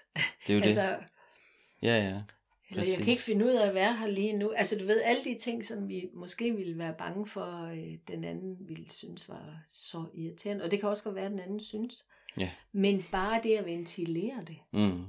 det 0.46 0.52
er 0.52 0.58
jo 0.58 0.62
altså, 0.64 0.82
det. 0.82 0.98
Ja, 1.82 1.96
ja. 1.96 2.06
eller 2.08 2.14
jeg 2.70 2.76
præcis. 2.78 2.96
kan 2.98 3.08
ikke 3.08 3.22
finde 3.22 3.46
ud 3.46 3.50
af 3.50 3.68
at 3.68 3.74
være 3.74 3.96
her 3.96 4.06
lige 4.06 4.32
nu. 4.32 4.50
Altså 4.50 4.78
du 4.78 4.86
ved, 4.86 5.02
alle 5.02 5.24
de 5.24 5.38
ting, 5.38 5.64
som 5.64 5.88
vi 5.88 6.08
måske 6.14 6.56
ville 6.56 6.78
være 6.78 6.94
bange 6.98 7.26
for, 7.26 7.64
øh, 7.66 7.98
den 8.08 8.24
anden 8.24 8.56
ville 8.68 8.90
synes 8.90 9.28
var 9.28 9.62
så 9.68 10.04
irriterende. 10.14 10.64
Og 10.64 10.70
det 10.70 10.80
kan 10.80 10.88
også 10.88 11.02
godt 11.04 11.14
være, 11.14 11.24
at 11.24 11.30
den 11.30 11.40
anden 11.40 11.60
synes. 11.60 12.06
Ja. 12.38 12.50
Men 12.72 13.04
bare 13.12 13.40
det 13.42 13.56
at 13.56 13.66
ventilere 13.66 14.44
det. 14.46 14.56
Mm. 14.72 15.04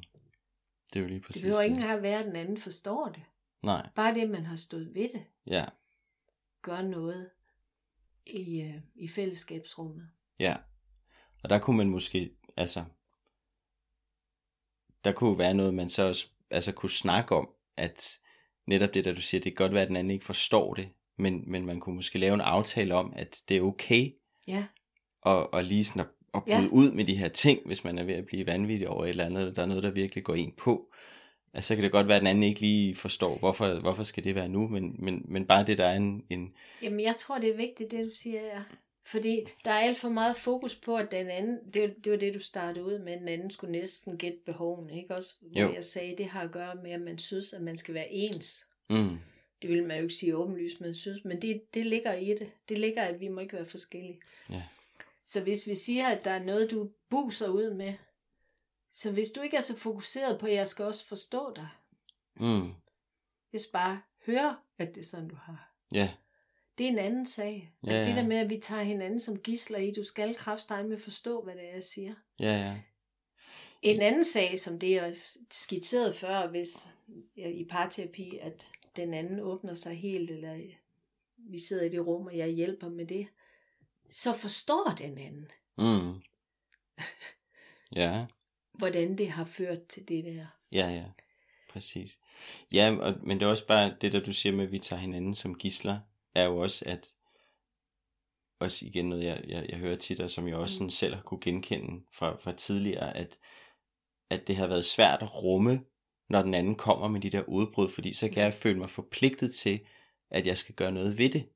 Det 0.93 0.95
er 0.95 0.99
jo 0.99 1.07
lige 1.07 1.15
Det 1.17 1.26
præcis 1.26 1.41
behøver 1.41 1.61
ikke 1.61 1.76
engang 1.76 2.01
være, 2.01 2.19
at 2.19 2.26
den 2.26 2.36
anden 2.36 2.57
forstår 2.57 3.07
det. 3.07 3.24
Nej, 3.63 3.88
Bare 3.95 4.13
det, 4.13 4.30
man 4.30 4.45
har 4.45 4.55
stået 4.55 4.89
ved 4.95 5.09
det, 5.09 5.22
ja. 5.47 5.65
Gør 6.62 6.82
noget 6.82 7.30
i, 8.26 8.62
øh, 8.62 8.82
i 8.95 9.07
fællesskabsrummet. 9.07 10.09
Ja. 10.39 10.55
Og 11.43 11.49
der 11.49 11.59
kunne 11.59 11.78
man 11.78 11.89
måske, 11.89 12.32
altså, 12.57 12.84
der 15.03 15.12
kunne 15.12 15.38
være 15.38 15.53
noget, 15.53 15.74
man 15.74 15.89
så 15.89 16.07
også, 16.07 16.28
altså 16.49 16.72
kunne 16.72 16.89
snakke 16.89 17.36
om, 17.36 17.49
at 17.78 18.20
netop 18.68 18.93
det, 18.93 19.05
der 19.05 19.14
du 19.14 19.22
siger, 19.22 19.41
det 19.41 19.51
kan 19.51 19.66
godt 19.66 19.74
være, 19.74 19.82
at 19.82 19.88
den 19.88 19.95
anden 19.95 20.12
ikke 20.12 20.26
forstår 20.26 20.74
det, 20.74 20.89
men, 21.18 21.51
men 21.51 21.66
man 21.66 21.80
kunne 21.80 21.95
måske 21.95 22.20
lave 22.20 22.34
en 22.34 22.41
aftale 22.41 22.95
om, 22.95 23.14
at 23.16 23.41
det 23.49 23.57
er 23.57 23.62
okay, 23.62 24.12
Ja, 24.47 24.66
og, 25.22 25.53
og 25.53 25.64
lige 25.64 25.84
sådan 25.84 25.99
at, 25.99 26.07
at 26.34 26.43
bryde 26.43 26.62
ja. 26.62 26.70
ud 26.72 26.91
med 26.91 27.05
de 27.05 27.18
her 27.18 27.30
ting, 27.30 27.59
hvis 27.66 27.84
man 27.84 27.97
er 27.97 28.03
ved 28.03 28.14
at 28.14 28.26
blive 28.26 28.45
vanvittig 28.45 28.88
over 28.88 29.05
et 29.05 29.09
eller 29.09 29.26
andet, 29.26 29.41
eller 29.41 29.53
der 29.53 29.62
er 29.62 29.66
noget, 29.66 29.84
der 29.84 29.91
virkelig 29.91 30.24
går 30.24 30.36
en 30.36 30.53
på. 30.57 30.93
Altså, 31.53 31.67
så 31.67 31.75
kan 31.75 31.83
det 31.83 31.91
godt 31.91 32.07
være, 32.07 32.15
at 32.15 32.21
den 32.21 32.27
anden 32.27 32.43
ikke 32.43 32.61
lige 32.61 32.95
forstår, 32.95 33.37
hvorfor, 33.37 33.79
hvorfor 33.79 34.03
skal 34.03 34.23
det 34.23 34.35
være 34.35 34.49
nu, 34.49 34.67
men, 34.67 34.95
men, 34.99 35.21
men 35.25 35.45
bare 35.45 35.65
det, 35.65 35.77
der 35.77 35.85
er 35.85 35.95
en, 35.95 36.25
en 36.29 36.53
Jamen, 36.81 36.99
jeg 36.99 37.15
tror, 37.15 37.37
det 37.37 37.49
er 37.49 37.57
vigtigt, 37.57 37.91
det 37.91 38.05
du 38.05 38.11
siger, 38.15 38.41
ja. 38.41 38.61
Fordi 39.05 39.39
der 39.65 39.71
er 39.71 39.79
alt 39.79 39.97
for 39.97 40.09
meget 40.09 40.37
fokus 40.37 40.75
på, 40.75 40.95
at 40.97 41.11
den 41.11 41.27
anden, 41.27 41.57
det, 41.73 41.95
det 42.03 42.11
var 42.11 42.17
det, 42.17 42.33
du 42.33 42.39
startede 42.39 42.85
ud 42.85 42.99
med, 42.99 43.19
den 43.19 43.27
anden 43.27 43.51
skulle 43.51 43.71
næsten 43.71 44.17
gætte 44.17 44.37
behovene, 44.45 45.01
ikke 45.01 45.15
også? 45.15 45.35
Hvor 45.41 45.61
Jo. 45.61 45.73
jeg 45.73 45.83
sagde, 45.83 46.15
det 46.17 46.25
har 46.25 46.41
at 46.41 46.51
gøre 46.51 46.75
med, 46.83 46.91
at 46.91 47.01
man 47.01 47.17
synes, 47.17 47.53
at 47.53 47.61
man 47.61 47.77
skal 47.77 47.93
være 47.93 48.07
ens. 48.11 48.65
mm, 48.89 49.17
Det 49.61 49.69
vil 49.69 49.83
man 49.83 49.97
jo 49.97 50.03
ikke 50.03 50.15
sige 50.15 50.35
åbenlyst, 50.37 50.81
man 50.81 50.95
synes, 50.95 51.25
men 51.25 51.41
det, 51.41 51.61
det 51.73 51.85
ligger 51.85 52.13
i 52.13 52.25
det. 52.29 52.51
Det 52.69 52.79
ligger, 52.79 53.03
at 53.03 53.19
vi 53.19 53.27
må 53.27 53.39
ikke 53.41 53.53
være 53.53 53.65
forskellige. 53.65 54.19
Ja. 54.49 54.63
Så 55.25 55.41
hvis 55.41 55.67
vi 55.67 55.75
siger, 55.75 56.07
at 56.07 56.25
der 56.25 56.31
er 56.31 56.43
noget, 56.43 56.71
du 56.71 56.89
buser 57.09 57.47
ud 57.47 57.73
med, 57.73 57.93
Så 58.91 59.11
hvis 59.11 59.31
du 59.31 59.41
ikke 59.41 59.57
er 59.57 59.61
så 59.61 59.77
fokuseret 59.77 60.39
på, 60.39 60.45
at 60.45 60.53
jeg 60.53 60.67
skal 60.67 60.85
også 60.85 61.05
forstå 61.07 61.53
dig, 61.55 61.67
Mm. 62.35 62.73
hvis 63.49 63.65
bare 63.65 64.01
høre, 64.25 64.57
at 64.77 64.95
det 64.95 65.01
er 65.01 65.05
sådan, 65.05 65.27
du 65.27 65.35
har. 65.35 65.73
Ja. 65.93 66.11
Det 66.77 66.83
er 66.85 66.89
en 66.89 66.97
anden 66.99 67.25
sag. 67.25 67.73
Ja, 67.83 67.89
altså 67.89 68.03
det 68.09 68.15
der 68.15 68.27
med, 68.27 68.37
at 68.37 68.49
vi 68.49 68.59
tager 68.59 68.83
hinanden 68.83 69.19
som 69.19 69.39
gisler 69.39 69.77
i, 69.79 69.91
du 69.91 70.03
skal 70.03 70.35
kraftstegne 70.35 70.89
med 70.89 70.99
forstå, 70.99 71.41
hvad 71.43 71.55
det 71.55 71.69
er, 71.69 71.73
jeg 71.73 71.83
siger. 71.83 72.13
Ja, 72.39 72.57
ja. 72.57 72.79
En 73.81 74.01
anden 74.01 74.23
sag, 74.23 74.59
som 74.59 74.79
det 74.79 74.97
er 74.97 75.13
skitseret 75.51 76.15
før, 76.15 76.47
hvis 76.47 76.87
ja, 77.37 77.47
i 77.49 77.65
parterapi, 77.69 78.37
at 78.37 78.67
den 78.95 79.13
anden 79.13 79.39
åbner 79.39 79.73
sig 79.75 79.95
helt, 79.97 80.31
eller 80.31 80.61
vi 81.37 81.59
sidder 81.59 81.83
i 81.83 81.89
det 81.89 82.07
rum, 82.07 82.25
og 82.25 82.37
jeg 82.37 82.47
hjælper 82.49 82.89
med 82.89 83.05
det, 83.05 83.27
så 84.09 84.33
forstår 84.33 84.95
den 84.97 85.17
anden, 85.17 85.51
Mm. 85.77 86.21
Ja. 87.95 88.25
Hvordan 88.82 89.17
det 89.17 89.32
har 89.32 89.45
ført 89.45 89.88
til 89.88 90.07
det 90.07 90.25
der. 90.25 90.45
Ja, 90.71 90.88
ja. 90.88 91.05
Præcis. 91.69 92.19
Ja, 92.71 92.95
og, 92.99 93.15
men 93.23 93.39
det 93.39 93.45
er 93.45 93.49
også 93.49 93.67
bare 93.67 93.95
det, 94.01 94.13
der 94.13 94.19
du 94.19 94.34
siger 94.34 94.55
med, 94.55 94.65
at 94.65 94.71
vi 94.71 94.79
tager 94.79 94.99
hinanden 94.99 95.34
som 95.34 95.55
gisler, 95.55 95.99
er 96.36 96.43
jo 96.43 96.57
også, 96.57 96.86
at 96.88 97.11
også 98.59 98.86
igen 98.86 99.09
noget, 99.09 99.23
jeg, 99.23 99.43
jeg, 99.47 99.65
jeg 99.69 99.77
hører 99.77 99.95
tit, 99.95 100.19
og 100.19 100.29
som 100.29 100.47
jeg 100.47 100.55
også 100.55 100.73
Mm. 100.73 100.77
sådan 100.77 100.89
selv 100.89 101.15
har 101.15 101.21
kunne 101.21 101.39
genkende 101.41 102.03
fra, 102.13 102.38
fra 102.38 102.51
tidligere, 102.51 103.17
at, 103.17 103.38
at 104.29 104.47
det 104.47 104.55
har 104.55 104.67
været 104.67 104.86
svært 104.86 105.21
at 105.21 105.43
rumme, 105.43 105.84
når 106.29 106.41
den 106.41 106.53
anden 106.53 106.75
kommer 106.75 107.07
med 107.07 107.21
de 107.21 107.29
der 107.29 107.43
udbrud, 107.43 107.89
fordi 107.89 108.13
så 108.13 108.29
kan 108.29 108.43
jeg 108.43 108.53
føle 108.53 108.79
mig 108.79 108.89
forpligtet 108.89 109.55
til, 109.55 109.79
at 110.29 110.47
jeg 110.47 110.57
skal 110.57 110.75
gøre 110.75 110.91
noget 110.91 111.17
ved 111.17 111.29
det. 111.29 111.49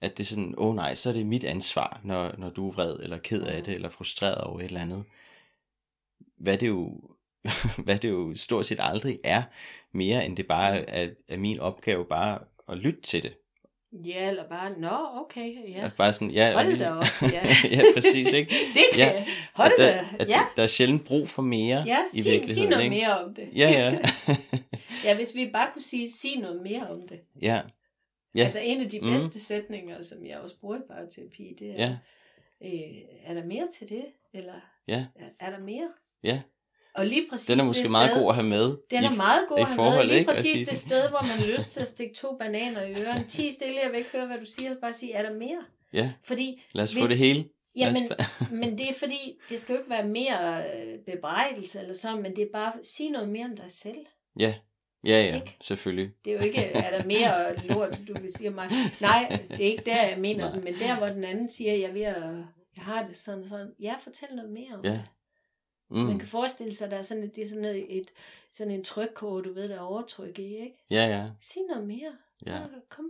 At 0.00 0.18
det 0.18 0.24
er 0.24 0.28
sådan, 0.28 0.54
åh 0.58 0.66
oh 0.66 0.74
nej, 0.74 0.94
så 0.94 1.08
er 1.08 1.12
det 1.12 1.26
mit 1.26 1.44
ansvar, 1.44 2.00
når, 2.04 2.34
når 2.38 2.50
du 2.50 2.68
er 2.68 2.72
vred, 2.72 2.96
eller 2.98 3.18
ked 3.18 3.42
af 3.42 3.64
det, 3.64 3.74
eller 3.74 3.88
frustreret 3.88 4.40
over 4.44 4.60
et 4.60 4.64
eller 4.64 4.80
andet. 4.80 5.04
Hvad 6.38 6.58
det 6.58 6.66
jo, 6.68 7.00
hvad 7.84 7.98
det 7.98 8.08
jo 8.10 8.34
stort 8.34 8.66
set 8.66 8.78
aldrig 8.80 9.18
er, 9.24 9.42
mere 9.92 10.26
end 10.26 10.36
det 10.36 10.46
bare 10.46 10.90
er, 10.90 11.08
er 11.28 11.36
min 11.36 11.58
opgave 11.60 12.04
bare 12.04 12.38
at 12.68 12.78
lytte 12.78 13.00
til 13.00 13.22
det. 13.22 13.36
Ja, 14.06 14.28
eller 14.28 14.48
bare, 14.48 14.78
nå, 14.78 14.98
okay, 15.20 15.70
ja. 15.72 15.84
At 15.84 15.92
bare 15.98 16.12
sådan, 16.12 16.30
ja, 16.30 16.48
og 16.54 16.64
Hold 16.64 16.78
da 16.78 16.90
op, 16.90 17.04
ja. 17.22 17.42
ja, 17.76 17.82
præcis, 17.94 18.32
ikke? 18.32 18.50
Det 18.74 18.82
kan 18.92 19.14
Ja. 19.14 19.26
Hold 19.54 19.72
da, 19.78 19.86
der, 19.86 20.04
at 20.20 20.28
ja. 20.28 20.40
der 20.56 20.62
er 20.62 20.66
sjældent 20.66 21.04
brug 21.04 21.28
for 21.28 21.42
mere 21.42 21.82
Ja, 21.86 21.98
i 22.14 22.22
sig, 22.22 22.32
virkeligheden, 22.32 22.54
sig 22.54 22.70
noget 22.70 22.84
ikke? 22.84 22.96
mere 22.96 23.18
om 23.18 23.34
det. 23.34 23.48
Ja, 23.56 23.70
ja. 23.70 23.98
ja, 25.04 25.14
hvis 25.16 25.34
vi 25.34 25.50
bare 25.52 25.68
kunne 25.72 25.82
sige, 25.82 26.10
sig 26.10 26.40
noget 26.40 26.62
mere 26.62 26.88
om 26.90 27.08
det. 27.08 27.20
ja, 27.42 27.60
Ja. 28.34 28.42
Altså 28.44 28.58
en 28.60 28.80
af 28.80 28.90
de 28.90 29.00
Mhm. 29.00 29.10
bedste 29.12 29.40
sætninger, 29.40 30.02
som 30.02 30.26
jeg 30.26 30.38
også 30.38 30.56
bruger 30.60 30.76
i 30.76 30.80
parterapi, 30.88 31.54
det 31.58 31.70
er, 31.70 31.74
ja, 31.86 31.96
øh, 32.64 32.96
er 33.24 33.34
der 33.34 33.44
mere 33.44 33.68
til 33.78 33.88
det? 33.88 34.04
Eller 34.34 34.54
ja, 34.88 35.06
er, 35.16 35.26
er 35.40 35.50
der 35.50 35.58
mere? 35.58 35.88
Ja. 36.24 36.40
Og 36.94 37.06
lige 37.06 37.26
præcis 37.30 37.46
Den 37.46 37.60
er 37.60 37.64
måske 37.64 37.82
det 37.82 37.90
meget 37.90 38.10
sted, 38.10 38.20
god 38.22 38.28
at 38.30 38.34
have 38.34 38.46
med. 38.48 38.76
Den 38.90 39.02
i, 39.02 39.06
er 39.06 39.16
meget 39.16 39.48
god 39.48 39.58
i 39.58 39.60
at 39.60 39.66
have 39.66 39.76
forhold, 39.76 39.96
med. 39.98 40.06
Lige 40.06 40.18
ikke? 40.18 40.28
Præcis 40.32 40.50
sige 40.52 40.64
det 40.64 40.76
sted, 40.76 41.08
hvor 41.08 41.22
man 41.22 41.30
har 41.30 41.46
lyst 41.46 41.72
til 41.72 41.80
at 41.80 41.86
stikke 41.88 42.14
to 42.14 42.36
bananer 42.38 42.82
i 42.82 42.90
ørerne. 42.92 43.24
Ti 43.28 43.50
stille, 43.52 43.80
jeg 43.82 43.90
vil 43.90 43.98
ikke 43.98 44.10
høre, 44.12 44.26
hvad 44.26 44.38
du 44.38 44.46
siger. 44.46 44.74
Bare 44.80 44.92
sige, 44.92 45.12
er 45.12 45.22
der 45.22 45.38
mere? 45.38 45.64
Ja, 45.92 46.12
Fordi, 46.24 46.62
lad 46.72 46.82
os 46.84 46.92
Hvis- 46.92 47.02
få 47.04 47.08
det 47.08 47.18
hele. 47.18 47.44
Jamen, 47.76 48.12
ba- 48.12 48.44
men 48.60 48.78
det 48.78 48.88
er 48.88 48.94
fordi, 48.98 49.38
det 49.50 49.60
skal 49.60 49.72
jo 49.72 49.78
ikke 49.78 49.90
være 49.90 50.08
mere 50.08 50.62
øh, 50.74 50.98
bebrejdelse 51.06 51.80
eller 51.80 51.94
sådan, 51.94 52.22
men 52.22 52.36
det 52.36 52.42
er 52.42 52.48
bare, 52.52 52.72
sige 52.82 53.10
noget 53.10 53.28
mere 53.28 53.44
om 53.44 53.56
dig 53.56 53.70
selv. 53.70 53.98
ja, 54.38 54.54
ja, 55.06 55.22
ja, 55.22 55.34
Ikke? 55.34 55.56
selvfølgelig. 55.60 56.10
Det 56.24 56.32
er 56.32 56.36
jo 56.38 56.44
ikke, 56.44 56.58
er 56.64 56.98
der 56.98 57.06
mere 57.06 57.66
lort, 57.68 58.00
du 58.08 58.12
vil 58.20 58.32
sige 58.36 58.50
mig. 58.50 58.70
Nej, 59.00 59.38
det 59.50 59.60
er 59.60 59.70
ikke 59.70 59.82
der, 59.86 60.06
jeg 60.08 60.18
mener 60.18 60.44
Nej. 60.44 60.54
den, 60.54 60.64
men 60.64 60.74
der, 60.74 60.96
hvor 60.98 61.06
den 61.06 61.24
anden 61.24 61.48
siger, 61.48 61.72
jeg 61.74 61.94
ved 61.94 62.02
at, 62.02 62.22
jeg 62.76 62.84
har 62.84 63.06
det 63.06 63.16
sådan 63.16 63.42
og 63.42 63.48
sådan. 63.48 63.72
Ja, 63.80 63.94
fortæl 64.00 64.28
noget 64.34 64.50
mere 64.50 64.74
om 64.74 64.84
Ja. 64.84 64.90
det. 64.90 65.04
Mm. 65.90 65.98
Man 65.98 66.18
kan 66.18 66.28
forestille 66.28 66.74
sig, 66.74 66.84
at 66.84 66.90
der 66.90 66.98
er 66.98 67.02
sådan, 67.02 67.22
et, 67.24 67.36
det 67.36 67.44
er 67.44 67.48
sådan 67.48 67.64
et, 67.64 67.98
et 67.98 68.10
sådan 68.52 68.70
en 68.72 68.84
trykkode, 68.84 69.44
du 69.44 69.52
ved, 69.54 69.68
der 69.68 69.76
er 69.76 69.80
overtryk 69.80 70.38
i, 70.38 70.42
ikke? 70.56 70.84
Ja, 70.90 71.06
ja, 71.06 71.24
Sig 71.42 71.62
noget 71.70 71.86
mere. 71.86 72.12
ja. 72.46 72.58
Nå, 72.58 72.66
kom. 72.88 73.04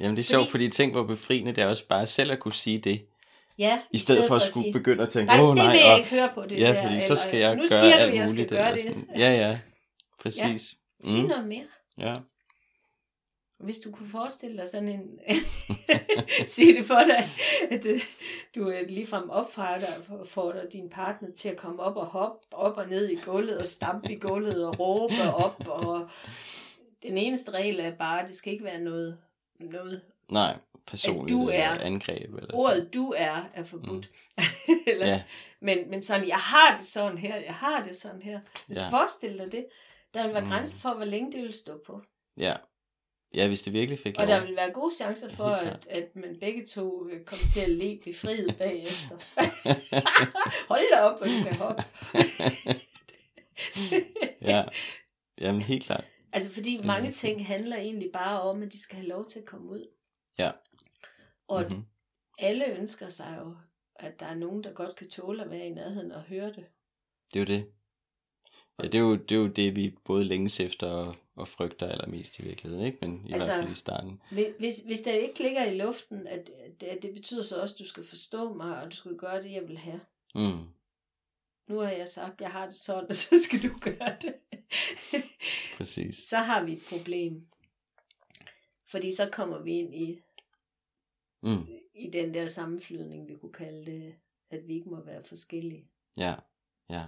Jamen 0.00 0.16
det 0.16 0.22
er 0.22 0.24
Fordi- 0.26 0.30
sjovt, 0.32 0.50
fordi 0.50 0.68
tænk 0.68 0.92
hvor 0.92 1.02
befriende 1.02 1.52
det 1.52 1.62
er 1.64 1.66
også 1.66 1.86
bare 1.88 2.06
selv 2.06 2.32
at 2.32 2.40
kunne 2.40 2.52
sige 2.52 2.78
det, 2.78 3.06
Ja, 3.58 3.80
i 3.90 3.98
stedet 3.98 4.24
for 4.28 4.34
at 4.34 4.42
skulle 4.42 4.64
sige, 4.64 4.72
begynde 4.72 5.02
at 5.02 5.08
tænke, 5.08 5.26
Nej, 5.26 5.40
åh 5.42 5.48
det 5.48 5.56
nej, 5.56 5.72
vil 5.72 5.80
jeg 5.80 5.92
og, 5.92 5.98
ikke 5.98 6.10
høre 6.10 6.30
på 6.34 6.42
det 6.42 6.58
ja, 6.60 6.72
der. 6.72 6.82
fordi 6.82 7.00
så 7.00 7.06
eller, 7.06 7.14
skal 7.16 7.38
jeg 7.38 7.54
nu 7.56 7.60
gøre 7.62 7.68
siger 7.80 7.94
alt 7.94 8.12
du, 8.12 8.16
jeg 8.16 8.28
skal 8.28 8.48
gøre 8.48 8.60
eller 8.70 8.72
det. 8.74 8.84
sådan. 8.84 9.08
Ja, 9.16 9.30
ja, 9.48 9.58
præcis. 10.20 10.74
Sig 11.08 11.22
Mm. 11.22 11.28
noget 11.28 11.48
mere. 11.48 11.64
Ja. 11.98 12.16
Hvis 13.58 13.78
du 13.78 13.92
kunne 13.92 14.08
forestille 14.08 14.56
dig 14.56 14.68
sådan 14.68 14.88
en... 14.88 15.18
Se 16.46 16.74
det 16.74 16.84
for 16.84 16.94
dig, 17.06 17.28
at 17.70 17.86
øh, 17.86 18.00
du 18.54 18.70
øh, 18.70 18.88
ligefrem 18.88 19.30
opfordrer 19.30 20.24
får 20.24 20.54
din 20.72 20.90
partner 20.90 21.30
til 21.30 21.48
at 21.48 21.56
komme 21.56 21.82
op 21.82 21.96
og 21.96 22.06
hoppe 22.06 22.46
op 22.52 22.76
og 22.76 22.88
ned 22.88 23.08
i 23.08 23.14
gulvet 23.24 23.58
og 23.58 23.66
stampe 23.66 24.12
i 24.12 24.18
gulvet 24.18 24.66
og 24.66 24.80
råbe 24.80 25.14
op. 25.34 25.68
Og 25.68 26.08
den 27.02 27.18
eneste 27.18 27.50
regel 27.50 27.80
er 27.80 27.94
bare, 27.96 28.22
at 28.22 28.28
det 28.28 28.36
skal 28.36 28.52
ikke 28.52 28.64
være 28.64 28.80
noget... 28.80 29.18
noget. 29.60 30.00
Nej, 30.28 30.56
personligt 30.86 31.36
du 31.38 31.48
eller 31.48 31.64
er- 31.64 31.80
angreb. 31.80 32.22
Eller 32.34 32.40
sådan. 32.40 32.54
Ordet 32.60 32.94
du 32.94 33.14
er, 33.16 33.44
er 33.54 33.64
forbudt. 33.64 34.10
Eller, 34.86 35.06
Ja, 35.06 35.22
men, 35.60 35.78
men 35.90 36.02
sådan, 36.02 36.28
jeg 36.28 36.36
har 36.36 36.76
det 36.76 36.84
sådan 36.86 37.18
her, 37.18 37.36
jeg 37.36 37.54
har 37.54 37.82
det 37.82 37.96
sådan 37.96 38.22
her. 38.22 38.40
Hvis 38.66 38.76
Ja. 38.76 38.82
ja. 38.82 38.88
forestil 38.90 39.38
dig 39.38 39.52
det, 39.52 39.66
der 40.14 40.24
vil 40.24 40.34
være 40.34 40.44
Mm. 40.44 40.50
grænser 40.50 40.76
for, 40.76 40.94
hvor 40.94 41.04
længe 41.04 41.32
det 41.32 41.42
vil 41.42 41.52
stå 41.54 41.80
på. 41.86 42.00
ja. 42.36 42.54
Ja, 43.34 43.46
hvis 43.46 43.62
det 43.62 43.72
virkelig 43.72 43.98
fik 43.98 44.14
Og 44.18 44.26
lov. 44.26 44.34
der 44.36 44.46
vil 44.46 44.56
være 44.56 44.70
gode 44.72 44.94
chancer 44.94 45.28
for, 45.30 45.44
at, 45.44 45.86
at 45.90 46.16
man 46.16 46.36
begge 46.40 46.66
to 46.66 46.88
vil 47.10 47.24
komme 47.24 47.44
til 47.44 47.60
at 47.60 47.70
le 47.70 48.00
befriet 48.04 48.56
bagefter. 48.58 49.16
Hold 50.68 50.94
da 50.94 51.00
op, 51.00 51.18
du 51.20 51.24
kan 51.48 51.56
hoppe. 51.56 51.82
ja, 54.50 54.64
jamen 55.40 55.60
helt 55.60 55.84
klart. 55.84 56.04
altså 56.32 56.50
fordi 56.52 56.76
er 56.76 56.86
mange 56.86 57.12
ting 57.12 57.46
handler 57.46 57.76
egentlig 57.76 58.10
bare 58.12 58.40
om, 58.42 58.62
at 58.62 58.72
de 58.72 58.82
skal 58.82 58.96
have 58.96 59.08
lov 59.08 59.24
til 59.24 59.38
at 59.38 59.44
komme 59.44 59.70
ud. 59.70 59.88
Ja. 60.38 60.50
Og 61.48 61.64
Mhm. 61.70 61.84
alle 62.38 62.66
ønsker 62.66 63.08
sig 63.08 63.38
jo, 63.40 63.56
at 63.96 64.20
der 64.20 64.26
er 64.26 64.34
nogen, 64.34 64.64
der 64.64 64.72
godt 64.72 64.96
kan 64.96 65.10
tåle 65.10 65.44
at 65.44 65.50
være 65.50 65.66
i 65.66 65.70
nærheden 65.70 66.12
og 66.12 66.22
høre 66.22 66.46
det. 66.46 66.64
Det 67.32 67.36
er 67.36 67.40
jo 67.40 67.44
det. 67.58 67.66
Ja, 68.82 68.84
det 68.88 68.94
er 68.94 68.98
jo 69.02 69.16
det, 69.16 69.32
er 69.32 69.38
jo 69.38 69.46
det 69.46 69.76
vi 69.76 69.94
både 70.04 70.24
længes 70.24 70.60
efter 70.60 70.86
og, 70.86 71.16
og 71.36 71.48
frygter 71.48 71.88
allermest 71.88 72.38
i 72.38 72.42
virkeligheden, 72.42 72.86
ikke? 72.86 72.98
Men 73.00 73.26
i 73.26 73.32
Altså- 73.32 73.50
hvert 73.50 73.62
fald 73.62 73.72
i 73.72 73.74
starten. 73.74 74.22
Hvis, 74.58 74.78
hvis 74.86 75.00
der 75.00 75.12
ikke 75.12 75.42
ligger 75.42 75.64
i 75.64 75.76
luften, 75.78 76.26
at, 76.26 76.50
at 76.80 77.02
det 77.02 77.14
betyder 77.14 77.42
så 77.42 77.60
også, 77.60 77.74
at 77.74 77.78
du 77.78 77.86
skal 77.88 78.04
forstå 78.04 78.54
mig, 78.54 78.80
og 78.82 78.90
du 78.90 78.96
skal 78.96 79.16
gøre 79.16 79.42
det, 79.42 79.52
jeg 79.52 79.68
vil 79.68 79.78
have. 79.78 80.00
Mm. 80.34 80.68
Nu 81.68 81.78
har 81.78 81.90
jeg 81.90 82.08
sagt, 82.08 82.34
at 82.34 82.40
jeg 82.40 82.50
har 82.50 82.66
det 82.66 82.74
sådan, 82.74 83.08
og 83.10 83.14
så 83.14 83.42
skal 83.44 83.62
du 83.62 83.76
gøre 83.80 84.16
det. 84.20 84.34
Præcis. 85.76 86.16
så 86.28 86.36
har 86.36 86.64
vi 86.64 86.72
et 86.72 86.82
problem. 86.88 87.46
Fordi 88.90 89.12
så 89.12 89.28
kommer 89.32 89.58
vi 89.62 89.72
ind 89.72 89.94
i, 89.94 90.20
Mm. 91.42 91.66
i 91.94 92.10
den 92.10 92.34
der 92.34 92.46
sammenflydning, 92.46 93.28
vi 93.28 93.34
kunne 93.34 93.52
kalde 93.52 93.86
det, 93.92 94.14
at 94.50 94.68
vi 94.68 94.74
ikke 94.74 94.88
må 94.88 95.00
være 95.04 95.24
forskellige. 95.24 95.88
Ja, 96.16 96.34
ja. 96.90 97.04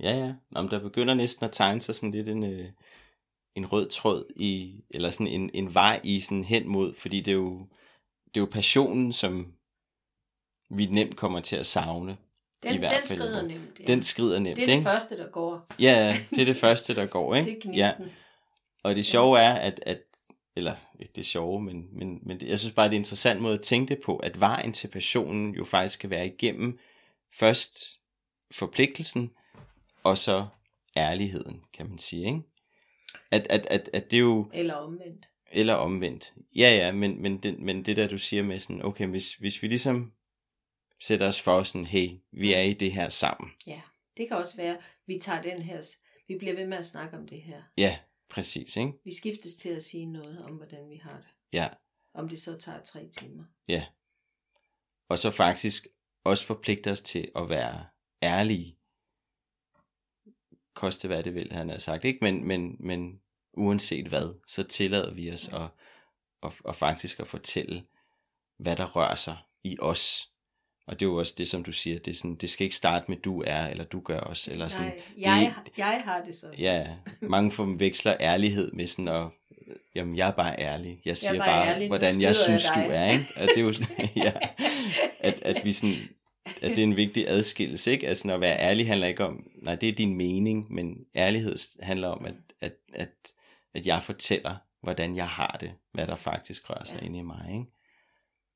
Ja, 0.00 0.16
ja. 0.18 0.34
Men 0.50 0.70
der 0.70 0.78
begynder 0.78 1.14
næsten 1.14 1.44
at 1.44 1.52
tegne 1.52 1.80
sig 1.80 1.94
sådan 1.94 2.10
lidt 2.10 2.28
en, 2.28 2.44
øh, 2.44 2.68
en 3.54 3.66
rød 3.66 3.88
tråd 3.88 4.32
i, 4.36 4.80
eller 4.90 5.10
sådan 5.10 5.26
en, 5.26 5.50
en 5.54 5.74
vej 5.74 6.00
i 6.04 6.20
sådan 6.20 6.44
hen 6.44 6.68
mod, 6.68 6.94
fordi 6.94 7.20
det 7.20 7.30
er 7.30 7.36
jo, 7.36 7.58
det 8.24 8.36
er 8.36 8.40
jo 8.40 8.48
passionen, 8.52 9.12
som 9.12 9.54
vi 10.70 10.86
nemt 10.86 11.16
kommer 11.16 11.40
til 11.40 11.56
at 11.56 11.66
savne. 11.66 12.16
Den, 12.62 12.74
I 12.74 12.78
hvert 12.78 13.00
den 13.00 13.08
fald, 13.08 13.18
skrider 13.18 13.42
nemt. 13.42 13.80
Ja. 13.80 13.84
Den 13.84 14.02
skrider 14.02 14.38
nemt, 14.38 14.56
det 14.56 14.62
er 14.62 14.66
det 14.66 14.72
ikke? 14.72 14.84
første, 14.84 15.18
der 15.18 15.28
går. 15.28 15.66
Ja, 15.78 16.16
det 16.30 16.40
er 16.40 16.44
det 16.44 16.56
første, 16.66 16.94
der 16.94 17.06
går, 17.06 17.34
ikke? 17.34 17.60
Det 17.62 17.70
er 17.70 17.74
ja. 17.74 17.92
Og 18.82 18.96
det 18.96 19.06
sjove 19.06 19.38
er, 19.38 19.54
at, 19.54 19.80
at 19.86 20.02
eller 20.56 20.74
ikke 21.00 21.12
det 21.16 21.26
sjove, 21.26 21.62
men, 21.62 21.88
men, 21.92 22.20
men 22.22 22.40
det, 22.40 22.48
jeg 22.48 22.58
synes 22.58 22.74
bare, 22.74 22.86
det 22.86 22.92
er 22.92 22.96
en 22.96 23.00
interessant 23.00 23.40
måde 23.40 23.54
at 23.54 23.60
tænke 23.60 23.94
det 23.94 24.02
på, 24.04 24.16
at 24.16 24.40
vejen 24.40 24.72
til 24.72 24.88
passionen 24.88 25.54
jo 25.54 25.64
faktisk 25.64 25.94
skal 25.94 26.10
være 26.10 26.26
igennem 26.26 26.78
først 27.32 28.00
forpligtelsen, 28.50 29.30
og 30.04 30.18
så 30.18 30.46
ærligheden, 30.96 31.64
kan 31.72 31.88
man 31.88 31.98
sige, 31.98 32.26
ikke? 32.26 32.42
At, 33.30 33.46
at, 33.50 33.66
at, 33.66 33.90
at 33.92 34.10
det 34.10 34.16
er 34.16 34.20
jo, 34.20 34.50
Eller 34.54 34.74
omvendt. 34.74 35.28
eller 35.52 35.74
omvendt. 35.74 36.34
Ja, 36.56 36.70
ja, 36.76 36.92
men, 36.92 37.22
men, 37.22 37.38
det, 37.42 37.58
men 37.58 37.84
det 37.84 37.96
der, 37.96 38.08
du 38.08 38.18
siger 38.18 38.42
med 38.42 38.58
sådan, 38.58 38.82
okay, 38.84 39.06
hvis, 39.06 39.34
hvis 39.34 39.62
vi 39.62 39.68
ligesom 39.68 40.12
sætter 41.02 41.28
os 41.28 41.42
for 41.42 41.62
sådan, 41.62 41.86
hey, 41.86 42.10
vi 42.32 42.52
er 42.52 42.60
i 42.60 42.72
det 42.72 42.92
her 42.92 43.08
sammen. 43.08 43.50
Ja, 43.66 43.80
det 44.16 44.28
kan 44.28 44.36
også 44.36 44.56
være, 44.56 44.78
vi 45.06 45.18
tager 45.18 45.42
den 45.42 45.62
her, 45.62 45.82
vi 46.28 46.38
bliver 46.38 46.54
ved 46.54 46.66
med 46.66 46.78
at 46.78 46.86
snakke 46.86 47.16
om 47.16 47.26
det 47.28 47.42
her. 47.42 47.62
Ja, 47.76 47.98
præcis, 48.28 48.76
ikke? 48.76 48.92
Vi 49.04 49.14
skiftes 49.14 49.54
til 49.56 49.68
at 49.68 49.82
sige 49.84 50.06
noget 50.06 50.42
om, 50.44 50.50
hvordan 50.52 50.90
vi 50.90 50.96
har 50.96 51.16
det. 51.16 51.26
Ja, 51.52 51.68
Om 52.14 52.28
det 52.28 52.40
så 52.40 52.58
tager 52.58 52.82
tre 52.82 53.08
timer. 53.08 53.44
Ja. 53.68 53.86
Og 55.08 55.18
så 55.18 55.30
faktisk 55.30 55.86
også 56.24 56.46
forpligte 56.46 56.90
os 56.90 57.02
til 57.02 57.30
at 57.36 57.48
være 57.48 57.86
ærlige. 58.22 58.78
Koste 60.74 61.08
hvad 61.08 61.22
det 61.22 61.34
vil, 61.34 61.52
han 61.52 61.68
har 61.68 61.78
sagt. 61.78 62.04
Ikke? 62.04 62.18
Men, 62.22 62.48
men, 62.48 62.76
men 62.80 63.20
uanset 63.52 64.06
hvad, 64.06 64.34
så 64.46 64.62
tillader 64.62 65.14
vi 65.14 65.32
os 65.32 65.48
at, 65.48 65.68
at, 66.42 66.52
at 66.68 66.76
faktisk 66.76 67.20
at 67.20 67.26
fortælle, 67.26 67.82
hvad 68.58 68.76
der 68.76 68.96
rører 68.96 69.14
sig 69.14 69.36
i 69.64 69.76
os. 69.80 70.30
Og 70.86 71.00
det 71.00 71.06
er 71.06 71.10
jo 71.10 71.16
også 71.16 71.34
det, 71.38 71.48
som 71.48 71.64
du 71.64 71.72
siger, 71.72 71.98
det, 71.98 72.10
er 72.10 72.14
sådan, 72.14 72.34
det 72.34 72.50
skal 72.50 72.64
ikke 72.64 72.76
starte 72.76 73.04
med, 73.08 73.16
du 73.16 73.42
er, 73.46 73.66
eller 73.66 73.84
du 73.84 74.00
gør 74.00 74.18
også. 74.18 74.50
Eller 74.50 74.68
sådan, 74.68 74.86
Nej, 74.86 75.02
jeg, 75.18 75.54
jeg 75.76 76.02
har 76.04 76.22
det 76.24 76.36
sådan. 76.36 76.58
Ja, 76.58 76.86
mange 77.20 77.78
veksler 77.78 78.16
ærlighed 78.20 78.72
med 78.72 78.86
sådan 78.86 79.08
at, 79.08 79.26
jamen 79.94 80.16
jeg 80.16 80.28
er 80.28 80.32
bare 80.32 80.58
ærlig. 80.58 81.00
Jeg 81.04 81.16
siger 81.16 81.32
jeg 81.32 81.40
bare, 81.40 81.64
bare 81.64 81.74
ærlig, 81.74 81.88
hvordan 81.88 82.20
jeg 82.20 82.36
synes, 82.36 82.64
du 82.74 82.80
er. 82.80 83.10
Ikke? 83.10 83.26
At 83.36 83.48
det 83.48 83.60
er 83.60 83.64
jo 83.64 83.72
sådan, 83.72 84.08
ja, 84.16 84.32
at, 85.20 85.42
at 85.42 85.64
vi 85.64 85.72
sådan, 85.72 85.96
at 86.46 86.70
det 86.70 86.78
er 86.78 86.82
en 86.82 86.96
vigtig 86.96 87.28
adskillelse, 87.28 87.90
ikke? 87.92 88.08
Altså 88.08 88.34
at 88.34 88.40
være 88.40 88.58
ærlig 88.58 88.86
handler 88.86 89.06
ikke 89.06 89.24
om, 89.24 89.50
nej, 89.56 89.74
det 89.74 89.88
er 89.88 89.92
din 89.92 90.14
mening, 90.14 90.72
men 90.72 91.06
ærlighed 91.14 91.82
handler 91.82 92.08
om, 92.08 92.24
at, 92.24 92.34
at, 92.60 92.76
at, 92.94 93.10
at 93.74 93.86
jeg 93.86 94.02
fortæller, 94.02 94.56
hvordan 94.80 95.16
jeg 95.16 95.28
har 95.28 95.56
det, 95.60 95.72
hvad 95.92 96.06
der 96.06 96.14
faktisk 96.14 96.70
rører 96.70 96.84
sig 96.84 96.98
Ja. 97.00 97.06
inde 97.06 97.18
i 97.18 97.22
mig, 97.22 97.46
ikke? 97.52 97.66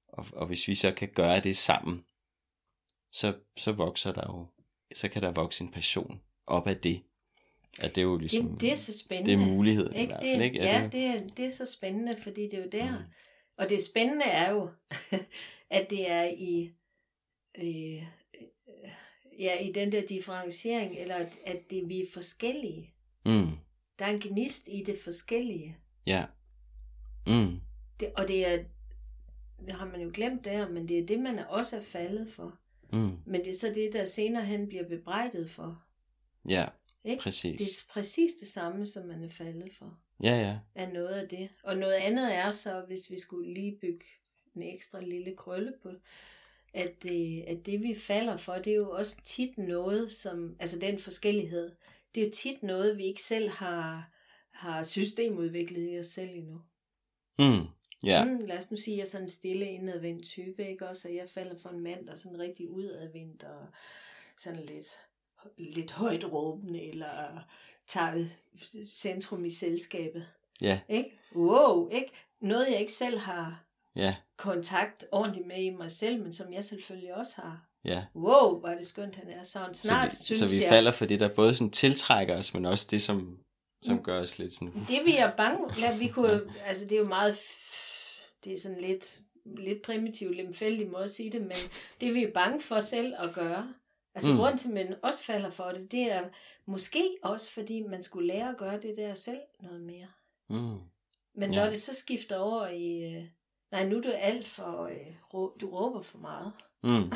Og, 0.09 0.27
og 0.33 0.47
hvis 0.47 0.69
vi 0.69 0.75
så 0.75 0.91
kan 0.93 1.09
gøre 1.09 1.41
det 1.41 1.57
sammen, 1.57 2.05
så, 3.13 3.35
så 3.57 3.73
vokser 3.73 4.13
der 4.13 4.23
jo, 4.29 4.47
så 4.95 5.09
kan 5.09 5.23
der 5.23 5.31
vokse 5.31 5.65
en 5.65 5.71
passion 5.71 6.21
op 6.47 6.67
af 6.67 6.77
det. 6.77 7.03
At 7.81 7.95
det 7.95 8.01
er 8.01 8.07
jo 8.07 8.17
ligesom, 8.17 8.49
Det, 8.51 8.61
det 8.61 8.71
er 8.71 8.75
så 8.75 8.99
spændende. 8.99 9.31
det 9.31 9.43
er 9.43 9.47
muligheden 9.47 9.97
i 9.97 9.99
Ikke? 10.01 10.13
hvert 10.13 10.23
Det, 10.23 10.33
fald, 10.35 10.43
ikke? 10.43 10.61
At 10.61 10.67
ja, 10.67 10.83
det, 10.85 10.93
det 10.93 11.05
er, 11.05 11.21
det 11.37 11.45
er 11.45 11.51
så 11.51 11.65
spændende, 11.65 12.17
fordi 12.23 12.43
det 12.43 12.55
er 12.55 12.63
jo 12.63 12.69
der. 12.73 12.99
Mm. 12.99 13.05
Og 13.59 13.69
det 13.71 13.85
spændende 13.85 14.25
er 14.25 14.51
jo, 14.51 14.71
at 15.71 15.91
det 15.91 16.11
er 16.11 16.23
i, 16.25 16.71
øh, 17.59 18.03
ja, 19.39 19.59
i 19.61 19.73
den 19.73 19.93
der 19.93 20.07
differentiering, 20.07 20.97
eller 20.99 21.15
at, 21.15 21.39
at 21.47 21.71
det, 21.71 21.89
vi 21.89 22.01
er 22.03 22.07
forskellige. 22.13 22.95
mm, 23.27 23.47
Der 23.99 24.05
er 24.05 24.11
en 24.11 24.21
gnist 24.21 24.69
i 24.69 24.83
det 24.87 24.99
forskellige. 25.05 25.77
ja. 26.07 26.25
Mm, 27.27 27.61
Det, 28.01 28.13
og 28.17 28.29
det 28.29 28.47
er, 28.47 28.65
det 29.67 29.75
har 29.75 29.87
man 29.87 30.01
jo 30.01 30.11
glemt 30.15 30.45
der, 30.45 30.69
men 30.69 30.89
det 30.89 30.99
er 30.99 31.07
det, 31.07 31.19
man 31.21 31.39
også 31.39 31.77
er 31.77 31.81
faldet 31.81 32.29
for. 32.33 32.59
mm, 32.93 33.17
Men 33.27 33.41
det 33.41 33.49
er 33.51 33.55
så 33.55 33.73
det, 33.75 33.93
der 33.93 34.05
senere 34.05 34.45
hen 34.45 34.69
bliver 34.69 34.89
bebrejdet 34.89 35.51
for. 35.51 35.83
ja, 36.49 36.67
Ikke? 37.05 37.23
præcis. 37.23 37.59
Det 37.61 37.67
er 37.69 37.93
præcis 37.93 38.33
det 38.41 38.49
samme, 38.49 38.87
som 38.87 39.07
man 39.07 39.23
er 39.25 39.29
faldet 39.29 39.73
for. 39.79 39.99
Ja, 40.23 40.37
ja. 40.41 40.59
af 40.75 40.93
noget 40.93 41.09
af 41.15 41.29
det. 41.29 41.49
Og 41.63 41.77
noget 41.77 41.93
andet 41.95 42.35
er 42.35 42.51
så, 42.51 42.85
hvis 42.87 43.11
vi 43.11 43.19
skulle 43.21 43.55
lige 43.55 43.79
bygge 43.81 44.05
en 44.57 44.63
ekstra 44.63 45.01
lille 45.01 45.37
krølle 45.37 45.73
på, 45.83 45.93
at 46.79 47.03
det, 47.03 47.43
at 47.43 47.67
det 47.67 47.83
vi 47.83 47.95
falder 47.95 48.37
for, 48.37 48.55
det 48.55 48.73
er 48.73 48.77
jo 48.77 48.91
også 48.91 49.17
tit 49.25 49.59
noget, 49.59 50.13
som, 50.13 50.57
altså 50.61 50.79
den 50.79 50.99
forskellighed, 50.99 51.73
det 52.15 52.21
er 52.21 52.25
jo 52.25 52.33
tit 52.33 52.63
noget, 52.63 52.99
vi 52.99 53.05
ikke 53.05 53.23
selv 53.23 53.49
har, 53.49 54.11
har 54.51 54.85
systemudviklet 54.85 55.93
i 55.93 55.99
os 55.99 56.07
selv 56.07 56.31
endnu. 56.35 56.61
Mm, 57.39 57.67
ja. 58.05 58.25
Mm, 58.25 58.39
lad 58.47 58.59
os 58.59 58.71
nu 58.71 58.77
sige, 58.77 58.95
at 58.95 58.99
jeg 58.99 59.05
er 59.05 59.09
sådan 59.09 59.25
en 59.25 59.29
stille 59.29 59.67
indadvendt 59.67 60.25
type, 60.25 60.69
ikke 60.69 60.89
også? 60.89 61.09
Og 61.09 61.15
jeg 61.15 61.29
falder 61.29 61.57
for 61.59 61.69
en 61.69 61.81
mand, 61.81 62.07
der 62.07 62.13
er 62.13 62.17
sådan 62.17 62.39
rigtig 62.39 62.71
udadvendt 62.71 63.43
og 63.43 63.67
sådan 64.39 64.61
lidt, 64.65 64.87
lidt 65.57 65.91
højt 65.91 66.33
råbende, 66.33 66.83
eller 66.83 67.43
tager 67.87 68.27
centrum 68.91 69.45
i 69.45 69.51
selskabet. 69.51 70.29
Ja, 70.61 70.81
Ikke? 70.89 71.19
Wow, 71.35 71.89
ikke? 71.91 72.13
Noget, 72.41 72.71
jeg 72.71 72.81
ikke 72.81 72.93
selv 72.93 73.19
har 73.19 73.65
ja, 73.97 74.17
kontakt 74.39 75.05
ordentligt 75.13 75.47
med 75.47 75.63
i 75.63 75.71
mig 75.71 75.91
selv, 75.93 76.23
men 76.23 76.33
som 76.33 76.53
jeg 76.53 76.65
selvfølgelig 76.65 77.15
også 77.15 77.33
har. 77.37 77.65
ja. 77.85 78.05
Wow, 78.15 78.59
hvor 78.59 78.69
er 78.69 78.77
det 78.77 78.87
skønt, 78.87 79.17
han 79.17 79.29
er. 79.29 79.43
Så 79.45 79.69
snart 79.73 80.13
så 80.13 80.19
vi, 80.19 80.25
synes 80.25 80.39
så 80.39 80.49
vi 80.49 80.63
jeg, 80.63 80.69
falder 80.69 80.91
for 80.93 81.05
det, 81.07 81.21
der 81.21 81.29
både 81.29 81.55
sådan 81.55 81.71
tiltrækker 81.71 82.37
os, 82.39 82.55
men 82.55 82.65
også 82.65 82.89
det, 82.91 83.03
som, 83.03 83.39
som 83.83 83.97
Mm. 83.97 84.03
gør 84.03 84.21
os 84.21 84.39
lidt 84.39 84.53
sådan... 84.53 84.73
det 84.89 85.01
vi 85.05 85.17
er 85.17 85.37
bange, 85.37 85.81
lad, 85.81 85.99
vi 85.99 86.09
kunne, 86.09 86.41
altså 86.67 86.85
det 86.85 86.93
er 86.93 86.99
jo 86.99 87.09
meget, 87.09 87.39
det 88.45 88.53
er 88.53 88.61
sådan 88.61 88.81
lidt, 88.81 89.21
lidt 89.59 89.83
primitiv, 89.83 90.31
lemfældig 90.33 90.89
måde 90.91 91.05
at 91.05 91.11
sige 91.11 91.33
det, 91.33 91.41
men 91.41 91.57
det 92.01 92.15
vi 92.15 92.23
er 92.25 92.33
bange 92.33 92.61
for 92.61 92.81
selv 92.81 93.15
at 93.19 93.35
gøre, 93.35 93.75
altså 94.15 94.33
mm. 94.33 94.39
grunden 94.39 94.59
til, 94.59 94.69
at 94.69 94.75
man 94.75 94.95
også 95.03 95.25
falder 95.25 95.51
for 95.51 95.65
det, 95.71 95.93
det 95.93 96.13
er 96.13 96.25
måske 96.67 97.17
også, 97.23 97.51
fordi 97.51 97.83
man 97.83 98.03
skulle 98.03 98.27
lære 98.29 98.49
at 98.49 98.57
gøre 98.57 98.81
det 98.81 98.97
der 98.97 99.15
selv 99.15 99.41
noget 99.63 99.81
mere. 99.81 100.07
Mm, 100.49 100.79
Men 101.35 101.53
Ja. 101.55 101.61
når 101.61 101.71
det 101.71 101.79
så 101.79 101.95
skifter 101.95 102.37
over 102.37 102.69
i, 102.69 103.15
øh, 103.15 103.25
nej, 103.71 103.85
nu 103.89 103.97
er 103.97 104.01
du 104.03 104.11
alt 104.11 104.47
for, 104.47 104.83
øh, 104.85 105.15
rå, 105.35 105.57
du 105.61 105.71
råber 105.71 106.03
for 106.03 106.19
meget. 106.19 106.53
mm. 106.83 107.11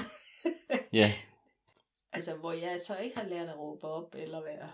Ja, 0.93 1.13
Altså, 2.15 2.35
hvor 2.35 2.53
jeg 2.53 2.81
så 2.81 2.97
ikke 2.99 3.17
har 3.17 3.25
lært 3.29 3.49
at 3.49 3.59
råbe 3.59 3.85
op, 3.87 4.15
eller 4.15 4.43
være 4.43 4.71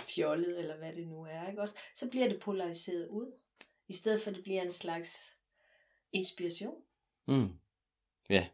fjollet, 0.00 0.58
eller 0.58 0.76
hvad 0.76 0.92
det 0.92 1.08
nu 1.08 1.22
er, 1.22 1.48
ikke 1.48 1.60
også? 1.62 1.74
Så 1.96 2.10
bliver 2.10 2.28
det 2.28 2.40
polariseret 2.40 3.08
ud, 3.08 3.32
i 3.88 3.92
stedet 3.92 4.22
for 4.22 4.30
at 4.30 4.36
det 4.36 4.44
bliver 4.44 4.62
en 4.62 4.70
slags 4.70 5.32
inspiration. 6.12 6.82
mm. 7.26 7.58
Ja. 8.30 8.46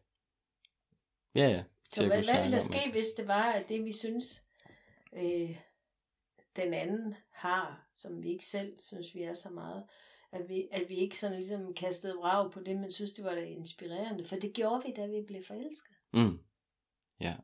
Ja, 1.34 1.48
ja. 1.48 1.62
Så 1.92 2.06
hvad, 2.06 2.24
hvad 2.24 2.42
ville 2.42 2.56
der 2.56 2.62
ske, 2.64 2.78
at- 2.86 2.90
hvis 2.90 3.06
det 3.16 3.28
var, 3.28 3.52
at 3.52 3.68
det 3.68 3.84
vi 3.84 3.92
synes, 3.92 4.44
øh, 5.12 5.58
den 6.56 6.74
anden 6.74 7.14
har, 7.30 7.88
som 7.94 8.22
vi 8.22 8.28
ikke 8.30 8.44
selv 8.46 8.80
synes, 8.80 9.14
vi 9.14 9.22
er 9.22 9.34
så 9.34 9.50
meget, 9.50 9.84
at 10.32 10.48
vi, 10.48 10.68
at 10.72 10.88
vi 10.88 10.94
ikke 10.94 11.18
sådan 11.18 11.36
ligesom 11.36 11.74
kastede 11.74 12.14
vrag 12.14 12.52
på 12.52 12.60
det, 12.60 12.76
men 12.76 12.90
synes, 12.90 13.12
det 13.12 13.24
var 13.24 13.34
da 13.34 13.44
inspirerende. 13.44 14.24
For 14.24 14.36
det 14.36 14.52
gjorde 14.52 14.82
vi, 14.86 14.92
da 14.92 15.06
vi 15.06 15.22
blev 15.26 15.44
forelsket. 15.44 15.96
Mm. 16.12 16.38
Ja, 17.20 17.34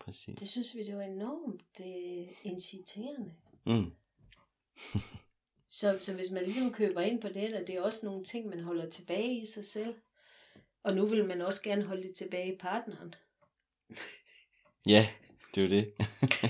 præcis. 0.00 0.38
Det 0.38 0.48
synes 0.48 0.74
vi, 0.74 0.86
det 0.86 0.96
var 0.96 1.02
enormt 1.02 1.62
det 1.78 2.28
inciterende. 2.42 3.34
Mm. 3.66 3.92
Så, 5.72 5.98
så 6.00 6.14
hvis 6.14 6.30
man 6.30 6.42
ligesom 6.42 6.72
køber 6.72 7.00
ind 7.00 7.20
på 7.20 7.28
det, 7.28 7.54
at 7.54 7.66
det 7.66 7.74
er 7.74 7.82
også 7.82 8.06
nogle 8.06 8.24
ting, 8.24 8.48
man 8.48 8.60
holder 8.60 8.90
tilbage 8.90 9.40
i 9.40 9.46
sig 9.46 9.64
selv, 9.64 9.94
og 10.82 10.94
nu 10.94 11.06
vil 11.06 11.24
man 11.24 11.40
også 11.40 11.62
gerne 11.62 11.82
holde 11.82 12.02
det 12.02 12.14
tilbage 12.14 12.54
i 12.54 12.56
partneren. 12.56 13.14
Ja, 14.86 15.08
det 15.54 15.60
er 15.60 15.62
jo 15.62 15.68
det. 15.68 15.92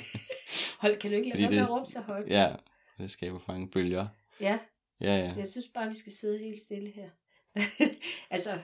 Hold, 0.81 0.97
kan 1.01 1.11
du 1.11 1.17
ikke 1.17 1.29
lade 1.29 1.43
være 1.43 1.51
med 1.51 1.59
at 1.59 1.71
råbe 1.71 1.91
så 1.91 2.01
højt? 2.01 2.29
ja, 2.29 2.57
det 2.99 3.11
skaber 3.11 3.39
for 3.39 3.53
mange 3.53 3.71
bølger. 3.71 4.09
ja. 4.41 4.59
Ja, 5.01 5.17
ja. 5.17 5.35
Jeg 5.37 5.49
synes 5.49 5.69
bare, 5.69 5.89
vi 5.89 5.95
skal 5.95 6.13
sidde 6.13 6.39
helt 6.39 6.59
stille 6.59 6.91
her. 6.91 7.11
altså, 8.31 8.61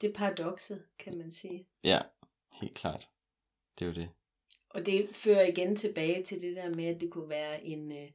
det 0.00 0.10
er 0.10 0.14
paradokset, 0.14 0.84
kan 0.98 1.18
man 1.18 1.32
sige. 1.32 1.68
Ja, 1.84 2.00
helt 2.52 2.74
klart. 2.74 3.08
Det 3.78 3.84
er 3.84 3.88
jo 3.88 3.94
det. 3.94 4.10
Og 4.68 4.86
det 4.86 5.08
fører 5.16 5.46
igen 5.46 5.76
tilbage 5.76 6.24
til 6.24 6.40
det 6.40 6.56
der 6.56 6.74
med, 6.74 6.84
at 6.84 7.00
det 7.00 7.10
kunne 7.10 7.28
være 7.28 7.64
en, 7.64 7.92
øh, 7.92 8.10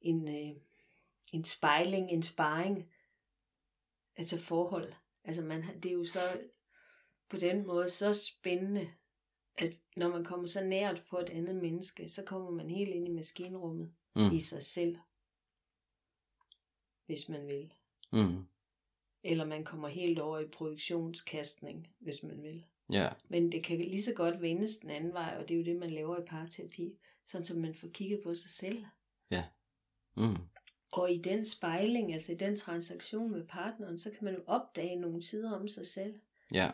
en, 0.00 0.28
øh, 0.28 0.56
en 1.32 1.44
spejling, 1.44 2.10
en 2.10 2.22
sparring, 2.22 2.92
altså 4.16 4.40
forhold. 4.40 4.92
Altså 5.24 5.42
man, 5.42 5.64
det 5.82 5.88
er 5.88 5.92
jo 5.94 6.04
så 6.04 6.20
på 7.28 7.36
den 7.36 7.66
måde 7.66 7.88
så 7.90 8.14
spændende, 8.14 8.90
at 9.58 9.72
når 9.96 10.08
man 10.08 10.24
kommer 10.24 10.46
så 10.46 10.64
nært 10.64 11.02
på 11.10 11.18
et 11.18 11.30
andet 11.30 11.56
menneske, 11.56 12.08
så 12.08 12.22
kommer 12.24 12.50
man 12.50 12.70
helt 12.70 12.90
ind 12.90 13.08
i 13.08 13.10
maskinrummet 13.12 13.92
Mm. 14.14 14.36
i 14.36 14.40
sig 14.40 14.62
selv, 14.62 14.98
hvis 17.06 17.28
man 17.28 17.46
vil. 17.46 17.72
Mm. 18.12 18.44
Eller 19.24 19.44
man 19.44 19.64
kommer 19.64 19.88
helt 19.88 20.18
over 20.18 20.38
i 20.38 20.46
projektionskastning, 20.46 21.88
hvis 21.98 22.22
man 22.22 22.42
vil. 22.42 22.64
Ja, 22.92 23.08
Men 23.28 23.52
det 23.52 23.64
kan 23.64 23.78
lige 23.78 24.02
så 24.02 24.14
godt 24.14 24.42
vendes 24.42 24.78
den 24.78 24.90
anden 24.90 25.12
vej, 25.12 25.36
og 25.40 25.48
det 25.48 25.54
er 25.54 25.58
jo 25.58 25.64
det, 25.64 25.76
man 25.76 25.90
laver 25.90 26.18
i 26.20 26.24
parterapi. 26.24 26.98
Sådan 27.24 27.44
så 27.46 27.56
man 27.58 27.74
får 27.74 27.88
kigget 27.88 28.20
på 28.22 28.34
sig 28.34 28.50
selv. 28.50 28.84
mm. 30.16 30.36
Og 30.92 31.12
i 31.12 31.18
den 31.18 31.44
spejling, 31.44 32.14
altså 32.14 32.32
i 32.32 32.34
den 32.34 32.56
transaktion 32.56 33.30
med 33.30 33.46
partneren, 33.46 33.98
så 33.98 34.10
kan 34.10 34.24
man 34.24 34.34
jo 34.34 34.42
opdage 34.46 34.96
nogle 34.96 35.22
sider 35.22 35.52
om 35.52 35.68
sig 35.68 35.86
selv. 35.86 36.20
ja, 36.54 36.70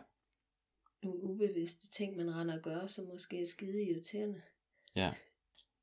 Nogle 1.03 1.23
ubevidste 1.23 1.89
ting, 1.89 2.17
man 2.17 2.35
render 2.35 2.57
og 2.57 2.63
gør, 2.63 2.87
som 2.87 3.05
måske 3.07 3.41
er 3.41 3.47
skide 3.47 3.83
irriterende. 3.83 4.43
ja. 4.97 5.13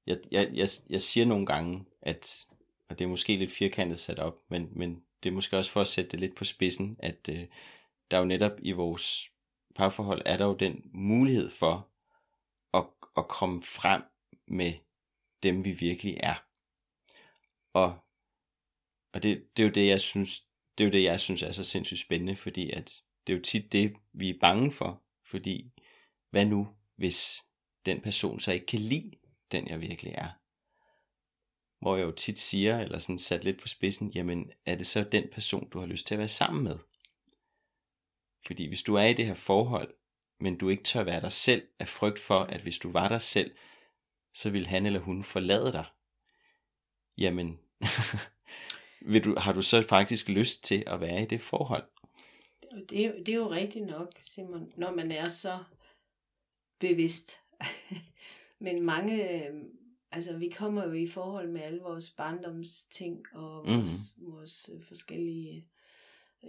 Jeg, 0.07 0.17
jeg, 0.31 0.51
jeg, 0.53 0.67
jeg 0.89 1.01
siger 1.01 1.25
nogle 1.25 1.45
gange, 1.45 1.85
at, 2.01 2.47
og 2.89 2.99
det 2.99 3.05
er 3.05 3.09
måske 3.09 3.35
lidt 3.35 3.51
firkantet 3.51 3.99
sat 3.99 4.19
op, 4.19 4.37
men, 4.49 4.69
men 4.71 5.03
det 5.23 5.29
er 5.29 5.33
måske 5.33 5.57
også 5.57 5.71
for 5.71 5.81
at 5.81 5.87
sætte 5.87 6.11
det 6.11 6.19
lidt 6.19 6.35
på 6.35 6.43
spidsen, 6.43 6.95
at 6.99 7.29
øh, 7.29 7.47
der 8.11 8.19
jo 8.19 8.25
netop 8.25 8.51
i 8.59 8.71
vores 8.71 9.31
parforhold, 9.75 10.21
er 10.25 10.37
der 10.37 10.45
jo 10.45 10.53
den 10.53 10.81
mulighed 10.93 11.49
for 11.49 11.89
at, 12.73 12.85
at 13.17 13.27
komme 13.27 13.63
frem 13.63 14.03
med 14.47 14.73
dem, 15.43 15.65
vi 15.65 15.71
virkelig 15.71 16.17
er. 16.23 16.35
Og, 17.73 17.99
og 19.13 19.23
det, 19.23 19.57
det 19.57 19.63
er 19.63 19.67
jo 19.67 19.73
det, 19.73 19.87
jeg 19.87 20.01
synes, 20.01 20.41
det 20.77 20.83
er 20.83 20.87
jo 20.87 20.91
det, 20.91 21.03
jeg 21.03 21.19
synes 21.19 21.41
er 21.41 21.51
så 21.51 21.63
sindssygt 21.63 21.99
spændende, 21.99 22.35
fordi 22.35 22.71
at 22.71 23.03
det 23.27 23.33
er 23.33 23.37
jo 23.37 23.43
tit 23.43 23.71
det, 23.71 23.95
vi 24.13 24.29
er 24.29 24.39
bange 24.41 24.71
for, 24.71 25.03
fordi 25.25 25.71
hvad 26.29 26.45
nu, 26.45 26.67
hvis 26.95 27.43
den 27.85 28.01
person 28.01 28.39
så 28.39 28.51
ikke 28.51 28.65
kan 28.65 28.79
lide 28.79 29.11
den, 29.51 29.67
jeg 29.67 29.81
virkelig 29.81 30.13
er? 30.17 30.29
Hvor 31.79 31.95
jeg 31.95 32.03
jo 32.05 32.11
tit 32.11 32.39
siger, 32.39 32.79
eller 32.79 32.99
sådan 32.99 33.17
sat 33.19 33.43
lidt 33.43 33.61
på 33.61 33.67
spidsen, 33.67 34.09
jamen 34.11 34.51
er 34.65 34.75
det 34.75 34.87
så 34.87 35.03
den 35.03 35.23
person, 35.33 35.69
du 35.69 35.79
har 35.79 35.85
lyst 35.85 36.07
til 36.07 36.15
at 36.15 36.19
være 36.19 36.27
sammen 36.27 36.63
med? 36.63 36.77
Fordi 38.45 38.67
hvis 38.67 38.83
du 38.83 38.95
er 38.95 39.03
i 39.05 39.13
det 39.13 39.25
her 39.25 39.33
forhold, 39.33 39.93
men 40.39 40.57
du 40.57 40.69
ikke 40.69 40.83
tør 40.83 41.03
være 41.03 41.21
dig 41.21 41.31
selv, 41.31 41.67
af 41.79 41.87
frygt 41.87 42.19
for, 42.19 42.39
at 42.39 42.61
hvis 42.61 42.79
du 42.79 42.91
var 42.91 43.07
dig 43.07 43.21
selv, 43.21 43.55
så 44.33 44.49
vil 44.49 44.67
han 44.67 44.85
eller 44.85 44.99
hun 44.99 45.23
forlade 45.23 45.71
dig. 45.71 45.85
Jamen, 47.17 47.59
vil 49.11 49.23
du, 49.23 49.35
har 49.37 49.53
du 49.53 49.61
så 49.61 49.81
faktisk 49.81 50.29
lyst 50.29 50.63
til 50.63 50.83
at 50.87 51.01
være 51.01 51.21
i 51.21 51.25
det 51.25 51.41
forhold? 51.41 51.83
Det, 52.89 53.05
er- 53.05 53.23
det 53.23 53.29
er 53.29 53.35
jo 53.35 53.51
rigtigt 53.51 53.85
nok, 53.85 54.11
Simon, 54.21 54.71
når 54.77 54.95
man 54.95 55.11
er 55.11 55.27
så 55.27 55.63
bevidst. 56.79 57.39
Men 58.65 58.85
mange, 58.85 59.45
øh, 59.47 59.63
altså 60.15 60.37
vi 60.37 60.49
kommer 60.49 60.85
jo 60.85 60.91
i 60.93 61.07
forhold 61.07 61.49
med 61.49 61.61
alle 61.61 61.81
vores 61.81 62.09
barndomsting 62.09 63.25
og 63.33 63.65
Mhm. 63.67 63.75
vores, 63.81 64.17
mm. 64.17 64.31
vores 64.31 64.69
øh, 64.73 64.83
forskellige 64.83 65.67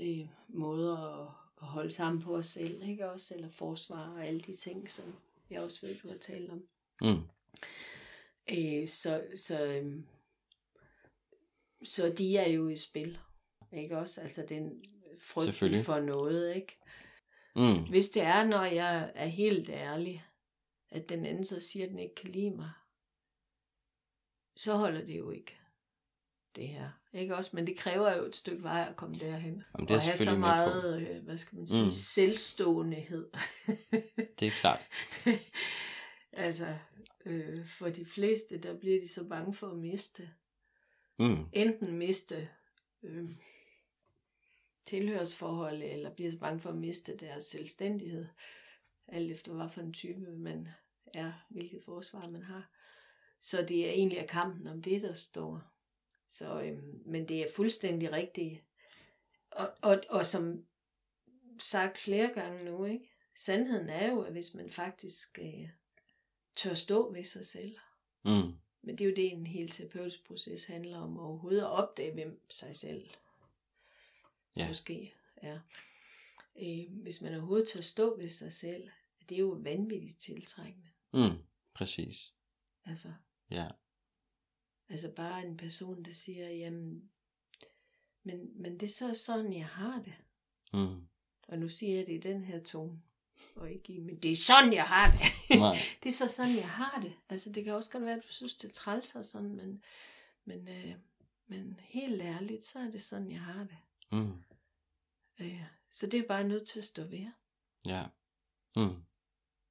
øh, 0.01 0.29
måder 0.49 0.97
at, 1.23 1.29
at 1.63 1.67
holde 1.69 1.93
sammen 1.93 2.23
på 2.23 2.37
os 2.37 2.47
selv, 2.47 2.83
ikke 2.89 3.11
også? 3.11 3.35
Eller 3.35 3.49
forsvar 3.51 4.09
og 4.11 4.27
alle 4.27 4.41
de 4.41 4.57
ting, 4.57 4.91
som 4.91 5.15
jeg 5.51 5.61
også 5.61 5.87
ved, 5.87 5.97
du 6.03 6.09
har 6.09 6.17
talt 6.19 6.51
om. 6.51 6.67
Mm. 7.01 7.23
Øh, 8.59 8.89
så, 8.89 9.25
så, 9.37 9.65
øhm, 9.67 10.07
så 11.85 12.15
de 12.19 12.37
er 12.37 12.49
jo 12.49 12.69
i 12.69 12.77
spil, 12.77 13.19
ikke 13.73 13.99
også? 13.99 14.21
Altså 14.21 14.47
den 14.49 14.85
frygt 15.21 15.47
for 15.85 16.01
noget, 16.01 16.55
ikke? 16.57 16.79
Mm. 17.57 17.89
Hvis 17.89 18.09
det 18.09 18.23
er, 18.23 18.45
når 18.45 18.65
jeg 18.65 19.13
er 19.15 19.27
helt 19.27 19.69
ærlig, 19.69 20.25
at 20.91 21.09
den 21.09 21.27
anden 21.27 21.45
så 21.45 21.61
siger, 21.61 21.85
at 21.85 21.91
den 21.91 21.99
ikke 21.99 22.15
kan 22.15 22.31
lide 22.31 22.51
mig, 22.51 22.71
så 24.57 24.77
holder 24.77 25.05
det 25.05 25.19
jo 25.19 25.31
ikke, 25.31 25.57
det 26.57 26.69
her. 26.69 26.91
Ikke 27.13 27.37
også? 27.37 27.51
Men 27.55 27.67
det 27.67 27.77
kræver 27.77 28.17
jo 28.17 28.25
et 28.25 28.35
stykke 28.35 28.63
vej 28.63 28.87
at 28.91 28.97
komme 28.97 29.15
derhen. 29.15 29.65
Jamen, 29.75 29.89
det 29.89 29.95
er 29.95 29.99
og 29.99 30.03
have 30.03 30.17
så 30.17 30.37
meget, 30.37 31.01
øh, 31.01 31.25
hvad 31.25 31.39
skal 31.39 31.57
man 31.57 31.67
sige, 31.67 31.85
mm. 31.85 31.91
selvståenhed. 31.91 33.31
Det 34.41 34.47
er 34.47 34.51
klart. 34.51 34.87
altså, 36.33 36.77
øh, 37.27 37.67
for 37.67 37.89
de 37.89 38.05
fleste, 38.05 38.59
der 38.59 38.79
bliver 38.79 39.01
de 39.01 39.09
så 39.09 39.25
bange 39.25 39.55
for 39.55 39.71
at 39.71 39.77
miste. 39.77 40.31
Mm. 41.19 41.49
Enten 41.53 41.99
miste 41.99 42.49
øh, 43.03 43.31
tilhørsforhold, 44.87 45.83
eller 45.83 46.11
bliver 46.11 46.31
så 46.31 46.39
bange 46.39 46.61
for 46.61 46.71
at 46.71 46.77
miste 46.77 47.17
deres 47.17 47.45
selvstændighed. 47.45 48.27
Alt 49.09 49.33
efter 49.33 49.53
hvad 49.53 49.69
for 49.69 49.81
en 49.81 49.93
type 49.93 50.21
man 50.21 50.69
er, 51.15 51.33
hvilket 51.49 51.85
forsvar 51.85 52.29
man 52.29 52.43
har. 52.43 52.71
Så 53.43 53.63
det 53.63 53.87
er 53.87 53.91
egentlig 53.91 54.29
kampen 54.29 54.67
om 54.67 54.83
det, 54.83 55.03
der 55.03 55.15
står. 55.15 55.63
Så, 56.29 56.61
øhm, 56.63 57.03
men 57.07 57.29
det 57.29 57.43
er 57.43 57.53
fuldstændig 57.57 58.13
rigtigt. 58.13 58.63
Og, 59.51 59.73
og, 59.83 60.01
og 60.09 60.27
som 60.27 60.67
sagt 61.59 61.99
flere 61.99 62.31
gange 62.35 62.65
nu, 62.65 62.85
ikke? 62.85 63.11
sandheden 63.35 63.89
er 63.89 64.11
jo, 64.11 64.21
at 64.23 64.33
hvis 64.33 64.55
man 64.55 64.71
faktisk 64.71 65.39
øh, 65.43 65.69
tør 66.57 66.75
stå 66.75 67.13
ved 67.13 67.25
sig 67.25 67.47
selv, 67.47 67.77
Mm. 68.25 68.53
men 68.83 68.99
det 68.99 69.05
er 69.05 69.09
jo 69.09 69.17
det, 69.17 69.33
en 69.33 69.47
hel 69.47 69.71
terapeutisk 69.71 70.27
proces 70.27 70.65
handler 70.65 70.99
om, 70.99 71.19
overhovedet 71.19 71.61
at 71.61 71.67
opdage, 71.71 72.13
hvem 72.13 72.41
sig 72.51 72.77
selv 72.77 73.09
Ja. 74.57 74.69
måske 74.69 75.15
er. 75.37 75.61
Øh, 76.63 76.85
hvis 76.91 77.21
man 77.21 77.35
overhovedet 77.35 77.69
tør 77.69 77.81
stå 77.81 78.17
ved 78.17 78.29
sig 78.29 78.53
selv, 78.53 78.89
det 79.29 79.35
er 79.35 79.39
jo 79.41 79.49
vanvittigt 79.49 80.19
tiltrækkende. 80.21 80.89
Mm. 81.13 81.43
Præcis. 81.75 82.35
Altså, 82.87 83.13
Ja. 83.51 83.69
altså 84.89 85.11
bare 85.17 85.47
en 85.47 85.57
person, 85.57 86.03
der 86.05 86.13
siger, 86.13 86.49
jamen, 86.49 87.11
men, 88.23 88.63
men 88.63 88.81
det 88.81 88.87
er 88.87 88.93
så 88.95 89.15
sådan, 89.15 89.53
jeg 89.53 89.67
har 89.67 90.03
det. 90.03 90.15
Mm. 90.73 91.09
Og 91.49 91.59
nu 91.59 91.69
siger 91.69 91.97
jeg 91.97 92.07
det 92.07 92.13
i 92.15 92.19
den 92.19 92.45
her 92.45 92.63
tone, 92.63 93.03
og 93.57 93.71
ikke 93.71 93.93
i, 93.93 93.99
men 94.01 94.17
det 94.19 94.31
er 94.33 94.37
sådan, 94.37 94.73
jeg 94.73 94.85
har 94.85 95.11
det. 95.11 95.21
Nej. 95.61 95.77
det 96.03 96.09
er 96.09 96.13
så 96.13 96.29
sådan, 96.29 96.57
jeg 96.57 96.69
har 96.71 97.01
det. 97.01 97.15
Altså, 97.29 97.53
det 97.53 97.65
kan 97.65 97.75
også 97.75 97.91
godt 97.91 98.05
være, 98.05 98.17
at 98.17 98.23
du 98.29 98.33
synes, 98.33 98.55
det 98.55 98.73
træls 98.73 99.15
og 99.15 99.25
sådan, 99.25 99.57
men, 99.57 99.83
men, 100.45 100.69
øh, 100.69 100.95
men 101.47 101.81
helt 101.83 102.23
ærligt, 102.23 102.65
så 102.65 102.79
er 102.79 102.91
det 102.91 103.03
sådan, 103.03 103.31
jeg 103.31 103.41
har 103.41 103.65
det. 103.65 103.77
Mm. 104.13 104.43
Øh, 105.41 105.63
så 105.91 106.07
det 106.07 106.21
er 106.21 106.27
bare 106.29 106.45
nødt 106.49 106.69
til 106.69 106.79
at 106.79 106.85
stå 106.85 107.05
ved. 107.05 107.27
Ja. 107.87 108.07
Mm. 108.77 109.03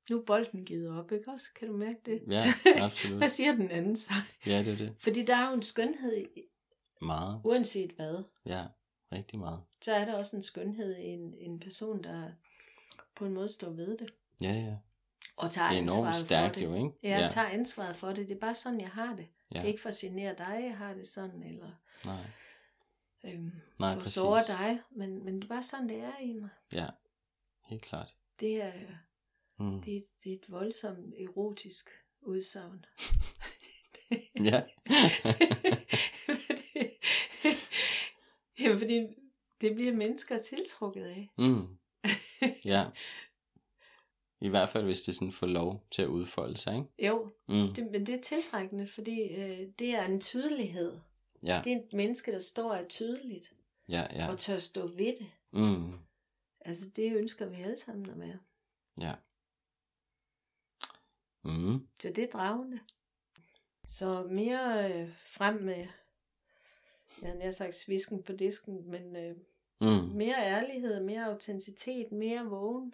Nu 0.09 0.19
er 0.19 0.25
bolden 0.25 0.65
givet 0.65 0.99
op, 0.99 1.11
ikke 1.11 1.31
også? 1.31 1.49
Kan 1.55 1.67
du 1.67 1.77
mærke 1.77 1.99
det? 2.05 2.23
Ja, 2.29 2.39
absolut. 2.85 3.17
hvad 3.17 3.29
siger 3.29 3.51
den 3.55 3.71
anden 3.71 3.95
så? 3.97 4.13
Ja, 4.45 4.59
det 4.59 4.67
er 4.73 4.77
det. 4.77 4.95
Fordi 4.99 5.23
der 5.25 5.35
er 5.35 5.49
jo 5.49 5.55
en 5.55 5.61
skønhed, 5.63 6.17
i- 6.17 6.41
Meget. 7.01 7.41
uanset 7.43 7.91
hvad. 7.91 8.23
Ja, 8.45 8.65
rigtig 9.11 9.39
meget. 9.39 9.61
Så 9.81 9.93
er 9.93 10.05
der 10.05 10.13
også 10.13 10.35
en 10.35 10.43
skønhed 10.43 10.95
i 10.97 11.03
en, 11.05 11.33
en 11.37 11.59
person, 11.59 12.03
der 12.03 12.31
på 13.15 13.25
en 13.25 13.33
måde 13.33 13.49
står 13.49 13.69
ved 13.69 13.97
det. 13.97 14.13
Ja, 14.41 14.53
ja. 14.53 14.75
Og 15.37 15.51
tager 15.51 15.69
Det 15.69 15.77
er 15.77 15.81
enormt 15.81 16.15
stærkt 16.15 16.55
for 16.55 16.59
det. 16.59 16.65
jo, 16.67 16.75
ikke? 16.75 16.89
Ja, 17.03 17.19
jeg 17.19 17.31
tager 17.31 17.47
ansvaret 17.47 17.95
for 17.97 18.07
det. 18.07 18.27
Det 18.29 18.35
er 18.35 18.39
bare 18.39 18.55
sådan, 18.55 18.79
jeg 18.81 18.89
har 18.89 19.15
det. 19.15 19.27
ja. 19.51 19.55
Det 19.59 19.63
er 19.63 19.67
ikke 19.67 19.81
for 19.81 19.89
at 19.89 19.95
genere 19.95 20.35
dig, 20.37 20.59
jeg 20.69 20.77
har 20.77 20.93
det 20.93 21.07
sådan, 21.07 21.43
eller 21.43 21.71
Nej. 22.05 22.23
øhm, 23.23 23.51
Nej, 23.79 23.93
for 23.93 24.01
at 24.01 24.07
såre 24.07 24.41
dig. 24.47 24.79
Men, 24.91 25.25
men 25.25 25.35
det 25.35 25.43
er 25.43 25.47
bare 25.47 25.63
sådan, 25.63 25.89
det 25.89 25.97
er 25.97 26.19
i 26.21 26.33
mig. 26.33 26.49
Ja, 26.73 26.87
helt 27.63 27.81
klart. 27.81 28.15
Det 28.39 28.63
er, 28.63 28.71
Mm. 29.59 29.81
det, 29.81 29.97
er- 29.97 30.01
det 30.23 30.31
er 30.31 30.35
et 30.35 30.51
voldsomt 30.51 31.13
erotisk 31.19 31.89
udsagn. 32.21 32.85
Ja. 34.35 34.63
Jamen, 38.59 38.79
fordi 38.79 39.07
det 39.61 39.75
bliver 39.75 39.93
mennesker 39.93 40.41
tiltrukket 40.41 41.03
af. 41.03 41.29
mm. 41.37 41.77
Ja. 42.65 42.85
I 44.41 44.47
hvert 44.49 44.69
fald, 44.69 44.83
hvis 44.85 45.01
det 45.01 45.15
sådan 45.15 45.31
får 45.31 45.47
lov 45.47 45.87
til 45.91 46.01
at 46.01 46.07
udfolde 46.07 46.57
sig, 46.57 46.75
ikke? 46.75 47.07
Jo, 47.07 47.29
Mm. 47.47 47.73
det, 47.75 47.91
men 47.91 48.05
det 48.05 48.15
er 48.15 48.21
tiltrækkende, 48.21 48.87
fordi 48.87 49.21
øh, 49.21 49.67
det 49.79 49.89
er 49.89 50.05
en 50.05 50.21
tydelighed. 50.21 50.99
Ja, 51.45 51.61
Det 51.63 51.73
er 51.73 51.77
et 51.77 51.93
menneske, 51.93 52.31
der 52.31 52.39
står 52.39 52.73
er 52.73 52.87
tydeligt, 52.87 53.53
ja, 53.89 54.07
ja. 54.11 54.31
og 54.31 54.39
tør 54.39 54.57
stå 54.59 54.87
ved 54.87 55.15
det. 55.17 55.31
Mm. 55.53 55.93
Altså, 56.61 56.89
det 56.95 57.13
ønsker 57.15 57.45
vi 57.45 57.55
alle 57.55 57.77
sammen 57.77 58.09
at 58.09 58.19
være. 58.19 58.39
Ja. 59.01 59.13
Mm. 61.45 61.87
Så 62.01 62.09
det 62.09 62.17
er 62.17 62.31
dragende. 62.31 62.79
Så 63.89 64.27
mere 64.31 64.93
øh, 64.93 65.09
frem 65.17 65.61
med, 65.61 65.87
jeg 67.21 67.37
har 67.41 67.51
sagt 67.51 67.75
svisken 67.75 68.23
på 68.23 68.33
disken, 68.33 68.91
men 68.91 69.15
øh, 69.15 69.35
Mm. 69.81 70.15
mere 70.15 70.35
ærlighed, 70.35 71.03
mere 71.03 71.25
autenticitet, 71.25 72.11
mere 72.11 72.45
vågen. 72.45 72.93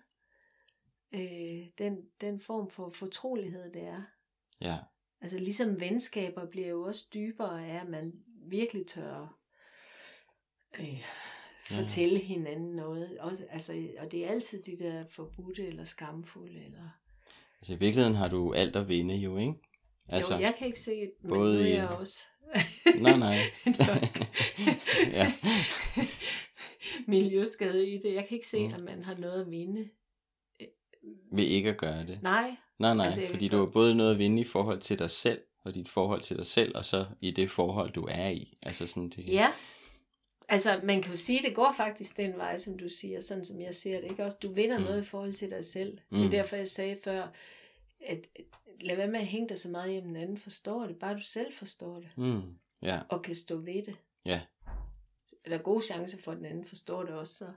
Øh, 1.12 1.68
den, 1.78 2.10
den 2.22 2.39
form 2.39 2.70
for 2.70 2.89
fortrolighed, 2.89 3.72
det 3.72 3.82
er. 3.82 4.04
Ja. 4.62 4.78
Altså 5.22 5.38
ligesom 5.38 5.80
venskaber 5.80 6.45
bliver 6.45 6.68
jo 6.68 6.84
også 6.84 7.08
dybere 7.14 7.66
af, 7.68 7.82
at 7.82 7.89
man 7.89 8.14
virkelig 8.28 8.88
tør 8.88 9.38
øh, 10.80 11.04
fortælle 11.64 12.20
ja. 12.20 12.26
hinanden 12.26 12.76
noget. 12.76 13.20
Også, 13.20 13.45
altså, 13.49 13.88
og 13.99 14.12
det 14.12 14.26
er 14.26 14.30
altid 14.30 14.64
de 14.64 14.78
der 14.78 15.06
forbudte 15.08 15.68
eller 15.68 15.84
skamfulde. 15.84 16.66
Eller... 16.66 16.89
Altså 17.62 17.74
i 17.74 17.78
virkeligheden 17.80 18.16
har 18.18 18.28
du 18.28 18.53
alt 18.53 18.76
at 18.76 18.89
vinde 18.89 19.16
jo, 19.16 19.38
ikke? 19.38 19.53
Altså, 20.09 20.34
jo, 20.36 20.39
jeg 20.41 20.55
kan 20.57 20.68
ikke 20.68 20.80
se 20.80 20.91
det, 20.91 21.12
men 21.22 21.30
både 21.30 21.53
nu 21.57 21.62
er 21.64 21.66
i- 21.66 21.74
jeg 21.74 21.88
også... 21.88 22.22
Nej, 23.01 23.17
nej. 23.17 23.38
Ja. 25.17 25.33
Miljøskade 27.08 27.89
i 27.89 27.97
det. 27.97 28.13
Jeg 28.13 28.25
kan 28.28 28.36
ikke 28.38 28.47
se, 28.47 28.67
Mm. 28.67 28.74
at 28.74 28.79
man 28.83 29.04
har 29.04 29.16
noget 29.16 29.42
at 29.42 29.51
vinde. 29.51 29.89
Ved 31.33 31.43
ikke 31.43 31.70
at 31.70 31.78
gøre 31.78 32.05
det. 32.08 32.20
Nej, 32.24 32.55
Nej, 32.79 32.93
nej, 32.93 33.05
Altså, 33.05 33.21
fordi 33.29 33.47
du 33.47 33.58
har 33.58 33.66
både 33.66 33.96
noget 33.96 34.12
at 34.12 34.17
vinde 34.20 34.42
i 34.42 34.43
forhold 34.46 34.79
til 34.79 35.00
dig 35.00 35.09
selv, 35.12 35.39
og 35.66 35.75
dit 35.75 35.89
forhold 35.89 36.21
til 36.21 36.38
dig 36.38 36.46
selv, 36.46 36.78
og 36.78 36.86
så 36.86 37.05
i 37.21 37.32
det 37.32 37.50
forhold, 37.50 37.92
du 37.93 38.08
er 38.12 38.29
i. 38.29 38.58
Altså 38.66 38.88
sådan 38.88 39.09
det... 39.09 39.28
Ja. 39.28 39.47
Altså, 40.52 40.80
man 40.84 41.02
kan 41.02 41.12
jo 41.12 41.18
sige, 41.18 41.40
at 41.40 41.46
det 41.46 41.56
går 41.56 41.74
faktisk 41.78 42.18
den 42.18 42.38
vej, 42.38 42.58
som 42.58 42.78
du 42.78 42.90
siger, 42.90 43.22
sådan 43.22 43.46
som 43.46 43.62
jeg 43.62 43.76
ser 43.76 44.02
det. 44.02 44.10
Ikke? 44.10 44.26
Også, 44.26 44.38
du 44.44 44.54
vinder 44.54 44.78
Mm. 44.78 44.84
mm. 44.84 44.90
noget 44.90 45.02
i 45.04 45.06
forhold 45.06 45.34
til 45.34 45.52
dig 45.52 45.66
selv. 45.66 45.92
Mm. 45.94 46.18
Det 46.18 46.20
Mm. 46.20 46.26
er 46.26 46.30
derfor, 46.30 46.56
jeg 46.56 46.68
sagde 46.70 46.98
før, 47.04 47.28
at 48.00 48.28
at 48.36 48.88
lad 48.88 48.96
være 48.96 49.08
med 49.08 49.20
at 49.20 49.28
hænge 49.28 49.50
dig 49.50 49.60
så 49.60 49.70
meget 49.70 49.92
hjem, 49.92 50.04
den 50.04 50.16
anden 50.16 50.38
forstår 50.38 50.86
det. 50.88 51.00
Bare 51.00 51.14
du 51.14 51.22
selv 51.22 51.54
forstår 51.54 51.96
det, 52.00 52.10
Mm. 52.18 52.42
Ja, 52.82 53.00
og 53.10 53.22
kan 53.22 53.36
stå 53.36 53.58
ved 53.58 53.84
det. 53.86 53.96
ja, 54.26 54.42
Der 55.48 55.58
er 55.58 55.62
gode 55.62 55.86
chancer 55.86 56.18
for, 56.18 56.32
at 56.32 56.38
den 56.38 56.46
anden 56.46 56.66
forstår 56.66 57.04
det 57.04 57.14
også. 57.14 57.34
Så. 57.36 57.48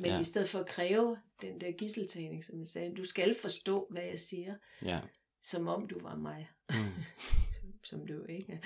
Men 0.00 0.10
ja. 0.10 0.18
i 0.20 0.22
stedet 0.22 0.48
for 0.48 0.58
at 0.58 0.66
kræve 0.66 1.18
den 1.42 1.60
der 1.60 1.70
gisseltagning, 1.72 2.44
som 2.44 2.58
jeg 2.58 2.66
sagde, 2.66 2.94
du 2.94 3.04
skal 3.04 3.34
forstå, 3.34 3.86
hvad 3.90 4.02
jeg 4.02 4.18
siger, 4.18 4.54
ja. 4.84 5.00
som 5.42 5.68
om 5.68 5.88
du 5.88 5.98
var 6.00 6.16
mig. 6.16 6.48
Mm. 6.70 6.76
som, 7.60 7.72
som 7.84 8.06
du 8.06 8.24
ikke 8.24 8.52
er. 8.52 8.58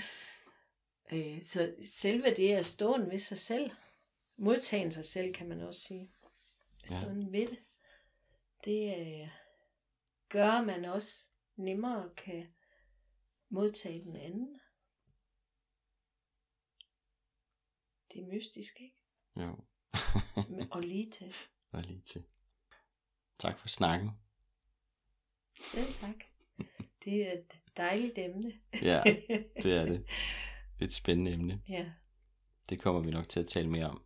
Øh, 1.12 1.42
så 1.42 1.74
selve 1.82 2.34
det 2.34 2.56
at 2.56 2.66
stå 2.66 2.98
ved 2.98 3.18
sig 3.18 3.38
selv, 3.38 3.70
modtagen 4.36 4.92
sig 4.92 5.04
selv, 5.04 5.34
kan 5.34 5.48
man 5.48 5.60
også 5.60 5.80
sige. 5.80 6.12
Ja. 6.90 7.00
Stående 7.00 7.32
ved 7.32 7.48
det. 7.48 7.58
Det 8.64 8.98
øh, 9.00 9.28
gør, 10.28 10.50
at 10.50 10.66
man 10.66 10.84
også 10.84 11.24
nemmere 11.56 12.10
kan 12.16 12.54
modtage 13.48 14.04
den 14.04 14.16
anden. 14.16 14.60
Det 18.12 18.22
er 18.22 18.26
mystisk, 18.26 18.80
ikke? 18.80 18.96
Jo, 19.36 19.64
Og 20.70 20.82
lige 20.82 21.10
til. 21.10 21.34
og 21.72 21.82
lige 21.82 22.02
til. 22.02 22.24
Tak 23.38 23.58
for 23.58 23.68
snakken. 23.68 24.10
Selv 25.64 25.92
tak. 25.92 26.24
Det 27.04 27.28
er 27.28 27.32
et 27.32 27.52
dejligt 27.76 28.18
emne. 28.18 28.60
Ja, 28.82 29.02
det 29.62 29.72
er 29.72 29.84
det. 29.84 30.06
Et 30.82 30.92
spændende 30.92 31.32
emne. 31.32 31.62
ja. 31.68 31.90
Det 32.68 32.80
kommer 32.80 33.00
vi 33.00 33.10
nok 33.10 33.28
til 33.28 33.40
at 33.40 33.46
tale 33.46 33.70
mere 33.70 33.86
om. 33.86 34.02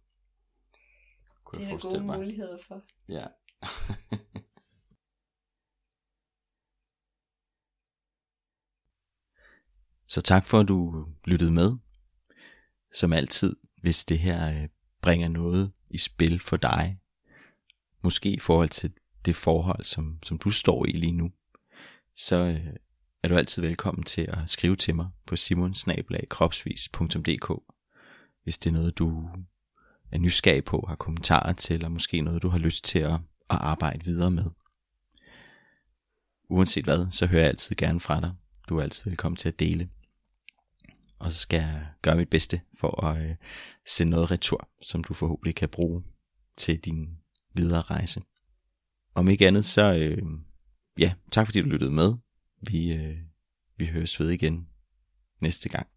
kunne 1.44 1.60
Det 1.60 1.72
er 1.72 1.76
der 1.76 1.90
gode 1.90 2.04
mig. 2.04 2.18
muligheder 2.18 2.58
for. 2.68 2.82
Ja. 3.08 3.26
Så 10.08 10.22
tak 10.22 10.46
for, 10.46 10.60
at 10.60 10.68
du 10.68 11.06
lyttede 11.24 11.50
med. 11.50 11.76
Som 12.94 13.12
altid, 13.12 13.56
hvis 13.82 14.04
det 14.04 14.18
her 14.18 14.62
øh, 14.62 14.68
bringer 15.02 15.28
noget 15.28 15.72
i 15.90 15.98
spil 15.98 16.40
for 16.40 16.56
dig, 16.56 16.98
måske 18.02 18.30
i 18.30 18.38
forhold 18.38 18.68
til 18.68 18.92
det 19.24 19.36
forhold, 19.36 19.84
som, 19.84 20.18
som 20.22 20.38
du 20.38 20.50
står 20.50 20.86
i 20.86 20.90
lige 20.92 21.12
nu, 21.12 21.32
så 22.14 22.36
øh, 22.36 22.66
er 23.26 23.28
du 23.28 23.36
altid 23.36 23.62
velkommen 23.62 24.04
til 24.04 24.22
at 24.22 24.48
skrive 24.48 24.76
til 24.76 24.94
mig 24.94 25.08
på 25.26 25.36
simonsnablagkropsvis.dk 25.36 27.52
hvis 28.42 28.58
det 28.58 28.70
er 28.70 28.74
noget, 28.74 28.98
du 28.98 29.28
er 30.12 30.18
nysgerrig 30.18 30.64
på, 30.64 30.84
har 30.88 30.94
kommentarer 30.94 31.52
til, 31.52 31.74
eller 31.74 31.88
måske 31.88 32.20
noget, 32.20 32.42
du 32.42 32.48
har 32.48 32.58
lyst 32.58 32.84
til 32.84 32.98
at, 32.98 33.12
at 33.12 33.20
arbejde 33.48 34.04
videre 34.04 34.30
med. 34.30 34.44
Uanset 36.48 36.84
hvad, 36.84 37.06
så 37.10 37.26
hører 37.26 37.42
jeg 37.42 37.48
altid 37.48 37.76
gerne 37.76 38.00
fra 38.00 38.20
dig. 38.20 38.34
Du 38.68 38.78
er 38.78 38.82
altid 38.82 39.10
velkommen 39.10 39.36
til 39.36 39.48
at 39.48 39.58
dele. 39.58 39.88
Og 41.18 41.32
så 41.32 41.38
skal 41.38 41.60
jeg 41.60 41.86
gøre 42.02 42.16
mit 42.16 42.30
bedste 42.30 42.60
for 42.74 43.04
at 43.04 43.30
øh, 43.30 43.36
sende 43.86 44.10
noget 44.10 44.30
retur, 44.30 44.68
som 44.82 45.04
du 45.04 45.14
forhåbentlig 45.14 45.54
kan 45.54 45.68
bruge 45.68 46.04
til 46.56 46.78
din 46.78 47.18
videre 47.54 47.80
rejse. 47.80 48.22
Om 49.14 49.28
ikke 49.28 49.46
andet, 49.46 49.64
så 49.64 49.94
øh, 49.94 50.22
ja, 50.98 51.12
tak 51.32 51.46
fordi 51.46 51.60
du 51.60 51.68
lyttede 51.68 51.92
med. 51.92 52.14
Vi, 52.60 52.92
øh, 52.92 53.18
vi 53.76 53.86
høres 53.86 54.20
ved 54.20 54.30
igen 54.30 54.68
næste 55.40 55.68
gang. 55.68 55.88